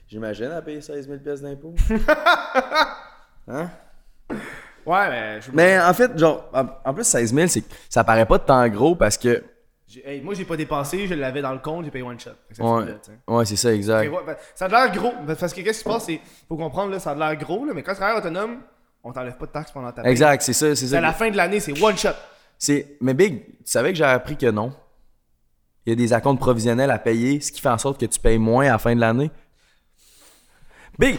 J'imagine 0.07 0.45
à 0.51 0.61
payer 0.61 0.81
16 0.81 1.07
000 1.07 1.19
pièces 1.19 1.41
d'impôts. 1.41 1.73
hein? 3.47 3.69
Ouais, 4.85 5.09
mais 5.09 5.41
je- 5.41 5.51
Mais 5.53 5.79
en 5.79 5.93
fait, 5.93 6.17
genre, 6.17 6.49
en, 6.85 6.93
plus, 6.93 7.03
16 7.03 7.33
000, 7.33 7.47
c'est, 7.47 7.63
ça 7.89 8.03
paraît 8.03 8.25
pas 8.25 8.39
tant 8.39 8.67
gros 8.69 8.95
parce 8.95 9.17
que. 9.17 9.43
hey, 10.05 10.21
moi, 10.21 10.33
j'ai 10.33 10.45
pas 10.45 10.57
dépensé, 10.57 11.07
je 11.07 11.13
l'avais 11.13 11.41
dans 11.41 11.53
le 11.53 11.59
compte, 11.59 11.85
j'ai 11.85 11.91
payé 11.91 12.03
one 12.03 12.19
shot. 12.19 12.31
Ça 12.51 12.63
Ouais, 12.63 12.85
ouais 13.27 13.45
c'est 13.45 13.55
ça, 13.55 13.73
exact. 13.73 14.09
Ouais, 14.09 14.19
ben, 14.25 14.35
ça 14.55 14.65
a 14.65 14.67
l'air 14.67 14.91
gros. 14.95 15.13
Parce 15.27 15.53
que 15.53 15.61
qu'est-ce 15.61 15.79
qui 15.79 15.83
se 15.83 15.89
passe, 15.89 16.05
c'est. 16.05 16.21
Faut 16.47 16.55
comprendre, 16.57 16.91
là, 16.91 16.99
ça 16.99 17.11
a 17.11 17.15
l'air 17.15 17.35
gros, 17.37 17.65
là, 17.65 17.73
mais 17.73 17.83
quand 17.83 17.91
tu 17.93 17.97
travailles 17.97 18.17
autonome, 18.17 18.61
on 19.03 19.11
t'enlève 19.13 19.38
pas 19.38 19.45
de 19.45 19.51
taxes 19.51 19.71
pendant 19.71 19.91
ta 19.91 20.01
paye. 20.01 20.11
Exact, 20.11 20.41
c'est 20.41 20.53
ça, 20.53 20.76
c'est 20.76 20.88
C'est 20.88 20.95
à 20.95 20.97
ça. 20.97 21.01
la 21.01 21.13
fin 21.13 21.30
de 21.30 21.38
l'année, 21.38 21.59
c'est 21.59 21.80
one 21.81 21.97
shot. 21.97 22.09
C'est, 22.57 22.97
mais 23.01 23.13
Big, 23.13 23.45
tu 23.45 23.53
savais 23.65 23.91
que 23.91 23.97
j'ai 23.97 24.03
appris 24.03 24.35
que 24.38 24.49
non. 24.51 24.73
Il 25.85 25.91
y 25.91 25.93
a 25.93 25.95
des 25.95 26.11
acomptes 26.13 26.39
provisionnels 26.41 26.91
à 26.91 26.99
payer, 26.99 27.39
ce 27.41 27.51
qui 27.51 27.61
fait 27.61 27.69
en 27.69 27.77
sorte 27.77 27.99
que 27.99 28.05
tu 28.05 28.19
payes 28.19 28.38
moins 28.38 28.65
à 28.67 28.71
la 28.73 28.77
fin 28.77 28.93
de 28.95 28.99
l'année. 28.99 29.31
Big, 30.97 31.17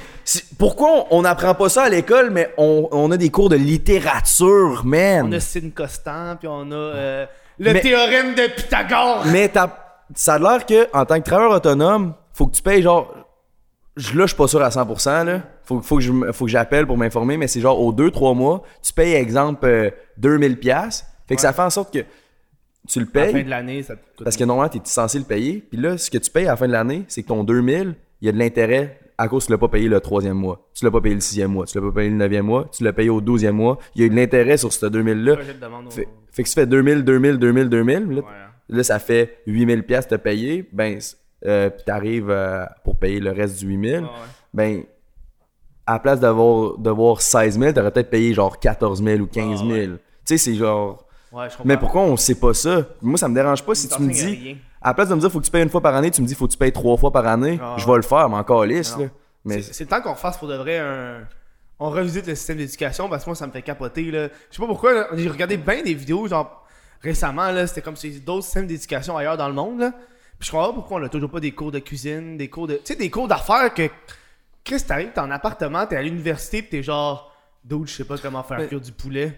pourquoi 0.59 1.07
on 1.11 1.23
n'apprend 1.23 1.55
pas 1.55 1.71
ça 1.71 1.85
à 1.85 1.89
l'école, 1.89 2.31
mais 2.31 2.53
on, 2.59 2.89
on 2.93 3.11
a 3.11 3.17
des 3.17 3.31
cours 3.31 3.49
de 3.49 3.57
littérature, 3.57 4.83
man? 4.85 5.27
On 5.27 5.33
a 5.33 5.41
Sine 5.41 5.73
Constant, 5.73 6.37
puis 6.37 6.49
on 6.49 6.71
a 6.71 6.75
euh, 6.75 7.27
le 7.59 7.73
Mais- 7.73 7.81
théorème 7.81 8.35
de 8.35 8.47
Pythagore. 8.55 9.25
Mais 9.27 9.49
t'as- 9.49 9.75
ça 10.15 10.35
a 10.35 10.39
l'air 10.39 10.67
que 10.67 10.87
en 10.95 11.07
tant 11.07 11.19
que 11.19 11.25
travailleur 11.25 11.53
autonome, 11.53 12.15
faut 12.35 12.47
que 12.47 12.55
tu 12.57 12.63
payes 12.63 12.83
genre. 12.83 13.15
je- 13.97 14.13
Là, 14.19 14.25
je 14.25 14.29
suis 14.29 14.37
pas 14.37 14.49
sûr 14.49 14.61
à 14.63 14.71
100%. 14.71 15.25
Là. 15.25 15.41
Faut, 15.71 15.81
faut 15.83 15.97
que 15.99 16.03
je 16.03 16.11
m- 16.11 16.33
faut 16.33 16.47
que 16.47 16.51
j'appelle 16.51 16.85
pour 16.87 16.99
m'informer, 16.99 17.37
mais 17.37 17.47
c'est 17.47 17.61
genre 17.61 17.81
aux 17.81 17.93
2-3 17.93 18.35
mois, 18.37 18.63
tu 18.83 18.93
payes, 18.93 19.15
exemple, 19.15 19.65
euh, 19.67 19.91
2000$. 20.21 21.05
Fait 21.29 21.37
que 21.37 21.41
ça 21.41 21.53
fait 21.53 21.63
en 21.63 21.71
sorte 21.71 21.93
que 21.95 22.01
tu 22.89 22.99
le 22.99 23.07
À 23.15 23.19
la 23.21 23.27
fin 23.27 23.33
payes. 23.35 23.45
de 23.45 23.51
l'année, 23.51 23.83
ça 23.85 23.95
te. 23.95 24.25
Parce 24.25 24.37
que 24.37 24.43
normalement, 24.45 24.69
tu 24.71 24.79
es 24.79 24.81
censé 24.85 25.19
le 25.19 25.25
payer. 25.25 25.65
Puis 25.71 25.81
là, 25.81 25.97
ce 25.97 26.11
que 26.11 26.19
tu 26.19 26.29
payes 26.31 26.47
à 26.47 26.51
la 26.53 26.57
fin 26.57 26.67
de 26.67 26.73
l'année, 26.73 27.05
c'est 27.09 27.23
que 27.23 27.29
ton 27.29 27.45
2000, 27.45 27.95
il 28.21 28.27
y 28.27 28.29
a 28.29 28.33
de 28.33 28.39
l'intérêt 28.39 28.99
à 29.17 29.29
cause 29.29 29.45
que 29.45 29.47
tu 29.47 29.53
l'as 29.53 29.59
pas 29.59 29.69
payé 29.69 29.89
le 29.89 30.01
troisième 30.01 30.37
mois. 30.37 30.69
Tu 30.75 30.85
l'as 30.85 30.91
pas 30.91 31.01
payé 31.01 31.15
le 31.15 31.21
sixième 31.21 31.53
mois. 31.53 31.67
Tu 31.67 31.79
l'as 31.79 31.85
pas 31.87 31.93
payé 31.93 32.09
le 32.11 32.17
neuvième 32.17 32.47
mois. 32.47 32.69
Tu 32.73 32.83
l'as 32.83 32.93
payé 32.93 33.11
au 33.11 33.21
douzième 33.21 33.55
mois. 33.57 33.79
Il 33.95 34.01
y 34.01 34.05
a 34.05 34.07
eu 34.07 34.11
de 34.11 34.17
l'intérêt 34.17 34.57
sur 34.57 34.73
ce 34.73 34.87
2000-là. 34.87 35.37
Projet 35.37 35.55
de 35.55 35.61
demande 35.61 35.87
au- 35.87 35.91
Fait, 35.91 36.09
fait 36.33 36.43
que 36.43 36.49
tu 36.49 36.55
fais 36.55 36.67
2000, 36.67 37.05
2000, 37.05 37.37
2000, 37.37 37.69
2000. 37.69 37.95
Là, 38.11 38.23
Ouais. 38.23 38.23
là, 38.71 38.83
ça 38.83 38.99
fait 38.99 39.39
8000 39.47 39.85
pièces 39.85 40.09
de 40.09 40.17
payer. 40.17 40.69
Ben, 40.73 40.99
euh, 41.47 41.71
puis 41.71 41.85
t'arrives 41.85 42.31
euh, 42.31 42.65
pour 42.83 42.97
payer 42.97 43.21
le 43.21 43.31
reste 43.31 43.59
du 43.61 43.67
8000. 43.69 43.93
Ouais, 43.95 44.01
ouais. 44.01 44.07
Ben, 44.55 44.83
à 45.91 45.95
la 45.95 45.99
place 45.99 46.21
d'avoir, 46.21 46.79
d'avoir 46.79 47.21
16 47.21 47.59
000, 47.59 47.73
t'aurais 47.73 47.91
peut-être 47.91 48.11
payé 48.11 48.33
genre 48.33 48.61
14 48.61 49.03
000 49.03 49.21
ou 49.21 49.27
15 49.27 49.61
000. 49.61 49.71
Ah, 49.71 49.75
ouais. 49.75 49.87
Tu 49.89 49.99
sais, 50.25 50.39
c'est 50.39 50.55
genre... 50.55 51.05
Ouais, 51.33 51.47
je 51.47 51.57
comprends. 51.57 51.65
Mais 51.65 51.77
pourquoi 51.77 52.03
on 52.03 52.17
sait 52.17 52.37
pas 52.37 52.55
ça? 52.55 52.87
Moi, 53.03 53.19
ça 53.19 53.29
me 53.29 53.35
dérange 53.35 53.65
pas 53.65 53.75
si 53.75 53.89
tu 53.89 54.01
me 54.01 54.13
dis... 54.13 54.57
À 54.81 54.91
la 54.91 54.95
place 54.95 55.09
de 55.09 55.15
me 55.15 55.21
dire 55.21 55.31
faut 55.31 55.41
que 55.41 55.45
tu 55.45 55.51
payes 55.51 55.63
une 55.63 55.69
fois 55.69 55.81
par 55.81 55.95
année, 55.95 56.11
tu 56.11 56.23
me 56.23 56.27
dis 56.27 56.35
faut 56.35 56.47
que 56.47 56.53
tu 56.53 56.59
payes 56.59 56.73
trois 56.73 56.97
fois 56.97 57.11
par 57.11 57.27
année. 57.27 57.59
Ah, 57.61 57.75
je 57.77 57.87
vais 57.87 57.97
le 57.97 58.03
faire, 58.03 58.31
mais 58.31 58.37
encore 58.37 58.65
lisse, 58.65 58.97
là. 58.97 59.07
Mais 59.45 59.61
C'est 59.61 59.75
c'est 59.75 59.85
le 59.85 59.91
temps 59.91 60.01
qu'on 60.01 60.15
fasse 60.15 60.39
pour 60.39 60.49
de 60.49 60.55
vrai 60.55 60.79
un. 60.79 61.27
On 61.79 61.91
revisite 61.91 62.27
le 62.27 62.35
système 62.35 62.59
d'éducation 62.59 63.09
parce 63.09 63.25
que 63.25 63.31
moi 63.31 63.35
ça 63.35 63.47
me 63.47 63.53
fait 63.53 63.63
capoter 63.63 64.11
là. 64.11 64.29
Je 64.51 64.57
sais 64.57 64.61
pas 64.61 64.67
pourquoi, 64.67 64.93
là, 64.93 65.07
j'ai 65.15 65.29
regardé 65.29 65.57
bien 65.57 65.83
des 65.83 65.95
vidéos 65.95 66.29
genre 66.29 66.67
récemment 67.03 67.51
là, 67.51 67.67
c'était 67.67 67.81
comme 67.83 67.97
si 67.97 68.21
d'autres 68.21 68.45
systèmes 68.45 68.67
d'éducation 68.67 69.17
ailleurs 69.17 69.37
dans 69.37 69.49
le 69.49 69.55
monde 69.55 69.81
là. 69.81 69.93
Puis 70.39 70.47
je 70.47 70.51
comprends 70.51 70.69
pas 70.69 70.75
pourquoi 70.75 71.01
on 71.01 71.05
a 71.05 71.09
toujours 71.09 71.31
pas 71.31 71.41
des 71.41 71.53
cours 71.53 71.73
de 71.73 71.79
cuisine, 71.79 72.37
des 72.37 72.49
cours 72.49 72.67
de. 72.67 72.75
Tu 72.75 72.81
sais, 72.85 72.97
des 72.97 73.11
cours 73.11 73.29
d'affaires 73.29 73.73
que. 73.75 73.89
Chris, 74.65 74.83
t'arrives, 74.87 75.11
t'es 75.13 75.21
en 75.21 75.31
appartement, 75.31 75.87
t'es 75.87 75.97
à 75.97 76.03
l'université, 76.03 76.63
pis 76.63 76.69
t'es 76.71 76.83
genre. 76.83 77.27
D'autres, 77.65 77.89
je 77.91 77.97
sais 77.97 78.05
pas 78.05 78.17
comment 78.17 78.43
faire 78.43 78.67
cuire 78.69 78.81
du 78.81 78.93
poulet. 78.93 79.33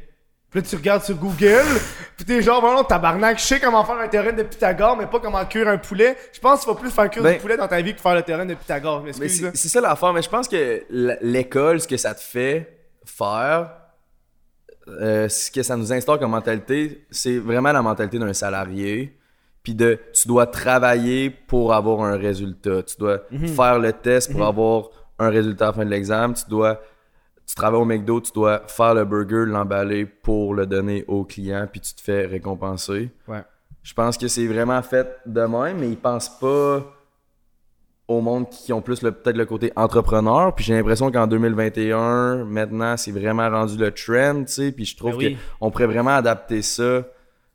Puis 0.51 0.61
là, 0.61 0.67
tu 0.69 0.77
regardes 0.77 1.03
sur 1.03 1.17
Google, 1.17 1.65
pis 2.17 2.25
t'es 2.25 2.41
genre, 2.43 2.63
non, 2.63 2.85
tabarnak, 2.85 3.39
je 3.39 3.45
sais 3.45 3.59
comment 3.59 3.85
faire 3.85 3.99
un 3.99 4.07
théorème 4.07 4.37
de 4.37 4.43
Pythagore, 4.45 4.97
mais 4.97 5.07
pas 5.07 5.19
comment 5.19 5.45
cuire 5.47 5.67
un 5.69 5.79
poulet. 5.79 6.17
Je 6.33 6.39
pense 6.39 6.61
qu'il 6.61 6.69
faut 6.73 6.79
plus 6.79 6.91
faire 6.91 7.09
cuire 7.11 7.23
Ben- 7.25 7.35
du 7.35 7.41
poulet 7.41 7.57
dans 7.57 7.67
ta 7.67 7.81
vie 7.81 7.95
que 7.95 8.01
faire 8.01 8.15
le 8.15 8.23
théorème 8.23 8.49
de 8.49 8.55
Pythagore. 8.55 9.03
Mais 9.03 9.29
c'est 9.29 9.69
ça 9.69 9.81
l'affaire, 9.81 10.13
mais 10.13 10.23
je 10.23 10.29
pense 10.29 10.47
que 10.47 10.85
l'école, 11.23 11.81
ce 11.81 11.89
que 11.89 11.97
ça 11.97 12.15
te 12.15 12.21
fait 12.21 12.79
faire, 13.05 13.71
euh, 14.89 15.29
ce 15.29 15.51
que 15.51 15.63
ça 15.63 15.77
nous 15.77 15.93
instaure 15.93 16.19
comme 16.19 16.31
mentalité, 16.33 17.07
c'est 17.11 17.39
vraiment 17.39 17.73
la 17.73 17.83
mentalité 17.83 18.19
d'un 18.19 18.33
salarié 18.33 19.17
puis 19.63 19.75
de 19.75 19.99
tu 20.13 20.27
dois 20.27 20.47
travailler 20.47 21.31
pour 21.31 21.73
avoir 21.73 22.03
un 22.03 22.17
résultat. 22.17 22.83
Tu 22.83 22.97
dois 22.99 23.21
Mhm. 23.31 23.47
faire 23.49 23.79
le 23.79 23.93
test 23.93 24.33
pour 24.33 24.45
avoir 24.45 24.89
un 25.23 25.31
résultat 25.31 25.67
à 25.67 25.69
la 25.69 25.73
fin 25.75 25.85
de 25.85 25.91
l'examen. 25.91 26.33
Tu 26.35 26.45
dois 26.49 26.81
tu 27.45 27.57
travailles 27.57 27.81
au 27.81 27.85
McDo, 27.85 28.21
tu 28.21 28.31
dois 28.33 28.63
faire 28.69 28.95
le 28.95 29.05
burger, 29.05 29.45
l'emballer 29.47 30.07
pour 30.07 30.55
le 30.55 30.65
donner 30.65 31.05
au 31.09 31.25
client, 31.25 31.67
puis 31.71 31.81
tu 31.81 31.93
te 31.93 32.01
fais 32.01 32.25
récompenser. 32.25 33.11
Ouais. 33.27 33.43
Je 33.83 33.93
pense 33.95 34.17
que 34.17 34.29
c'est 34.29 34.47
vraiment 34.47 34.81
fait 34.81 35.19
de 35.27 35.41
même, 35.43 35.79
mais 35.79 35.89
ils 35.91 35.97
pensent 35.99 36.39
pas 36.39 36.83
au 38.07 38.21
monde 38.21 38.49
qui 38.49 38.73
ont 38.73 38.81
plus 38.81 39.03
le- 39.03 39.11
peut-être 39.13 39.37
le 39.37 39.45
côté 39.45 39.73
entrepreneur. 39.75 40.55
Puis 40.55 40.65
j'ai 40.65 40.75
l'impression 40.75 41.11
qu'en 41.11 41.27
2021, 41.27 42.45
maintenant, 42.45 42.97
c'est 42.97 43.13
vraiment 43.13 43.49
rendu 43.51 43.77
le 43.77 43.91
trend, 43.91 44.45
tu 44.45 44.53
sais. 44.53 44.73
Puis 44.73 44.85
je 44.85 44.97
trouve 44.97 45.13
Ben 45.13 45.19
oui. 45.19 45.39
qu'on 45.61 45.71
pourrait 45.71 45.87
vraiment 45.87 46.15
adapter 46.15 46.63
ça 46.63 47.03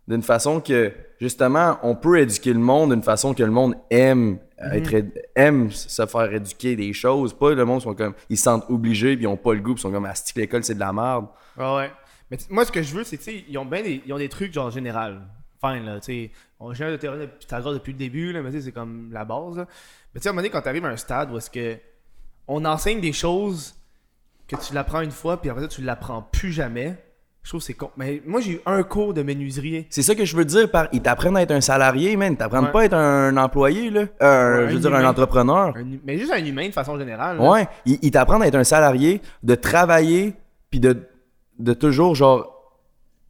d'une 0.07 0.21
façon 0.21 0.61
que, 0.61 0.93
justement, 1.19 1.77
on 1.83 1.95
peut 1.95 2.19
éduquer 2.19 2.53
le 2.53 2.59
monde 2.59 2.91
d'une 2.91 3.03
façon 3.03 3.33
que 3.33 3.43
le 3.43 3.51
monde 3.51 3.75
aime 3.89 4.39
être 4.71 4.93
éd- 4.93 5.11
aime 5.35 5.69
se 5.71 6.05
faire 6.05 6.33
éduquer 6.33 6.75
des 6.75 6.93
choses. 6.93 7.33
Pas 7.33 7.53
le 7.53 7.65
monde 7.65 7.81
sont 7.81 7.93
comme 7.93 8.13
ils 8.29 8.37
se 8.37 8.43
sentent 8.43 8.65
obligés 8.69 9.15
puis 9.15 9.25
ils 9.25 9.27
ont 9.27 9.37
pas 9.37 9.53
le 9.53 9.59
goût 9.59 9.73
puis 9.73 9.81
ils 9.81 9.83
sont 9.83 9.91
comme 9.91 10.05
asti 10.05 10.33
que 10.33 10.39
l'école 10.39 10.63
c'est 10.63 10.73
de 10.75 10.79
la 10.79 10.93
merde. 10.93 11.27
Ouais, 11.57 11.75
ouais. 11.75 11.91
Mais 12.31 12.37
moi, 12.49 12.65
ce 12.65 12.71
que 12.71 12.81
je 12.81 12.93
veux, 12.93 13.03
c'est, 13.03 13.17
tu 13.17 13.23
sais, 13.23 13.43
ils 13.47 13.57
ont 13.57 13.65
bien 13.65 13.81
des, 13.83 14.01
ils 14.05 14.11
ont 14.13 14.17
des 14.17 14.27
trucs, 14.29 14.53
genre, 14.53 14.69
général. 14.69 15.21
Fine, 15.63 15.85
là, 15.85 15.99
tu 15.99 16.05
sais. 16.05 16.31
On 16.59 16.73
gère 16.73 16.89
le 16.89 16.97
théorie 16.97 17.19
de 17.19 17.25
Pythagore 17.25 17.73
depuis 17.73 17.93
le 17.93 17.97
début, 17.99 18.31
là, 18.33 18.41
mais 18.41 18.51
tu 18.51 18.57
sais, 18.57 18.65
c'est 18.65 18.71
comme 18.71 19.09
la 19.13 19.23
base, 19.25 19.57
là. 19.57 19.65
Mais 20.13 20.19
tu 20.19 20.23
sais, 20.23 20.27
à 20.27 20.31
un 20.31 20.33
moment 20.33 20.41
donné, 20.41 20.49
quand 20.49 20.61
t'arrives 20.61 20.85
à 20.85 20.89
un 20.89 20.97
stade 20.97 21.31
où 21.31 21.37
est-ce 21.37 21.49
que 21.49 21.77
on 22.47 22.65
enseigne 22.65 22.99
des 22.99 23.13
choses 23.13 23.75
que 24.47 24.55
tu 24.55 24.73
l'apprends 24.73 25.01
une 25.01 25.11
fois, 25.11 25.39
puis 25.39 25.49
après 25.49 25.63
ça, 25.63 25.67
tu 25.69 25.81
l'apprends 25.81 26.21
plus 26.21 26.51
jamais, 26.51 26.95
je 27.47 27.51
trouve 27.51 27.61
que 27.61 27.65
c'est 27.67 27.73
con. 27.75 27.91
Mais 27.95 28.21
moi, 28.25 28.41
j'ai 28.41 28.51
eu 28.55 28.59
un 28.65 28.83
cours 28.83 29.13
de 29.13 29.23
menuiserie. 29.23 29.87
C'est 29.89 30.01
ça 30.01 30.15
que 30.15 30.25
je 30.25 30.35
veux 30.35 30.43
dire 30.43 30.69
par 30.69 30.89
ils 30.91 31.01
t'apprennent 31.01 31.37
à 31.37 31.41
être 31.43 31.51
un 31.51 31.61
salarié, 31.61 32.17
man, 32.17 32.33
ils 32.33 32.35
t'apprennent 32.37 32.65
Ouais. 32.65 32.71
pas 32.73 32.81
à 32.81 32.85
être 32.85 32.93
un 32.93 33.37
employé 33.37 33.89
là, 33.89 34.01
Euh, 34.21 34.63
Ouais, 34.65 34.69
je 34.69 34.73
veux 34.73 34.79
dire 34.81 34.93
un 34.93 35.05
entrepreneur. 35.05 35.73
Un 35.77 35.85
mais 36.05 36.17
juste 36.17 36.33
un 36.33 36.43
humain, 36.43 36.67
de 36.67 36.73
façon 36.73 36.97
générale. 36.99 37.37
là. 37.37 37.49
Ouais, 37.49 37.67
ils, 37.85 37.99
ils 38.01 38.11
t'apprennent 38.11 38.41
à 38.41 38.47
être 38.47 38.55
un 38.55 38.65
salarié, 38.65 39.21
de 39.43 39.55
travailler, 39.55 40.33
puis 40.69 40.81
de, 40.81 41.07
de 41.57 41.73
toujours, 41.73 42.15
genre, 42.15 42.53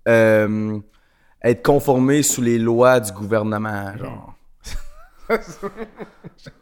euh, 0.07 0.79
être 1.43 1.63
conformé 1.63 2.23
sous 2.23 2.41
les 2.41 2.57
lois 2.57 2.99
du 2.99 3.11
gouvernement, 3.11 3.95
genre. 3.97 4.33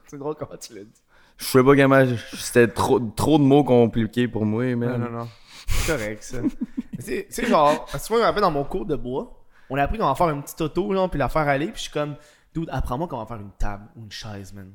c'est 0.05 0.17
drôle 0.17 0.35
comment 0.37 0.57
tu 0.59 0.73
l'as 0.75 0.83
dit. 0.83 1.01
Je 1.37 1.45
sais 1.45 1.63
pas 1.63 1.75
comment, 1.75 2.03
c'était 2.33 2.67
trop, 2.67 2.99
trop 2.99 3.37
de 3.37 3.43
mots 3.43 3.63
compliqués 3.63 4.27
pour 4.27 4.45
moi, 4.45 4.65
Non, 4.75 4.77
man. 4.77 5.01
non, 5.01 5.19
non. 5.19 5.27
C'est 5.67 5.91
correct, 5.93 6.23
ça. 6.23 6.37
C'est- 6.99 7.27
Tu 7.27 7.33
sais, 7.33 7.45
genre, 7.47 7.85
parce 7.91 8.07
que 8.07 8.13
moi, 8.13 8.19
je 8.19 8.23
me 8.23 8.27
rappelle 8.27 8.41
dans 8.41 8.51
mon 8.51 8.63
cours 8.63 8.85
de 8.85 8.95
bois, 8.95 9.31
on 9.69 9.77
a 9.77 9.83
appris 9.83 9.97
comment 9.97 10.15
faire 10.15 10.29
une 10.29 10.41
petite 10.43 10.61
auto, 10.61 10.93
genre, 10.93 11.09
puis 11.09 11.19
la 11.19 11.29
faire 11.29 11.47
aller, 11.47 11.67
puis 11.67 11.75
je 11.77 11.81
suis 11.83 11.91
comme, 11.91 12.15
dude, 12.53 12.69
apprends-moi 12.71 13.07
comment 13.07 13.25
faire 13.25 13.37
une 13.41 13.51
table 13.57 13.83
ou 13.95 14.03
une 14.03 14.11
chaise, 14.11 14.53
man. 14.53 14.71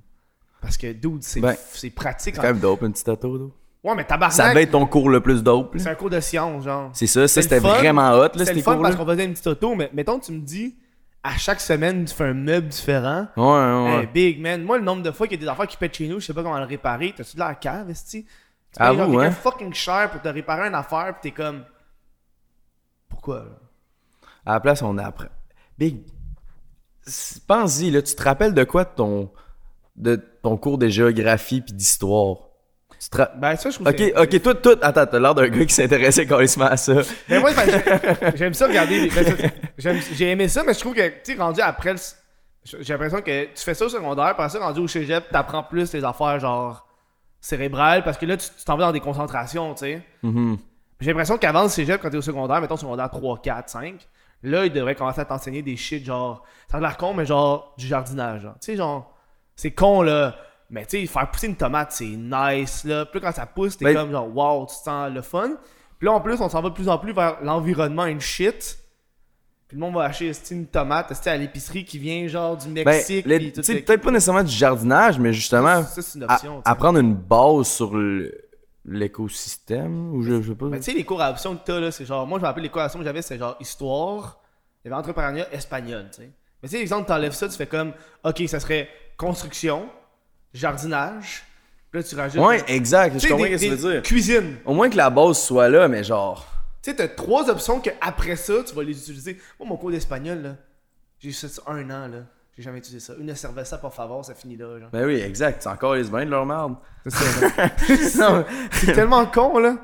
Parce 0.60 0.76
que, 0.76 0.92
dude, 0.92 1.22
c'est 1.22 1.40
Ben, 1.40 1.54
c'est 1.70 1.90
pratique. 1.90 2.34
C'est 2.34 2.40
quand 2.40 2.46
même 2.46 2.58
dope, 2.58 2.82
une 2.82 2.92
petite 2.92 3.08
auto, 3.08 3.38
là. 3.38 3.44
Ouais, 3.82 3.94
mais 3.94 4.04
tabarnak, 4.04 4.36
Ça 4.36 4.50
devait 4.50 4.64
être 4.64 4.72
ton 4.72 4.84
cours 4.84 5.08
le 5.08 5.22
plus 5.22 5.42
dope, 5.42 5.74
c'est 5.78 5.88
un 5.88 5.94
cours 5.94 6.10
de 6.10 6.20
science, 6.20 6.64
genre. 6.64 6.90
C'est 6.92 7.06
ça, 7.06 7.22
ça 7.22 7.28
C'est 7.28 7.42
c'était 7.42 7.60
vraiment 7.60 8.10
hot, 8.12 8.28
là, 8.34 8.44
C'était 8.44 8.60
fun 8.60 8.74
cours-là. 8.74 8.90
parce 8.90 9.00
qu'on 9.02 9.10
faisait 9.10 9.24
une 9.24 9.32
petite 9.32 9.46
auto, 9.46 9.74
mais 9.74 9.90
mettons, 9.94 10.18
tu 10.18 10.32
me 10.32 10.40
dis, 10.40 10.76
à 11.22 11.38
chaque 11.38 11.60
semaine, 11.62 12.04
tu 12.04 12.14
fais 12.14 12.24
un 12.24 12.34
meuble 12.34 12.68
différent. 12.68 13.26
Ouais, 13.38 13.42
ouais, 13.42 13.84
ouais. 13.84 14.00
Hey, 14.02 14.06
big, 14.12 14.40
man. 14.40 14.62
Moi, 14.62 14.76
le 14.78 14.84
nombre 14.84 15.02
de 15.02 15.10
fois 15.10 15.26
qu'il 15.26 15.38
y 15.38 15.42
a 15.42 15.46
des 15.46 15.50
affaires 15.50 15.66
qui 15.66 15.78
pètent 15.78 15.94
chez 15.96 16.08
nous, 16.08 16.20
je 16.20 16.26
sais 16.26 16.34
pas 16.34 16.42
comment 16.42 16.58
le 16.58 16.64
réparer. 16.66 17.14
T'as-tu 17.16 17.36
de 17.36 17.40
la 17.40 17.54
cave, 17.54 17.88
esti? 17.88 18.26
Tu 18.72 18.76
Ah, 18.78 18.92
vous, 18.92 19.18
hein? 19.18 19.30
fucking 19.30 19.74
cher 19.74 20.10
pour 20.10 20.20
te 20.22 20.28
réparer 20.28 20.68
une 20.68 20.74
affaire, 20.74 21.14
pis 21.20 21.30
t'es 21.30 21.30
comme. 21.42 21.64
Pourquoi, 23.08 23.40
là? 23.40 23.44
À 24.46 24.52
la 24.54 24.60
place, 24.60 24.82
on 24.82 24.96
apprend. 24.98 25.26
Big, 25.78 26.02
pense-y, 27.46 27.90
là, 27.90 28.02
tu 28.02 28.14
te 28.14 28.22
rappelles 28.22 28.54
de 28.54 28.64
quoi 28.64 28.84
de 28.84 28.90
ton, 28.94 29.30
de 29.96 30.16
ton 30.42 30.56
cours 30.56 30.78
de 30.78 30.88
géographie 30.88 31.60
puis 31.60 31.72
d'histoire? 31.72 32.36
Ben, 33.36 33.56
ça, 33.56 33.70
je 33.70 33.76
trouve 33.76 33.88
Ok, 33.88 34.02
ok, 34.16 34.42
tout, 34.42 34.54
tout. 34.54 34.78
Attends, 34.82 35.06
t'as 35.06 35.18
l'air 35.18 35.34
d'un 35.34 35.48
gars 35.48 35.64
qui 35.64 35.74
s'intéressait 35.74 36.26
carrément 36.26 36.66
à 36.66 36.76
ça. 36.76 36.92
Mais 37.28 37.38
moi, 37.40 37.50
ben, 37.54 37.64
j'ai- 37.66 38.30
j'aime 38.36 38.52
ça 38.54 38.66
regarder. 38.66 39.08
les- 39.08 39.10
ben, 39.10 39.34
J'ai 40.12 40.30
aimé 40.30 40.48
ça, 40.48 40.62
mais 40.64 40.74
je 40.74 40.80
trouve 40.80 40.94
que, 40.94 41.08
tu 41.08 41.32
sais, 41.32 41.34
rendu 41.40 41.60
après 41.62 41.94
le. 41.94 41.98
J'ai 42.64 42.92
l'impression 42.92 43.22
que 43.22 43.44
tu 43.46 43.64
fais 43.64 43.72
ça 43.72 43.86
au 43.86 43.88
secondaire, 43.88 44.26
après 44.26 44.48
ça, 44.50 44.58
rendu 44.58 44.80
au 44.80 44.86
cégep, 44.88 45.30
t'apprends 45.30 45.62
plus 45.62 45.90
les 45.94 46.04
affaires, 46.04 46.38
genre, 46.40 46.86
cérébrales, 47.40 48.04
parce 48.04 48.18
que 48.18 48.26
là, 48.26 48.36
tu 48.36 48.48
t'en 48.64 48.76
vas 48.76 48.84
dans 48.86 48.92
des 48.92 49.00
concentrations, 49.00 49.72
tu 49.74 49.80
sais. 49.80 50.02
Mhm. 50.22 50.58
J'ai 51.00 51.10
l'impression 51.10 51.38
qu'avant 51.38 51.62
le 51.62 51.68
cégep, 51.68 52.00
quand 52.02 52.10
t'es 52.10 52.16
au 52.18 52.22
secondaire, 52.22 52.60
mettons 52.60 52.76
secondaire 52.76 53.08
3, 53.10 53.40
4, 53.40 53.68
5, 53.70 54.06
là, 54.42 54.66
ils 54.66 54.72
devraient 54.72 54.94
commencer 54.94 55.20
à 55.20 55.24
t'enseigner 55.24 55.62
des 55.62 55.76
shit 55.76 56.04
genre. 56.04 56.42
Ça 56.70 56.76
a 56.76 56.80
l'air 56.80 56.96
con, 56.98 57.14
mais 57.14 57.24
genre 57.24 57.74
du 57.78 57.86
jardinage. 57.86 58.42
genre. 58.42 58.54
Tu 58.60 58.66
sais, 58.72 58.76
genre. 58.76 59.14
C'est 59.56 59.70
con, 59.72 60.02
là. 60.02 60.36
Mais 60.68 60.84
tu 60.86 61.00
sais, 61.00 61.06
faire 61.06 61.30
pousser 61.30 61.46
une 61.48 61.56
tomate, 61.56 61.92
c'est 61.92 62.04
nice, 62.04 62.84
là. 62.84 63.04
Puis 63.06 63.18
là, 63.20 63.26
quand 63.28 63.34
ça 63.34 63.46
pousse, 63.46 63.76
t'es 63.76 63.86
Mais- 63.86 63.94
comme 63.94 64.10
genre, 64.12 64.28
wow, 64.36 64.66
tu 64.66 64.74
sens 64.74 65.10
le 65.10 65.22
fun. 65.22 65.50
Puis 65.98 66.06
là, 66.06 66.12
en 66.12 66.20
plus, 66.20 66.40
on 66.40 66.48
s'en 66.48 66.60
va 66.62 66.68
de 66.68 66.74
plus 66.74 66.88
en 66.88 66.98
plus 66.98 67.12
vers 67.12 67.42
l'environnement 67.42 68.02
and 68.04 68.20
shit. 68.20 68.78
Puis 69.70 69.76
le 69.76 69.82
monde 69.86 69.94
va 69.94 70.02
acheter 70.06 70.32
une 70.50 70.66
tomate 70.66 71.12
à 71.28 71.36
l'épicerie 71.36 71.84
qui 71.84 71.96
vient 72.00 72.26
genre 72.26 72.56
du 72.56 72.66
Ben, 72.70 72.84
Mexique. 72.84 73.24
les- 73.24 73.38
puis 73.38 73.52
tout 73.52 73.60
tu 73.60 73.66
sais, 73.68 73.74
le- 73.74 73.82
peut-être 73.82 74.02
pas 74.02 74.10
nécessairement 74.10 74.42
du 74.42 74.50
jardinage, 74.52 75.16
mais 75.20 75.32
justement, 75.32 75.84
Ça, 75.84 76.02
c'est 76.02 76.18
une 76.18 76.24
à- 76.24 76.34
option. 76.34 76.56
sais. 76.56 76.62
apprendre 76.68 76.98
une 76.98 77.14
base 77.14 77.68
sur 77.68 77.92
l'écosystème, 78.84 80.12
ou 80.14 80.22
je, 80.22 80.42
je 80.42 80.48
sais 80.50 80.54
pas. 80.56 80.66
Mais 80.66 80.78
tu 80.78 80.84
sais, 80.90 80.92
les 80.92 81.04
cours 81.04 81.20
à 81.22 81.30
option 81.30 81.54
que 81.56 81.60
t'as, 81.64 81.78
là, 81.80 81.90
c'est 81.90 82.04
genre. 82.04 82.26
Moi, 82.26 82.38
je 82.38 82.42
me 82.42 82.46
rappelle 82.48 82.62
les 82.62 82.68
cours 82.68 82.82
à 82.82 82.86
option 82.86 82.98
que 82.98 83.04
j'avais, 83.04 83.22
c'était 83.22 83.38
genre 83.38 83.56
histoire, 83.60 84.40
il 84.84 84.88
y 84.88 84.92
avait 84.92 85.00
entrepreneuriat 85.00 85.46
espagnol, 85.52 86.06
tu 86.10 86.22
sais. 86.22 86.30
Mais 86.62 86.68
tu 86.68 86.76
sais, 86.76 86.82
exemple, 86.82 87.06
t'enlèves 87.06 87.32
ça, 87.32 87.48
tu 87.48 87.56
fais 87.56 87.66
comme, 87.66 87.92
ok, 88.24 88.42
ça 88.48 88.60
serait 88.60 88.88
construction, 89.16 89.88
jardinage, 90.52 91.44
puis 91.90 92.00
là, 92.00 92.08
tu 92.08 92.14
rajoutes. 92.16 92.40
ouais, 92.42 92.62
exact, 92.68 93.18
je 93.20 93.28
comprends 93.28 93.44
ce 93.46 93.50
que 93.52 93.56
tu 93.58 93.68
veux 93.68 93.92
dire. 93.92 94.02
Cuisine. 94.02 94.56
Au 94.64 94.74
moins 94.74 94.90
que 94.90 94.96
la 94.96 95.10
base 95.10 95.38
soit 95.38 95.68
là, 95.68 95.88
mais 95.88 96.02
genre. 96.04 96.46
Tu 96.82 96.90
sais, 96.90 96.96
t'as 96.96 97.08
trois 97.08 97.48
options 97.50 97.80
que 97.80 97.90
après 98.00 98.36
ça, 98.36 98.54
tu 98.66 98.74
vas 98.74 98.82
les 98.82 98.98
utiliser. 98.98 99.38
Moi, 99.58 99.68
mon 99.68 99.76
cours 99.76 99.90
d'espagnol, 99.90 100.40
là, 100.42 100.56
j'ai 101.18 101.32
fait 101.32 101.48
ça 101.48 101.62
un 101.66 101.84
an, 101.90 102.08
là. 102.08 102.18
J'ai 102.56 102.62
jamais 102.64 102.78
utilisé 102.78 103.00
ça. 103.00 103.12
Une 103.18 103.34
cerveza, 103.34 103.78
por 103.78 103.94
favor, 103.94 104.24
ça 104.24 104.34
finit 104.34 104.56
là, 104.56 104.78
genre. 104.78 104.88
Ben 104.92 105.04
oui, 105.06 105.20
exact, 105.20 105.62
c'est 105.62 105.68
encore 105.68 105.94
les 105.94 106.04
bains 106.04 106.24
de 106.26 106.30
leur 106.30 106.44
merde. 106.46 106.74
C'est 108.72 108.92
tellement 108.92 109.24
con, 109.26 109.58
là. 109.58 109.76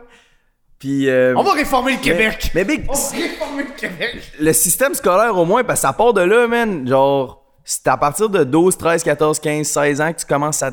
Puis. 0.78 1.08
euh, 1.08 1.34
On 1.36 1.42
va 1.42 1.52
réformer 1.52 1.92
le 1.96 2.02
Québec. 2.02 2.50
Mais, 2.54 2.64
Big, 2.64 2.84
On 2.88 2.92
va 2.92 3.10
réformer 3.16 3.62
le 3.64 3.72
Québec. 3.76 4.32
le 4.40 4.52
système 4.52 4.94
scolaire 4.94 5.36
au 5.36 5.44
moins, 5.44 5.64
parce 5.64 5.80
que 5.80 5.86
ça 5.86 5.92
part 5.92 6.12
de 6.12 6.20
là, 6.22 6.46
man. 6.48 6.86
Genre, 6.86 7.42
c'est 7.64 7.86
à 7.88 7.96
partir 7.96 8.28
de 8.28 8.44
12, 8.44 8.76
13, 8.76 9.02
14, 9.02 9.40
15, 9.40 9.66
16 9.66 10.00
ans 10.00 10.12
que 10.12 10.18
tu 10.20 10.26
commences 10.26 10.62
à 10.62 10.70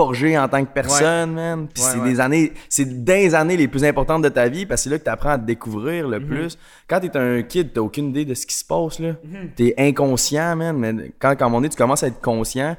forger 0.00 0.38
en 0.38 0.48
tant 0.48 0.64
que 0.64 0.72
personne, 0.72 1.32
man. 1.34 1.68
Puis 1.68 1.82
Ouais, 1.82 1.90
c'est 1.92 1.98
ouais. 1.98 2.08
des 2.10 2.20
années, 2.20 2.52
c'est 2.68 3.04
des 3.04 3.34
années 3.34 3.56
les 3.56 3.68
plus 3.68 3.84
importantes 3.84 4.22
de 4.22 4.28
ta 4.30 4.48
vie 4.48 4.64
parce 4.66 4.80
que 4.80 4.84
c'est 4.84 4.90
là 4.90 4.98
que 4.98 5.04
tu 5.04 5.10
apprends 5.10 5.30
à 5.30 5.38
te 5.38 5.44
découvrir 5.44 6.06
Mhm. 6.06 6.10
le 6.12 6.26
plus. 6.26 6.58
Quand 6.88 7.00
t'es 7.00 7.16
un 7.16 7.42
kid, 7.42 7.72
t'as 7.74 7.80
aucune 7.82 8.08
idée 8.10 8.24
de 8.24 8.34
ce 8.34 8.46
qui 8.46 8.54
se 8.54 8.64
passe, 8.64 8.98
là. 8.98 9.12
Mhm. 9.22 9.50
T'es 9.56 9.74
inconscient, 9.76 10.56
man. 10.56 10.76
Mais 10.78 11.12
quand, 11.18 11.34
quand 11.38 11.52
on 11.52 11.62
est, 11.62 11.68
tu 11.68 11.76
commences 11.76 12.02
à 12.02 12.06
être 12.06 12.20
conscient. 12.20 12.76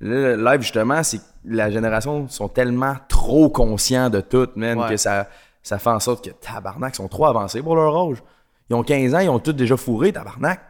Là, 0.00 0.36
le 0.36 0.44
live, 0.44 0.60
justement, 0.62 1.02
c'est 1.02 1.18
que 1.18 1.22
la 1.44 1.70
génération 1.70 2.28
sont 2.28 2.48
tellement 2.48 2.96
trop 3.08 3.48
conscients 3.48 4.10
de 4.10 4.20
tout, 4.20 4.48
man, 4.56 4.88
que 4.88 4.96
ça, 4.96 5.28
ça 5.62 5.78
fait 5.78 5.90
en 5.90 6.00
sorte 6.00 6.24
que 6.24 6.30
tabarnak, 6.30 6.92
ils 6.94 6.96
sont 6.96 7.08
trop 7.08 7.26
avancés 7.26 7.62
pour 7.62 7.76
leur 7.76 7.96
âge. 7.96 8.18
Ils 8.68 8.74
ont 8.74 8.82
15 8.82 9.14
ans, 9.14 9.20
ils 9.20 9.28
ont 9.28 9.38
tous 9.38 9.52
déjà 9.52 9.76
fourré, 9.76 10.12
tabarnak. 10.12 10.60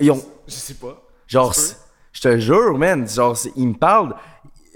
Ils 0.00 0.10
ont, 0.10 0.22
Je 0.46 0.52
sais 0.54 0.74
pas. 0.74 1.00
genre, 1.26 1.54
je 2.14 2.20
te 2.22 2.38
jure, 2.38 2.78
man, 2.78 3.06
genre, 3.06 3.36
ils 3.56 3.68
me 3.68 3.74
parlent. 3.74 4.14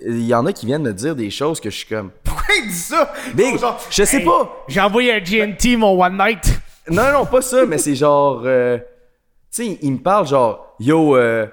Il 0.07 0.27
y 0.27 0.35
en 0.35 0.45
a 0.47 0.53
qui 0.53 0.67
viennent 0.67 0.83
me 0.83 0.93
dire 0.93 1.17
des 1.17 1.31
choses 1.31 1.59
que 1.61 1.71
je 1.71 1.77
suis 1.79 1.89
comme. 1.89 2.11
Pourquoi 2.25 2.55
il 2.63 2.69
dit 2.69 2.75
ça? 2.75 3.13
Big, 3.35 3.59
Genre, 3.59 3.81
je 3.91 4.05
sais 4.05 4.19
hey, 4.19 4.25
pas. 4.25 4.65
J'ai 4.69 4.81
envoyé 4.81 5.13
un 5.15 5.21
GNT, 5.21 5.77
mon 5.79 6.01
One 6.01 6.17
Night. 6.19 6.61
Non, 6.91 7.13
non, 7.13 7.27
pas 7.27 7.41
ça, 7.43 7.65
mais 7.67 7.79
c'est 7.79 7.95
genre. 7.95 8.43
euh, 8.45 8.79
tu 8.79 8.85
sais, 9.65 9.79
il 9.83 9.93
me 9.93 9.99
parle 9.99 10.27
genre, 10.27 10.75
yo, 10.79 11.17
euh, 11.17 11.47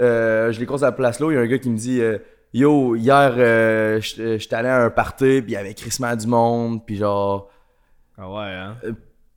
euh, 0.00 0.52
je 0.52 0.60
les 0.60 0.66
croise 0.66 0.82
à 0.84 0.88
la 0.88 0.92
place 0.92 1.18
là, 1.20 1.30
il 1.30 1.34
y 1.34 1.36
a 1.36 1.40
un 1.40 1.46
gars 1.46 1.58
qui 1.58 1.70
me 1.70 1.76
dit, 1.76 2.00
euh, 2.00 2.18
yo, 2.52 2.94
hier, 2.96 3.34
euh, 3.36 4.00
j'étais 4.00 4.54
allé 4.54 4.68
à 4.68 4.82
un 4.84 4.90
party, 4.90 5.42
puis 5.42 5.52
il 5.52 5.54
y 5.54 5.56
avait 5.56 5.74
Christmas 5.74 6.16
du 6.16 6.26
monde, 6.26 6.84
puis 6.86 6.96
genre. 6.96 7.50
Ah 8.18 8.30
ouais, 8.30 8.44
hein? 8.52 8.76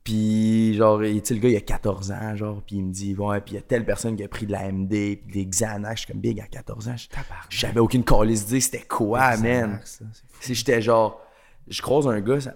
Puis 0.06 0.74
genre, 0.74 1.00
tu 1.00 1.20
sais, 1.24 1.34
le 1.34 1.40
gars, 1.40 1.48
il 1.48 1.56
a 1.56 1.60
14 1.60 2.12
ans, 2.12 2.36
genre, 2.36 2.62
puis 2.64 2.76
il 2.76 2.84
me 2.84 2.92
dit, 2.92 3.16
ouais, 3.16 3.40
puis 3.40 3.54
il 3.54 3.56
y 3.56 3.58
a 3.58 3.62
telle 3.62 3.84
personne 3.84 4.14
qui 4.14 4.22
a 4.22 4.28
pris 4.28 4.46
de 4.46 4.52
la 4.52 4.70
MD, 4.70 5.16
puis 5.26 5.32
des 5.32 5.46
Xanax, 5.46 5.94
je 6.02 6.04
suis 6.04 6.12
comme 6.12 6.20
big 6.20 6.38
à 6.38 6.46
14 6.46 6.86
ans, 6.88 6.96
je- 6.96 7.08
j'avais 7.50 7.80
aucune 7.80 8.04
calice 8.04 8.46
d'idée 8.46 8.60
c'était 8.60 8.82
quoi, 8.82 9.36
man? 9.38 9.80
Si 10.38 10.54
j'étais 10.54 10.80
genre, 10.80 11.20
je 11.66 11.82
croise 11.82 12.06
un 12.06 12.20
gars, 12.20 12.40
ça- 12.40 12.54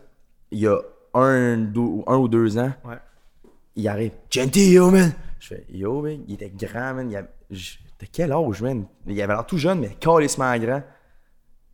il 0.53 0.61
y 0.61 0.69
a 0.69 0.79
un, 1.13 1.73
ou 1.75 2.29
deux 2.29 2.57
ans, 2.57 2.73
Ouais. 2.85 2.99
il 3.75 3.89
arrive, 3.89 4.13
Gentil, 4.31 4.71
yo, 4.71 4.89
man. 4.93 5.13
Je 5.41 5.49
fais, 5.49 5.67
yo, 5.73 6.03
man, 6.03 6.21
il 6.29 6.35
était 6.35 6.51
grand, 6.51 6.95
man. 6.95 7.11
Il 7.11 7.17
avait, 7.17 7.29
je- 7.51 7.79
t'as 7.99 8.07
quel 8.13 8.31
âge, 8.31 8.63
man? 8.63 8.85
Il 9.09 9.21
avait 9.21 9.33
l'air 9.33 9.45
tout 9.45 9.59
jeune, 9.59 9.81
mais 9.81 9.97
calissement 9.99 10.57
grand. 10.57 10.85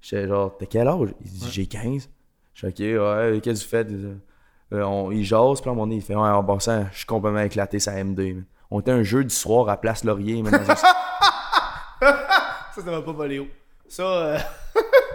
J'étais 0.00 0.26
genre, 0.26 0.56
t'as 0.56 0.64
quel 0.64 0.88
âge? 0.88 1.10
Il 1.22 1.30
dit, 1.32 1.50
j'ai 1.50 1.66
15. 1.66 2.08
Je 2.54 2.60
fais, 2.60 2.68
ok, 2.68 2.78
ouais, 2.78 3.40
qu'est-ce 3.42 3.66
que 3.66 3.84
tu 3.84 3.90
fais? 3.92 4.16
Euh, 4.72 4.82
on, 4.82 5.10
il 5.12 5.24
jase, 5.24 5.60
puis 5.60 5.68
à 5.68 5.72
un 5.72 5.74
moment 5.74 5.86
donné, 5.86 5.97
il 5.97 6.02
fait, 6.02 6.14
ouais, 6.16 6.28
en 6.28 6.43
passant, 6.43 6.86
je 6.93 6.98
suis 6.98 7.06
complètement 7.06 7.40
éclaté 7.40 7.78
sa 7.78 7.93
MD, 8.02 8.34
man. 8.34 8.44
On 8.70 8.80
était 8.80 8.90
un 8.90 9.02
jeudi 9.05 9.32
soir 9.34 9.68
à 9.68 9.76
Place 9.76 10.02
Laurier, 10.02 10.43
dans 10.43 10.52
un- 10.52 10.74
Ça, 12.74 12.82
ça 12.84 12.90
va 12.90 13.01
pas 13.02 13.12
voler 13.12 13.38
haut. 13.38 13.47
Ça, 13.88 14.02
euh, 14.02 14.38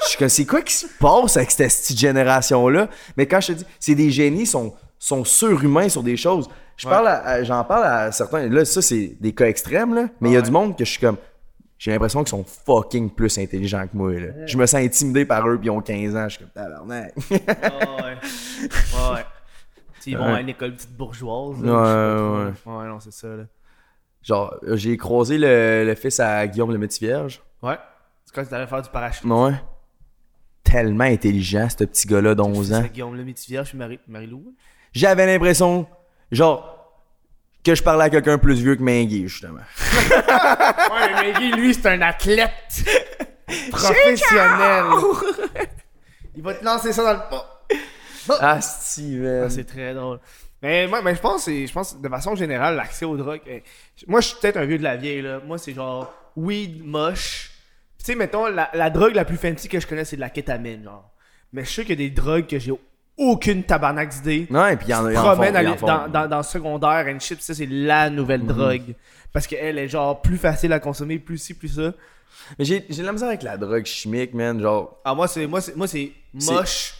Je 0.04 0.08
suis 0.10 0.18
comme, 0.18 0.30
c'est 0.30 0.46
quoi 0.46 0.62
qui 0.62 0.74
se 0.74 0.88
passe 1.00 1.38
avec 1.38 1.52
cette 1.52 1.68
petite 1.72 2.00
génération-là? 2.00 2.88
Mais 3.18 3.28
quand 3.28 3.40
je 3.42 3.48
te 3.48 3.52
dis, 3.54 3.66
c'est 3.80 3.94
des 3.96 4.10
génies, 4.10 4.46
sont, 4.46 4.74
sont 4.98 5.24
surhumains 5.24 5.90
sur 5.90 6.02
des 6.02 6.18
choses. 6.18 6.50
Je 6.78 6.88
parle 6.88 7.08
à- 7.10 7.24
à- 7.24 7.44
j'en 7.44 7.64
parle 7.64 7.84
à 7.84 8.12
certains. 8.12 8.48
Là, 8.48 8.66
ça, 8.66 8.82
c'est 8.82 9.16
des 9.20 9.34
cas 9.34 9.46
extrêmes, 9.48 9.94
là. 9.94 10.06
Mais 10.22 10.30
il 10.30 10.34
y 10.34 10.38
a 10.38 10.42
du 10.42 10.50
monde 10.52 10.76
que 10.78 10.86
je 10.86 10.92
suis 10.92 11.00
comme, 11.02 11.18
j'ai 11.78 11.92
l'impression 11.92 12.22
qu'ils 12.24 12.30
sont 12.30 12.46
fucking 12.66 13.10
plus 13.12 13.38
intelligents 13.38 13.84
que 13.86 13.96
moi, 13.96 14.14
là. 14.14 14.30
Je 14.48 14.58
me 14.58 14.66
sens 14.66 14.80
intimidé 14.82 15.26
par 15.26 15.48
eux, 15.48 15.58
puis 15.58 15.68
ils 15.68 15.72
ont 15.72 15.82
15 15.82 16.16
ans. 16.16 16.30
Je 16.30 16.38
suis 16.38 16.40
comme, 16.40 16.50
tabarnak. 16.54 17.14
Ouais. 17.30 17.42
Ouais, 17.42 19.26
Ils 20.08 20.18
vont 20.18 20.26
Ouais. 20.26 20.34
à 20.38 20.42
une 20.42 20.50
école 20.50 20.74
petite 20.76 20.92
bourgeoise. 20.96 21.60
Ouais, 21.62 21.68
là, 21.68 22.46
ouais. 22.46 22.52
trop. 22.64 22.80
Ouais, 22.80 22.88
non, 22.88 23.00
c'est 23.00 23.12
ça, 23.14 23.28
là. 23.28 23.44
Genre, 24.24 24.54
j'ai 24.74 24.98
croisé 24.98 25.38
le, 25.38 25.84
le 25.86 25.96
fils 25.96 26.20
à 26.20 26.46
Guillaume 26.48 26.72
le 26.72 26.78
Métis-Vierge. 26.78 27.42
Ouais. 27.62 27.78
C'est 28.26 28.36
quand 28.36 28.46
tu 28.46 28.54
allais 28.54 28.68
faire 28.68 28.82
du 28.82 28.90
parachute. 28.90 29.26
Ouais. 29.26 29.54
Tellement 30.64 31.06
intelligent, 31.06 31.68
ce 31.70 31.84
petit 31.86 32.08
gars-là 32.08 32.36
d'11 32.36 32.74
ans. 32.74 32.82
C'est 32.84 32.94
Guillaume 32.94 33.16
le 33.16 33.24
Métivier, 33.26 33.60
je 33.60 33.70
suis 33.70 33.78
Marie- 33.78 34.00
Marie-Lou. 34.08 34.54
J'avais 34.94 35.26
l'impression, 35.26 35.88
genre, 36.32 36.78
que 37.64 37.74
je 37.76 37.82
parlais 37.82 38.06
à 38.06 38.10
quelqu'un 38.10 38.38
plus 38.38 38.56
vieux 38.62 38.76
que 38.76 38.84
Mingui, 38.84 39.28
justement. 39.28 39.60
Ouais, 40.92 41.34
mais 41.34 41.52
lui, 41.52 41.74
c'est 41.74 41.88
un 41.90 42.02
athlète 42.02 42.52
professionnel. 43.72 44.84
Il 46.36 46.44
va 46.44 46.54
te 46.54 46.64
lancer 46.64 46.94
ça 46.94 47.04
dans 47.04 47.14
le 47.24 47.30
pas. 47.30 47.61
Ah, 48.40 48.62
Steven. 48.62 49.44
Ah, 49.46 49.50
c'est 49.50 49.64
très 49.64 49.94
drôle. 49.94 50.20
Mais 50.62 50.88
moi, 50.88 51.02
mais 51.02 51.16
je 51.16 51.20
pense, 51.22 51.48
je 51.48 51.72
pense 51.72 52.00
de 52.00 52.08
façon 52.10 52.36
générale, 52.36 52.76
l'accès 52.76 53.06
aux 53.06 53.18
drogues. 53.18 53.42
eh, 53.48 53.64
moi, 54.08 54.22
je 54.22 54.28
suis 54.28 54.38
peut-être 54.40 54.58
un 54.58 54.66
vieux 54.66 54.78
de 54.78 54.84
la 54.84 54.96
vieille. 54.96 55.22
Là. 55.22 55.40
Moi, 55.46 55.58
c'est 55.58 55.74
genre 55.74 56.14
weed, 56.36 56.84
moche. 56.86 57.52
Tu 57.98 58.06
sais, 58.06 58.16
mettons, 58.16 58.46
la, 58.48 58.70
la 58.74 58.90
drogue 58.90 59.16
la 59.16 59.26
plus 59.26 59.38
fancy 59.38 59.68
que 59.68 59.80
je 59.80 59.88
connais, 59.88 60.06
c'est 60.06 60.16
de 60.18 60.22
la 60.22 60.30
kétamine. 60.30 60.84
Genre. 60.84 61.12
Mais 61.54 61.66
je 61.66 61.70
sais 61.70 61.82
qu'il 61.82 62.00
y 62.00 62.06
a 62.06 62.10
des 62.10 62.14
drogues 62.14 62.48
que 62.48 62.60
j'ai 62.60 62.74
aucune 63.18 63.64
tabarnak 63.64 64.10
d'idée. 64.10 64.48
Ouais, 64.50 64.76
puis 64.78 64.88
il 64.88 64.92
y 64.92 64.94
en 64.94 65.06
a. 65.06 65.14
promène 65.14 65.56
en 65.58 65.76
dans, 65.76 66.08
dans, 66.08 66.28
dans 66.28 66.38
le 66.38 66.44
secondaire 66.44 67.06
and 67.08 67.20
shit, 67.20 67.42
ça 67.42 67.54
c'est 67.54 67.68
la 67.70 68.10
nouvelle 68.10 68.46
drogue. 68.46 68.96
Parce 69.34 69.48
qu'elle 69.48 69.78
est 69.78 69.88
genre 69.88 70.22
plus 70.22 70.38
facile 70.38 70.74
à 70.74 70.80
consommer, 70.80 71.20
plus 71.20 71.38
ci, 71.38 71.54
plus 71.54 71.70
ça. 71.76 71.94
Mais 72.58 72.66
j'ai 72.66 72.86
j'ai 72.90 73.02
de 73.02 73.06
la 73.08 73.12
misère 73.14 73.28
avec 73.28 73.44
la 73.44 73.58
drogue 73.58 73.86
chimique, 73.86 74.34
man. 74.34 74.60
Genre. 74.62 75.00
Ah 75.06 75.14
moi 75.14 75.28
c'est 75.28 75.46
moi 75.48 75.62
c'est 75.62 75.76
moi 75.76 75.88
c'est 75.88 76.12
moche 76.34 76.96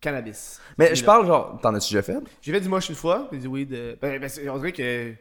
cannabis. 0.00 0.60
Mais 0.78 0.94
je 0.94 1.04
parle, 1.04 1.26
genre. 1.26 1.58
T'en 1.62 1.74
as-tu 1.74 1.94
déjà 1.94 2.02
fait? 2.02 2.18
J'ai 2.42 2.52
fait 2.52 2.60
du 2.60 2.68
moche 2.68 2.88
une 2.88 2.94
fois, 2.94 3.26
puis 3.30 3.38
du 3.38 3.46
weed. 3.46 3.72
euh, 3.72 3.96
ben, 4.00 4.20
ben, 4.20 4.30
on 4.50 4.58
dirait 4.58 4.72
que 4.72 5.12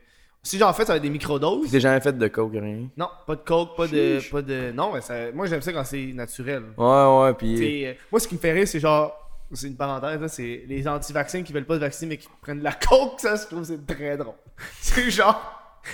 si 0.44 0.60
j'en 0.60 0.72
fais 0.74 0.86
ça 0.86 0.94
va 0.94 0.98
être 0.98 1.04
des 1.04 1.10
microdoses. 1.10 1.72
T'as 1.72 1.80
jamais 1.80 2.00
fait 2.02 2.16
de 2.16 2.28
coke, 2.28 2.54
rien? 2.54 2.88
Non, 2.96 3.10
pas 3.26 3.36
de 3.36 3.42
coke, 3.42 3.76
pas 3.76 3.88
de 3.88 4.20
pas 4.32 4.42
de 4.42 4.72
non, 4.72 4.94
mais 4.94 5.02
ça, 5.02 5.32
moi 5.34 5.48
j'aime 5.48 5.62
ça 5.62 5.74
quand 5.74 5.84
c'est 5.84 6.12
naturel. 6.14 6.64
Ouais, 6.78 6.86
ouais, 7.24 7.34
puis. 7.34 7.86
Euh, 7.86 7.94
moi 8.12 8.20
ce 8.20 8.28
qui 8.28 8.36
me 8.36 8.40
fait 8.40 8.52
rire 8.52 8.68
c'est 8.68 8.80
genre 8.80 9.22
c'est 9.54 9.68
une 9.68 9.76
parenthèse 9.78 10.20
là, 10.22 10.28
c'est 10.28 10.64
les 10.68 10.88
anti-vaccins 10.88 11.44
qui 11.44 11.54
veulent 11.54 11.66
pas 11.66 11.76
se 11.76 11.80
vacciner 11.80 12.10
mais 12.10 12.18
qui 12.18 12.28
prennent 12.42 12.60
de 12.60 12.64
la 12.64 12.74
coke, 12.74 13.20
ça 13.20 13.36
je 13.36 13.46
trouve 13.48 13.62
que 13.62 13.68
c'est 13.68 13.86
très 13.86 14.18
drôle. 14.18 14.36
C'est 14.82 15.10
genre 15.10 15.40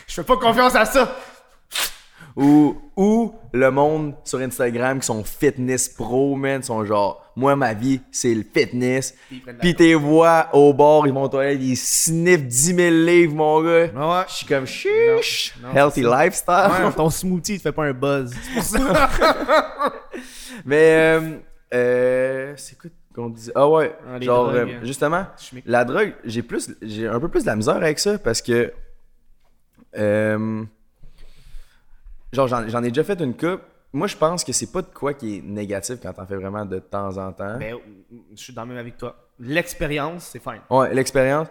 je 0.07 0.13
fais 0.15 0.23
pas 0.23 0.37
confiance 0.37 0.75
à 0.75 0.85
ça. 0.85 1.15
Ou, 2.35 2.77
ou 2.95 3.33
le 3.53 3.69
monde 3.71 4.13
sur 4.23 4.39
Instagram 4.39 4.99
qui 4.99 5.05
sont 5.05 5.23
fitness 5.23 5.89
pro, 5.89 6.35
man, 6.35 6.63
sont 6.63 6.85
genre, 6.85 7.31
moi, 7.35 7.55
ma 7.55 7.73
vie, 7.73 8.01
c'est 8.11 8.33
le 8.33 8.43
fitness. 8.43 9.15
Puis 9.59 9.75
tes 9.75 9.95
voix 9.95 10.47
au 10.53 10.73
bord, 10.73 11.07
ils 11.07 11.13
vont 11.13 11.27
toilettes, 11.27 11.59
ils 11.61 11.75
sniffent 11.77 12.45
10 12.47 12.75
000 12.75 12.89
livres, 13.05 13.35
mon 13.35 13.61
gars. 13.61 13.87
Ouais. 13.93 14.23
Je 14.27 14.33
suis 14.33 14.45
comme, 14.45 14.65
chiche, 14.65 15.53
healthy 15.75 16.01
lifestyle. 16.03 16.69
Ouais, 16.85 16.91
ton 16.95 17.09
smoothie, 17.09 17.53
il 17.53 17.57
te 17.57 17.63
fait 17.63 17.71
pas 17.71 17.83
un 17.85 17.93
buzz. 17.93 18.33
C'est 18.33 18.53
pour 18.53 18.63
ça. 18.63 19.09
Mais, 20.65 21.19
euh, 21.19 21.37
euh, 21.73 22.53
c'est 22.57 22.77
quoi 22.77 22.89
qu'on 23.15 23.29
dit? 23.29 23.51
Ah 23.55 23.67
ouais, 23.67 23.95
Ah, 24.07 24.19
genre, 24.21 24.51
drogues, 24.51 24.69
euh, 24.69 24.79
justement, 24.85 25.25
Chimique. 25.37 25.63
la 25.67 25.83
drogue, 25.85 26.13
j'ai 26.23 26.43
plus, 26.43 26.69
j'ai 26.81 27.07
un 27.07 27.19
peu 27.19 27.27
plus 27.27 27.41
de 27.41 27.47
la 27.47 27.55
misère 27.55 27.75
avec 27.77 27.99
ça 27.99 28.17
parce 28.19 28.41
que, 28.41 28.71
euh, 29.97 30.63
genre, 32.31 32.47
j'en, 32.47 32.67
j'en 32.67 32.83
ai 32.83 32.89
déjà 32.89 33.03
fait 33.03 33.19
une 33.19 33.35
coupe. 33.35 33.61
Moi, 33.93 34.07
je 34.07 34.15
pense 34.15 34.43
que 34.43 34.53
c'est 34.53 34.71
pas 34.71 34.81
de 34.81 34.87
quoi 34.87 35.13
qui 35.13 35.37
est 35.37 35.41
négatif 35.41 35.97
quand 36.01 36.13
t'en 36.13 36.25
fais 36.25 36.37
vraiment 36.37 36.65
de 36.65 36.79
temps 36.79 37.17
en 37.17 37.33
temps. 37.33 37.57
Ben, 37.57 37.75
je 38.33 38.41
suis 38.41 38.53
dans 38.53 38.61
le 38.63 38.69
même 38.69 38.77
avec 38.77 38.97
toi. 38.97 39.15
L'expérience, 39.39 40.29
c'est 40.31 40.41
fine. 40.41 40.61
Ouais, 40.69 40.93
l'expérience. 40.93 41.47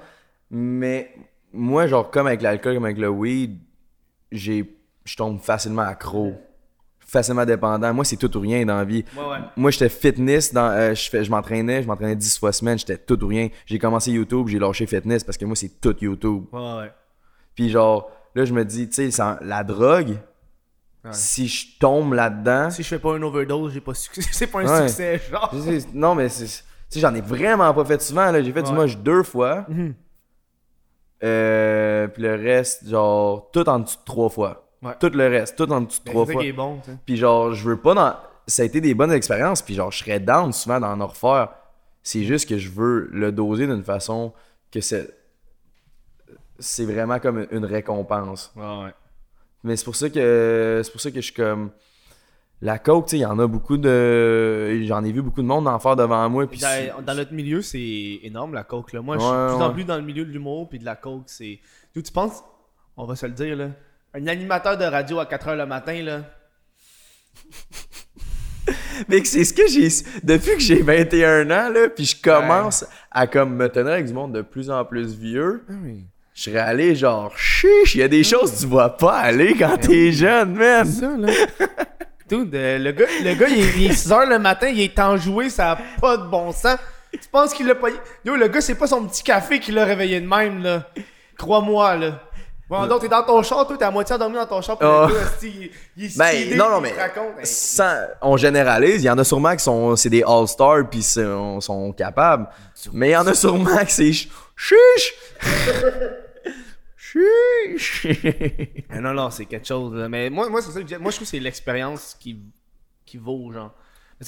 Mais 0.50 1.14
moi, 1.52 1.86
genre, 1.86 2.10
comme 2.10 2.26
avec 2.26 2.40
l'alcool, 2.40 2.74
comme 2.74 2.86
avec 2.86 2.98
le 2.98 3.08
weed, 3.08 3.58
j'ai, 4.32 4.74
je 5.04 5.16
tombe 5.16 5.38
facilement 5.40 5.82
accro. 5.82 6.32
Facilement 7.00 7.44
dépendant. 7.44 7.92
Moi, 7.92 8.04
c'est 8.04 8.16
tout 8.16 8.34
ou 8.36 8.40
rien 8.40 8.64
dans 8.64 8.76
la 8.76 8.84
vie. 8.84 9.04
Ouais, 9.16 9.24
ouais. 9.24 9.38
Moi, 9.56 9.70
j'étais 9.72 9.88
fitness. 9.88 10.54
Dans, 10.54 10.70
euh, 10.70 10.94
je, 10.94 11.10
fais, 11.10 11.24
je 11.24 11.30
m'entraînais. 11.30 11.82
Je 11.82 11.88
m'entraînais 11.88 12.16
10 12.16 12.38
fois 12.38 12.52
semaine. 12.52 12.78
J'étais 12.78 12.96
tout 12.96 13.22
ou 13.22 13.26
rien. 13.26 13.48
J'ai 13.66 13.78
commencé 13.78 14.12
YouTube. 14.12 14.46
J'ai 14.48 14.60
lâché 14.60 14.86
fitness 14.86 15.24
parce 15.24 15.36
que 15.36 15.44
moi, 15.44 15.56
c'est 15.56 15.80
tout 15.80 15.96
YouTube. 16.00 16.44
Ouais, 16.52 16.60
ouais. 16.78 16.92
Puis 17.54 17.68
genre, 17.68 18.10
là, 18.34 18.44
je 18.44 18.54
me 18.54 18.64
dis, 18.64 18.88
tu 18.88 19.10
sais, 19.10 19.22
la 19.42 19.64
drogue, 19.64 20.18
Ouais. 21.04 21.10
si 21.14 21.48
je 21.48 21.78
tombe 21.78 22.12
là-dedans... 22.12 22.68
Si 22.70 22.82
je 22.82 22.88
fais 22.88 22.98
pas 22.98 23.16
une 23.16 23.24
overdose, 23.24 23.72
j'ai 23.72 23.80
pas 23.80 23.94
succès. 23.94 24.20
C'est 24.32 24.46
pas 24.48 24.60
un 24.60 24.80
Ouais. 24.80 24.88
succès, 24.88 25.20
genre. 25.30 25.54
Non, 25.94 26.14
mais 26.14 26.28
c'est. 26.28 26.64
J'en 26.98 27.14
ai 27.14 27.20
vraiment 27.20 27.72
pas 27.72 27.84
fait 27.84 28.02
souvent. 28.02 28.30
là. 28.30 28.42
J'ai 28.42 28.52
fait 28.52 28.62
du 28.64 28.72
moche 28.72 28.98
deux 28.98 29.22
fois. 29.22 29.66
Euh, 31.22 32.08
puis 32.08 32.22
le 32.22 32.34
reste, 32.34 32.88
genre, 32.88 33.50
tout 33.50 33.68
en 33.68 33.78
dessous 33.80 33.98
de 33.98 34.04
trois 34.04 34.28
fois. 34.28 34.66
Tout 34.98 35.10
le 35.12 35.26
reste, 35.28 35.56
tout 35.56 35.70
en 35.70 35.82
dessous 35.82 36.00
de 36.00 36.04
Ben, 36.06 36.12
trois 36.12 36.26
fois. 36.26 36.42
est 36.44 36.52
bon. 36.52 36.80
Puis 37.04 37.16
genre, 37.16 37.52
je 37.54 37.68
veux 37.68 37.76
pas 37.80 37.94
dans. 37.94 38.16
Ça 38.46 38.62
a 38.62 38.64
été 38.64 38.80
des 38.80 38.94
bonnes 38.94 39.12
expériences, 39.12 39.62
puis 39.62 39.74
genre, 39.74 39.92
je 39.92 39.98
serais 39.98 40.18
down 40.20 40.52
souvent 40.52 40.80
d'en 40.80 40.98
en 41.00 41.06
refaire. 41.06 41.50
C'est 42.02 42.24
juste 42.24 42.48
que 42.48 42.56
je 42.58 42.70
veux 42.70 43.08
le 43.12 43.30
doser 43.30 43.66
d'une 43.66 43.84
façon 43.84 44.32
que 44.72 44.80
c'est. 44.80 45.14
C'est 46.58 46.84
vraiment 46.86 47.18
comme 47.20 47.46
une 47.50 47.64
récompense. 47.64 48.52
Ouais, 48.56 48.62
ouais. 48.84 48.94
Mais 49.64 49.76
c'est 49.76 49.84
pour 49.84 49.96
ça 49.96 50.10
que. 50.10 50.80
C'est 50.84 50.90
pour 50.90 51.00
ça 51.00 51.10
que 51.10 51.16
je 51.16 51.26
suis 51.26 51.34
comme. 51.34 51.70
La 52.62 52.78
coke, 52.78 53.06
tu 53.06 53.12
sais, 53.12 53.16
il 53.18 53.22
y 53.22 53.26
en 53.26 53.38
a 53.38 53.46
beaucoup 53.46 53.78
de. 53.78 54.82
J'en 54.84 55.02
ai 55.02 55.12
vu 55.12 55.22
beaucoup 55.22 55.40
de 55.40 55.46
monde 55.46 55.66
en 55.66 55.78
faire 55.78 55.96
devant 55.96 56.28
moi. 56.28 56.46
Puis 56.46 56.60
Dans, 56.60 57.02
dans 57.02 57.14
notre 57.14 57.32
milieu, 57.32 57.62
c'est 57.62 58.20
énorme 58.22 58.52
la 58.52 58.64
coke. 58.64 58.92
Là. 58.92 59.00
Moi, 59.00 59.16
je 59.16 59.22
suis 59.22 59.30
Ouais, 59.30 59.48
de 59.48 59.54
plus 59.54 59.62
en 59.64 59.72
plus 59.72 59.84
dans 59.84 59.96
le 59.96 60.02
milieu 60.02 60.26
de 60.26 60.30
l'humour 60.30 60.68
puis 60.68 60.78
de 60.78 60.84
la 60.84 60.96
coke. 60.96 61.22
C'est. 61.26 61.58
Tu 61.94 62.02
penses, 62.12 62.44
on 62.96 63.06
va 63.06 63.16
se 63.16 63.24
le 63.26 63.32
dire, 63.32 63.56
là. 63.56 63.68
Un 64.12 64.26
animateur 64.26 64.76
de 64.76 64.84
radio 64.84 65.20
à 65.20 65.24
4h 65.24 65.56
le 65.56 65.66
matin, 65.66 66.02
là. 66.02 66.20
Mais 69.08 69.24
c'est 69.24 69.44
ce 69.44 69.54
que 69.54 69.66
j'ai. 69.66 69.88
Depuis 70.22 70.54
que 70.54 70.60
j'ai 70.60 70.82
21 70.82 71.50
ans, 71.50 71.70
là, 71.70 71.88
puis 71.88 72.04
je 72.04 72.20
commence 72.20 72.84
à 73.10 73.26
comme 73.26 73.56
me 73.56 73.68
tenir 73.68 73.92
avec 73.92 74.06
du 74.06 74.12
monde 74.12 74.34
de 74.34 74.42
plus 74.42 74.70
en 74.70 74.84
plus 74.84 75.16
vieux, 75.16 75.64
je 76.40 76.44
serais 76.50 76.58
allé 76.60 76.94
genre 76.96 77.36
chiche, 77.36 77.94
il 77.96 78.00
y 78.00 78.02
a 78.02 78.08
des 78.08 78.24
choses 78.24 78.50
que 78.52 78.60
tu 78.60 78.66
vois 78.66 78.96
pas 78.96 79.18
aller 79.18 79.54
quand 79.58 79.76
t'es 79.76 80.10
jeune, 80.10 80.54
man. 80.54 80.86
ça, 80.86 81.10
là. 81.18 81.28
Dude, 82.30 82.54
euh, 82.54 82.78
le 82.78 82.92
gars, 82.92 83.04
le 83.22 83.34
gars 83.34 83.48
il, 83.48 83.58
est, 83.60 83.72
il 83.76 83.90
est 83.90 84.06
6h 84.08 84.26
le 84.26 84.38
matin, 84.38 84.68
il 84.68 84.80
est 84.80 84.98
enjoué, 84.98 85.50
ça 85.50 85.72
a 85.72 85.78
pas 86.00 86.16
de 86.16 86.22
bon 86.28 86.50
sens. 86.50 86.78
Tu 87.12 87.28
penses 87.30 87.52
qu'il 87.52 87.66
l'a 87.66 87.74
pas. 87.74 87.88
Yo, 88.24 88.36
le 88.36 88.48
gars, 88.48 88.62
c'est 88.62 88.74
pas 88.76 88.86
son 88.86 89.04
petit 89.04 89.22
café 89.22 89.58
qui 89.60 89.70
l'a 89.70 89.84
réveillé 89.84 90.18
de 90.18 90.26
même, 90.26 90.62
là. 90.62 90.84
Crois-moi, 91.36 91.96
là. 91.96 92.20
Bon, 92.70 92.86
donc, 92.86 93.00
t'es 93.02 93.08
dans 93.08 93.24
ton 93.24 93.42
char, 93.42 93.66
toi, 93.66 93.76
t'es 93.76 93.84
à 93.84 93.90
moitié 93.90 94.14
endormi 94.14 94.36
dans 94.36 94.46
ton 94.46 94.62
char, 94.62 94.78
pis 94.78 94.84
Oh. 94.86 95.06
le 95.08 95.12
gars, 95.14 95.20
esti, 95.34 95.70
il, 95.96 96.04
il 96.06 96.16
Ben, 96.16 96.56
non, 96.56 96.70
non, 96.70 96.80
puis 96.80 96.92
mais 96.96 97.02
raconte. 97.02 97.44
Sans- 97.44 98.06
on 98.22 98.36
généralise, 98.38 99.02
il 99.02 99.06
y 99.06 99.10
en 99.10 99.18
a 99.18 99.24
sûrement 99.24 99.54
qui 99.56 99.64
sont 99.64 99.94
c'est 99.96 100.08
des 100.08 100.22
all-stars 100.26 100.88
puis 100.88 101.02
sont, 101.02 101.60
sont 101.60 101.92
capables. 101.92 102.46
Mais 102.94 103.08
il 103.08 103.12
y 103.12 103.16
en 103.16 103.26
a 103.26 103.34
sûrement 103.34 103.84
qui 103.84 103.92
c'est 103.92 104.12
ch- 104.12 104.28
chiche. 104.56 105.14
Non, 109.00 109.14
non, 109.14 109.30
c'est 109.30 109.46
quelque 109.46 109.66
chose. 109.66 109.94
là. 109.94 110.08
Mais 110.08 110.30
moi, 110.30 110.48
moi 110.48 110.62
c'est 110.62 110.70
ça 110.70 110.82
que. 110.82 110.96
Moi, 110.98 111.10
je 111.10 111.16
trouve 111.16 111.26
que 111.26 111.30
c'est 111.30 111.40
l'expérience 111.40 112.16
qui, 112.18 112.40
qui 113.04 113.16
vaut, 113.16 113.52
genre. 113.52 113.74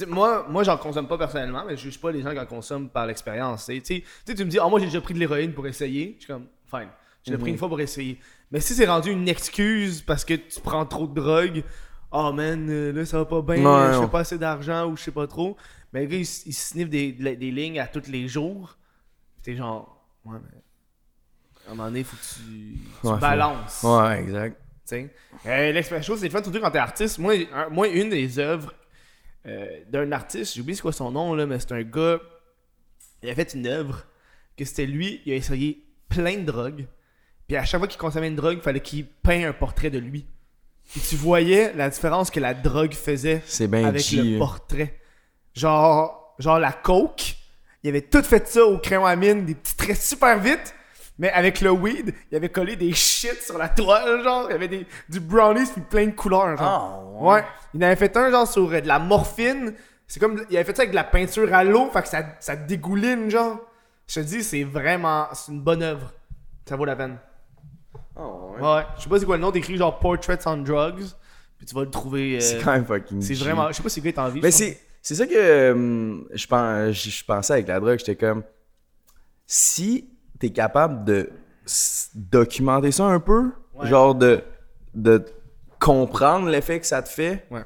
Moi, 0.08 0.46
moi 0.48 0.62
j'en 0.64 0.78
consomme 0.78 1.06
pas 1.06 1.18
personnellement, 1.18 1.64
mais 1.66 1.76
je 1.76 1.82
juge 1.82 2.00
pas 2.00 2.10
les 2.10 2.22
gens 2.22 2.32
qui 2.32 2.38
en 2.38 2.46
consomment 2.46 2.88
par 2.88 3.06
l'expérience. 3.06 3.66
Tu 3.66 3.82
sais, 3.84 4.04
Tu 4.24 4.44
me 4.44 4.50
dis, 4.50 4.58
ah, 4.58 4.66
moi, 4.68 4.80
j'ai 4.80 4.86
déjà 4.86 5.00
pris 5.02 5.12
de 5.14 5.18
l'héroïne 5.18 5.52
pour 5.52 5.66
essayer. 5.66 6.14
Je 6.18 6.24
suis 6.24 6.32
comme, 6.32 6.46
fine. 6.70 6.88
J'ai 7.24 7.36
pris 7.38 7.50
une 7.50 7.58
fois 7.58 7.68
pour 7.68 7.80
essayer. 7.80 8.18
Mais 8.50 8.60
si 8.60 8.74
c'est 8.74 8.86
rendu 8.86 9.10
une 9.10 9.28
excuse 9.28 10.00
parce 10.02 10.24
que 10.24 10.34
tu 10.34 10.60
prends 10.60 10.84
trop 10.86 11.06
de 11.06 11.14
drogue, 11.14 11.62
oh 12.10 12.32
man, 12.32 12.68
euh, 12.70 12.92
là, 12.92 13.04
ça 13.04 13.18
va 13.18 13.24
pas 13.26 13.42
bien, 13.42 13.62
je 13.92 14.00
fais 14.00 14.08
pas 14.10 14.20
assez 14.20 14.38
d'argent 14.38 14.86
ou 14.90 14.96
je 14.96 15.02
sais 15.04 15.10
pas 15.10 15.26
trop. 15.26 15.56
Mais 15.92 16.00
le 16.02 16.06
gars, 16.06 16.16
il, 16.16 16.22
il 16.22 16.52
sniffe 16.54 16.88
des, 16.88 17.12
des 17.12 17.50
lignes 17.50 17.78
à 17.78 17.86
tous 17.86 18.08
les 18.10 18.26
jours. 18.28 18.76
T'es 19.42 19.54
genre, 19.56 20.04
ouais, 20.24 20.38
mais. 20.42 20.58
À 21.66 21.70
un 21.72 21.74
moment 21.74 21.88
donné, 21.88 22.04
faut 22.04 22.16
que 22.16 22.22
tu, 22.22 22.40
tu 23.00 23.06
Ouais, 23.06 23.14
faut- 23.14 23.16
balances. 23.18 23.82
Ouais, 23.82 24.20
exact. 24.20 24.58
Euh, 25.46 26.02
chose, 26.02 26.20
c'est 26.20 26.26
le 26.26 26.30
fun, 26.30 26.42
surtout 26.42 26.60
quand 26.60 26.70
t'es 26.70 26.78
artiste. 26.78 27.18
Moi, 27.18 27.34
un- 27.52 27.68
moi 27.70 27.88
une 27.88 28.10
des 28.10 28.38
œuvres 28.38 28.74
euh, 29.46 29.66
d'un 29.88 30.10
artiste, 30.12 30.54
j'ai 30.54 30.60
oublié 30.60 30.76
c'est 30.76 30.82
quoi 30.82 30.92
son 30.92 31.10
nom, 31.10 31.34
là, 31.34 31.46
mais 31.46 31.58
c'est 31.58 31.72
un 31.72 31.82
gars. 31.82 32.18
Il 33.22 33.30
a 33.30 33.34
fait 33.34 33.54
une 33.54 33.66
œuvre 33.66 34.04
que 34.56 34.64
c'était 34.64 34.86
lui, 34.86 35.22
il 35.24 35.32
a 35.32 35.36
essayé 35.36 35.84
plein 36.08 36.36
de 36.36 36.44
drogues. 36.44 36.86
Puis 37.46 37.56
à 37.56 37.64
chaque 37.64 37.80
fois 37.80 37.88
qu'il 37.88 37.98
consommait 37.98 38.28
une 38.28 38.36
drogue, 38.36 38.58
il 38.58 38.62
fallait 38.62 38.80
qu'il 38.80 39.06
peint 39.06 39.48
un 39.48 39.52
portrait 39.52 39.90
de 39.90 39.98
lui. 39.98 40.26
Et 40.96 41.00
tu 41.00 41.16
voyais 41.16 41.72
la 41.74 41.88
différence 41.88 42.30
que 42.30 42.40
la 42.40 42.54
drogue 42.54 42.92
faisait 42.92 43.42
avec 43.84 44.02
le 44.12 44.34
hein. 44.36 44.38
portrait. 44.38 45.00
Genre, 45.54 46.34
genre 46.38 46.58
la 46.58 46.72
coke, 46.72 47.36
il 47.82 47.88
avait 47.88 48.02
tout 48.02 48.22
fait 48.22 48.46
ça 48.48 48.64
au 48.64 48.78
crayon 48.78 49.06
à 49.06 49.16
mine, 49.16 49.44
des 49.44 49.54
petits 49.54 49.76
traits 49.76 49.96
super 50.00 50.38
vite. 50.38 50.74
Mais 51.18 51.30
avec 51.30 51.60
le 51.60 51.70
weed, 51.70 52.14
il 52.30 52.36
avait 52.36 52.48
collé 52.48 52.74
des 52.74 52.92
shit 52.92 53.40
sur 53.42 53.58
la 53.58 53.68
toile, 53.68 54.22
genre. 54.24 54.46
Il 54.48 54.52
y 54.52 54.54
avait 54.54 54.68
des, 54.68 54.86
du 55.08 55.20
brownies 55.20 55.66
puis 55.72 55.82
plein 55.82 56.06
de 56.06 56.12
couleurs, 56.12 56.56
genre. 56.56 57.14
Ah, 57.20 57.24
ouais. 57.24 57.44
Il 57.74 57.78
en 57.84 57.86
avait 57.86 57.96
fait 57.96 58.16
un, 58.16 58.30
genre, 58.30 58.48
sur 58.48 58.70
euh, 58.72 58.80
de 58.80 58.88
la 58.88 58.98
morphine. 58.98 59.74
C'est 60.06 60.18
comme. 60.20 60.42
Il 60.50 60.56
avait 60.56 60.64
fait 60.64 60.74
ça 60.76 60.82
avec 60.82 60.90
de 60.90 60.96
la 60.96 61.04
peinture 61.04 61.52
à 61.54 61.64
l'eau, 61.64 61.90
fait 61.90 62.02
que 62.02 62.08
ça, 62.08 62.24
ça 62.40 62.56
dégouline, 62.56 63.30
genre. 63.30 63.58
Je 64.08 64.16
te 64.16 64.20
dis, 64.20 64.42
c'est 64.42 64.64
vraiment. 64.64 65.28
C'est 65.34 65.52
une 65.52 65.60
bonne 65.60 65.82
œuvre. 65.82 66.12
Ça 66.68 66.76
vaut 66.76 66.84
la 66.84 66.96
peine. 66.96 67.18
Ouais. 68.16 68.82
Je 68.98 69.02
sais 69.02 69.08
pas 69.08 69.18
c'est 69.18 69.24
quoi 69.26 69.36
le 69.36 69.42
nom, 69.42 69.50
d'écrit 69.50 69.76
genre 69.76 69.98
Portraits 69.98 70.42
on 70.46 70.58
Drugs. 70.58 71.04
Puis 71.58 71.66
tu 71.66 71.74
vas 71.74 71.82
le 71.82 71.90
trouver. 71.90 72.36
euh, 72.36 72.40
C'est 72.40 72.62
quand 72.62 72.72
même 72.72 72.84
fucking 72.86 73.20
c'est 73.22 73.34
vraiment. 73.34 73.68
Je 73.68 73.74
sais 73.74 73.82
pas 73.82 73.88
si 73.88 74.00
le 74.00 74.04
gars 74.04 74.10
est 74.10 74.18
en 74.18 74.28
vie. 74.28 74.40
Mais 74.42 74.50
c'est, 74.50 74.80
c'est 75.00 75.14
ça 75.14 75.26
que 75.26 75.34
euh, 75.34 76.18
je, 76.32 76.46
pense, 76.46 76.92
je, 76.92 77.10
je 77.10 77.24
pensais 77.24 77.52
avec 77.54 77.68
la 77.68 77.80
drogue. 77.80 77.98
J'étais 77.98 78.16
comme, 78.16 78.42
si 79.46 80.08
t'es 80.42 80.50
capable 80.50 81.04
de 81.04 81.30
documenter 82.14 82.90
ça 82.92 83.04
un 83.04 83.20
peu, 83.20 83.50
Ouais. 83.74 83.86
genre 83.86 84.14
de, 84.14 84.40
de 84.94 85.24
comprendre 85.78 86.48
l'effet 86.48 86.80
que 86.80 86.86
ça 86.86 87.00
te 87.02 87.08
fait, 87.08 87.46
Ouais. 87.50 87.62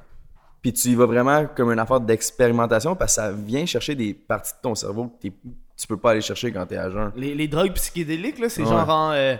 puis 0.62 0.72
tu 0.72 0.88
y 0.88 0.94
vas 0.94 1.06
vraiment 1.06 1.46
comme 1.46 1.72
une 1.72 1.78
affaire 1.78 2.00
d'expérimentation 2.00 2.94
parce 2.94 3.16
que 3.16 3.22
ça 3.22 3.32
vient 3.32 3.64
chercher 3.66 3.94
des 3.94 4.12
parties 4.14 4.52
de 4.52 4.60
ton 4.62 4.74
cerveau 4.74 5.10
que 5.22 5.28
tu 5.28 5.86
peux 5.88 5.96
pas 5.96 6.10
aller 6.12 6.20
chercher 6.20 6.52
quand 6.52 6.64
t'es 6.66 6.76
à 6.76 6.90
jeun. 6.90 7.12
Les, 7.16 7.34
les 7.34 7.48
drogues 7.48 7.72
psychédéliques, 7.72 8.38
là, 8.38 8.48
c'est 8.48 8.62
Ouais. 8.62 8.68
genre 8.68 8.88
en, 8.88 9.12
euh, 9.12 9.36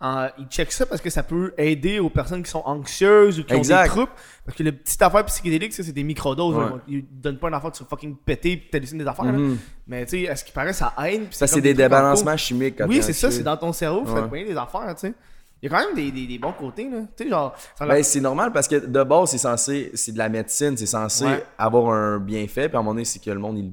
en- 0.00 0.28
Ils 0.38 0.46
checkent 0.46 0.72
ça 0.72 0.84
parce 0.86 1.00
que 1.00 1.08
ça 1.10 1.22
peut 1.22 1.54
aider 1.56 1.98
aux 2.00 2.10
personnes 2.10 2.42
qui 2.42 2.50
sont 2.50 2.62
anxieuses 2.66 3.40
ou 3.40 3.44
qui 3.44 3.54
ont 3.54 3.58
Exact. 3.58 3.84
des 3.84 3.88
troubles. 3.88 4.12
Parce 4.44 4.56
que 4.58 4.62
le 4.62 4.72
petit 4.72 5.02
affaire 5.02 5.24
psychédélique, 5.26 5.72
ça, 5.72 5.82
c'est 5.82 5.92
des 5.92 6.04
microdoses. 6.04 6.56
Ouais. 6.56 6.80
Ils 6.88 7.04
donnent 7.10 7.38
pas 7.38 7.48
une 7.48 7.54
affaire, 7.54 7.72
tu 7.72 7.82
vas 7.82 7.88
fucking 7.88 8.16
péter 8.16 8.56
puis 8.58 8.68
t'hallucines 8.70 8.98
des 8.98 9.06
affaires. 9.06 9.24
Mhm. 9.24 9.58
Mais 9.86 10.04
tu 10.06 10.18
sais, 10.24 10.28
à 10.28 10.36
ce 10.36 10.44
qui 10.44 10.52
paraît, 10.52 10.72
ça 10.74 10.92
aide. 11.06 11.28
Ça, 11.30 11.46
c'est 11.46 11.60
des 11.60 11.72
en 11.72 11.76
débalancements 11.76 12.36
chimiques. 12.36 12.76
quand 12.78 12.86
Oui, 12.88 13.02
c'est 13.02 13.12
ça, 13.12 13.30
c'est 13.30 13.42
dans 13.42 13.56
ton 13.56 13.72
cerveau. 13.72 14.02
Ouais. 14.04 14.28
bien 14.28 14.44
des 14.52 14.56
affaires, 14.56 14.94
tu 14.94 15.08
sais. 15.08 15.14
Il 15.62 15.70
y 15.70 15.74
a 15.74 15.78
quand 15.78 15.86
même 15.86 15.96
des, 15.96 16.12
des, 16.12 16.26
des 16.26 16.38
bons 16.38 16.52
côtés, 16.52 16.88
là. 16.90 16.98
Tu 17.16 17.24
sais, 17.24 17.30
genre. 17.30 17.54
Ben, 17.80 18.02
c'est 18.02 18.20
normal 18.20 18.52
parce 18.52 18.68
que 18.68 18.76
de 18.86 19.02
base, 19.02 19.30
c'est 19.30 19.38
censé, 19.38 19.90
c'est 19.94 20.12
de 20.12 20.18
la 20.18 20.28
médecine, 20.28 20.76
c'est 20.76 20.84
censé 20.84 21.24
Ouais. 21.24 21.42
avoir 21.56 21.88
un 21.94 22.18
bienfait, 22.18 22.68
puis 22.68 22.76
à 22.76 22.80
un 22.80 22.82
moment 22.82 22.92
donné, 22.92 23.06
c'est 23.06 23.18
que 23.20 23.30
le 23.30 23.38
monde, 23.38 23.56
il, 23.56 23.72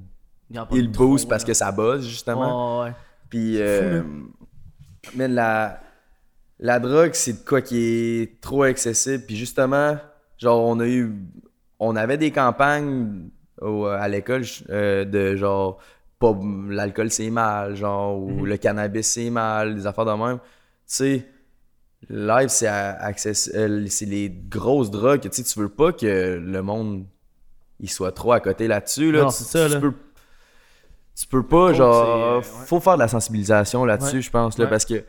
il 0.49 0.61
il 0.71 0.89
booste 0.89 1.27
parce 1.27 1.43
là. 1.43 1.47
que 1.47 1.53
ça 1.53 1.73
buzz, 1.73 2.07
justement. 2.07 2.83
Ouais. 2.83 2.93
Puis, 3.29 3.57
euh, 3.61 4.01
mais 5.15 5.27
la, 5.27 5.81
la 6.59 6.79
drogue, 6.79 7.11
c'est 7.13 7.43
de 7.43 7.47
quoi 7.47 7.61
qui 7.61 7.77
est 8.21 8.41
trop 8.41 8.63
accessible. 8.63 9.23
Puis 9.25 9.35
justement, 9.35 9.97
genre, 10.37 10.63
on 10.65 10.79
a 10.79 10.87
eu, 10.87 11.11
on 11.79 11.95
avait 11.95 12.17
des 12.17 12.31
campagnes 12.31 13.29
au- 13.61 13.85
à 13.85 14.07
l'école 14.07 14.43
euh, 14.69 15.05
de 15.05 15.35
genre, 15.35 15.79
pas 16.19 16.37
l'alcool 16.69 17.11
c'est 17.11 17.29
mal, 17.29 17.75
genre, 17.75 18.17
ou 18.19 18.29
Mhm. 18.29 18.45
le 18.45 18.57
cannabis 18.57 19.07
c'est 19.07 19.29
mal, 19.29 19.75
des 19.75 19.85
affaires 19.87 20.05
de 20.05 20.11
même. 20.13 20.37
Tu 20.37 20.41
sais, 20.85 21.27
live, 22.09 22.47
c'est 22.49 22.67
euh, 22.69 23.85
c'est 23.87 24.05
les 24.05 24.29
grosses 24.29 24.91
drogues. 24.91 25.21
Tu 25.21 25.29
sais, 25.31 25.43
tu 25.43 25.59
veux 25.59 25.69
pas 25.69 25.91
que 25.93 26.37
le 26.41 26.61
monde 26.61 27.05
il 27.79 27.89
soit 27.89 28.11
trop 28.13 28.31
à 28.31 28.39
côté 28.39 28.67
là-dessus. 28.67 29.11
Là. 29.11 29.23
Non, 29.23 29.27
Tu- 29.29 29.35
c'est 29.37 29.43
ça, 29.45 29.67
tu 29.67 29.73
là. 29.73 29.79
peux 29.81 29.93
tu 31.15 31.27
peux 31.27 31.43
pas, 31.43 31.67
Faut 31.69 31.73
genre, 31.75 32.05
euh, 32.25 32.37
ouais. 32.37 32.43
faut 32.43 32.79
faire 32.79 32.95
de 32.95 32.99
la 32.99 33.07
sensibilisation 33.07 33.85
là-dessus, 33.85 34.15
Ouais. 34.15 34.21
je 34.23 34.31
pense, 34.31 34.57
là, 34.57 34.63
Ouais. 34.65 34.69
parce 34.69 34.83
que, 34.85 35.03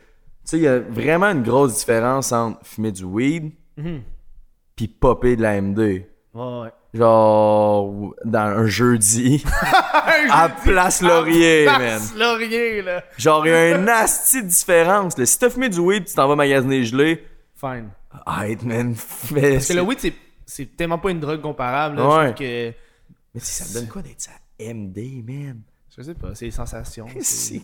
sais, 0.45 0.57
il 0.57 0.63
y 0.63 0.67
a 0.67 0.79
vraiment 0.79 1.27
une 1.27 1.43
grosse 1.43 1.75
différence 1.77 2.31
entre 2.31 2.59
fumer 2.65 2.91
du 2.91 3.03
weed 3.03 3.51
Mhm. 3.77 4.01
puis 4.75 4.87
popper 4.87 5.35
de 5.35 5.41
la 5.41 5.55
MD. 5.61 6.05
Ouais, 6.33 6.61
ouais. 6.61 6.71
Genre, 6.93 8.13
dans 8.23 8.39
un 8.39 8.65
jeudi, 8.67 9.43
à 10.31 10.47
Place 10.49 11.01
Laurier, 11.01 11.65
man. 11.65 11.77
Place 11.79 12.15
Laurier, 12.15 12.81
là. 12.81 13.03
Genre, 13.17 13.45
il 13.45 13.49
y 13.49 13.53
a 13.53 13.75
une 13.75 13.83
nasty 13.85 14.41
différence, 14.43 15.17
là. 15.17 15.25
Si 15.25 15.37
t'as 15.37 15.49
fumé 15.49 15.67
du 15.69 15.79
weed, 15.79 16.05
tu 16.05 16.13
t'en 16.15 16.27
vas 16.27 16.35
magasiner 16.35 16.83
gelé, 16.85 17.21
Fine. 17.55 17.89
arrête, 18.25 18.63
man, 18.63 18.95
mais... 19.31 19.53
Parce 19.53 19.67
que 19.67 19.73
le 19.73 19.81
weed, 19.81 19.99
c'est, 19.99 20.13
c'est 20.45 20.75
tellement 20.77 20.97
pas 20.99 21.11
une 21.11 21.19
drogue 21.19 21.41
comparable. 21.41 21.97
Là, 21.97 22.17
Ouais. 22.17 22.27
Je 22.29 22.33
que. 22.71 22.75
Mais 23.33 23.41
ça 23.41 23.65
te 23.65 23.73
donne 23.73 23.87
quoi 23.89 24.01
d'être 24.01 24.21
ça 24.21 24.31
MD, 24.59 25.21
man? 25.27 25.59
Je 25.97 26.01
sais 26.01 26.13
pas, 26.13 26.33
c'est 26.33 26.45
les 26.45 26.51
sensations. 26.51 27.07
C'est... 27.21 27.61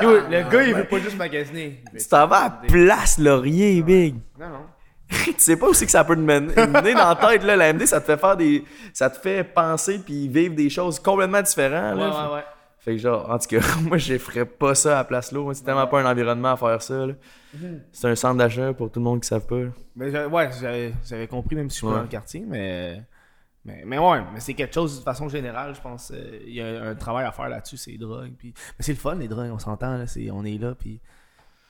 Yo, 0.00 0.10
le 0.28 0.50
gars, 0.50 0.62
il 0.62 0.74
veut 0.74 0.84
pas 0.84 0.98
juste 0.98 1.16
magasiner. 1.18 1.82
Tu 1.98 2.06
t'en 2.06 2.26
vas 2.26 2.44
à 2.44 2.50
Place 2.50 3.18
Laurier, 3.18 3.82
big. 3.82 4.14
Non, 4.38 4.48
non. 4.48 4.66
tu 5.10 5.34
sais 5.38 5.56
pas 5.56 5.68
où 5.68 5.74
c'est 5.74 5.86
que 5.86 5.90
ça 5.90 6.04
peut 6.04 6.14
te 6.14 6.20
mener, 6.20 6.54
mener 6.54 6.94
dans 6.94 7.08
la 7.08 7.16
tête 7.16 7.42
là 7.42 7.56
la 7.56 7.72
MD 7.72 7.84
ça 7.84 8.00
te 8.00 8.06
fait 8.06 8.16
faire 8.16 8.36
des 8.36 8.62
ça 8.92 9.10
te 9.10 9.18
fait 9.18 9.42
penser 9.42 9.98
puis 9.98 10.28
vivre 10.28 10.54
des 10.54 10.70
choses 10.70 11.00
complètement 11.00 11.42
différentes 11.42 11.96
Ouais, 11.96 12.00
là. 12.04 12.28
ouais, 12.28 12.34
ouais. 12.36 12.44
fait 12.78 12.92
que 12.92 12.98
genre 12.98 13.28
en 13.28 13.36
tout 13.38 13.48
cas 13.48 13.58
moi 13.82 13.98
je 13.98 14.16
ferais 14.18 14.44
pas 14.44 14.76
ça 14.76 15.00
à 15.00 15.04
Place 15.04 15.32
L'eau 15.32 15.52
c'est 15.52 15.64
tellement 15.64 15.88
pas 15.88 16.00
un 16.00 16.08
environnement 16.08 16.52
à 16.52 16.56
faire 16.56 16.80
ça 16.80 17.06
là. 17.06 17.14
Mhm. 17.54 17.80
c'est 17.90 18.06
un 18.06 18.14
centre 18.14 18.36
d'achat 18.36 18.72
pour 18.72 18.88
tout 18.92 19.00
le 19.00 19.04
monde 19.04 19.20
qui 19.22 19.26
savent 19.26 19.46
pas 19.46 19.58
là. 19.58 19.70
Mais 19.96 20.24
ouais, 20.26 20.50
j'avais, 21.04 21.26
compris, 21.26 21.56
même 21.56 21.68
si 21.68 21.74
je 21.74 21.78
suis 21.78 21.86
pas 21.88 21.96
dans 21.96 22.02
le 22.02 22.08
quartier, 22.08 22.44
mais. 22.46 23.02
Mais, 23.64 23.82
mais 23.84 23.98
ouais, 23.98 24.22
mais 24.32 24.40
c'est 24.40 24.54
quelque 24.54 24.72
chose 24.74 24.98
de 25.00 25.02
façon 25.04 25.28
générale, 25.28 25.74
je 25.74 25.80
pense. 25.80 26.10
euh, 26.14 26.38
Il 26.46 26.54
y 26.54 26.62
a 26.62 26.82
un 26.82 26.94
travail 26.94 27.26
à 27.26 27.32
faire 27.32 27.48
là-dessus, 27.48 27.76
c'est 27.76 27.90
les 27.90 27.98
drogues. 27.98 28.32
Puis... 28.38 28.54
Mais 28.78 28.82
c'est 28.84 28.92
le 28.92 28.98
fun, 28.98 29.14
les 29.16 29.28
drogues, 29.28 29.50
on 29.52 29.58
s'entend, 29.58 29.98
là, 29.98 30.06
c'est, 30.06 30.30
on 30.30 30.44
est 30.44 30.56
là. 30.58 30.74
Puis... 30.74 31.00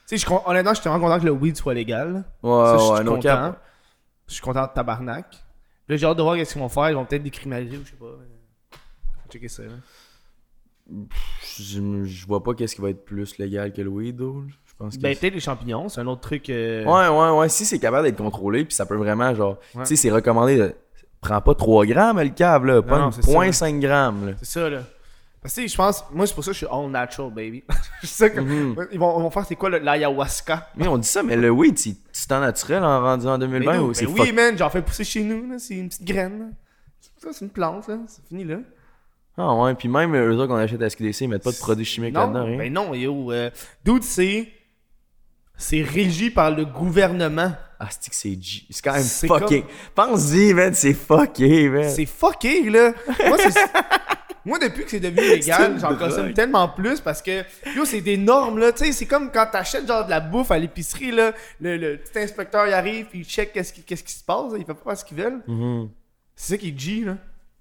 Tu 0.06 0.18
sais, 0.18 0.26
honnêtement, 0.46 0.72
je 0.74 0.80
suis 0.80 0.88
vraiment 0.88 1.06
content 1.06 1.18
que 1.20 1.24
le 1.26 1.32
weed 1.32 1.56
soit 1.56 1.74
légal. 1.74 2.24
ouais 2.42 2.64
Ça, 2.64 2.76
je 2.78 2.96
suis 2.96 3.04
content. 3.04 3.20
cap. 3.20 3.62
Je 4.28 4.34
suis 4.34 4.42
content 4.42 4.62
de 4.66 4.72
tabarnak. 4.72 5.36
Là, 5.88 5.96
j'ai 5.96 6.06
hâte 6.06 6.16
de 6.16 6.22
voir 6.22 6.36
ce 6.36 6.52
qu'ils 6.52 6.62
vont 6.62 6.68
faire. 6.68 6.90
Ils 6.90 6.94
vont 6.94 7.04
peut-être 7.04 7.22
décriminaliser 7.24 7.76
ou 7.78 7.84
je 7.84 7.90
sais 7.90 7.96
pas. 7.96 8.06
Faut 8.70 9.30
checker 9.32 9.48
ça. 9.48 9.64
là. 9.64 9.70
je, 11.58 12.04
je 12.04 12.26
vois 12.26 12.42
pas 12.42 12.54
qu'est-ce 12.54 12.74
qui 12.74 12.80
va 12.82 12.90
être 12.90 13.04
plus 13.04 13.38
légal 13.38 13.72
que 13.72 13.82
le 13.82 13.88
weed 13.90 14.16
though. 14.16 14.44
je 14.66 14.74
pense 14.78 14.96
que 14.96 15.00
Ben, 15.02 15.16
peut-être 15.16 15.34
les 15.34 15.40
champignons, 15.40 15.88
c'est 15.88 16.00
un 16.00 16.06
autre 16.06 16.20
truc. 16.22 16.48
euh, 16.50 16.84
Ouais, 16.84 17.08
ouais, 17.08 17.38
ouais. 17.38 17.48
Si 17.48 17.64
c'est 17.64 17.78
capable 17.78 18.04
d'être 18.06 18.16
contrôlé, 18.18 18.64
puis 18.64 18.74
ça 18.74 18.86
peut 18.86 18.96
vraiment, 18.96 19.34
genre. 19.34 19.58
Ouais. 19.74 19.82
Tu 19.84 19.96
sais, 19.96 19.96
c'est 19.96 20.10
recommandé 20.10 20.56
de. 20.58 20.74
Prends 21.20 21.40
pas 21.40 21.54
3 21.54 21.86
grammes, 21.86 22.20
le 22.20 22.28
cave, 22.30 22.64
là. 22.64 22.82
Pas 22.82 22.98
non, 22.98 23.06
une 23.06 23.12
c'est 23.12 23.22
ça, 23.22 23.32
point 23.32 23.46
là. 23.46 23.52
5 23.52 23.80
grammes, 23.80 24.26
là. 24.26 24.32
C'est 24.38 24.46
ça, 24.58 24.70
là. 24.70 24.80
Parce 25.42 25.54
que 25.54 25.62
sais, 25.62 25.68
je 25.68 25.76
pense, 25.76 26.04
moi, 26.12 26.26
c'est 26.26 26.34
pour 26.34 26.44
ça 26.44 26.50
que 26.50 26.52
je 26.54 26.58
suis 26.58 26.66
all 26.70 26.90
natural, 26.90 27.30
baby. 27.30 27.64
c'est 28.02 28.06
ça 28.08 28.30
que. 28.30 28.40
Mhm. 28.40 28.76
ils, 28.92 28.98
vont, 28.98 29.18
ils 29.18 29.22
vont 29.22 29.30
faire, 29.30 29.44
c'est 29.46 29.56
quoi, 29.56 29.70
l'ayahuasca? 29.70 30.68
Mais 30.76 30.86
on 30.86 30.98
dit 30.98 31.08
ça, 31.08 31.22
mais 31.22 31.36
le 31.36 31.50
weed, 31.50 31.78
c'est 31.78 31.94
c'est 32.12 32.30
en 32.32 32.40
naturel 32.40 32.82
en 32.84 33.00
rendu 33.00 33.26
en 33.26 33.38
Mais 33.38 33.46
2020 33.46 33.76
nous, 33.78 33.84
ou 33.84 33.94
c'est 33.94 34.06
ben 34.06 34.14
fuck- 34.14 34.20
oui, 34.22 34.32
man, 34.32 34.58
j'en 34.58 34.68
fais 34.70 34.82
pousser 34.82 35.04
chez 35.04 35.22
nous, 35.22 35.48
là. 35.50 35.58
C'est 35.58 35.76
une 35.76 35.88
petite 35.88 36.04
graine. 36.04 36.52
Ça, 37.16 37.28
c'est 37.32 37.44
une 37.44 37.50
plante, 37.50 37.88
là. 37.88 37.98
C'est 38.06 38.24
fini, 38.26 38.44
là. 38.44 38.56
Ah 39.38 39.54
ouais, 39.54 39.74
puis 39.74 39.88
même 39.88 40.14
eux 40.14 40.36
autres 40.36 40.48
qu'on 40.48 40.56
achète 40.56 40.82
à 40.82 40.90
SQDC, 40.90 41.22
ils 41.22 41.28
mettent 41.28 41.44
pas 41.44 41.52
de 41.52 41.56
produits 41.56 41.84
chimiques 41.84 42.14
là-dedans, 42.14 42.44
rien. 42.44 42.58
ben 42.58 42.72
non, 42.72 42.92
yo. 42.94 43.32
Euh, 43.32 43.48
Dude, 43.84 44.02
c'est. 44.02 44.48
C'est 45.60 45.82
régi 45.82 46.30
par 46.30 46.50
le 46.50 46.64
gouvernement. 46.64 47.52
Ah, 47.78 47.88
c'est 47.90 48.08
que 48.08 48.16
c'est 48.16 48.42
G? 48.42 48.64
C'est 48.70 48.82
quand 48.82 48.94
même 48.94 49.02
C'est 49.02 49.26
fucké. 49.26 49.64
Pense-y, 49.94 50.54
man, 50.54 50.72
c'est 50.72 50.94
fucké, 50.94 51.68
man. 51.68 51.88
C'est 51.88 52.06
fucké, 52.06 52.70
là. 52.70 52.94
Moi, 54.46 54.58
depuis 54.58 54.84
que 54.84 54.90
c'est 54.90 55.00
devenu 55.00 55.20
légal, 55.28 55.78
j'en 55.78 55.96
consomme 55.96 56.32
tellement 56.32 56.66
plus 56.66 57.02
parce 57.02 57.20
que, 57.20 57.42
yo, 57.76 57.84
c'est 57.84 58.00
des 58.00 58.16
normes, 58.16 58.58
là. 58.58 58.72
Tu 58.72 58.86
sais, 58.86 58.92
c'est 58.92 59.04
comme 59.04 59.30
quand 59.30 59.46
t'achètes 59.52 59.86
genre 59.86 60.06
de 60.06 60.10
la 60.10 60.20
bouffe 60.20 60.50
à 60.50 60.58
l'épicerie, 60.58 61.10
là. 61.10 61.32
Le, 61.60 61.76
le 61.76 61.98
petit 61.98 62.18
inspecteur, 62.18 62.66
il 62.66 62.72
arrive, 62.72 63.06
puis 63.06 63.18
il 63.18 63.24
check 63.26 63.52
qu'est-ce 63.52 63.72
qui, 63.72 64.12
se 64.12 64.24
passe, 64.24 64.52
là, 64.52 64.58
il 64.58 64.64
fait 64.64 64.72
pas 64.72 64.96
ce 64.96 65.04
qu'ils 65.04 65.18
veulent. 65.18 65.42
Mhm. 65.46 65.90
C'est 66.34 66.54
ça 66.54 66.58
qui 66.58 66.70
est 66.70 66.78
G, 66.78 67.04
là. 67.04 67.18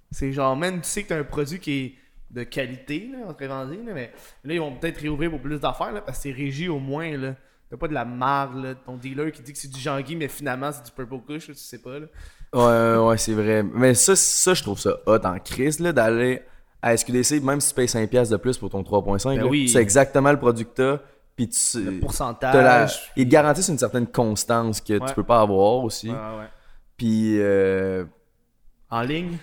C'est 0.10 0.32
genre, 0.32 0.56
man, 0.56 0.80
tu 0.80 0.88
sais 0.88 1.04
que 1.04 1.10
t'as 1.10 1.20
un 1.20 1.26
produit 1.26 1.60
qui 1.60 1.80
est 1.80 1.96
de 2.32 2.44
qualité, 2.44 3.10
là, 3.12 3.28
entre 3.28 3.46
vendus, 3.46 3.84
là, 3.86 3.92
mais 3.94 4.14
là, 4.46 4.54
ils 4.54 4.60
vont 4.60 4.74
peut-être 4.74 5.02
réouvrir 5.02 5.32
pour 5.32 5.42
plus 5.42 5.60
d'affaires, 5.60 5.92
là, 5.92 6.00
parce 6.00 6.20
que 6.20 6.24
c'est 6.24 6.32
régi 6.32 6.70
au 6.70 6.80
moins, 6.80 7.18
là. 7.18 7.36
T'as 7.70 7.78
pas 7.78 7.88
de 7.88 7.94
la 7.94 8.06
marde, 8.06 8.56
là, 8.64 8.74
de 8.74 8.80
ton 8.84 8.96
dealer 8.98 9.32
qui 9.32 9.41
dit 9.44 9.54
que 9.54 9.60
c'est 9.60 9.68
du 9.72 9.80
Jean-Guy, 9.80 10.16
mais 10.16 10.28
finalement, 10.28 10.72
c'est 10.72 10.84
du 10.86 10.91
Purple 10.91 11.20
Kush, 11.28 11.48
tu 11.48 11.54
sais 11.56 11.78
pas, 11.78 12.00
là. 12.00 12.08
Ouais, 12.52 13.08
ouais, 13.08 13.18
c'est 13.18 13.34
vrai. 13.34 13.62
Mais 13.64 13.94
ça, 13.94 14.16
ça, 14.16 14.56
je 14.56 14.64
trouve 14.64 14.80
ça 14.80 14.98
hot 15.06 15.20
en 15.24 15.38
crise, 15.40 15.80
là, 15.80 15.91
d'aller 15.91 16.41
à 16.82 16.98
SQDC, 16.98 17.41
même 17.44 17.62
si 17.62 17.70
tu 17.70 17.76
payes 17.76 17.88
5$ 17.88 18.30
de 18.32 18.38
plus 18.38 18.58
pour 18.58 18.70
ton 18.72 18.82
3.5, 18.82 19.38
Ben 19.38 19.44
oui. 19.46 19.70
sais 19.70 19.80
exactement 19.82 20.32
le 20.32 20.40
produit 20.40 20.66
que 20.66 20.72
t'as, 20.74 20.98
puis 21.36 21.48
tu 21.50 21.78
Le 21.80 21.86
t'as 21.86 21.91
la- 21.91 22.00
pourcentage. 22.00 23.12
Ils 23.16 23.26
te 23.26 23.32
garantissent 23.32 23.68
une 23.68 23.78
certaine 23.78 24.08
constance 24.08 24.82
que 24.82 24.94
Ouais. 24.94 25.08
tu 25.08 25.14
peux 25.14 25.24
pas 25.24 25.41
avoir 25.41 25.84
aussi. 25.84 26.10
Ouais, 26.10 26.16
ouais. 26.16 26.48
Puis, 26.98 27.36
euh, 27.40 28.04
En 28.90 29.02
ligne? 29.02 29.38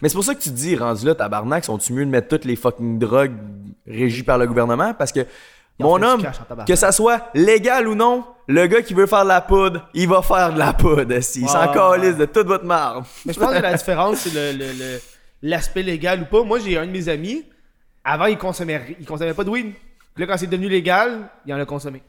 Mais 0.00 0.08
c'est 0.08 0.14
pour 0.14 0.24
ça 0.24 0.34
que 0.36 0.40
tu 0.40 0.50
te 0.50 0.54
dis, 0.54 0.76
rendu 0.76 1.04
là, 1.06 1.14
tabarnak, 1.16 1.64
sont-tu 1.64 1.92
mieux 1.94 2.04
de 2.06 2.10
mettre 2.10 2.28
toutes 2.28 2.44
les 2.44 2.54
fucking 2.56 2.98
drogues 3.00 3.34
régies 3.86 4.22
par 4.22 4.38
le 4.38 4.46
gouvernement? 4.46 4.94
Parce 4.94 5.10
que, 5.10 5.26
mon 5.80 6.00
homme, 6.02 6.22
que 6.66 6.74
ça 6.76 6.92
soit 6.92 7.28
légal 7.34 7.88
ou 7.88 7.94
non, 7.94 8.24
le 8.46 8.66
gars 8.66 8.82
qui 8.82 8.94
veut 8.94 9.06
faire 9.06 9.24
de 9.24 9.28
la 9.28 9.40
poudre, 9.40 9.88
il 9.94 10.08
va 10.08 10.22
faire 10.22 10.52
de 10.52 10.58
la 10.58 10.72
poudre. 10.72 11.12
Il 11.12 11.48
s'en 11.48 11.72
calisse 11.72 12.16
de 12.16 12.26
toute 12.26 12.46
votre 12.46 12.64
marde. 12.64 13.04
Mais 13.26 13.32
je 13.32 13.40
pense 13.40 13.54
que 13.54 13.60
la 13.62 13.74
différence, 13.76 14.18
c'est 14.20 14.34
le- 14.34 14.56
le- 14.58 14.72
le- 14.72 15.00
l'aspect 15.42 15.82
légal 15.82 16.22
ou 16.22 16.24
pas. 16.26 16.42
Moi, 16.44 16.58
j'ai 16.60 16.78
un 16.78 16.86
de 16.86 16.90
mes 16.92 17.08
amis, 17.08 17.44
avant, 18.04 18.26
il 18.26 18.38
consommait, 18.38 18.96
il 19.00 19.06
consommait 19.06 19.34
pas 19.34 19.44
de 19.44 19.50
weed. 19.50 19.72
Là, 20.16 20.26
quand 20.26 20.36
c'est 20.36 20.46
devenu 20.46 20.68
légal, 20.68 21.28
il 21.46 21.52
en 21.54 21.58
a 21.60 21.64
consommé. 21.64 22.02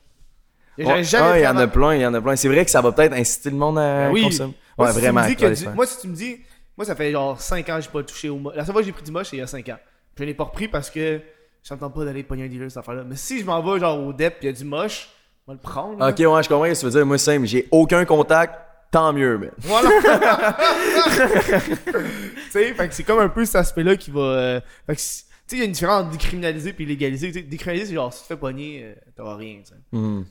Ouais, 0.78 0.86
ah, 1.16 1.38
il 1.38 1.42
y 1.44 1.48
en 1.48 1.56
a 1.58 1.68
plein, 1.68 1.96
il 1.96 2.02
y 2.02 2.06
en 2.06 2.14
a 2.14 2.22
plein. 2.22 2.36
C'est 2.36 2.50
vrai 2.50 2.66
que 2.66 2.70
ça 2.72 2.82
va 2.82 2.92
peut-être 2.92 3.14
inciter 3.14 3.50
le 3.50 3.56
monde 3.56 3.80
à 3.80 4.08
Ben 4.08 4.12
oui. 4.12 4.24
consommer. 4.24 4.54
Moi, 4.78 4.88
Ouais, 4.88 4.94
si 4.94 5.00
tu 5.00 5.04
vraiment. 5.06 5.26
du- 5.26 5.68
moi, 5.74 5.86
si 5.88 6.02
tu 6.02 6.08
me 6.10 6.14
dis, 6.16 6.38
moi, 6.78 6.86
ça 6.86 6.96
fait 6.96 7.12
genre 7.14 7.40
5 7.40 7.70
ans 7.70 7.78
que 7.78 7.82
j'ai 7.84 7.90
pas 7.90 8.04
touché 8.04 8.28
au 8.30 8.36
moche. 8.38 8.56
La 8.58 8.66
seule 8.66 8.74
fois 8.74 8.82
que 8.82 8.86
j'ai 8.86 8.92
pris 8.92 9.04
du 9.04 9.12
moche, 9.12 9.28
c'est 9.30 9.38
il 9.38 9.40
y 9.40 9.42
a 9.44 9.48
5 9.48 9.70
ans. 9.70 9.78
Je 10.20 10.24
l'ai 10.26 10.34
pas 10.34 10.44
repris 10.44 10.68
parce 10.68 10.90
que 10.90 11.22
j'entends 11.68 11.90
pas 11.90 12.06
d'aller 12.06 12.24
pogner 12.24 12.44
un 12.46 12.48
dealer 12.48 12.70
cette 12.70 12.78
affaire-là. 12.78 13.04
Mais 13.04 13.16
si 13.16 13.40
je 13.40 13.46
m'en 13.46 13.62
vais 13.62 13.80
genre 13.80 14.00
au 14.00 14.14
DEP 14.14 14.40
pis 14.40 14.46
y 14.46 14.50
a 14.50 14.54
du 14.54 14.64
moche, 14.66 15.10
on 15.48 15.52
va 15.52 15.56
le 15.56 15.60
prendre. 15.62 16.00
là. 16.00 16.10
Ok, 16.10 16.20
ouais, 16.20 16.44
je 16.44 16.50
comprends 16.50 16.66
ce 16.66 16.70
que 16.72 16.80
tu 16.80 16.86
veux 16.86 16.92
dire. 16.92 17.06
Moi, 17.06 17.18
c'est 17.18 17.34
simple. 17.34 17.46
J'ai 17.46 17.68
aucun 17.72 18.04
contact, 18.06 18.56
tant 18.92 19.12
mieux, 19.14 19.38
man. 19.38 19.52
Voilà. 19.60 19.90
tu 21.16 22.52
sais, 22.52 22.74
fait 22.74 22.88
que 22.88 22.94
c'est 22.94 23.04
comme 23.04 23.20
un 23.20 23.30
peu 23.30 23.46
cet 23.46 23.56
aspect-là 23.56 23.96
qui 23.98 24.12
va. 24.12 24.20
euh, 24.22 24.62
fait 24.88 24.96
que, 24.96 25.02
tu 25.02 25.06
sais, 25.08 25.26
il 25.54 25.60
y 25.60 25.62
a 25.62 25.66
une 25.66 25.72
différence 25.72 26.02
entre 26.04 26.12
décriminaliser 26.12 26.74
puis 26.74 26.86
légaliser. 26.86 27.28
Tu 27.32 27.40
sais, 27.40 27.42
décriminaliser, 27.46 27.90
c'est 27.90 27.96
genre, 27.96 28.12
si 28.14 28.20
tu 28.22 28.24
te 28.24 28.34
fais 28.34 28.40
pogner, 28.40 28.82
euh, 28.84 28.96
t'auras 29.16 29.36
rien, 29.36 29.60
tu 29.60 29.66
sais. 29.74 29.76
Mhm. 29.92 30.26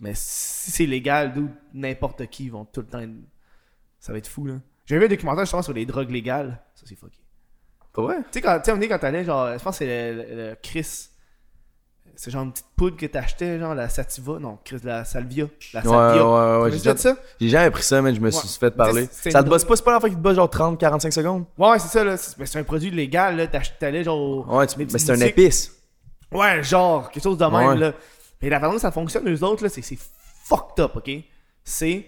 Mais 0.00 0.12
si 0.14 0.70
c'est 0.70 0.86
légal, 0.86 1.32
d'où 1.32 1.48
n'importe 1.72 2.26
qui 2.26 2.48
vont 2.48 2.64
tout 2.64 2.80
le 2.80 2.86
temps. 2.86 3.00
être- 3.00 3.10
Ça 4.00 4.12
va 4.12 4.18
être 4.18 4.28
fou, 4.28 4.46
là. 4.46 4.54
J'ai 4.86 4.98
vu 4.98 5.04
un 5.06 5.08
documentaire 5.08 5.44
justement 5.44 5.62
sur 5.62 5.72
les 5.72 5.86
drogues 5.86 6.10
légales. 6.10 6.60
Ça, 6.74 6.84
c'est 6.86 6.94
fucké. 6.96 7.18
Pas 7.94 8.02
vrai? 8.02 8.16
Tu 8.24 8.24
sais, 8.32 8.40
quand, 8.42 8.60
on 8.68 8.80
est 8.80 8.88
quand 8.88 8.98
t'allais, 8.98 9.24
genre, 9.24 9.56
je 9.56 9.62
pense 9.62 9.78
que 9.78 9.84
c'est 9.84 10.12
le, 10.12 10.22
le- 10.22 10.36
le 10.50 10.56
Chris. 10.62 11.08
C'est 12.16 12.30
genre 12.30 12.42
une 12.44 12.52
petite 12.52 12.66
poudre 12.76 12.96
que 12.96 13.06
t'achetais, 13.06 13.58
genre 13.58 13.74
la 13.74 13.88
Sativa. 13.88 14.38
Non, 14.38 14.58
Chris, 14.64 14.78
la 14.84 15.04
Salvia. 15.04 15.46
La 15.72 15.80
Ouais, 15.80 15.88
Salvia. 15.88 16.24
ouais, 16.24 16.62
ouais. 16.62 16.70
T'as 16.70 16.76
J'ai 16.76 16.78
déjà 16.82 16.96
ça? 16.96 17.16
j'ai 17.40 17.48
jamais 17.48 17.70
pris 17.72 17.82
ça, 17.82 18.00
man. 18.02 18.14
Je 18.14 18.20
me 18.20 18.30
suis 18.30 18.40
Ouais. 18.46 18.54
fait 18.60 18.70
parler. 18.70 19.06
C'est- 19.10 19.22
c'est 19.24 19.30
Ça 19.32 19.42
te 19.42 19.48
bosse 19.48 19.64
pas, 19.64 19.74
c'est 19.74 19.82
pas 19.84 19.92
la 19.92 20.00
fois 20.00 20.08
qui 20.08 20.14
te 20.14 20.20
bosse 20.20 20.36
genre 20.36 20.48
30, 20.50 20.78
45 20.78 21.12
secondes? 21.12 21.44
Ouais, 21.58 21.70
ouais, 21.70 21.78
c'est 21.80 21.88
ça, 21.88 22.04
là. 22.04 22.16
C'est 22.16 22.38
mais 22.38 22.46
c'est 22.46 22.58
un 22.60 22.64
produit 22.64 22.90
légal, 22.92 23.36
là. 23.36 23.46
T'allais, 23.48 24.04
genre. 24.04 24.48
Ouais, 24.52 24.66
tu- 24.66 24.78
mais 24.78 24.86
c'est 24.98 25.10
un 25.10 25.20
épice. 25.20 25.72
Ouais, 26.30 26.62
genre, 26.62 27.10
quelque 27.10 27.22
chose 27.22 27.38
de 27.38 27.44
même, 27.46 27.54
Ouais. 27.68 27.76
là. 27.76 27.92
Mais 28.42 28.48
la 28.48 28.60
façon 28.60 28.72
dont 28.74 28.78
ça 28.78 28.92
fonctionne, 28.92 29.28
eux 29.32 29.42
autres, 29.44 29.62
là, 29.64 29.68
c'est 29.68 29.82
c'est 29.82 29.98
fucked 30.44 30.84
up, 30.84 30.96
ok? 30.96 31.10
C'est. 31.64 32.06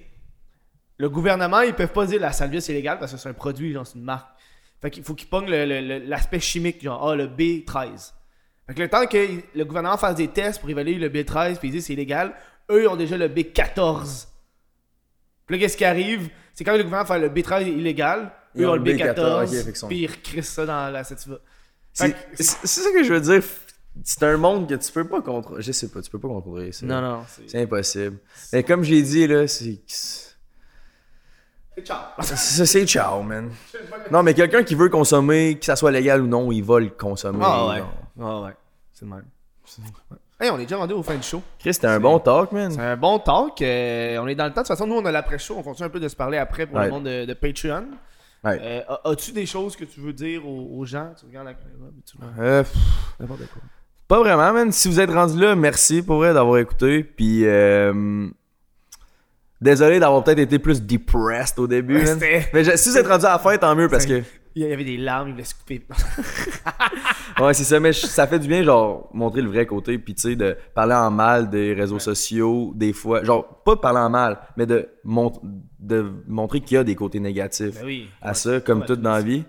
Le 0.99 1.09
gouvernement, 1.11 1.61
ils 1.61 1.75
peuvent 1.75 1.93
pas 1.93 2.07
dire 2.07 2.21
la 2.21 2.33
salvia 2.33 2.61
c'est 2.61 2.73
légal 2.73 2.99
parce 2.99 3.13
que 3.13 3.19
c'est 3.19 3.29
un 3.29 3.35
produit, 3.35 3.73
genre, 3.73 3.87
c'est 3.87 3.99
une 3.99 4.05
marque. 4.05 4.29
Fait 4.83 4.91
qu'il 4.91 5.03
faut 5.05 5.17
le- 5.47 5.81
le- 5.81 5.99
l'aspect 6.07 6.41
chimique, 6.41 6.83
genre, 6.83 7.09
ah, 7.11 7.17
le 7.17 7.27
B13. 7.27 8.13
Fait 8.67 8.75
que 8.75 8.81
le 8.83 8.89
temps 8.89 9.07
que 9.07 9.27
le 9.55 9.65
gouvernement 9.65 9.97
fasse 9.97 10.17
des 10.17 10.29
tests 10.29 10.61
pour 10.61 10.69
évaluer 10.71 10.95
le 10.97 11.09
B13 11.09 11.59
puis 11.59 11.69
ils 11.69 11.73
disent 11.73 11.87
c'est 11.87 11.95
légal, 11.95 12.35
eux, 12.71 12.83
ils 12.83 12.89
ont 12.89 12.97
déjà 12.97 13.17
le 13.17 13.29
B14. 13.29 14.27
Puis 15.47 15.57
là, 15.57 15.61
qu'est-ce 15.63 15.77
qui 15.77 15.85
arrive? 15.85 16.29
C'est 16.53 16.65
quand 16.65 16.77
le 16.77 16.83
gouvernement 16.83 17.07
fait 17.07 17.19
le 17.21 17.29
B13 17.29 17.69
illégal, 17.69 18.33
eux 18.57 18.61
Ils 18.63 18.67
ont 18.67 18.75
le 18.75 18.83
B14, 18.83 19.45
ok, 19.45 19.51
fait 19.55 19.65
qu'ils 19.65 19.77
sont- 19.77 19.89
puis 19.89 19.99
ils 20.01 20.07
recrissent 20.11 20.49
ça 20.53 20.67
dans 20.67 20.91
la 20.93 21.05
sativa. 21.05 21.39
C'est 21.93 22.15
ça 22.67 22.91
que 22.91 23.03
je 23.05 23.13
veux 23.13 23.21
dire. 23.21 23.43
C'est 24.05 24.23
un 24.25 24.37
monde 24.37 24.69
que 24.69 24.75
tu 24.75 24.93
peux 24.93 25.09
pas 25.09 25.23
contrôler. 25.23 25.63
Je 25.63 25.73
sais 25.73 25.89
pas, 25.89 26.03
tu 26.03 26.11
peux 26.11 26.19
pas 26.19 26.29
contrôler 26.29 26.71
ça. 26.73 26.85
Non, 26.85 27.01
non, 27.01 27.23
c'est. 27.29 27.49
C'est 27.49 27.63
impossible. 27.63 28.19
Mais 28.53 28.63
comme 28.63 28.83
j'ai 28.83 29.01
dit, 29.01 29.27
là, 29.27 29.47
c'est. 29.49 29.81
C'est 31.77 31.85
ciao. 31.87 31.99
C'est 32.23 32.87
ciao, 32.87 33.23
man. 33.23 33.51
Non, 34.11 34.23
mais 34.23 34.33
quelqu'un 34.35 34.63
qui 34.63 34.75
veut 34.75 34.89
consommer, 34.89 35.59
que 35.59 35.65
ça 35.67 35.77
soit 35.77 35.91
légal 35.91 36.23
ou 36.23 36.27
non, 36.27 36.51
il 36.51 36.63
va 36.65 36.81
le 36.81 36.89
consommer. 36.89 37.39
Ah 37.43 37.69
ouais. 37.69 37.83
Ah 38.21 38.41
ouais. 38.43 38.51
C'est 38.93 39.05
le 39.05 39.11
même. 39.11 39.25
Hey, 40.41 40.51
on 40.51 40.59
est 40.59 40.63
déjà 40.63 40.77
rendu 40.79 40.93
au 40.95 41.03
fin 41.03 41.17
du 41.17 41.23
show. 41.23 41.43
Chris, 41.59 41.75
c'était 41.75 41.87
un 41.87 42.01
bon 42.01 42.19
talk, 42.19 42.53
man. 42.53 42.71
C'est 42.71 42.81
un 42.81 42.97
bon 42.97 43.19
talk. 43.19 43.61
euh, 43.63 44.19
on 44.21 44.27
est 44.29 44.35
dans 44.35 44.45
le 44.45 44.51
temps. 44.51 44.61
De 44.63 44.67
toute 44.67 44.69
façon, 44.69 44.87
nous, 44.87 44.95
on 44.97 45.05
a 45.05 45.11
l'après-show. 45.13 45.55
On 45.59 45.63
continue 45.63 45.87
un 45.87 45.91
peu 45.91 46.01
de 46.01 46.09
se 46.09 46.17
parler 46.17 46.39
après 46.39 46.67
pour 46.67 46.77
Ouais. 46.79 46.85
le 46.87 46.91
monde 46.91 47.05
de, 47.05 47.25
de 47.25 47.35
Patreon. 47.35 47.87
Ouais. 48.45 48.59
Euh, 48.63 48.81
as- 48.89 49.11
As-tu 49.11 49.33
des 49.33 49.47
choses 49.47 49.77
que 49.77 49.85
tu 49.85 50.01
veux 50.01 50.13
dire 50.13 50.47
aux, 50.47 50.79
aux 50.79 50.85
gens? 50.85 51.11
Tu 51.19 51.27
regardes 51.27 51.47
la 51.47 51.55
caméra, 51.55 51.91
tu 52.07 52.17
Euh, 52.39 52.63
n'importe 53.19 53.41
quoi. 53.51 53.63
pas 54.09 54.19
vraiment, 54.21 54.53
man. 54.53 54.73
Si 54.73 54.89
vous 54.89 55.01
êtes 55.01 55.11
rendu 55.11 55.39
là, 55.41 55.55
merci 55.57 56.03
pour 56.03 56.17
vrai 56.19 56.33
d'avoir 56.35 56.59
écouté. 56.59 57.03
Puis, 57.03 57.47
euh, 57.47 58.29
désolé 59.61 59.99
d'avoir 60.01 60.23
peut-être 60.25 60.39
été 60.41 60.59
plus 60.59 60.83
depressed 60.83 61.59
au 61.59 61.67
début. 61.67 61.97
Ouais, 61.99 62.05
man. 62.05 62.15
c'était- 62.15 62.49
Mais 62.53 62.65
je- 62.65 62.77
si 62.77 62.89
vous 62.91 62.97
êtes 62.99 63.07
rendu 63.07 63.25
à 63.27 63.33
la 63.33 63.39
fin, 63.39 63.57
tant 63.59 63.75
mieux 63.75 63.89
parce 63.89 64.07
que. 64.07 64.23
Il 64.59 64.63
y 64.67 64.73
avait 64.73 64.85
des 64.85 64.97
larmes, 64.97 65.29
il 65.29 65.33
voulait 65.33 65.45
se 65.45 65.55
couper. 65.55 65.83
Ouais, 67.39 67.53
c'est 67.53 67.65
ça, 67.65 67.79
mais 67.79 67.93
je- 67.93 68.07
ça 68.07 68.27
fait 68.27 68.39
du 68.39 68.49
bien, 68.49 68.63
genre, 68.63 69.11
montrer 69.13 69.43
le 69.43 69.49
vrai 69.51 69.67
côté, 69.67 69.99
puis 69.99 70.15
tu 70.15 70.23
sais, 70.23 70.37
de 70.37 70.57
parler 70.75 70.95
en 70.95 71.11
mal 71.11 71.51
des 71.51 71.75
réseaux 71.75 71.99
sociaux, 71.99 72.73
des 72.75 72.95
fois. 72.95 73.23
Genre, 73.25 73.63
pas 73.63 73.75
de 73.75 73.81
parler 73.81 73.99
en 73.99 74.09
mal, 74.09 74.39
mais 74.57 74.65
de, 74.65 74.89
mont- 75.05 75.39
de 75.79 76.11
montrer 76.27 76.61
qu'il 76.61 76.77
y 76.77 76.79
a 76.79 76.85
des 76.85 76.95
côtés 76.95 77.21
négatifs 77.21 77.75
Ben 77.75 77.85
oui. 77.85 78.09
à 78.23 78.33
ça, 78.33 78.61
comme 78.61 78.87
tout 78.87 78.97
dans 78.97 79.11
la 79.13 79.21
vie. 79.21 79.45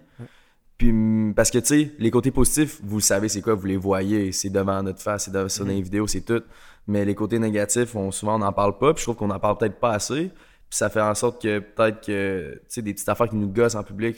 Puis, 0.78 0.90
hum, 0.92 1.34
parce 1.36 1.50
que, 1.50 1.60
tu 1.60 1.66
sais, 1.66 1.92
les 1.98 2.12
côtés 2.12 2.32
positifs, 2.32 2.80
vous 2.84 2.98
le 2.98 3.02
savez, 3.02 3.30
c'est 3.30 3.42
quoi, 3.42 3.54
vous 3.56 3.66
les 3.66 3.78
voyez, 3.78 4.34
c'est 4.34 4.50
devant 4.50 4.84
notre 4.84 5.02
face, 5.02 5.24
c'est 5.26 5.32
de- 5.32 5.48
sur 5.48 5.64
Mhm. 5.64 5.72
les 5.72 5.82
vidéos, 5.82 6.08
c'est 6.08 6.22
tout. 6.22 6.44
Mais 6.88 7.04
les 7.06 7.16
côtés 7.16 7.38
négatifs, 7.40 7.96
on, 7.96 8.12
souvent, 8.12 8.36
on 8.36 8.40
n'en 8.40 8.54
parle 8.54 8.78
pas, 8.78 8.94
puis 8.94 9.02
je 9.02 9.06
trouve 9.06 9.16
qu'on 9.18 9.30
en 9.30 9.40
parle 9.40 9.58
peut-être 9.58 9.80
pas 9.80 9.92
assez. 9.92 10.30
Puis 10.70 10.78
ça 10.78 10.90
fait 10.90 11.02
en 11.02 11.14
sorte 11.16 11.42
que 11.42 11.60
peut-être 11.60 12.02
que, 12.06 12.54
tu 12.54 12.60
sais, 12.70 12.82
des 12.82 12.94
petites 12.94 13.10
affaires 13.10 13.28
qui 13.30 13.36
nous 13.36 13.50
gossent 13.50 13.76
en 13.76 13.84
public, 13.84 14.18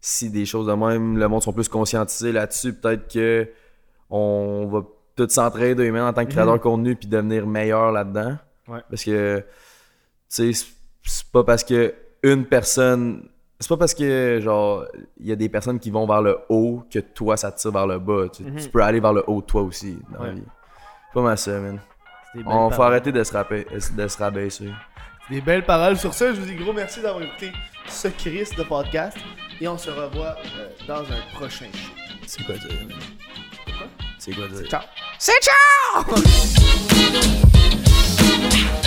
si 0.00 0.30
des 0.30 0.44
choses 0.46 0.66
de 0.66 0.72
même, 0.72 1.18
le 1.18 1.28
monde 1.28 1.42
sont 1.42 1.52
plus 1.52 1.68
conscientisés 1.68 2.32
là-dessus, 2.32 2.74
peut-être 2.74 3.12
que 3.12 3.48
on 4.10 4.68
va 4.70 4.82
tout 5.16 5.28
s'entraider 5.28 5.90
en 5.90 6.12
tant 6.12 6.24
que 6.24 6.30
créateur 6.30 6.54
de 6.54 6.58
contenu 6.62 6.94
puis 6.94 7.08
devenir 7.08 7.46
meilleur 7.46 7.90
là-dedans. 7.90 8.36
Ouais. 8.68 8.80
Parce 8.88 9.02
que, 9.04 9.38
tu 9.38 9.44
sais, 10.28 10.66
c'est- 11.02 11.24
pas 11.32 11.44
parce 11.44 11.64
que 11.64 11.94
une 12.22 12.44
personne. 12.46 13.28
C'est 13.58 13.68
pas 13.68 13.76
parce 13.78 13.94
que, 13.94 14.38
genre, 14.42 14.84
il 15.18 15.26
y 15.26 15.32
a 15.32 15.36
des 15.36 15.48
personnes 15.48 15.78
qui 15.78 15.90
vont 15.90 16.06
vers 16.06 16.20
le 16.20 16.38
haut 16.50 16.82
que 16.90 16.98
toi, 16.98 17.36
ça 17.36 17.50
te 17.50 17.58
tire 17.58 17.72
vers 17.72 17.86
le 17.86 17.98
bas. 17.98 18.26
Tu, 18.32 18.44
tu 18.44 18.68
peux 18.68 18.82
aller 18.82 19.00
vers 19.00 19.12
le 19.14 19.24
haut 19.28 19.40
toi 19.40 19.62
aussi 19.62 19.98
dans 20.12 20.24
la 20.24 20.32
vie. 20.32 20.42
Pas 21.14 21.22
mal 21.22 21.38
ça, 21.38 21.58
man. 21.58 21.80
C'est 22.36 22.46
On 22.46 22.70
faut 22.70 22.82
arrêter 22.82 23.12
de 23.12 23.22
se, 23.24 23.32
rapper- 23.32 23.66
de 23.96 24.08
se 24.08 24.18
rabaisser. 24.18 24.70
Des 25.30 25.40
belles 25.40 25.64
paroles. 25.64 25.96
Sur 25.98 26.14
ça, 26.14 26.32
je 26.32 26.40
vous 26.40 26.46
dis 26.46 26.54
gros 26.54 26.72
merci 26.72 27.00
d'avoir 27.02 27.22
écouté 27.22 27.52
ce 27.88 28.08
Chris 28.08 28.48
de 28.56 28.62
podcast. 28.62 29.16
Et 29.60 29.66
on 29.68 29.78
se 29.78 29.90
revoit 29.90 30.36
euh, 30.58 30.68
dans 30.86 31.00
un 31.02 31.20
prochain 31.34 31.66
show. 31.72 31.92
C'est 32.26 32.44
quoi 32.44 32.54
dire? 32.56 32.70
C'est 34.18 34.32
quoi 34.34 34.46
dire? 34.48 34.68
Ciao. 34.68 34.82
Say 35.18 35.32
ciao! 35.42 36.04